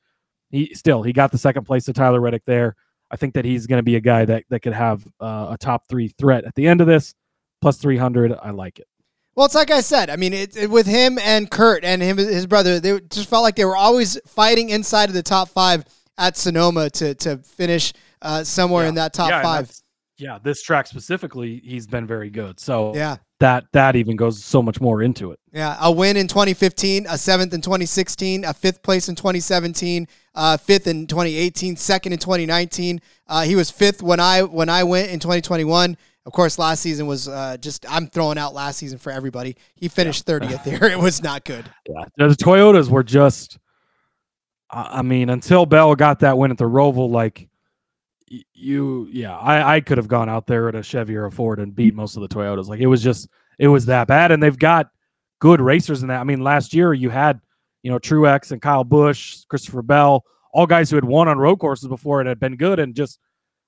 he 0.52 0.74
still 0.74 1.04
he 1.04 1.14
got 1.14 1.32
the 1.32 1.38
second 1.38 1.66
place 1.66 1.86
to 1.86 1.94
Tyler 1.94 2.20
Reddick 2.20 2.44
there. 2.46 2.76
I 3.12 3.18
think 3.18 3.36
that 3.36 3.46
he's 3.46 3.68
going 3.68 3.80
to 3.80 3.84
be 3.84 3.96
a 3.96 4.02
guy 4.02 4.26
that, 4.26 4.44
that 4.50 4.62
could 4.62 4.74
have 4.74 5.06
uh, 5.20 5.48
a 5.52 5.58
top 5.60 5.88
three 5.88 6.08
threat 6.08 6.44
at 6.44 6.56
the 6.56 6.68
end 6.68 6.82
of 6.82 6.88
this. 6.88 7.14
Plus 7.62 7.78
300, 7.78 8.34
I 8.42 8.50
like 8.50 8.80
it. 8.80 8.88
Well, 9.36 9.46
it's 9.46 9.56
like 9.56 9.72
I 9.72 9.82
said. 9.82 10.10
I 10.10 10.16
mean, 10.16 10.34
it, 10.34 10.56
it, 10.56 10.70
with 10.70 10.88
him 10.88 11.18
and 11.20 11.50
Kurt 11.50 11.84
and 11.84 12.02
him, 12.02 12.18
his 12.18 12.48
brother, 12.48 12.80
they 12.80 13.00
just 13.10 13.30
felt 13.30 13.44
like 13.44 13.56
they 13.56 13.66
were 13.66 13.76
always 13.76 14.20
fighting 14.26 14.70
inside 14.70 15.10
of 15.10 15.16
the 15.16 15.24
top 15.24 15.50
five 15.50 15.84
at 16.18 16.38
Sonoma 16.38 16.90
to 16.92 17.16
to 17.16 17.38
finish 17.38 17.92
uh, 18.26 18.44
somewhere 18.44 18.84
Yeah. 18.84 18.90
in 18.90 18.96
that 18.96 19.14
top 19.14 19.30
Yeah, 19.30 19.42
five. 19.42 19.72
Yeah, 20.18 20.38
this 20.42 20.62
track 20.62 20.88
specifically, 20.88 21.62
he's 21.66 21.88
been 21.88 22.08
very 22.08 22.30
good. 22.30 22.60
So 22.60 22.96
Yeah, 22.96 23.18
that 23.42 23.66
that 23.74 23.96
even 23.98 24.16
goes 24.16 24.42
so 24.44 24.62
much 24.62 24.80
more 24.80 25.02
into 25.02 25.32
it. 25.32 25.40
yeah. 25.52 25.76
A 25.82 25.92
win 25.92 26.16
in 26.16 26.28
2015, 26.30 27.06
a 27.10 27.18
seventh 27.18 27.54
in 27.54 27.60
2016, 27.62 28.46
a 28.46 28.54
fifth 28.54 28.82
place 28.82 29.10
in 29.10 29.16
2017, 29.16 30.08
uh, 30.34 30.56
fifth 30.56 30.88
in 30.88 31.06
2018, 31.08 31.76
second 31.76 32.14
in 32.14 32.20
2019. 32.20 33.02
Uh, 33.28 33.44
he 33.44 33.56
was 33.58 33.70
fifth 33.70 34.02
when 34.02 34.20
I 34.22 34.44
when 34.44 34.70
I 34.70 34.84
went 34.86 35.12
in 35.12 35.20
2021. 35.20 35.98
Of 36.26 36.32
course, 36.32 36.58
last 36.58 36.80
season 36.82 37.08
was 37.08 37.28
uh, 37.28 37.58
just 37.60 37.86
I'm 37.88 38.08
throwing 38.08 38.38
out 38.38 38.54
last 38.54 38.78
season 38.78 38.98
for 38.98 39.12
everybody. 39.12 39.58
He 39.76 39.90
finished 39.90 40.26
30th 40.26 40.64
there. 40.80 40.86
It 40.90 40.98
was 40.98 41.22
not 41.22 41.44
good. 41.44 41.66
Yeah, 41.90 42.06
the 42.18 42.34
Toyotas 42.36 42.90
were 42.90 43.04
just. 43.04 43.58
I 44.72 45.02
mean, 45.04 45.30
until 45.30 45.66
Bell 45.66 45.94
got 45.96 46.22
that 46.22 46.38
win 46.38 46.52
at 46.52 46.58
the 46.58 46.66
Roval, 46.66 47.10
like 47.10 47.48
you, 48.28 49.08
yeah, 49.12 49.38
I, 49.38 49.76
I 49.76 49.82
could 49.82 49.98
have 49.98 50.08
gone 50.08 50.30
out 50.30 50.48
there 50.48 50.68
at 50.68 50.76
a 50.76 50.84
Chevy 50.84 51.16
or 51.16 51.26
a 51.26 51.32
Ford 51.32 51.60
and 51.60 51.76
beat 51.76 51.94
most 51.94 52.16
of 52.16 52.22
the 52.22 52.28
Toyotas. 52.28 52.68
Like 52.68 52.80
it 52.80 52.88
was 52.88 53.04
just, 53.04 53.30
it 53.60 53.68
was 53.68 53.86
that 53.86 54.08
bad, 54.08 54.32
and 54.32 54.42
they've 54.42 54.58
got 54.58 54.90
good 55.40 55.62
racers 55.62 56.02
in 56.02 56.08
that. 56.10 56.20
I 56.20 56.24
mean, 56.24 56.42
last 56.42 56.74
year 56.74 56.94
you 56.94 57.10
had, 57.10 57.40
you 57.84 57.92
know, 57.92 58.00
Truex 58.00 58.52
and 58.52 58.62
Kyle 58.62 58.84
Busch, 58.84 59.44
Christopher 59.46 59.82
Bell, 59.82 60.24
all 60.54 60.66
guys 60.66 60.90
who 60.90 60.96
had 60.96 61.06
won 61.06 61.28
on 61.28 61.38
road 61.38 61.58
courses 61.58 61.88
before 61.88 62.20
and 62.20 62.28
had 62.28 62.40
been 62.40 62.56
good, 62.56 62.80
and 62.80 62.96
just 62.96 63.20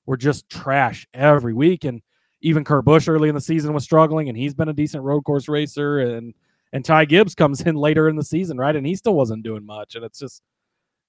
were 0.06 0.18
just 0.18 0.50
trash 0.50 1.08
every 1.14 1.54
week. 1.54 1.84
And 1.84 2.02
even 2.42 2.64
Kurt 2.64 2.86
Busch 2.86 3.08
early 3.08 3.30
in 3.30 3.36
the 3.36 3.42
season 3.42 3.74
was 3.74 3.84
struggling, 3.84 4.30
and 4.30 4.38
he's 4.38 4.54
been 4.54 4.70
a 4.70 4.74
decent 4.74 5.04
road 5.04 5.24
course 5.24 5.48
racer. 5.48 6.00
And 6.00 6.34
and 6.74 6.84
Ty 6.84 7.06
Gibbs 7.06 7.36
comes 7.36 7.62
in 7.66 7.76
later 7.76 8.10
in 8.10 8.16
the 8.16 8.24
season, 8.24 8.58
right? 8.58 8.76
And 8.76 8.86
he 8.86 8.96
still 8.96 9.14
wasn't 9.14 9.44
doing 9.44 9.66
much. 9.66 9.96
And 9.96 10.04
it's 10.04 10.20
just, 10.20 10.42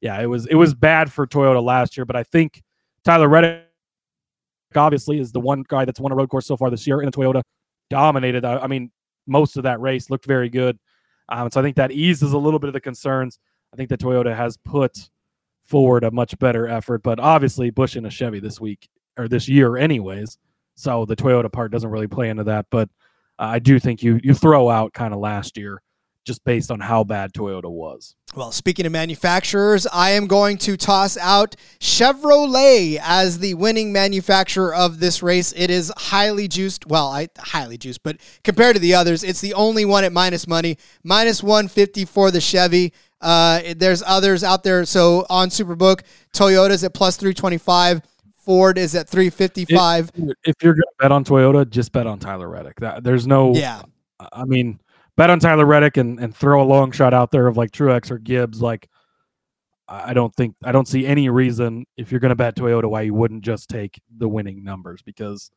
yeah, 0.00 0.20
it 0.20 0.26
was 0.26 0.46
it 0.46 0.56
was 0.56 0.74
bad 0.74 1.12
for 1.12 1.26
Toyota 1.26 1.62
last 1.62 1.96
year. 1.96 2.04
But 2.04 2.16
I 2.16 2.24
think 2.24 2.62
Tyler 3.04 3.28
Reddick 3.28 3.64
obviously 4.74 5.18
is 5.18 5.32
the 5.32 5.40
one 5.40 5.64
guy 5.66 5.84
that's 5.84 6.00
won 6.00 6.12
a 6.12 6.14
road 6.14 6.28
course 6.28 6.46
so 6.46 6.56
far 6.56 6.70
this 6.70 6.86
year 6.86 7.00
in 7.00 7.08
a 7.08 7.12
Toyota. 7.12 7.42
Dominated. 7.90 8.44
I, 8.44 8.58
I 8.58 8.66
mean, 8.66 8.90
most 9.26 9.56
of 9.56 9.62
that 9.62 9.80
race 9.80 10.10
looked 10.10 10.26
very 10.26 10.48
good. 10.48 10.78
Um, 11.28 11.50
so 11.50 11.60
I 11.60 11.62
think 11.62 11.76
that 11.76 11.90
eases 11.90 12.32
a 12.32 12.38
little 12.38 12.58
bit 12.58 12.68
of 12.68 12.74
the 12.74 12.80
concerns. 12.80 13.38
I 13.72 13.76
think 13.76 13.88
that 13.90 14.00
Toyota 14.00 14.34
has 14.34 14.56
put 14.56 15.10
forward 15.62 16.04
a 16.04 16.10
much 16.10 16.38
better 16.38 16.66
effort, 16.66 17.02
but 17.02 17.20
obviously 17.20 17.70
Busch 17.70 17.96
in 17.96 18.06
a 18.06 18.10
Chevy 18.10 18.40
this 18.40 18.60
week 18.60 18.88
or 19.18 19.28
this 19.28 19.48
year, 19.48 19.76
anyways. 19.76 20.38
So 20.74 21.04
the 21.04 21.16
Toyota 21.16 21.52
part 21.52 21.70
doesn't 21.72 21.90
really 21.90 22.06
play 22.06 22.30
into 22.30 22.44
that, 22.44 22.66
but 22.70 22.88
uh, 23.38 23.44
I 23.44 23.58
do 23.58 23.78
think 23.78 24.02
you 24.02 24.20
you 24.22 24.32
throw 24.32 24.70
out 24.70 24.92
kind 24.94 25.12
of 25.12 25.20
last 25.20 25.56
year 25.56 25.82
just 26.24 26.44
based 26.44 26.70
on 26.70 26.80
how 26.80 27.04
bad 27.04 27.32
Toyota 27.32 27.70
was. 27.70 28.14
Well, 28.36 28.52
speaking 28.52 28.84
of 28.84 28.92
manufacturers, 28.92 29.86
I 29.86 30.10
am 30.10 30.26
going 30.26 30.58
to 30.58 30.76
toss 30.76 31.16
out 31.16 31.56
Chevrolet 31.80 33.00
as 33.02 33.38
the 33.38 33.54
winning 33.54 33.92
manufacturer 33.92 34.74
of 34.74 35.00
this 35.00 35.22
race. 35.22 35.54
It 35.56 35.70
is 35.70 35.90
highly 35.96 36.46
juiced. 36.46 36.86
Well, 36.86 37.08
I 37.08 37.28
highly 37.38 37.78
juiced, 37.78 38.02
but 38.02 38.18
compared 38.44 38.76
to 38.76 38.80
the 38.80 38.94
others, 38.94 39.24
it's 39.24 39.40
the 39.40 39.54
only 39.54 39.86
one 39.86 40.04
at 40.04 40.12
minus 40.12 40.46
money. 40.46 40.76
Minus 41.02 41.42
150 41.42 42.04
for 42.04 42.30
the 42.30 42.40
Chevy. 42.40 42.92
Uh, 43.20 43.62
there's 43.76 44.02
others 44.06 44.44
out 44.44 44.62
there. 44.62 44.84
So 44.84 45.24
on 45.30 45.48
Superbook, 45.48 46.02
Toyota's 46.34 46.84
at 46.84 46.94
plus 46.94 47.16
325. 47.16 48.02
Ford 48.44 48.78
is 48.78 48.94
at 48.94 49.08
355. 49.08 50.10
If 50.44 50.54
you're 50.62 50.74
going 50.74 50.82
to 50.82 50.94
bet 50.98 51.12
on 51.12 51.24
Toyota, 51.24 51.68
just 51.68 51.92
bet 51.92 52.06
on 52.06 52.18
Tyler 52.18 52.48
Reddick. 52.48 52.80
That, 52.80 53.04
there's 53.04 53.26
no, 53.26 53.54
yeah. 53.54 53.82
I 54.32 54.44
mean, 54.44 54.80
bet 55.18 55.30
on 55.30 55.40
Tyler 55.40 55.66
Reddick 55.66 55.98
and, 55.98 56.18
and 56.18 56.34
throw 56.34 56.62
a 56.62 56.64
long 56.64 56.92
shot 56.92 57.12
out 57.12 57.30
there 57.30 57.46
of 57.46 57.58
like 57.58 57.72
Truex 57.72 58.10
or 58.10 58.18
Gibbs. 58.18 58.62
Like, 58.62 58.88
I 59.86 60.14
don't 60.14 60.34
think, 60.34 60.54
I 60.64 60.72
don't 60.72 60.88
see 60.88 61.06
any 61.06 61.28
reason 61.28 61.86
if 61.96 62.10
you're 62.10 62.20
going 62.20 62.30
to 62.30 62.36
bet 62.36 62.56
Toyota 62.56 62.88
why 62.88 63.02
you 63.02 63.14
wouldn't 63.14 63.42
just 63.42 63.68
take 63.68 64.00
the 64.16 64.28
winning 64.28 64.62
numbers 64.62 65.02
because 65.02 65.50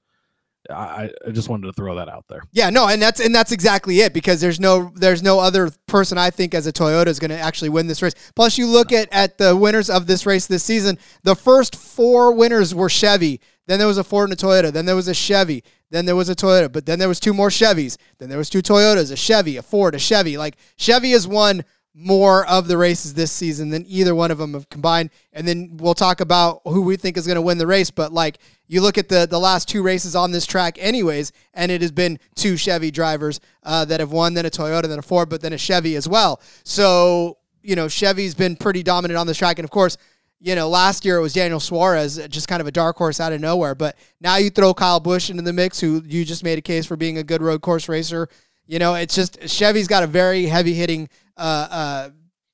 I, 0.69 1.09
I 1.27 1.31
just 1.31 1.49
wanted 1.49 1.67
to 1.67 1.73
throw 1.73 1.95
that 1.95 2.09
out 2.09 2.25
there. 2.27 2.41
Yeah, 2.51 2.69
no, 2.69 2.87
and 2.87 3.01
that's 3.01 3.19
and 3.19 3.33
that's 3.33 3.51
exactly 3.51 4.01
it 4.01 4.13
because 4.13 4.41
there's 4.41 4.59
no 4.59 4.91
there's 4.95 5.23
no 5.23 5.39
other 5.39 5.71
person 5.87 6.17
I 6.17 6.29
think 6.29 6.53
as 6.53 6.67
a 6.67 6.71
Toyota 6.71 7.07
is 7.07 7.19
going 7.19 7.31
to 7.31 7.39
actually 7.39 7.69
win 7.69 7.87
this 7.87 8.01
race. 8.01 8.13
Plus, 8.35 8.57
you 8.57 8.67
look 8.67 8.91
at 8.91 9.09
at 9.11 9.37
the 9.37 9.55
winners 9.55 9.89
of 9.89 10.05
this 10.05 10.25
race 10.25 10.45
this 10.45 10.63
season. 10.63 10.99
The 11.23 11.35
first 11.35 11.75
four 11.75 12.31
winners 12.33 12.75
were 12.75 12.89
Chevy. 12.89 13.41
Then 13.67 13.79
there 13.79 13.87
was 13.87 13.97
a 13.97 14.03
Ford 14.03 14.29
and 14.29 14.39
a 14.39 14.41
Toyota. 14.41 14.71
Then 14.71 14.85
there 14.85 14.95
was 14.95 15.07
a 15.07 15.15
Chevy. 15.15 15.63
Then 15.91 16.05
there 16.05 16.15
was 16.15 16.29
a 16.29 16.35
Toyota. 16.35 16.71
But 16.71 16.85
then 16.87 16.97
there 16.97 17.07
was 17.07 17.19
two 17.19 17.33
more 17.33 17.49
Chevys. 17.49 17.97
Then 18.17 18.29
there 18.29 18.37
was 18.37 18.49
two 18.49 18.61
Toyotas, 18.61 19.11
a 19.11 19.15
Chevy, 19.15 19.57
a 19.57 19.61
Ford, 19.61 19.93
a 19.93 19.99
Chevy. 19.99 20.37
Like 20.37 20.57
Chevy 20.77 21.11
has 21.11 21.27
won 21.27 21.63
more 21.93 22.45
of 22.47 22.69
the 22.69 22.77
races 22.77 23.13
this 23.13 23.31
season 23.31 23.69
than 23.69 23.85
either 23.85 24.15
one 24.15 24.31
of 24.31 24.37
them 24.37 24.53
have 24.53 24.69
combined. 24.69 25.09
And 25.33 25.45
then 25.45 25.77
we'll 25.77 25.93
talk 25.93 26.21
about 26.21 26.61
who 26.65 26.81
we 26.81 26.95
think 26.95 27.17
is 27.17 27.27
going 27.27 27.35
to 27.35 27.41
win 27.41 27.57
the 27.57 27.67
race. 27.67 27.91
But 27.91 28.13
like 28.13 28.39
you 28.67 28.81
look 28.81 28.97
at 28.97 29.09
the 29.09 29.27
the 29.29 29.39
last 29.39 29.67
two 29.67 29.83
races 29.83 30.15
on 30.15 30.31
this 30.31 30.45
track, 30.45 30.77
anyways, 30.79 31.31
and 31.53 31.71
it 31.71 31.81
has 31.81 31.91
been 31.91 32.17
two 32.35 32.55
Chevy 32.55 32.91
drivers 32.91 33.39
uh, 33.63 33.85
that 33.85 33.99
have 33.99 34.11
won, 34.11 34.33
then 34.33 34.45
a 34.45 34.49
Toyota, 34.49 34.87
then 34.87 34.99
a 34.99 35.03
Ford, 35.03 35.29
but 35.29 35.41
then 35.41 35.53
a 35.53 35.57
Chevy 35.57 35.95
as 35.95 36.07
well. 36.07 36.41
So 36.63 37.37
you 37.61 37.75
know 37.75 37.87
Chevy's 37.87 38.33
been 38.33 38.55
pretty 38.55 38.83
dominant 38.83 39.17
on 39.17 39.27
this 39.27 39.37
track, 39.37 39.59
and 39.59 39.65
of 39.65 39.71
course. 39.71 39.97
You 40.43 40.55
know, 40.55 40.67
last 40.67 41.05
year 41.05 41.17
it 41.17 41.21
was 41.21 41.33
Daniel 41.33 41.59
Suarez, 41.59 42.19
just 42.29 42.47
kind 42.47 42.61
of 42.61 42.67
a 42.67 42.71
dark 42.71 42.97
horse 42.97 43.19
out 43.19 43.31
of 43.31 43.39
nowhere. 43.39 43.75
But 43.75 43.95
now 44.19 44.37
you 44.37 44.49
throw 44.49 44.73
Kyle 44.73 44.99
Busch 44.99 45.29
into 45.29 45.43
the 45.43 45.53
mix, 45.53 45.79
who 45.79 46.01
you 46.03 46.25
just 46.25 46.43
made 46.43 46.57
a 46.57 46.61
case 46.61 46.85
for 46.87 46.97
being 46.97 47.19
a 47.19 47.23
good 47.23 47.43
road 47.43 47.61
course 47.61 47.87
racer. 47.87 48.27
You 48.65 48.79
know, 48.79 48.95
it's 48.95 49.13
just 49.13 49.47
Chevy's 49.47 49.87
got 49.87 50.01
a 50.01 50.07
very 50.07 50.45
heavy 50.47 50.73
hitting, 50.73 51.09
uh, 51.37 51.67
uh, 51.69 52.09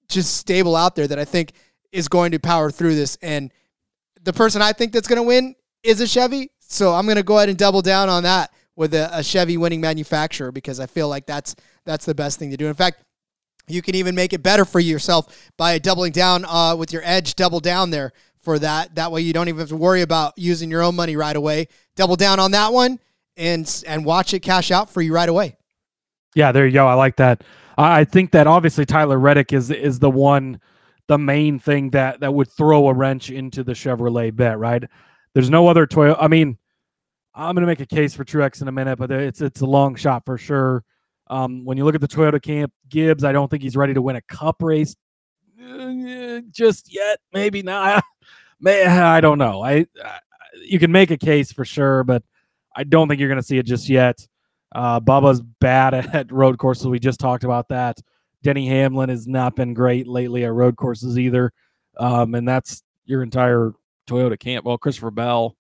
just 0.10 0.36
stable 0.36 0.76
out 0.76 0.96
there 0.96 1.08
that 1.08 1.18
I 1.18 1.24
think 1.24 1.54
is 1.94 2.10
going 2.10 2.32
to 2.32 2.40
power 2.40 2.72
through 2.72 2.96
this. 2.96 3.18
And 3.22 3.54
the 4.22 4.34
person 4.34 4.62
I 4.62 4.74
think 4.74 4.92
that's 4.92 5.08
going 5.08 5.22
to 5.22 5.24
win 5.24 5.56
is 5.82 6.02
a 6.02 6.08
Chevy. 6.08 6.52
So 6.60 6.94
I'm 6.94 7.06
going 7.06 7.18
to 7.18 7.24
go 7.24 7.38
ahead 7.38 7.48
and 7.48 7.58
double 7.58 7.82
down 7.82 8.10
on 8.10 8.24
that 8.24 8.52
with 8.76 8.94
a, 8.94 9.10
a 9.12 9.24
Chevy 9.24 9.56
winning 9.58 9.80
manufacturer 9.80 10.52
because 10.52 10.80
I 10.80 10.86
feel 10.86 11.08
like 11.08 11.26
that's 11.26 11.56
that's 11.86 12.06
the 12.06 12.16
best 12.16 12.38
thing 12.38 12.52
to 12.52 12.58
do. 12.58 12.68
In 12.68 12.74
fact, 12.74 13.04
you 13.68 13.82
can 13.82 13.96
even 13.96 14.16
make 14.16 14.34
it 14.34 14.42
better 14.44 14.66
for 14.66 14.80
yourself 14.80 15.52
by 15.58 15.78
doubling 15.80 16.12
down 16.12 16.46
uh, 16.46 16.76
with 16.76 16.94
your 16.94 17.02
edge, 17.04 17.36
double 17.36 17.60
down 17.60 17.90
there 17.90 18.14
for 18.38 18.60
that. 18.60 18.96
That 18.96 19.12
way, 19.12 19.22
you 19.22 19.34
don't 19.34 19.50
even 19.50 19.60
have 19.60 19.70
to 19.70 19.76
worry 19.76 20.02
about 20.02 20.34
using 20.38 20.72
your 20.72 20.82
own 20.82 20.96
money 20.96 21.16
right 21.16 21.36
away. 21.36 21.68
Double 21.96 22.16
down 22.16 22.40
on 22.40 22.52
that 22.52 22.72
one 22.72 23.00
and 23.36 23.84
and 23.86 24.06
watch 24.06 24.34
it 24.34 24.40
cash 24.40 24.72
out 24.72 24.90
for 24.90 25.02
you 25.02 25.14
right 25.14 25.30
away. 25.30 25.58
Yeah, 26.36 26.52
there 26.52 26.66
you 26.66 26.74
go. 26.74 26.88
I 26.88 26.94
like 26.94 27.18
that. 27.18 27.44
I 27.78 28.06
think 28.06 28.32
that 28.32 28.48
obviously 28.48 28.86
Tyler 28.86 29.20
Reddick 29.20 29.54
is 29.54 29.70
is 29.70 30.00
the 30.00 30.10
one, 30.10 30.60
the 31.08 31.18
main 31.18 31.60
thing 31.60 31.92
that 31.92 32.22
that 32.22 32.34
would 32.34 32.50
throw 32.50 32.88
a 32.88 32.94
wrench 32.94 33.30
into 33.30 33.64
the 33.64 33.74
Chevrolet 33.74 34.36
bet. 34.36 34.58
Right? 34.58 34.84
There's 35.34 35.50
no 35.50 35.68
other 35.68 35.86
Toyota. 35.86 36.18
I 36.20 36.28
mean, 36.28 36.58
I'm 37.36 37.54
going 37.54 37.62
to 37.62 37.68
make 37.68 37.82
a 37.82 37.86
case 37.86 38.16
for 38.16 38.26
Truex 38.26 38.62
in 38.62 38.68
a 38.68 38.72
minute, 38.72 38.98
but 38.98 39.12
it's 39.12 39.42
it's 39.42 39.62
a 39.62 39.66
long 39.66 39.96
shot 39.96 40.26
for 40.26 40.38
sure. 40.38 40.84
Um, 41.30 41.66
when 41.66 41.78
you 41.78 41.86
look 41.86 41.96
at 41.96 42.02
the 42.02 42.08
Toyota 42.08 42.42
camp, 42.42 42.72
Gibbs, 42.90 43.24
I 43.24 43.32
don't 43.32 43.50
think 43.50 43.64
he's 43.64 43.76
ready 43.76 43.94
to 43.94 44.02
win 44.02 44.16
a 44.16 44.22
Cup 44.22 44.62
race 44.62 44.96
uh, 45.62 46.42
just 46.52 46.94
yet. 46.94 47.20
Maybe 47.34 47.62
not. 47.62 48.04
May 48.60 48.86
I 48.86 49.22
don't 49.22 49.38
know. 49.38 49.62
I, 49.62 49.86
I 50.04 50.20
you 50.66 50.80
can 50.80 50.92
make 50.92 51.12
a 51.12 51.18
case 51.18 51.52
for 51.52 51.66
sure, 51.66 52.04
but 52.04 52.24
I 52.76 52.84
don't 52.84 53.08
think 53.08 53.20
you're 53.20 53.30
going 53.30 53.42
to 53.42 53.46
see 53.46 53.58
it 53.58 53.66
just 53.66 53.90
yet. 53.90 54.26
Uh, 54.74 55.00
Bubba's 55.00 55.42
bad 55.42 55.94
at 56.16 56.32
road 56.32 56.58
courses. 56.58 56.88
We 56.88 57.00
just 57.00 57.20
talked 57.20 57.44
about 57.44 57.70
that. 57.70 58.00
Denny 58.44 58.68
Hamlin 58.68 59.10
has 59.10 59.28
not 59.28 59.56
been 59.56 59.74
great 59.74 60.08
lately 60.08 60.46
at 60.46 60.54
road 60.54 60.78
courses 60.78 61.18
either. 61.18 61.52
Um, 61.98 62.36
and 62.36 62.48
that's 62.48 62.84
your 63.06 63.24
entire 63.24 63.74
Toyota 64.08 64.40
camp. 64.40 64.66
Well, 64.66 64.78
Christopher 64.78 65.12
Bell, 65.12 65.56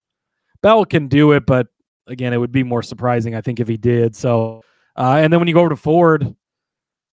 Bell 0.61 0.86
can 0.86 1.07
do 1.07 1.32
it, 1.32 1.45
but 1.45 1.68
again, 2.05 2.34
it 2.34 2.38
would 2.38 2.51
be 2.51 2.63
more 2.63 2.84
surprising, 2.84 3.36
I 3.36 3.41
think, 3.41 3.59
if 3.59 3.68
he 3.68 3.78
did. 3.78 4.15
So, 4.15 4.61
uh, 4.97 5.19
and 5.21 5.31
then 5.31 5.39
when 5.39 5.47
you 5.47 5.53
go 5.53 5.61
over 5.61 5.69
to 5.69 5.75
Ford, 5.75 6.35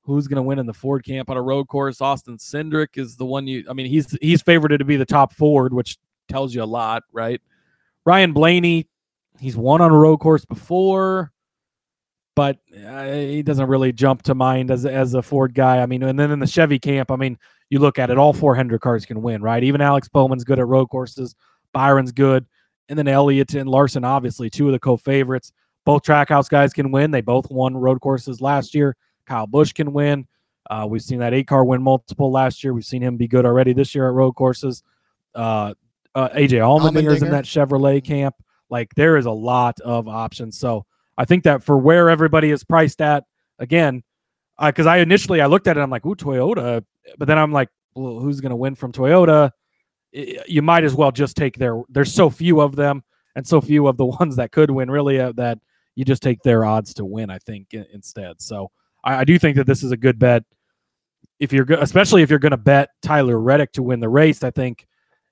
who's 0.02 0.26
going 0.26 0.36
to 0.36 0.42
win 0.42 0.58
in 0.58 0.66
the 0.66 0.74
Ford 0.74 1.04
camp 1.04 1.30
on 1.30 1.36
a 1.36 1.42
road 1.42 1.68
course? 1.68 2.00
Austin 2.00 2.38
Cindric 2.38 2.98
is 2.98 3.16
the 3.16 3.26
one 3.26 3.46
you. 3.46 3.64
I 3.68 3.72
mean, 3.72 3.86
he's 3.86 4.16
he's 4.20 4.42
favored 4.42 4.68
to 4.68 4.84
be 4.84 4.96
the 4.96 5.06
top 5.06 5.32
Ford, 5.34 5.72
which 5.72 5.98
tells 6.28 6.54
you 6.54 6.62
a 6.62 6.64
lot, 6.64 7.02
right? 7.12 7.40
Ryan 8.04 8.32
Blaney, 8.32 8.88
he's 9.38 9.56
won 9.56 9.80
on 9.80 9.90
a 9.90 9.98
road 9.98 10.18
course 10.18 10.44
before 10.44 11.32
but 12.40 12.58
uh, 12.86 13.04
he 13.04 13.42
doesn't 13.42 13.68
really 13.68 13.92
jump 13.92 14.22
to 14.22 14.34
mind 14.34 14.70
as 14.70 14.86
as 14.86 15.12
a 15.12 15.20
Ford 15.20 15.52
guy. 15.52 15.82
I 15.82 15.84
mean, 15.84 16.02
and 16.02 16.18
then 16.18 16.30
in 16.30 16.38
the 16.38 16.46
Chevy 16.46 16.78
camp, 16.78 17.10
I 17.10 17.16
mean, 17.16 17.36
you 17.68 17.78
look 17.78 17.98
at 17.98 18.08
it, 18.08 18.16
all 18.16 18.32
400 18.32 18.80
cars 18.80 19.04
can 19.04 19.20
win, 19.20 19.42
right? 19.42 19.62
Even 19.62 19.82
Alex 19.82 20.08
Bowman's 20.08 20.44
good 20.44 20.58
at 20.58 20.66
road 20.66 20.86
courses, 20.86 21.34
Byron's 21.74 22.12
good, 22.12 22.46
and 22.88 22.98
then 22.98 23.08
Elliott 23.08 23.54
and 23.54 23.68
Larson, 23.68 24.04
obviously, 24.04 24.48
two 24.48 24.66
of 24.66 24.72
the 24.72 24.78
co-favorites. 24.78 25.52
Both 25.84 26.02
Trackhouse 26.02 26.48
guys 26.48 26.72
can 26.72 26.90
win. 26.90 27.10
They 27.10 27.20
both 27.20 27.50
won 27.50 27.76
road 27.76 28.00
courses 28.00 28.40
last 28.40 28.74
year. 28.74 28.96
Kyle 29.26 29.46
Busch 29.46 29.72
can 29.72 29.92
win. 29.92 30.26
Uh, 30.68 30.86
we've 30.88 31.02
seen 31.02 31.18
that 31.18 31.34
eight 31.34 31.46
car 31.46 31.64
win 31.64 31.82
multiple 31.82 32.30
last 32.30 32.62
year. 32.62 32.72
We've 32.72 32.84
seen 32.84 33.02
him 33.02 33.16
be 33.16 33.26
good 33.26 33.44
already 33.44 33.72
this 33.72 33.94
year 33.94 34.06
at 34.06 34.14
road 34.14 34.32
courses. 34.32 34.82
Uh, 35.34 35.74
uh, 36.14 36.28
AJ 36.30 36.58
Allmendinger's 36.60 37.22
in 37.22 37.30
that 37.30 37.44
Chevrolet 37.44 38.04
camp. 38.04 38.34
Like 38.68 38.94
there 38.94 39.16
is 39.16 39.26
a 39.26 39.32
lot 39.32 39.80
of 39.80 40.06
options. 40.06 40.58
So 40.58 40.86
I 41.18 41.24
think 41.24 41.44
that 41.44 41.62
for 41.62 41.76
where 41.76 42.08
everybody 42.08 42.50
is 42.50 42.62
priced 42.62 43.00
at, 43.00 43.24
again, 43.58 44.02
because 44.64 44.86
I 44.86 44.98
initially 44.98 45.40
I 45.40 45.46
looked 45.46 45.66
at 45.66 45.76
it, 45.76 45.80
I'm 45.80 45.90
like, 45.90 46.06
ooh, 46.06 46.14
Toyota, 46.14 46.84
but 47.18 47.26
then 47.26 47.38
I'm 47.38 47.52
like, 47.52 47.68
well, 47.94 48.18
who's 48.20 48.40
going 48.40 48.50
to 48.50 48.56
win 48.56 48.74
from 48.74 48.92
Toyota? 48.92 49.50
You 50.12 50.62
might 50.62 50.84
as 50.84 50.94
well 50.94 51.12
just 51.12 51.36
take 51.36 51.56
their. 51.56 51.82
There's 51.88 52.12
so 52.12 52.30
few 52.30 52.60
of 52.60 52.76
them, 52.76 53.02
and 53.34 53.46
so 53.46 53.60
few 53.60 53.86
of 53.86 53.96
the 53.96 54.06
ones 54.20 54.36
that 54.36 54.52
could 54.52 54.70
win, 54.70 54.90
really, 54.90 55.20
uh, 55.20 55.32
that 55.32 55.58
you 56.00 56.04
just 56.06 56.22
take 56.22 56.42
their 56.42 56.64
odds 56.64 56.94
to 56.94 57.04
win. 57.04 57.28
I 57.28 57.38
think 57.38 57.74
instead. 57.74 58.40
So 58.40 58.70
I, 59.04 59.16
I 59.16 59.24
do 59.24 59.38
think 59.38 59.58
that 59.58 59.66
this 59.66 59.82
is 59.82 59.92
a 59.92 59.98
good 59.98 60.18
bet. 60.18 60.42
If 61.38 61.52
you're, 61.52 61.66
go- 61.66 61.78
especially 61.80 62.22
if 62.22 62.30
you're 62.30 62.38
going 62.38 62.50
to 62.52 62.56
bet 62.56 62.88
Tyler 63.02 63.38
Reddick 63.38 63.72
to 63.72 63.82
win 63.82 64.00
the 64.00 64.08
race, 64.08 64.42
I 64.42 64.50
think 64.50 64.86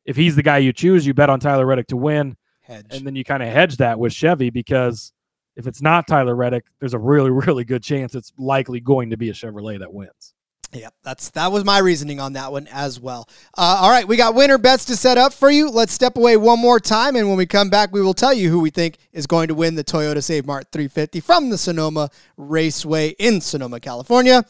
if 0.04 0.14
he's 0.14 0.36
the 0.36 0.42
guy 0.42 0.58
you 0.58 0.74
choose, 0.74 1.06
you 1.06 1.14
bet 1.14 1.30
on 1.30 1.40
Tyler 1.40 1.64
Reddick 1.64 1.86
to 1.88 1.96
win 1.96 2.36
Hedge. 2.60 2.84
and 2.90 3.06
then 3.06 3.16
you 3.16 3.24
kind 3.24 3.42
of 3.42 3.48
hedge 3.48 3.78
that 3.78 3.98
with 3.98 4.12
Chevy 4.12 4.50
because 4.50 5.14
if 5.56 5.66
it's 5.66 5.80
not 5.80 6.06
Tyler 6.06 6.36
Reddick, 6.36 6.66
there's 6.80 6.92
a 6.94 6.98
really, 6.98 7.30
really 7.46 7.64
good 7.64 7.82
chance 7.82 8.14
it's 8.14 8.32
likely 8.36 8.78
going 8.78 9.08
to 9.08 9.16
be 9.16 9.30
a 9.30 9.32
Chevrolet 9.32 9.78
that 9.78 9.92
wins. 9.92 10.34
Yeah, 10.72 10.88
that's 11.02 11.30
that 11.30 11.50
was 11.50 11.64
my 11.64 11.78
reasoning 11.78 12.20
on 12.20 12.34
that 12.34 12.52
one 12.52 12.68
as 12.70 13.00
well. 13.00 13.26
Uh, 13.56 13.78
all 13.80 13.90
right, 13.90 14.06
we 14.06 14.18
got 14.18 14.34
winner 14.34 14.58
bets 14.58 14.84
to 14.86 14.96
set 14.96 15.16
up 15.16 15.32
for 15.32 15.50
you. 15.50 15.70
Let's 15.70 15.94
step 15.94 16.16
away 16.18 16.36
one 16.36 16.58
more 16.58 16.78
time, 16.78 17.16
and 17.16 17.26
when 17.26 17.38
we 17.38 17.46
come 17.46 17.70
back, 17.70 17.90
we 17.90 18.02
will 18.02 18.12
tell 18.12 18.34
you 18.34 18.50
who 18.50 18.60
we 18.60 18.68
think 18.68 18.98
is 19.12 19.26
going 19.26 19.48
to 19.48 19.54
win 19.54 19.76
the 19.76 19.84
Toyota 19.84 20.22
Save 20.22 20.44
Mart 20.44 20.66
350 20.70 21.20
from 21.20 21.48
the 21.48 21.56
Sonoma 21.56 22.10
Raceway 22.36 23.10
in 23.18 23.40
Sonoma, 23.40 23.80
California. 23.80 24.44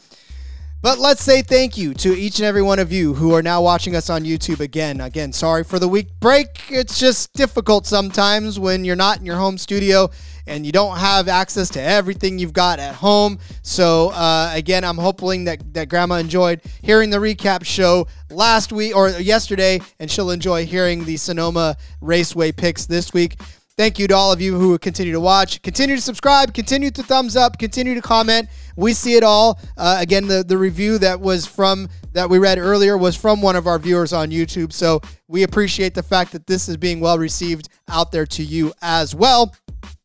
But 0.81 1.01
let's 1.01 1.23
say 1.23 1.43
thank 1.43 1.77
you 1.77 1.93
to 1.95 2.17
each 2.17 2.39
and 2.39 2.47
every 2.47 2.63
one 2.63 2.79
of 2.79 2.93
you 2.93 3.15
who 3.15 3.35
are 3.35 3.43
now 3.43 3.61
watching 3.63 3.97
us 3.97 4.09
on 4.11 4.23
YouTube 4.23 4.61
again. 4.61 5.01
Again, 5.01 5.33
sorry 5.33 5.65
for 5.65 5.81
the 5.81 5.89
week 5.89 6.09
break. 6.21 6.71
It's 6.71 7.01
just 7.01 7.33
difficult 7.33 7.85
sometimes 7.85 8.61
when 8.61 8.85
you're 8.85 8.95
not 8.95 9.19
in 9.19 9.27
your 9.27 9.39
home 9.39 9.59
studio 9.59 10.09
and 10.49 10.67
you 10.67 10.73
don't 10.73 10.97
have 10.99 11.29
access 11.29 11.69
to 11.71 11.83
everything 11.83 12.39
you've 12.39 12.53
got 12.53 12.79
at 12.79 12.95
home. 12.95 13.39
So 13.63 14.11
uh, 14.11 14.51
again, 14.55 14.85
I'm 14.85 14.99
hoping 14.99 15.45
that 15.45 15.75
that 15.75 15.89
Grandma 15.89 16.17
enjoyed 16.17 16.61
hearing 16.83 17.11
the 17.11 17.19
recap 17.19 17.65
show 17.65 18.07
last 18.31 18.73
week 18.73 18.97
or 18.97 19.11
yesterday, 19.11 19.81
and 20.01 20.11
she'll 20.11 20.31
enjoy 20.31 20.67
hearing 20.67 21.05
the 21.05 21.17
Sonoma 21.17 21.77
Raceway 22.01 22.53
picks 22.53 22.87
this 22.87 23.13
week. 23.13 23.37
Thank 23.79 24.01
you 24.01 24.09
to 24.09 24.15
all 24.17 24.33
of 24.33 24.41
you 24.41 24.59
who 24.59 24.77
continue 24.77 25.13
to 25.13 25.21
watch. 25.21 25.63
Continue 25.63 25.95
to 25.95 26.03
subscribe. 26.03 26.53
Continue 26.53 26.91
to 26.91 27.01
thumbs 27.01 27.37
up. 27.37 27.61
Continue 27.61 27.95
to 27.95 28.03
comment. 28.03 28.49
We 28.77 28.93
see 28.93 29.15
it 29.15 29.23
all. 29.23 29.61
Uh, 29.77 29.99
again, 30.01 30.27
the, 30.27 30.43
the 30.43 30.59
review 30.59 30.99
that 30.99 31.21
was 31.21 31.47
from 31.47 31.89
that 32.11 32.29
we 32.29 32.39
read 32.39 32.59
earlier 32.59 32.99
was 32.99 33.15
from 33.15 33.41
one 33.41 33.55
of 33.55 33.69
our 33.69 33.79
viewers 33.79 34.13
on 34.13 34.33
YouTube. 34.33 34.73
So 34.73 35.01
we 35.29 35.45
appreciate 35.45 35.95
the 35.95 36.03
fact 36.03 36.33
that 36.33 36.49
this 36.49 36.69
is 36.69 36.77
being 36.77 36.99
well 36.99 37.19
received 37.19 37.69
out 37.89 38.11
there 38.11 38.27
to 38.27 38.43
you 38.43 38.73
as 38.83 39.15
well. 39.15 39.55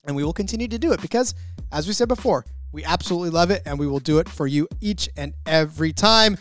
And 0.06 0.16
we 0.16 0.24
will 0.24 0.34
continue 0.34 0.68
to 0.68 0.78
do 0.78 0.92
it 0.92 1.02
because, 1.02 1.34
as 1.72 1.88
we 1.88 1.94
said 1.94 2.08
before, 2.08 2.46
we 2.72 2.84
absolutely 2.84 3.30
love 3.30 3.52
it 3.52 3.62
and 3.66 3.80
we 3.80 3.88
will 3.88 4.00
do 4.00 4.20
it 4.20 4.28
for 4.28 4.48
you 4.48 4.68
each 4.82 5.08
and 5.16 5.34
every 5.46 5.94
time 5.94 6.38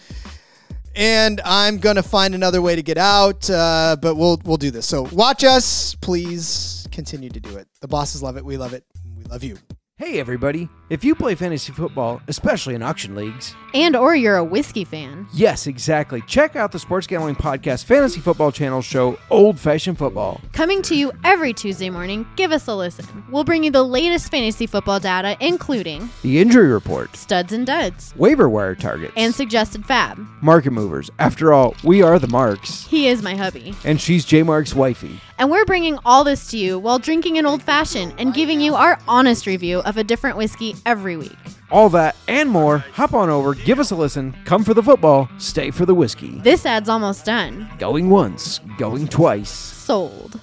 and 0.94 1.40
I'm 1.44 1.78
gonna 1.78 2.02
find 2.02 2.34
another 2.34 2.60
way 2.60 2.76
to 2.76 2.82
get 2.82 2.98
out. 2.98 3.48
Uh, 3.48 3.96
but 4.00 4.16
we'll 4.16 4.40
we'll 4.44 4.56
do 4.56 4.70
this. 4.70 4.86
So 4.86 5.02
watch 5.12 5.44
us, 5.44 5.94
please. 5.96 6.86
Continue 6.92 7.30
to 7.30 7.40
do 7.40 7.56
it. 7.56 7.66
The 7.80 7.88
bosses 7.88 8.22
love 8.22 8.36
it. 8.36 8.44
We 8.44 8.56
love 8.58 8.74
it. 8.74 8.84
We 9.16 9.24
love 9.24 9.42
you. 9.42 9.56
Hey 10.04 10.18
everybody! 10.18 10.68
If 10.90 11.04
you 11.04 11.14
play 11.14 11.36
fantasy 11.36 11.72
football, 11.72 12.20
especially 12.26 12.74
in 12.74 12.82
auction 12.82 13.14
leagues, 13.14 13.54
And 13.72 13.94
or 13.94 14.16
you're 14.16 14.36
a 14.36 14.42
whiskey 14.44 14.84
fan. 14.84 15.28
yes, 15.32 15.68
exactly. 15.68 16.22
Check 16.22 16.56
out 16.56 16.72
the 16.72 16.78
Sports 16.80 17.06
Gambling 17.06 17.36
Podcast 17.36 17.84
Fantasy 17.84 18.18
Football 18.20 18.50
Channel 18.50 18.82
show 18.82 19.16
Old 19.30 19.60
Fashioned 19.60 19.96
Football. 19.98 20.40
Coming 20.52 20.82
to 20.82 20.96
you 20.96 21.12
every 21.24 21.52
Tuesday 21.54 21.88
morning, 21.88 22.26
give 22.34 22.50
us 22.50 22.66
a 22.66 22.74
listen. 22.74 23.24
We'll 23.30 23.44
bring 23.44 23.62
you 23.62 23.70
the 23.70 23.84
latest 23.84 24.28
fantasy 24.30 24.66
football 24.66 24.98
data, 24.98 25.36
including 25.40 26.10
The 26.22 26.40
injury 26.40 26.72
report, 26.72 27.14
studs 27.16 27.52
and 27.52 27.64
duds, 27.64 28.12
waiver 28.16 28.48
wire 28.48 28.74
targets, 28.74 29.12
and 29.16 29.32
suggested 29.32 29.86
fab. 29.86 30.18
market 30.42 30.72
movers. 30.72 31.10
After 31.20 31.52
all, 31.52 31.76
we 31.84 32.02
are 32.02 32.18
the 32.18 32.26
marks. 32.28 32.86
He 32.88 33.06
is 33.06 33.22
my 33.22 33.36
hubby. 33.36 33.72
And 33.84 34.00
she's 34.00 34.24
J 34.24 34.42
Mark's 34.42 34.74
wifey. 34.74 35.20
And 35.42 35.50
we're 35.50 35.64
bringing 35.64 35.98
all 36.04 36.22
this 36.22 36.46
to 36.52 36.56
you 36.56 36.78
while 36.78 37.00
drinking 37.00 37.36
an 37.36 37.46
old 37.46 37.64
fashioned 37.64 38.14
and 38.16 38.32
giving 38.32 38.60
you 38.60 38.76
our 38.76 38.96
honest 39.08 39.44
review 39.44 39.80
of 39.80 39.96
a 39.96 40.04
different 40.04 40.36
whiskey 40.36 40.76
every 40.86 41.16
week. 41.16 41.36
All 41.68 41.88
that 41.88 42.14
and 42.28 42.48
more, 42.48 42.78
hop 42.78 43.12
on 43.12 43.28
over, 43.28 43.54
give 43.54 43.80
us 43.80 43.90
a 43.90 43.96
listen, 43.96 44.36
come 44.44 44.62
for 44.62 44.72
the 44.72 44.84
football, 44.84 45.28
stay 45.38 45.72
for 45.72 45.84
the 45.84 45.96
whiskey. 45.96 46.38
This 46.38 46.64
ad's 46.64 46.88
almost 46.88 47.24
done. 47.24 47.68
Going 47.80 48.08
once, 48.08 48.60
going 48.78 49.08
twice. 49.08 49.50
Sold. 49.50 50.40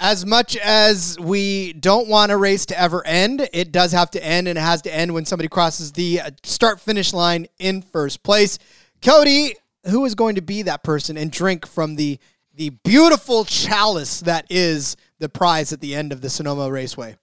As 0.00 0.26
much 0.26 0.56
as 0.56 1.16
we 1.20 1.72
don't 1.72 2.08
want 2.08 2.32
a 2.32 2.36
race 2.36 2.66
to 2.66 2.76
ever 2.76 3.06
end, 3.06 3.48
it 3.52 3.70
does 3.70 3.92
have 3.92 4.10
to 4.10 4.26
end, 4.26 4.48
and 4.48 4.58
it 4.58 4.60
has 4.60 4.82
to 4.82 4.92
end 4.92 5.14
when 5.14 5.24
somebody 5.24 5.48
crosses 5.48 5.92
the 5.92 6.20
uh, 6.20 6.30
start 6.42 6.80
finish 6.80 7.12
line 7.12 7.46
in 7.60 7.80
first 7.80 8.24
place. 8.24 8.58
Cody, 9.02 9.54
who 9.86 10.04
is 10.04 10.16
going 10.16 10.34
to 10.34 10.42
be 10.42 10.62
that 10.62 10.82
person 10.82 11.16
and 11.16 11.30
drink 11.30 11.64
from 11.64 11.94
the 11.94 12.18
the 12.54 12.70
beautiful 12.84 13.44
chalice 13.44 14.20
that 14.20 14.46
is 14.50 14.96
the 15.18 15.28
prize 15.28 15.72
at 15.72 15.80
the 15.80 15.94
end 15.94 16.12
of 16.12 16.20
the 16.20 16.30
Sonoma 16.30 16.70
Raceway? 16.70 17.16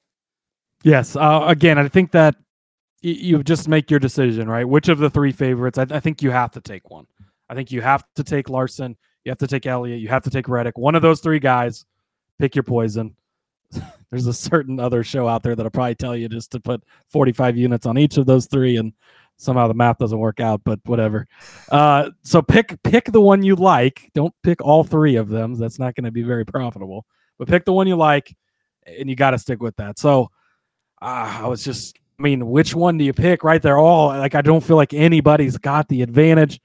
Yes. 0.84 1.16
Uh, 1.16 1.44
again, 1.48 1.78
I 1.78 1.88
think 1.88 2.12
that 2.12 2.36
y- 3.04 3.12
you 3.20 3.44
just 3.44 3.68
make 3.68 3.92
your 3.92 4.00
decision, 4.00 4.50
right? 4.50 4.68
Which 4.68 4.90
of 4.90 5.00
the 5.00 5.10
three 5.10 5.32
favorites? 5.32 5.78
I, 5.78 5.86
I 5.90 6.00
think 6.00 6.22
you 6.22 6.32
have 6.32 6.52
to 6.52 6.62
take 6.62 6.90
one. 6.90 7.06
I 7.50 7.56
think 7.56 7.72
you 7.72 7.82
have 7.82 8.04
to 8.16 8.24
take 8.24 8.50
Larson. 8.50 8.96
You 9.26 9.32
have 9.32 9.40
to 9.40 9.48
take 9.48 9.66
Elliott. 9.66 10.00
You 10.00 10.08
have 10.08 10.24
to 10.24 10.30
take 10.30 10.48
Reddick. 10.48 10.78
One 10.78 10.96
of 10.96 11.02
those 11.02 11.20
three 11.20 11.40
guys. 11.40 11.86
Pick 12.38 12.56
your 12.56 12.64
poison. 12.64 13.16
There's 14.10 14.28
a 14.28 14.34
certain 14.34 14.80
other 14.80 15.04
show 15.04 15.28
out 15.28 15.44
there 15.44 15.56
that'll 15.56 15.70
probably 15.70 15.96
tell 15.96 16.16
you 16.16 16.30
just 16.30 16.52
to 16.52 16.60
put 16.60 16.84
45 17.10 17.58
units 17.58 17.86
on 17.86 17.98
each 17.98 18.18
of 18.18 18.26
those 18.26 18.48
three, 18.48 18.78
and 18.78 18.94
somehow 19.40 19.68
the 19.68 19.74
math 19.74 19.98
doesn't 19.98 20.20
work 20.20 20.40
out. 20.40 20.62
But 20.64 20.80
whatever. 20.86 21.28
Uh, 21.72 22.12
so 22.24 22.42
pick 22.42 22.82
pick 22.84 23.06
the 23.06 23.22
one 23.22 23.42
you 23.42 23.56
like. 23.56 24.12
Don't 24.14 24.34
pick 24.44 24.62
all 24.62 24.84
three 24.84 25.16
of 25.16 25.30
them. 25.30 25.56
That's 25.56 25.80
not 25.80 25.96
going 25.96 26.06
to 26.06 26.12
be 26.12 26.24
very 26.24 26.46
profitable. 26.46 27.06
But 27.40 27.48
pick 27.48 27.66
the 27.66 27.74
one 27.74 27.88
you 27.88 27.96
like, 27.96 28.36
and 28.86 29.10
you 29.10 29.16
got 29.16 29.32
to 29.32 29.40
stick 29.40 29.62
with 29.62 29.76
that. 29.78 29.98
So 29.98 30.30
uh, 31.02 31.40
I 31.42 31.48
was 31.48 31.64
just, 31.64 31.98
I 32.20 32.22
mean, 32.22 32.48
which 32.50 32.76
one 32.76 32.98
do 32.98 33.06
you 33.06 33.14
pick? 33.14 33.44
Right? 33.44 33.62
They're 33.62 33.78
all 33.78 34.10
like, 34.10 34.36
I 34.36 34.42
don't 34.42 34.64
feel 34.64 34.76
like 34.76 34.94
anybody's 34.94 35.58
got 35.58 35.88
the 35.88 36.02
advantage. 36.02 36.60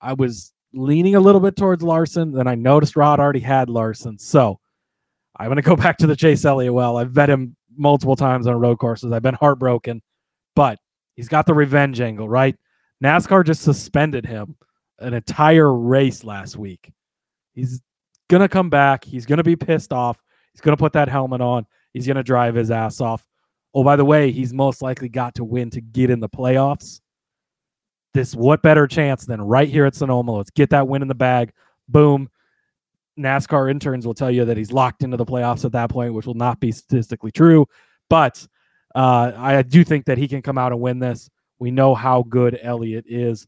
I 0.00 0.12
was 0.12 0.52
leaning 0.72 1.14
a 1.14 1.20
little 1.20 1.40
bit 1.40 1.56
towards 1.56 1.82
Larson, 1.82 2.32
then 2.32 2.46
I 2.46 2.54
noticed 2.54 2.96
Rod 2.96 3.20
already 3.20 3.40
had 3.40 3.68
Larson. 3.68 4.18
So 4.18 4.60
I'm 5.36 5.46
going 5.46 5.56
to 5.56 5.62
go 5.62 5.76
back 5.76 5.98
to 5.98 6.06
the 6.06 6.16
Chase 6.16 6.44
Elliott 6.44 6.74
well. 6.74 6.96
I've 6.96 7.12
bet 7.12 7.30
him 7.30 7.56
multiple 7.76 8.16
times 8.16 8.46
on 8.46 8.56
road 8.56 8.78
courses. 8.78 9.12
I've 9.12 9.22
been 9.22 9.34
heartbroken, 9.34 10.02
but 10.54 10.78
he's 11.20 11.28
got 11.28 11.44
the 11.44 11.52
revenge 11.52 12.00
angle, 12.00 12.26
right? 12.26 12.56
NASCAR 13.04 13.44
just 13.44 13.60
suspended 13.60 14.24
him 14.24 14.56
an 15.00 15.12
entire 15.12 15.70
race 15.70 16.24
last 16.24 16.56
week. 16.56 16.90
He's 17.52 17.82
going 18.30 18.40
to 18.40 18.48
come 18.48 18.70
back. 18.70 19.04
He's 19.04 19.26
going 19.26 19.36
to 19.36 19.44
be 19.44 19.54
pissed 19.54 19.92
off. 19.92 20.22
He's 20.54 20.62
going 20.62 20.74
to 20.74 20.80
put 20.80 20.94
that 20.94 21.10
helmet 21.10 21.42
on. 21.42 21.66
He's 21.92 22.06
going 22.06 22.16
to 22.16 22.22
drive 22.22 22.54
his 22.54 22.70
ass 22.70 23.02
off. 23.02 23.26
Oh, 23.74 23.84
by 23.84 23.96
the 23.96 24.04
way, 24.04 24.30
he's 24.30 24.54
most 24.54 24.80
likely 24.80 25.10
got 25.10 25.34
to 25.34 25.44
win 25.44 25.68
to 25.72 25.82
get 25.82 26.08
in 26.08 26.20
the 26.20 26.28
playoffs. 26.30 27.02
This 28.14 28.34
what 28.34 28.62
better 28.62 28.86
chance 28.86 29.26
than 29.26 29.42
right 29.42 29.68
here 29.68 29.84
at 29.84 29.94
Sonoma? 29.94 30.32
Let's 30.32 30.48
get 30.48 30.70
that 30.70 30.88
win 30.88 31.02
in 31.02 31.08
the 31.08 31.14
bag. 31.14 31.52
Boom. 31.86 32.30
NASCAR 33.18 33.70
interns 33.70 34.06
will 34.06 34.14
tell 34.14 34.30
you 34.30 34.46
that 34.46 34.56
he's 34.56 34.72
locked 34.72 35.02
into 35.02 35.18
the 35.18 35.26
playoffs 35.26 35.66
at 35.66 35.72
that 35.72 35.90
point, 35.90 36.14
which 36.14 36.24
will 36.24 36.32
not 36.32 36.60
be 36.60 36.72
statistically 36.72 37.30
true. 37.30 37.66
But 38.08 38.46
uh, 38.94 39.32
I 39.36 39.62
do 39.62 39.84
think 39.84 40.06
that 40.06 40.18
he 40.18 40.28
can 40.28 40.42
come 40.42 40.58
out 40.58 40.72
and 40.72 40.80
win 40.80 40.98
this. 40.98 41.30
We 41.58 41.70
know 41.70 41.94
how 41.94 42.22
good 42.22 42.58
Elliott 42.62 43.04
is. 43.06 43.46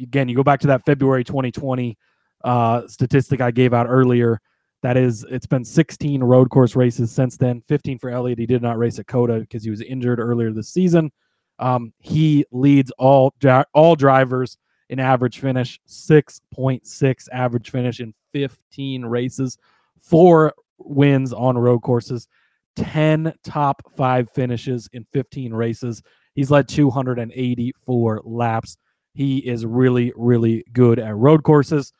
Again, 0.00 0.28
you 0.28 0.36
go 0.36 0.42
back 0.42 0.60
to 0.60 0.66
that 0.68 0.84
February 0.84 1.24
2020 1.24 1.96
uh, 2.44 2.86
statistic 2.86 3.40
I 3.40 3.50
gave 3.50 3.72
out 3.72 3.86
earlier. 3.88 4.40
That 4.82 4.96
is, 4.96 5.24
it's 5.30 5.46
been 5.46 5.64
16 5.64 6.22
road 6.22 6.50
course 6.50 6.76
races 6.76 7.10
since 7.10 7.36
then. 7.36 7.62
15 7.62 7.98
for 7.98 8.10
Elliott. 8.10 8.38
He 8.38 8.46
did 8.46 8.62
not 8.62 8.78
race 8.78 8.98
at 8.98 9.06
COTA 9.06 9.40
because 9.40 9.64
he 9.64 9.70
was 9.70 9.80
injured 9.80 10.20
earlier 10.20 10.52
this 10.52 10.68
season. 10.68 11.10
Um, 11.58 11.92
he 11.98 12.44
leads 12.52 12.90
all 12.98 13.34
all 13.72 13.96
drivers 13.96 14.58
in 14.88 15.00
average 15.00 15.40
finish, 15.40 15.80
6.6 15.88 17.28
average 17.32 17.70
finish 17.70 18.00
in 18.00 18.14
15 18.32 19.04
races, 19.04 19.58
four 20.00 20.52
wins 20.78 21.32
on 21.32 21.58
road 21.58 21.80
courses, 21.80 22.28
10 22.76 23.34
top 23.44 23.82
five 23.96 24.30
finishes 24.30 24.88
in 24.92 25.06
15 25.12 25.52
races. 25.52 26.02
He's 26.34 26.50
led 26.50 26.68
284 26.68 28.22
laps. 28.24 28.76
He 29.14 29.38
is 29.38 29.64
really, 29.64 30.12
really 30.14 30.64
good 30.72 30.98
at 30.98 31.16
road 31.16 31.42
courses. 31.42 31.92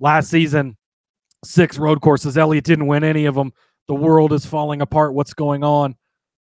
Last 0.00 0.28
season, 0.28 0.76
six 1.44 1.78
road 1.78 2.00
courses. 2.00 2.36
Elliott 2.36 2.64
didn't 2.64 2.88
win 2.88 3.04
any 3.04 3.26
of 3.26 3.34
them. 3.34 3.52
The 3.88 3.94
world 3.94 4.32
is 4.32 4.44
falling 4.44 4.82
apart. 4.82 5.14
What's 5.14 5.34
going 5.34 5.62
on? 5.62 5.94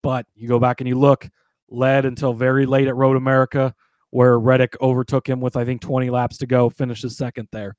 But 0.03 0.27
you 0.35 0.47
go 0.47 0.59
back 0.59 0.79
and 0.79 0.87
you 0.87 0.97
look, 0.97 1.27
led 1.69 2.05
until 2.05 2.33
very 2.33 2.65
late 2.65 2.87
at 2.87 2.95
Road 2.95 3.17
America, 3.17 3.73
where 4.11 4.39
Reddick 4.39 4.75
overtook 4.79 5.27
him 5.27 5.41
with, 5.41 5.55
I 5.55 5.65
think, 5.65 5.81
20 5.81 6.09
laps 6.09 6.37
to 6.39 6.45
go, 6.45 6.69
finishes 6.69 7.17
second 7.17 7.47
there. 7.51 7.75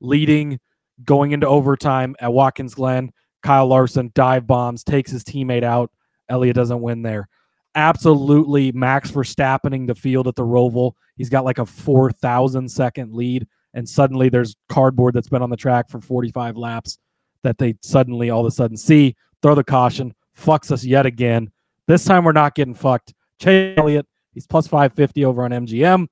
Leading, 0.00 0.58
going 1.04 1.32
into 1.32 1.46
overtime 1.46 2.16
at 2.20 2.32
Watkins 2.32 2.74
Glen, 2.74 3.12
Kyle 3.44 3.66
Larson 3.66 4.10
dive 4.14 4.46
bombs, 4.46 4.82
takes 4.82 5.10
his 5.12 5.22
teammate 5.22 5.62
out. 5.62 5.92
Elliott 6.28 6.56
doesn't 6.56 6.80
win 6.80 7.02
there. 7.02 7.28
absolutely 7.76 8.72
Max 8.72 9.10
Verstappening 9.10 9.86
the 9.86 9.94
field 9.94 10.28
at 10.28 10.34
the 10.34 10.44
Roval. 10.44 10.92
He's 11.16 11.28
got 11.28 11.44
like 11.44 11.58
a 11.58 11.66
4,000 11.66 12.68
second 12.68 13.12
lead, 13.14 13.46
and 13.74 13.88
suddenly 13.88 14.28
there's 14.28 14.56
cardboard 14.68 15.14
that's 15.14 15.28
been 15.28 15.42
on 15.42 15.50
the 15.50 15.56
track 15.56 15.88
for 15.88 16.00
45 16.00 16.56
laps 16.56 16.98
that 17.42 17.58
they 17.58 17.76
suddenly 17.82 18.30
all 18.30 18.40
of 18.40 18.46
a 18.46 18.50
sudden 18.50 18.76
see, 18.76 19.14
throw 19.42 19.54
the 19.54 19.64
caution, 19.64 20.14
fucks 20.36 20.70
us 20.70 20.84
yet 20.84 21.04
again. 21.04 21.50
This 21.86 22.04
time 22.04 22.24
we're 22.24 22.32
not 22.32 22.54
getting 22.54 22.74
fucked. 22.74 23.12
Chase 23.38 23.76
Elliott, 23.76 24.06
he's 24.32 24.46
plus 24.46 24.66
550 24.66 25.24
over 25.24 25.44
on 25.44 25.50
MGM. 25.50 26.06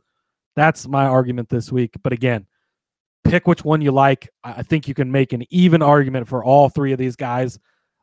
That's 0.55 0.87
my 0.87 1.07
argument 1.07 1.49
this 1.49 1.73
week. 1.73 1.95
But 2.03 2.13
again, 2.13 2.47
pick 3.25 3.47
which 3.47 3.65
one 3.65 3.81
you 3.81 3.93
like. 3.93 4.29
I 4.45 4.63
think 4.63 4.89
you 4.89 4.95
can 4.95 5.11
make 5.11 5.33
an 5.33 5.45
even 5.51 5.83
argument 5.83 6.29
for 6.29 6.45
all 6.45 6.69
three 6.69 6.93
of 6.93 6.99
these 6.99 7.17
guys. 7.17 7.59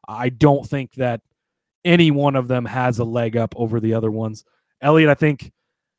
I 0.07 0.29
don't 0.29 0.67
think 0.67 0.93
that 0.95 1.21
any 1.85 2.11
one 2.11 2.35
of 2.35 2.47
them 2.47 2.65
has 2.65 2.99
a 2.99 3.03
leg 3.03 3.37
up 3.37 3.53
over 3.55 3.79
the 3.79 3.93
other 3.93 4.11
ones. 4.11 4.43
Elliott, 4.81 5.09
I 5.09 5.13
think, 5.13 5.51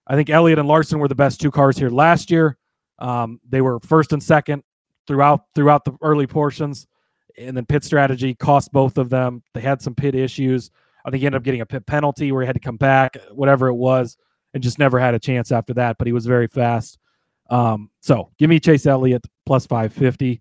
I 0.07 0.17
think 0.17 0.31
Elliott 0.31 0.59
and 0.59 0.69
Larson 0.69 0.99
were 0.99 1.09
the 1.09 1.15
best 1.15 1.41
two 1.41 1.51
cars 1.51 1.79
here 1.79 1.91
last 1.91 2.31
year. 2.31 2.57
Um, 2.99 3.41
they 3.49 3.61
were 3.61 3.81
first 3.81 4.13
and 4.13 4.23
second 4.23 4.63
throughout 5.07 5.45
throughout 5.55 5.85
the 5.85 5.97
early 6.03 6.27
portions, 6.27 6.87
and 7.39 7.57
then 7.57 7.65
pit 7.65 7.85
strategy 7.85 8.35
cost 8.35 8.73
both 8.73 8.99
of 8.99 9.11
them. 9.11 9.43
They 9.55 9.61
had 9.61 9.81
some 9.81 9.95
pit 9.95 10.15
issues. 10.15 10.71
I 11.05 11.11
think 11.11 11.21
he 11.21 11.27
ended 11.27 11.39
up 11.39 11.45
getting 11.45 11.63
a 11.63 11.67
pit 11.67 11.87
penalty 11.87 12.31
where 12.31 12.43
he 12.43 12.47
had 12.47 12.57
to 12.57 12.61
come 12.61 12.77
back, 12.77 13.17
whatever 13.33 13.69
it 13.69 13.75
was, 13.75 14.17
and 14.53 14.63
just 14.63 14.79
never 14.79 14.99
had 14.99 15.15
a 15.15 15.19
chance 15.19 15.51
after 15.51 15.73
that. 15.75 15.97
But 15.99 16.07
he 16.07 16.13
was 16.13 16.27
very 16.27 16.47
fast. 16.47 16.99
Um, 17.51 17.91
so 18.01 18.31
give 18.39 18.49
me 18.49 18.61
Chase 18.61 18.87
Elliott 18.87 19.27
plus 19.45 19.67
550. 19.67 20.33
Of 20.33 20.39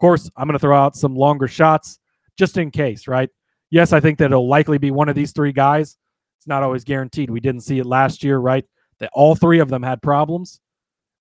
course, 0.00 0.30
I'm 0.36 0.46
going 0.46 0.54
to 0.54 0.58
throw 0.58 0.76
out 0.76 0.96
some 0.96 1.14
longer 1.14 1.48
shots 1.48 1.98
just 2.38 2.56
in 2.56 2.70
case, 2.70 3.06
right? 3.06 3.28
Yes, 3.70 3.92
I 3.92 4.00
think 4.00 4.18
that 4.18 4.26
it'll 4.26 4.48
likely 4.48 4.78
be 4.78 4.90
one 4.90 5.08
of 5.08 5.14
these 5.14 5.32
three 5.32 5.52
guys. 5.52 5.96
It's 6.38 6.46
not 6.46 6.62
always 6.62 6.84
guaranteed. 6.84 7.30
We 7.30 7.40
didn't 7.40 7.62
see 7.62 7.78
it 7.78 7.86
last 7.86 8.22
year, 8.24 8.38
right? 8.38 8.64
That 8.98 9.10
all 9.12 9.34
three 9.34 9.60
of 9.60 9.68
them 9.68 9.82
had 9.82 10.02
problems, 10.02 10.60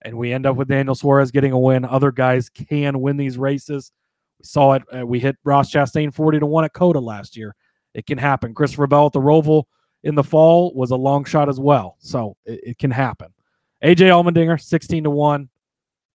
and 0.04 0.18
we 0.18 0.34
end 0.34 0.46
up 0.46 0.56
with 0.56 0.68
Daniel 0.68 0.96
Suarez 0.96 1.32
getting 1.32 1.52
a 1.52 1.60
win. 1.60 1.86
Other 1.86 2.12
guys 2.12 2.50
can 2.50 3.00
win 3.02 3.18
these 3.18 3.38
races. 3.38 3.92
We 4.40 4.46
saw 4.46 4.74
it. 4.74 4.84
Uh, 4.96 5.06
we 5.06 5.20
hit 5.20 5.38
Ross 5.44 5.72
Chastain 5.72 6.14
40 6.14 6.40
to 6.40 6.46
1 6.46 6.66
at 6.66 6.74
COTA 6.74 7.00
last 7.00 7.38
year. 7.38 7.56
It 7.94 8.06
can 8.06 8.18
happen. 8.18 8.54
Christopher 8.54 8.88
Bell 8.88 9.08
at 9.08 9.14
the 9.14 9.20
Roval 9.20 9.66
in 10.04 10.16
the 10.16 10.24
fall 10.24 10.74
was 10.76 10.92
a 10.92 10.96
long 10.96 11.24
shot 11.24 11.50
as 11.50 11.60
well. 11.60 11.98
So 12.00 12.36
it, 12.46 12.60
it 12.64 12.78
can 12.78 12.92
happen. 12.92 13.34
AJ 13.84 14.10
Allmendinger, 14.10 14.62
16 14.62 15.06
to 15.06 15.10
1. 15.10 15.50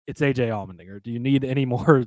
It's 0.08 0.22
AJ 0.22 0.50
Allmendinger. 0.50 1.02
Do 1.04 1.12
you 1.12 1.20
need 1.20 1.44
any 1.44 1.66
more 1.66 2.06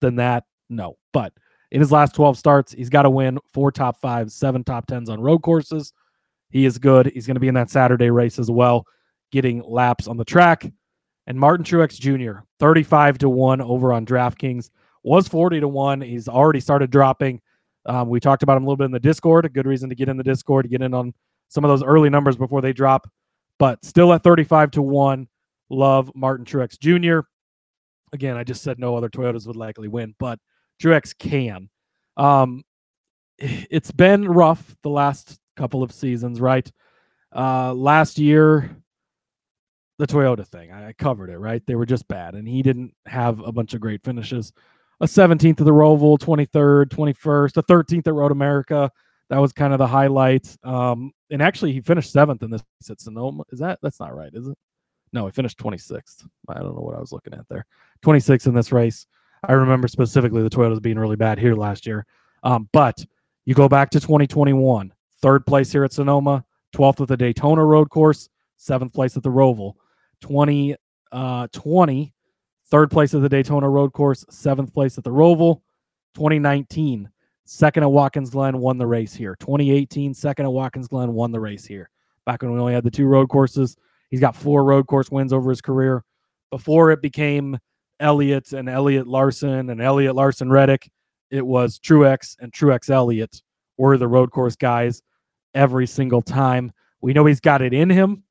than 0.00 0.16
that? 0.16 0.44
No. 0.68 0.96
But 1.12 1.32
in 1.70 1.80
his 1.80 1.92
last 1.92 2.14
12 2.14 2.38
starts, 2.38 2.72
he's 2.72 2.90
got 2.90 3.02
to 3.02 3.10
win 3.10 3.38
four 3.52 3.70
top 3.70 4.00
fives, 4.00 4.34
seven 4.34 4.64
top 4.64 4.86
tens 4.86 5.08
on 5.08 5.20
road 5.20 5.42
courses. 5.42 5.92
He 6.50 6.64
is 6.64 6.78
good. 6.78 7.06
He's 7.06 7.26
going 7.26 7.34
to 7.34 7.40
be 7.40 7.48
in 7.48 7.54
that 7.54 7.70
Saturday 7.70 8.10
race 8.10 8.38
as 8.38 8.50
well, 8.50 8.84
getting 9.32 9.62
laps 9.62 10.08
on 10.08 10.16
the 10.16 10.24
track. 10.24 10.70
And 11.26 11.38
Martin 11.38 11.64
Truex 11.64 11.98
Jr., 11.98 12.40
35 12.60 13.18
to 13.18 13.28
1 13.28 13.60
over 13.60 13.92
on 13.92 14.06
DraftKings, 14.06 14.70
was 15.02 15.26
40 15.28 15.60
to 15.60 15.68
1. 15.68 16.00
He's 16.00 16.28
already 16.28 16.60
started 16.60 16.90
dropping. 16.90 17.40
Um, 17.84 18.08
we 18.08 18.20
talked 18.20 18.42
about 18.42 18.56
him 18.56 18.64
a 18.64 18.66
little 18.66 18.76
bit 18.76 18.86
in 18.86 18.90
the 18.92 19.00
Discord. 19.00 19.44
A 19.44 19.48
good 19.48 19.66
reason 19.66 19.88
to 19.88 19.94
get 19.94 20.08
in 20.08 20.16
the 20.16 20.24
Discord, 20.24 20.68
get 20.70 20.82
in 20.82 20.94
on 20.94 21.14
some 21.48 21.64
of 21.64 21.68
those 21.68 21.82
early 21.82 22.10
numbers 22.10 22.36
before 22.36 22.60
they 22.60 22.72
drop. 22.72 23.08
But 23.58 23.84
still 23.84 24.12
at 24.12 24.22
35 24.22 24.72
to 24.72 24.82
1. 24.82 25.28
Love 25.68 26.12
Martin 26.14 26.44
Truex 26.44 26.78
Jr. 26.78 27.26
Again, 28.12 28.36
I 28.36 28.44
just 28.44 28.62
said 28.62 28.78
no 28.78 28.96
other 28.96 29.08
Toyotas 29.08 29.46
would 29.46 29.56
likely 29.56 29.88
win, 29.88 30.14
but 30.18 30.38
Truex 30.82 31.16
can. 31.16 31.68
Um, 32.16 32.62
it's 33.38 33.90
been 33.90 34.28
rough 34.28 34.76
the 34.82 34.90
last 34.90 35.38
couple 35.56 35.82
of 35.82 35.92
seasons, 35.92 36.40
right? 36.40 36.70
Uh, 37.34 37.74
last 37.74 38.18
year, 38.18 38.76
the 39.98 40.06
Toyota 40.06 40.46
thing, 40.46 40.72
I 40.72 40.92
covered 40.92 41.30
it, 41.30 41.38
right? 41.38 41.62
They 41.66 41.74
were 41.74 41.86
just 41.86 42.06
bad, 42.06 42.34
and 42.34 42.46
he 42.46 42.62
didn't 42.62 42.94
have 43.06 43.40
a 43.40 43.52
bunch 43.52 43.74
of 43.74 43.80
great 43.80 44.02
finishes. 44.04 44.52
A 45.00 45.06
17th 45.06 45.60
of 45.60 45.66
the 45.66 45.72
Roval, 45.72 46.18
23rd, 46.18 46.86
21st, 46.86 47.56
a 47.56 47.62
13th 47.62 48.06
at 48.06 48.14
Road 48.14 48.32
America. 48.32 48.90
That 49.28 49.38
was 49.38 49.52
kind 49.52 49.72
of 49.72 49.78
the 49.78 49.86
highlight. 49.86 50.56
Um, 50.62 51.12
and 51.30 51.42
actually, 51.42 51.72
he 51.72 51.80
finished 51.80 52.12
seventh 52.12 52.42
in 52.42 52.50
this 52.50 52.62
at 52.88 53.00
Sonoma. 53.00 53.42
Is 53.50 53.58
that 53.58 53.78
that's 53.82 53.98
not 53.98 54.14
right, 54.14 54.30
is 54.32 54.46
it? 54.46 54.56
No, 55.12 55.26
he 55.26 55.32
finished 55.32 55.58
26th. 55.58 56.26
I 56.48 56.54
don't 56.54 56.74
know 56.74 56.82
what 56.82 56.96
I 56.96 57.00
was 57.00 57.12
looking 57.12 57.34
at 57.34 57.48
there. 57.48 57.66
26th 58.04 58.46
in 58.46 58.54
this 58.54 58.72
race. 58.72 59.06
I 59.44 59.52
remember 59.52 59.88
specifically 59.88 60.42
the 60.42 60.50
Toyotas 60.50 60.82
being 60.82 60.98
really 60.98 61.16
bad 61.16 61.38
here 61.38 61.54
last 61.54 61.86
year. 61.86 62.06
Um, 62.42 62.68
but 62.72 63.04
you 63.44 63.54
go 63.54 63.68
back 63.68 63.90
to 63.90 64.00
2021, 64.00 64.92
third 65.20 65.46
place 65.46 65.72
here 65.72 65.84
at 65.84 65.92
Sonoma, 65.92 66.44
12th 66.74 67.02
at 67.02 67.08
the 67.08 67.16
Daytona 67.16 67.64
Road 67.64 67.90
Course, 67.90 68.28
seventh 68.56 68.92
place 68.92 69.16
at 69.16 69.22
the 69.22 69.30
Roval. 69.30 69.74
2020, 70.20 70.76
uh, 71.12 71.46
20 71.52 72.12
third 72.68 72.90
place 72.90 73.14
at 73.14 73.22
the 73.22 73.28
Daytona 73.28 73.68
Road 73.68 73.92
Course, 73.92 74.24
seventh 74.30 74.72
place 74.72 74.98
at 74.98 75.04
the 75.04 75.10
Roval. 75.10 75.60
2019, 76.14 77.10
second 77.46 77.84
at 77.84 77.90
Watkins 77.90 78.30
Glen, 78.30 78.58
won 78.58 78.76
the 78.76 78.86
race 78.86 79.14
here. 79.14 79.36
2018, 79.40 80.12
second 80.12 80.44
at 80.44 80.52
Watkins 80.52 80.88
Glen, 80.88 81.14
won 81.14 81.32
the 81.32 81.40
race 81.40 81.64
here. 81.64 81.88
Back 82.26 82.42
when 82.42 82.52
we 82.52 82.60
only 82.60 82.74
had 82.74 82.84
the 82.84 82.90
two 82.90 83.06
road 83.06 83.28
courses, 83.28 83.76
he's 84.10 84.20
got 84.20 84.36
four 84.36 84.64
road 84.64 84.86
course 84.86 85.10
wins 85.10 85.32
over 85.32 85.48
his 85.48 85.62
career. 85.62 86.04
Before 86.50 86.90
it 86.90 87.00
became 87.00 87.58
Elliott 88.00 88.52
and 88.52 88.68
Elliott 88.68 89.06
Larson 89.06 89.70
and 89.70 89.80
Elliott 89.80 90.16
Larson 90.16 90.50
Reddick, 90.50 90.90
it 91.30 91.46
was 91.46 91.78
Truex 91.78 92.36
and 92.40 92.52
Truex 92.52 92.90
Elliott 92.90 93.42
were 93.78 93.96
the 93.96 94.08
road 94.08 94.30
course 94.32 94.56
guys 94.56 95.02
every 95.54 95.86
single 95.86 96.22
time. 96.22 96.72
We 97.00 97.12
know 97.12 97.26
he's 97.26 97.40
got 97.40 97.62
it 97.62 97.72
in 97.72 97.90
him. 97.90 98.24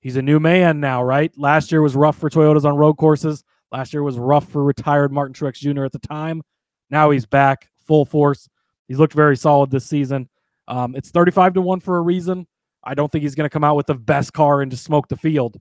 He's 0.00 0.16
a 0.16 0.22
new 0.22 0.40
man 0.40 0.80
now, 0.80 1.02
right? 1.02 1.32
Last 1.36 1.70
year 1.72 1.82
was 1.82 1.96
rough 1.96 2.16
for 2.16 2.30
Toyotas 2.30 2.64
on 2.64 2.76
road 2.76 2.94
courses. 2.94 3.44
Last 3.70 3.92
year 3.92 4.02
was 4.02 4.18
rough 4.18 4.48
for 4.48 4.64
retired 4.64 5.12
Martin 5.12 5.34
Truex 5.34 5.54
Jr. 5.54 5.84
at 5.84 5.92
the 5.92 5.98
time. 5.98 6.42
Now 6.90 7.10
he's 7.10 7.26
back 7.26 7.68
full 7.88 8.04
force. 8.04 8.48
He's 8.86 8.98
looked 8.98 9.14
very 9.14 9.36
solid 9.36 9.70
this 9.70 9.86
season. 9.86 10.28
Um, 10.68 10.94
it's 10.94 11.10
35 11.10 11.54
to 11.54 11.60
1 11.60 11.80
for 11.80 11.96
a 11.96 12.02
reason. 12.02 12.46
I 12.84 12.94
don't 12.94 13.10
think 13.10 13.22
he's 13.22 13.34
going 13.34 13.46
to 13.46 13.52
come 13.52 13.64
out 13.64 13.74
with 13.74 13.86
the 13.86 13.94
best 13.94 14.32
car 14.32 14.62
and 14.62 14.70
just 14.70 14.84
smoke 14.84 15.08
the 15.08 15.16
field, 15.16 15.60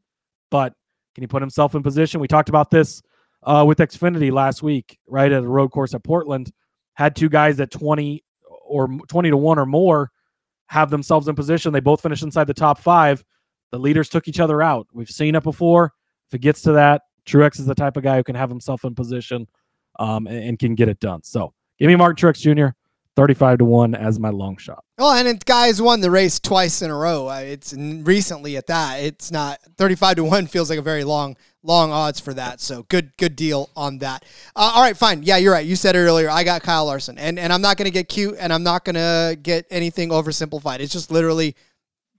but 0.51 0.73
can 1.15 1.23
he 1.23 1.27
put 1.27 1.41
himself 1.41 1.73
in 1.73 1.81
position? 1.81 2.19
We 2.19 2.27
talked 2.27 2.49
about 2.49 2.69
this 2.69 3.01
uh, 3.43 3.65
with 3.67 3.79
Xfinity 3.79 4.31
last 4.31 4.61
week, 4.61 4.99
right 5.07 5.31
at 5.31 5.43
a 5.43 5.47
road 5.47 5.69
course 5.71 5.95
at 5.95 6.03
Portland. 6.03 6.51
Had 6.93 7.15
two 7.15 7.29
guys 7.29 7.59
at 7.59 7.71
20 7.71 8.23
or 8.65 8.87
20 9.07 9.29
to 9.31 9.37
1 9.37 9.59
or 9.59 9.65
more 9.65 10.11
have 10.67 10.89
themselves 10.89 11.27
in 11.27 11.35
position. 11.35 11.73
They 11.73 11.79
both 11.79 12.01
finished 12.01 12.23
inside 12.23 12.47
the 12.47 12.53
top 12.53 12.79
five. 12.79 13.23
The 13.71 13.79
leaders 13.79 14.09
took 14.09 14.27
each 14.27 14.39
other 14.39 14.61
out. 14.61 14.87
We've 14.93 15.09
seen 15.09 15.35
it 15.35 15.43
before. 15.43 15.93
If 16.29 16.35
it 16.35 16.41
gets 16.41 16.61
to 16.63 16.73
that, 16.73 17.03
Truex 17.25 17.59
is 17.59 17.65
the 17.65 17.75
type 17.75 17.97
of 17.97 18.03
guy 18.03 18.17
who 18.17 18.23
can 18.23 18.35
have 18.35 18.49
himself 18.49 18.85
in 18.85 18.95
position 18.95 19.47
um, 19.99 20.27
and, 20.27 20.43
and, 20.43 20.59
can 20.59 20.75
get 20.75 20.89
it 20.89 20.99
done. 20.99 21.23
So 21.23 21.53
give 21.79 21.87
me 21.87 21.95
Mark 21.95 22.17
Truex 22.17 22.39
Jr. 22.39 22.75
35 23.17 23.57
to 23.57 23.65
1 23.65 23.95
as 23.95 24.19
my 24.19 24.29
long 24.29 24.57
shot. 24.57 24.83
Oh, 24.99 25.17
and 25.17 25.27
it, 25.27 25.43
guys 25.43 25.81
won 25.81 26.01
the 26.01 26.11
race 26.11 26.39
twice 26.39 26.83
in 26.83 26.91
a 26.91 26.95
row. 26.95 27.29
It's 27.29 27.73
recently 27.73 28.57
at 28.57 28.67
that. 28.67 28.97
It's 28.97 29.31
not 29.31 29.59
35 29.77 30.17
to 30.17 30.23
1 30.23 30.47
feels 30.47 30.69
like 30.69 30.77
a 30.77 30.83
very 30.83 31.03
long 31.03 31.35
long 31.63 31.91
odds 31.91 32.19
for 32.19 32.33
that. 32.35 32.61
So 32.61 32.83
good 32.83 33.11
good 33.17 33.35
deal 33.35 33.69
on 33.75 33.97
that. 33.99 34.23
Uh, 34.55 34.71
all 34.75 34.83
right, 34.83 34.95
fine. 34.95 35.23
Yeah, 35.23 35.37
you're 35.37 35.51
right. 35.51 35.65
You 35.65 35.75
said 35.75 35.95
it 35.95 35.99
earlier. 35.99 36.29
I 36.29 36.43
got 36.43 36.61
Kyle 36.61 36.85
Larson. 36.85 37.17
And 37.17 37.39
and 37.39 37.51
I'm 37.51 37.61
not 37.61 37.77
going 37.77 37.85
to 37.85 37.91
get 37.91 38.07
cute 38.07 38.35
and 38.39 38.53
I'm 38.53 38.63
not 38.63 38.85
going 38.85 38.95
to 38.95 39.35
get 39.41 39.65
anything 39.69 40.09
oversimplified. 40.09 40.79
It's 40.79 40.93
just 40.93 41.11
literally 41.11 41.55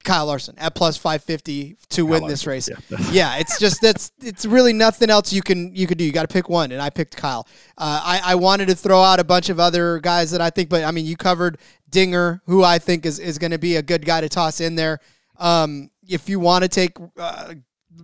Kyle 0.04 0.26
Larson 0.26 0.54
at 0.58 0.74
plus 0.74 0.96
550 0.96 1.76
to 1.90 2.02
Kyle 2.02 2.10
win 2.10 2.22
Larson. 2.22 2.28
this 2.28 2.46
race. 2.46 2.68
Yeah. 2.68 2.98
yeah, 3.10 3.36
it's 3.36 3.58
just 3.58 3.80
that's 3.80 4.12
it's 4.20 4.46
really 4.46 4.72
nothing 4.72 5.10
else 5.10 5.32
you 5.32 5.42
can 5.42 5.74
you 5.74 5.86
could 5.86 5.98
do. 5.98 6.04
You 6.04 6.12
got 6.12 6.28
to 6.28 6.32
pick 6.32 6.48
one, 6.48 6.72
and 6.72 6.80
I 6.80 6.90
picked 6.90 7.16
Kyle. 7.16 7.46
Uh, 7.76 8.00
I 8.04 8.20
I 8.24 8.34
wanted 8.36 8.68
to 8.68 8.74
throw 8.74 9.02
out 9.02 9.20
a 9.20 9.24
bunch 9.24 9.48
of 9.48 9.60
other 9.60 9.98
guys 9.98 10.30
that 10.30 10.40
I 10.40 10.50
think, 10.50 10.68
but 10.68 10.84
I 10.84 10.90
mean, 10.90 11.06
you 11.06 11.16
covered 11.16 11.58
Dinger, 11.90 12.42
who 12.46 12.64
I 12.64 12.78
think 12.78 13.06
is 13.06 13.18
is 13.18 13.38
going 13.38 13.50
to 13.52 13.58
be 13.58 13.76
a 13.76 13.82
good 13.82 14.04
guy 14.04 14.20
to 14.20 14.28
toss 14.28 14.60
in 14.60 14.74
there. 14.74 15.00
Um, 15.38 15.90
if 16.08 16.28
you 16.28 16.40
want 16.40 16.62
to 16.64 16.68
take 16.68 16.96
uh, 17.18 17.54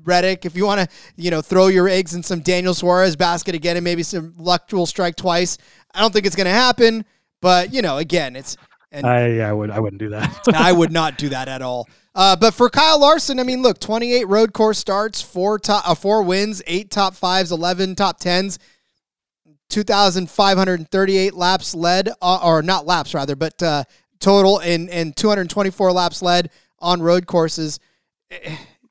Reddick, 0.03 0.45
if 0.45 0.57
you 0.57 0.66
want 0.66 0.81
to, 0.81 0.97
you 1.16 1.31
know, 1.31 1.41
throw 1.41 1.69
your 1.69 1.89
eggs 1.89 2.15
in 2.15 2.23
some 2.23 2.41
Daniel 2.41 2.75
Suarez 2.75 3.16
basket 3.16 3.55
again, 3.55 3.77
and 3.77 3.85
maybe 3.85 4.03
some 4.03 4.35
luck 4.37 4.71
will 4.73 4.87
strike 4.87 5.16
twice. 5.16 5.59
I 5.95 6.01
don't 6.01 6.12
think 6.12 6.27
it's 6.27 6.37
going 6.37 6.47
to 6.47 6.51
happen, 6.51 7.05
but 7.41 7.73
you 7.73 7.83
know, 7.83 7.99
again, 7.99 8.37
it's 8.37 8.57
and 8.95 9.07
I, 9.07 9.41
I 9.41 9.53
would 9.53 9.71
I 9.71 9.81
wouldn't 9.81 10.01
do 10.01 10.11
that. 10.11 10.41
I 10.55 10.73
would 10.73 10.93
not 10.93 11.19
do 11.19 11.29
that 11.31 11.49
at 11.49 11.62
all. 11.62 11.89
Uh, 12.15 12.37
but 12.37 12.55
for 12.55 12.71
Kyle 12.71 13.01
Larson, 13.01 13.41
I 13.41 13.43
mean, 13.43 13.61
look, 13.61 13.81
28 13.81 14.29
road 14.29 14.53
course 14.53 14.79
starts, 14.79 15.21
four 15.21 15.59
top, 15.59 15.89
uh, 15.89 15.97
four 15.97 16.23
wins, 16.23 16.62
eight 16.66 16.89
top 16.89 17.15
fives, 17.15 17.51
11 17.51 17.97
top 17.97 18.21
tens, 18.21 18.61
2,538 19.71 21.35
laps 21.35 21.75
led, 21.75 22.11
uh, 22.23 22.41
or 22.41 22.62
not 22.62 22.87
laps 22.87 23.15
rather, 23.15 23.35
but 23.35 23.61
uh, 23.61 23.83
total 24.21 24.61
in 24.61 24.89
and 24.91 25.16
224 25.16 25.93
laps 25.93 26.23
led 26.23 26.51
on 26.79 27.03
road 27.03 27.27
courses. 27.27 27.81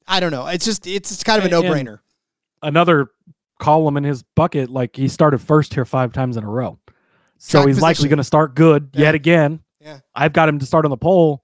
I 0.05 0.19
don't 0.19 0.31
know. 0.31 0.47
It's 0.47 0.65
just 0.65 0.85
it's, 0.85 1.11
it's 1.11 1.23
kind 1.23 1.39
of 1.39 1.45
a 1.45 1.49
no 1.49 1.63
brainer. 1.63 1.99
Another 2.61 3.07
column 3.59 3.95
in 3.95 4.03
his 4.03 4.23
bucket, 4.35 4.69
like 4.69 4.97
he 4.97 5.07
started 5.07 5.37
first 5.39 5.73
here 5.73 5.85
five 5.85 6.11
times 6.11 6.35
in 6.35 6.43
a 6.43 6.49
row. 6.49 6.77
So 7.37 7.59
Track 7.59 7.67
he's 7.67 7.75
position. 7.75 7.81
likely 7.81 8.09
going 8.09 8.17
to 8.17 8.23
start 8.23 8.55
good 8.55 8.89
yeah. 8.93 9.01
yet 9.01 9.15
again. 9.15 9.61
Yeah. 9.83 9.99
I've 10.15 10.33
got 10.33 10.49
him 10.49 10.59
to 10.59 10.65
start 10.65 10.85
on 10.85 10.91
the 10.91 10.97
pole. 10.97 11.43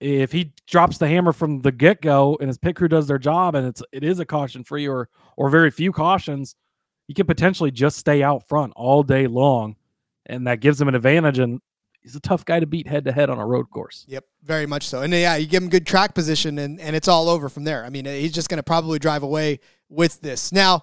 if 0.00 0.32
he 0.32 0.52
drops 0.66 0.98
the 0.98 1.06
hammer 1.06 1.32
from 1.32 1.60
the 1.62 1.72
get 1.72 2.02
go 2.02 2.36
and 2.40 2.48
his 2.48 2.58
pit 2.58 2.76
crew 2.76 2.88
does 2.88 3.06
their 3.06 3.18
job 3.18 3.54
and 3.54 3.66
it's 3.66 3.82
it 3.92 4.02
is 4.04 4.18
a 4.18 4.24
caution 4.24 4.64
free 4.64 4.88
or 4.88 5.08
or 5.36 5.48
very 5.50 5.70
few 5.70 5.92
cautions, 5.92 6.56
he 7.06 7.14
could 7.14 7.26
potentially 7.26 7.70
just 7.70 7.96
stay 7.98 8.22
out 8.22 8.46
front 8.48 8.72
all 8.76 9.02
day 9.02 9.26
long, 9.26 9.76
and 10.26 10.46
that 10.46 10.60
gives 10.60 10.80
him 10.80 10.88
an 10.88 10.94
advantage. 10.94 11.38
And 11.38 11.60
he's 12.02 12.14
a 12.16 12.20
tough 12.20 12.44
guy 12.44 12.60
to 12.60 12.66
beat 12.66 12.86
head 12.86 13.04
to 13.04 13.12
head 13.12 13.30
on 13.30 13.38
a 13.38 13.46
road 13.46 13.70
course. 13.70 14.04
Yep, 14.08 14.24
very 14.42 14.66
much 14.66 14.86
so. 14.86 15.02
And 15.02 15.12
yeah, 15.12 15.36
you 15.36 15.46
give 15.46 15.62
him 15.62 15.68
good 15.68 15.86
track 15.86 16.14
position, 16.14 16.58
and, 16.58 16.80
and 16.80 16.94
it's 16.94 17.08
all 17.08 17.28
over 17.28 17.48
from 17.48 17.64
there. 17.64 17.84
I 17.84 17.90
mean, 17.90 18.04
he's 18.04 18.32
just 18.32 18.48
going 18.48 18.58
to 18.58 18.62
probably 18.62 18.98
drive 18.98 19.22
away 19.22 19.60
with 19.88 20.20
this. 20.20 20.52
Now, 20.52 20.82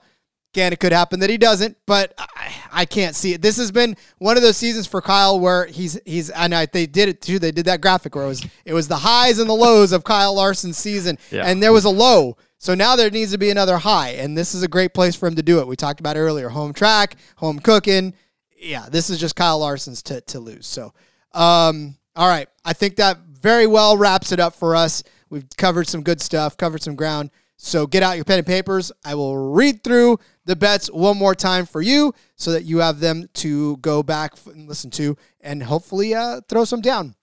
again, 0.53 0.73
it 0.73 0.79
could 0.79 0.91
happen 0.91 1.19
that 1.21 1.29
he 1.29 1.37
doesn't, 1.37 1.77
but 1.85 2.13
I, 2.17 2.51
I 2.71 2.85
can't 2.85 3.15
see 3.15 3.33
it. 3.33 3.41
This 3.41 3.57
has 3.57 3.71
been 3.71 3.95
one 4.17 4.35
of 4.37 4.43
those 4.43 4.57
seasons 4.57 4.85
for 4.87 5.01
Kyle 5.01 5.39
where 5.39 5.65
he's 5.65 5.99
he's 6.05 6.29
and 6.29 6.53
I, 6.53 6.65
they 6.65 6.85
did 6.85 7.09
it 7.09 7.21
too. 7.21 7.39
They 7.39 7.51
did 7.51 7.65
that 7.65 7.81
graphic 7.81 8.15
where 8.15 8.25
it 8.25 8.27
was 8.27 8.45
it 8.65 8.73
was 8.73 8.87
the 8.87 8.97
highs 8.97 9.39
and 9.39 9.49
the 9.49 9.53
lows 9.53 9.91
of 9.91 10.03
Kyle 10.03 10.33
Larson's 10.35 10.77
season, 10.77 11.17
Yeah. 11.31 11.43
and 11.45 11.61
there 11.63 11.73
was 11.73 11.85
a 11.85 11.89
low. 11.89 12.37
So 12.57 12.75
now 12.75 12.95
there 12.95 13.09
needs 13.09 13.31
to 13.31 13.37
be 13.39 13.49
another 13.49 13.77
high, 13.77 14.09
and 14.09 14.37
this 14.37 14.53
is 14.53 14.61
a 14.61 14.67
great 14.67 14.93
place 14.93 15.15
for 15.15 15.25
him 15.27 15.35
to 15.35 15.41
do 15.41 15.59
it. 15.59 15.67
We 15.67 15.75
talked 15.75 15.99
about 15.99 16.15
earlier: 16.17 16.49
home 16.49 16.73
track, 16.73 17.15
home 17.37 17.59
cooking. 17.59 18.13
Yeah, 18.55 18.85
this 18.89 19.09
is 19.09 19.19
just 19.19 19.35
Kyle 19.35 19.57
Larson's 19.59 20.03
to 20.03 20.21
to 20.21 20.39
lose. 20.39 20.67
So, 20.67 20.93
um, 21.33 21.95
all 22.15 22.27
right, 22.27 22.47
I 22.65 22.73
think 22.73 22.97
that 22.97 23.17
very 23.19 23.65
well 23.67 23.97
wraps 23.97 24.31
it 24.31 24.39
up 24.39 24.53
for 24.53 24.75
us. 24.75 25.03
We've 25.29 25.47
covered 25.57 25.87
some 25.87 26.03
good 26.03 26.21
stuff, 26.21 26.57
covered 26.57 26.83
some 26.83 26.95
ground. 26.95 27.31
So 27.63 27.85
get 27.85 28.01
out 28.01 28.15
your 28.15 28.25
pen 28.25 28.39
and 28.39 28.47
papers. 28.47 28.91
I 29.05 29.13
will 29.13 29.37
read 29.37 29.83
through 29.83 30.17
the 30.45 30.55
bets 30.55 30.87
one 30.87 31.15
more 31.15 31.35
time 31.35 31.67
for 31.67 31.79
you 31.79 32.11
so 32.35 32.53
that 32.53 32.63
you 32.65 32.79
have 32.79 32.99
them 32.99 33.29
to 33.35 33.77
go 33.77 34.01
back 34.01 34.33
and 34.47 34.67
listen 34.67 34.89
to 34.91 35.15
and 35.41 35.61
hopefully 35.61 36.15
uh, 36.15 36.41
throw 36.49 36.65
some 36.65 36.81
down. 36.81 37.13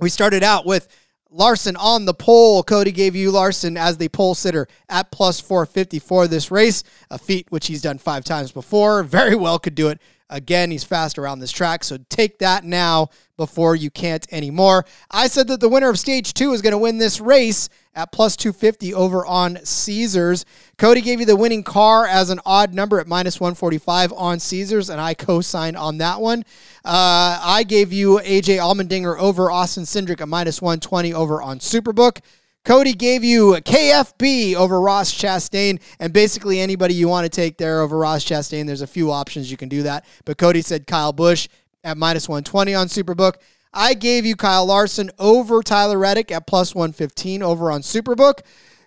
We 0.00 0.08
started 0.08 0.42
out 0.42 0.64
with 0.64 0.88
Larson 1.28 1.76
on 1.76 2.06
the 2.06 2.14
pole. 2.14 2.62
Cody 2.62 2.90
gave 2.90 3.14
you 3.14 3.30
Larson 3.30 3.76
as 3.76 3.98
the 3.98 4.08
pole 4.08 4.34
sitter 4.34 4.66
at 4.88 5.12
plus 5.12 5.40
450 5.40 5.98
for 5.98 6.26
this 6.26 6.50
race, 6.50 6.84
a 7.10 7.18
feat 7.18 7.46
which 7.50 7.66
he's 7.66 7.82
done 7.82 7.98
five 7.98 8.24
times 8.24 8.50
before. 8.50 9.02
Very 9.02 9.34
well 9.34 9.58
could 9.58 9.74
do 9.74 9.88
it 9.88 10.00
again. 10.32 10.70
He's 10.70 10.82
fast 10.82 11.18
around 11.18 11.38
this 11.38 11.52
track, 11.52 11.84
so 11.84 11.98
take 12.08 12.38
that 12.38 12.64
now 12.64 13.10
before 13.36 13.76
you 13.76 13.90
can't 13.90 14.26
anymore. 14.32 14.84
I 15.10 15.28
said 15.28 15.48
that 15.48 15.60
the 15.60 15.68
winner 15.68 15.88
of 15.88 15.98
stage 15.98 16.34
two 16.34 16.52
is 16.52 16.62
going 16.62 16.72
to 16.72 16.78
win 16.78 16.98
this 16.98 17.20
race 17.20 17.68
at 17.94 18.10
plus 18.10 18.36
250 18.36 18.94
over 18.94 19.24
on 19.26 19.58
Caesars. 19.64 20.44
Cody 20.78 21.00
gave 21.00 21.20
you 21.20 21.26
the 21.26 21.36
winning 21.36 21.62
car 21.62 22.06
as 22.06 22.30
an 22.30 22.40
odd 22.46 22.72
number 22.72 22.98
at 22.98 23.06
minus 23.06 23.38
145 23.38 24.12
on 24.14 24.40
Caesars, 24.40 24.88
and 24.88 25.00
I 25.00 25.14
co 25.14 25.40
signed 25.40 25.76
on 25.76 25.98
that 25.98 26.20
one. 26.20 26.44
Uh, 26.84 27.38
I 27.42 27.64
gave 27.66 27.92
you 27.92 28.18
AJ 28.18 28.58
Allmendinger 28.58 29.18
over 29.18 29.50
Austin 29.50 29.84
Cindric 29.84 30.20
at 30.20 30.28
minus 30.28 30.62
120 30.62 31.12
over 31.12 31.42
on 31.42 31.58
Superbook. 31.58 32.20
Cody 32.64 32.92
gave 32.92 33.24
you 33.24 33.54
KFB 33.54 34.54
over 34.54 34.80
Ross 34.80 35.12
Chastain, 35.12 35.80
and 35.98 36.12
basically 36.12 36.60
anybody 36.60 36.94
you 36.94 37.08
want 37.08 37.24
to 37.24 37.28
take 37.28 37.58
there 37.58 37.80
over 37.80 37.98
Ross 37.98 38.24
Chastain. 38.24 38.66
There's 38.66 38.82
a 38.82 38.86
few 38.86 39.10
options 39.10 39.50
you 39.50 39.56
can 39.56 39.68
do 39.68 39.82
that, 39.82 40.04
but 40.24 40.38
Cody 40.38 40.62
said 40.62 40.86
Kyle 40.86 41.12
Busch 41.12 41.48
at 41.82 41.96
minus 41.96 42.28
120 42.28 42.72
on 42.72 42.86
Superbook. 42.86 43.34
I 43.74 43.94
gave 43.94 44.24
you 44.24 44.36
Kyle 44.36 44.64
Larson 44.64 45.10
over 45.18 45.60
Tyler 45.62 45.98
Reddick 45.98 46.30
at 46.30 46.46
plus 46.46 46.72
115 46.72 47.42
over 47.42 47.68
on 47.68 47.80
Superbook. 47.80 48.42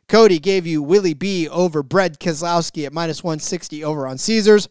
Cody 0.08 0.40
gave 0.40 0.66
you 0.66 0.82
Willie 0.82 1.14
B 1.14 1.50
over 1.50 1.84
Brett 1.84 2.18
Keselowski 2.20 2.86
at 2.86 2.94
minus 2.94 3.26
160 3.26 3.84
over 3.84 4.08
on 4.08 4.18
Caesars. 4.18 4.70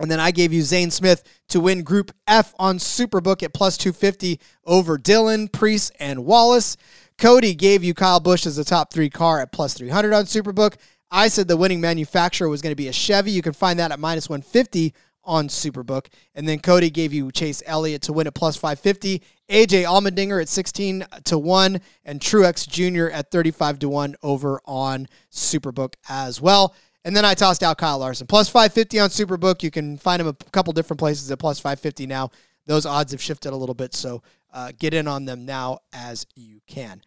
And 0.00 0.10
then 0.10 0.18
I 0.18 0.30
gave 0.30 0.52
you 0.52 0.62
Zane 0.62 0.90
Smith 0.90 1.22
to 1.48 1.60
win 1.60 1.82
Group 1.82 2.10
F 2.26 2.54
on 2.58 2.78
Superbook 2.78 3.42
at 3.42 3.52
plus 3.52 3.76
250 3.76 4.40
over 4.64 4.96
Dillon, 4.96 5.46
Preece, 5.46 5.90
and 6.00 6.24
Wallace. 6.24 6.78
Cody 7.18 7.54
gave 7.54 7.84
you 7.84 7.92
Kyle 7.92 8.18
Busch 8.18 8.46
as 8.46 8.56
the 8.56 8.64
top 8.64 8.92
three 8.92 9.10
car 9.10 9.40
at 9.40 9.52
plus 9.52 9.74
300 9.74 10.14
on 10.14 10.24
Superbook. 10.24 10.76
I 11.10 11.28
said 11.28 11.48
the 11.48 11.56
winning 11.56 11.82
manufacturer 11.82 12.48
was 12.48 12.62
going 12.62 12.72
to 12.72 12.76
be 12.76 12.88
a 12.88 12.92
Chevy. 12.92 13.30
You 13.30 13.42
can 13.42 13.52
find 13.52 13.78
that 13.78 13.92
at 13.92 14.00
minus 14.00 14.28
150 14.28 14.94
on 15.22 15.48
Superbook. 15.48 16.06
And 16.34 16.48
then 16.48 16.60
Cody 16.60 16.88
gave 16.88 17.12
you 17.12 17.30
Chase 17.30 17.62
Elliott 17.66 18.02
to 18.02 18.12
win 18.14 18.26
at 18.26 18.34
plus 18.34 18.56
550, 18.56 19.22
AJ 19.50 19.84
Allmendinger 19.84 20.40
at 20.40 20.48
16 20.48 21.04
to 21.24 21.38
1, 21.38 21.80
and 22.04 22.20
Truex 22.20 22.66
Jr. 22.66 23.12
at 23.14 23.30
35 23.30 23.80
to 23.80 23.88
1 23.88 24.16
over 24.22 24.60
on 24.64 25.08
Superbook 25.30 25.94
as 26.08 26.40
well. 26.40 26.74
And 27.04 27.16
then 27.16 27.24
I 27.24 27.34
tossed 27.34 27.62
out 27.62 27.78
Kyle 27.78 27.98
Larson. 27.98 28.26
Plus 28.26 28.48
550 28.48 28.98
on 28.98 29.08
Superbook. 29.08 29.62
You 29.62 29.70
can 29.70 29.96
find 29.96 30.20
him 30.20 30.28
a 30.28 30.34
couple 30.52 30.72
different 30.72 30.98
places 30.98 31.30
at 31.30 31.38
plus 31.38 31.58
550 31.58 32.06
now. 32.06 32.30
Those 32.66 32.84
odds 32.84 33.12
have 33.12 33.22
shifted 33.22 33.52
a 33.52 33.56
little 33.56 33.74
bit, 33.74 33.94
so 33.94 34.22
uh, 34.52 34.72
get 34.78 34.94
in 34.94 35.08
on 35.08 35.24
them 35.24 35.44
now 35.44 35.78
as 35.92 36.26
you 36.36 36.60
can. 36.66 37.02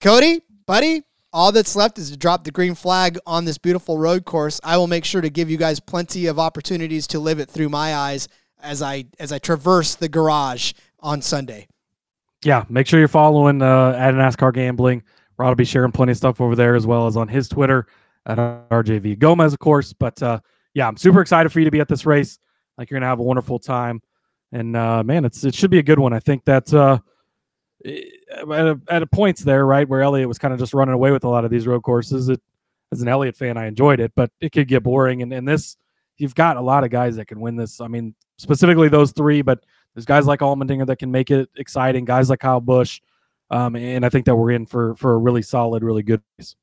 Cody, 0.00 0.42
buddy, 0.64 1.02
all 1.32 1.52
that's 1.52 1.74
left 1.76 1.98
is 1.98 2.10
to 2.10 2.16
drop 2.16 2.44
the 2.44 2.50
green 2.50 2.74
flag 2.74 3.18
on 3.26 3.44
this 3.44 3.58
beautiful 3.58 3.98
road 3.98 4.24
course. 4.24 4.60
I 4.62 4.76
will 4.76 4.86
make 4.86 5.04
sure 5.04 5.20
to 5.20 5.28
give 5.28 5.50
you 5.50 5.56
guys 5.56 5.80
plenty 5.80 6.26
of 6.26 6.38
opportunities 6.38 7.06
to 7.08 7.18
live 7.18 7.40
it 7.40 7.50
through 7.50 7.68
my 7.68 7.94
eyes 7.94 8.28
as 8.62 8.80
I 8.80 9.06
as 9.18 9.32
I 9.32 9.38
traverse 9.38 9.96
the 9.96 10.08
garage 10.08 10.72
on 11.00 11.20
Sunday. 11.20 11.66
Yeah, 12.42 12.64
make 12.68 12.86
sure 12.86 12.98
you're 12.98 13.08
following 13.08 13.60
uh, 13.60 13.94
at 13.98 14.14
NASCAR 14.14 14.54
Gambling. 14.54 15.02
Rod 15.36 15.48
will 15.48 15.54
be 15.56 15.64
sharing 15.64 15.92
plenty 15.92 16.12
of 16.12 16.16
stuff 16.16 16.40
over 16.40 16.54
there 16.54 16.74
as 16.74 16.86
well 16.86 17.06
as 17.06 17.16
on 17.16 17.28
his 17.28 17.48
Twitter 17.48 17.86
at 18.26 18.38
RJV 18.38 19.18
Gomez, 19.18 19.52
of 19.52 19.58
course. 19.58 19.92
But 19.92 20.22
uh, 20.22 20.40
yeah, 20.74 20.88
I'm 20.88 20.96
super 20.96 21.20
excited 21.20 21.50
for 21.50 21.60
you 21.60 21.64
to 21.64 21.70
be 21.70 21.80
at 21.80 21.88
this 21.88 22.04
race. 22.04 22.38
Like 22.76 22.90
you're 22.90 23.00
gonna 23.00 23.08
have 23.08 23.20
a 23.20 23.24
wonderful 23.24 23.58
time, 23.58 24.02
and 24.52 24.76
uh, 24.76 25.02
man, 25.02 25.24
it's 25.24 25.44
it 25.44 25.54
should 25.54 25.70
be 25.70 25.78
a 25.78 25.82
good 25.82 25.98
one. 25.98 26.12
I 26.12 26.20
think 26.20 26.44
that 26.44 26.72
uh, 26.74 26.98
at 27.84 28.66
a, 28.66 28.80
at 28.88 29.02
a 29.02 29.06
points 29.06 29.42
there, 29.42 29.64
right 29.64 29.88
where 29.88 30.02
Elliott 30.02 30.28
was 30.28 30.38
kind 30.38 30.52
of 30.52 30.60
just 30.60 30.74
running 30.74 30.94
away 30.94 31.12
with 31.12 31.24
a 31.24 31.28
lot 31.28 31.44
of 31.44 31.50
these 31.50 31.66
road 31.66 31.82
courses. 31.82 32.28
It 32.28 32.40
as 32.92 33.02
an 33.02 33.08
Elliott 33.08 33.36
fan, 33.36 33.56
I 33.56 33.66
enjoyed 33.66 34.00
it, 34.00 34.12
but 34.14 34.30
it 34.40 34.52
could 34.52 34.68
get 34.68 34.82
boring. 34.82 35.22
And, 35.22 35.32
and 35.32 35.46
this, 35.46 35.76
you've 36.18 36.34
got 36.34 36.56
a 36.56 36.60
lot 36.60 36.84
of 36.84 36.90
guys 36.90 37.16
that 37.16 37.26
can 37.26 37.40
win 37.40 37.56
this. 37.56 37.80
I 37.80 37.88
mean, 37.88 38.14
specifically 38.38 38.88
those 38.88 39.12
three, 39.12 39.42
but 39.42 39.64
there's 39.94 40.04
guys 40.04 40.26
like 40.26 40.40
Allmendinger 40.40 40.86
that 40.86 40.98
can 40.98 41.10
make 41.10 41.30
it 41.30 41.48
exciting. 41.56 42.04
Guys 42.04 42.30
like 42.30 42.40
Kyle 42.40 42.60
Busch, 42.60 43.00
um, 43.50 43.76
and 43.76 44.04
I 44.04 44.08
think 44.08 44.26
that 44.26 44.36
we're 44.36 44.52
in 44.52 44.66
for 44.66 44.94
for 44.96 45.14
a 45.14 45.18
really 45.18 45.42
solid, 45.42 45.82
really 45.82 46.02
good 46.02 46.22
race. 46.38 46.54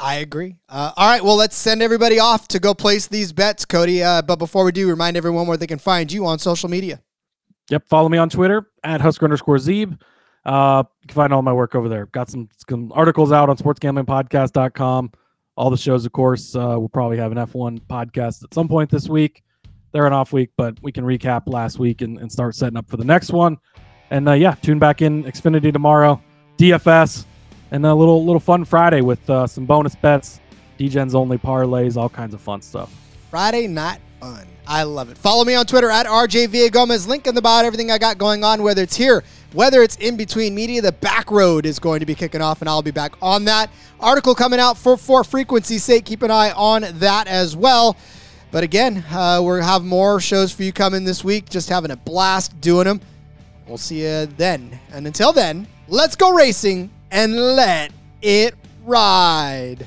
I 0.00 0.16
agree. 0.16 0.56
Uh, 0.68 0.92
all 0.96 1.08
right, 1.08 1.22
well, 1.22 1.36
let's 1.36 1.54
send 1.54 1.82
everybody 1.82 2.18
off 2.18 2.48
to 2.48 2.58
go 2.58 2.72
place 2.72 3.06
these 3.06 3.32
bets, 3.32 3.66
Cody. 3.66 4.02
Uh, 4.02 4.22
but 4.22 4.36
before 4.36 4.64
we 4.64 4.72
do, 4.72 4.88
remind 4.88 5.16
everyone 5.16 5.46
where 5.46 5.58
they 5.58 5.66
can 5.66 5.78
find 5.78 6.10
you 6.10 6.26
on 6.26 6.38
social 6.38 6.70
media. 6.70 7.02
Yep, 7.68 7.86
follow 7.86 8.08
me 8.08 8.16
on 8.16 8.30
Twitter 8.30 8.70
at 8.82 9.00
Husker 9.00 9.26
underscore 9.26 9.58
Zeeb. 9.58 10.00
Uh, 10.44 10.84
you 11.02 11.06
can 11.08 11.14
find 11.14 11.32
all 11.32 11.42
my 11.42 11.52
work 11.52 11.74
over 11.74 11.88
there. 11.88 12.06
Got 12.06 12.30
some, 12.30 12.48
some 12.68 12.90
articles 12.94 13.30
out 13.30 13.50
on 13.50 13.58
sportsgamblingpodcast.com. 13.58 15.12
All 15.56 15.70
the 15.70 15.76
shows, 15.76 16.06
of 16.06 16.12
course. 16.12 16.56
Uh, 16.56 16.76
we'll 16.78 16.88
probably 16.88 17.18
have 17.18 17.32
an 17.32 17.38
F1 17.38 17.80
podcast 17.82 18.42
at 18.42 18.54
some 18.54 18.68
point 18.68 18.90
this 18.90 19.08
week. 19.08 19.42
They're 19.92 20.06
an 20.06 20.12
off 20.14 20.32
week, 20.32 20.50
but 20.56 20.78
we 20.82 20.92
can 20.92 21.04
recap 21.04 21.42
last 21.46 21.78
week 21.78 22.00
and, 22.00 22.18
and 22.18 22.32
start 22.32 22.54
setting 22.54 22.78
up 22.78 22.88
for 22.88 22.96
the 22.96 23.04
next 23.04 23.32
one. 23.32 23.58
And 24.10 24.28
uh, 24.28 24.32
yeah, 24.32 24.54
tune 24.54 24.78
back 24.78 25.02
in 25.02 25.24
Xfinity 25.24 25.72
tomorrow, 25.72 26.22
DFS, 26.56 27.26
and 27.70 27.84
a 27.84 27.94
little 27.94 28.24
little 28.24 28.40
fun 28.40 28.64
Friday 28.64 29.00
with 29.00 29.28
uh, 29.30 29.46
some 29.46 29.64
bonus 29.64 29.94
bets, 29.94 30.40
DGens 30.78 31.14
only 31.14 31.38
parlays, 31.38 31.96
all 31.96 32.08
kinds 32.08 32.34
of 32.34 32.40
fun 32.40 32.62
stuff. 32.62 32.92
Friday 33.30 33.66
night 33.66 34.00
fun. 34.20 34.46
I 34.66 34.84
love 34.84 35.10
it. 35.10 35.18
Follow 35.18 35.44
me 35.44 35.54
on 35.54 35.66
Twitter 35.66 35.90
at 35.90 36.06
RJ 36.06 36.70
Gomez. 36.70 37.08
Link 37.08 37.26
in 37.26 37.34
the 37.34 37.42
bio, 37.42 37.64
everything 37.64 37.90
I 37.90 37.98
got 37.98 38.18
going 38.18 38.44
on, 38.44 38.62
whether 38.62 38.82
it's 38.82 38.94
here, 38.94 39.24
whether 39.52 39.82
it's 39.82 39.96
in 39.96 40.16
between 40.16 40.54
media. 40.54 40.80
The 40.80 40.92
back 40.92 41.30
road 41.30 41.66
is 41.66 41.78
going 41.78 42.00
to 42.00 42.06
be 42.06 42.14
kicking 42.14 42.40
off, 42.40 42.60
and 42.60 42.68
I'll 42.68 42.82
be 42.82 42.92
back 42.92 43.14
on 43.20 43.46
that. 43.46 43.70
Article 43.98 44.34
coming 44.34 44.60
out 44.60 44.78
for 44.78 44.96
for 44.96 45.24
frequency's 45.24 45.82
sake. 45.82 46.04
Keep 46.04 46.22
an 46.22 46.30
eye 46.30 46.52
on 46.52 46.84
that 46.98 47.26
as 47.26 47.56
well. 47.56 47.96
But 48.52 48.62
again, 48.64 49.04
uh, 49.10 49.40
we'll 49.42 49.62
have 49.62 49.84
more 49.84 50.20
shows 50.20 50.52
for 50.52 50.62
you 50.62 50.72
coming 50.72 51.04
this 51.04 51.24
week. 51.24 51.48
Just 51.48 51.68
having 51.68 51.90
a 51.90 51.96
blast 51.96 52.60
doing 52.60 52.84
them. 52.84 53.00
We'll 53.66 53.78
see 53.78 54.02
you 54.02 54.26
then. 54.26 54.78
And 54.92 55.06
until 55.06 55.32
then, 55.32 55.68
let's 55.88 56.16
go 56.16 56.32
racing 56.32 56.90
and 57.10 57.36
let 57.36 57.92
it 58.22 58.54
ride. 58.84 59.86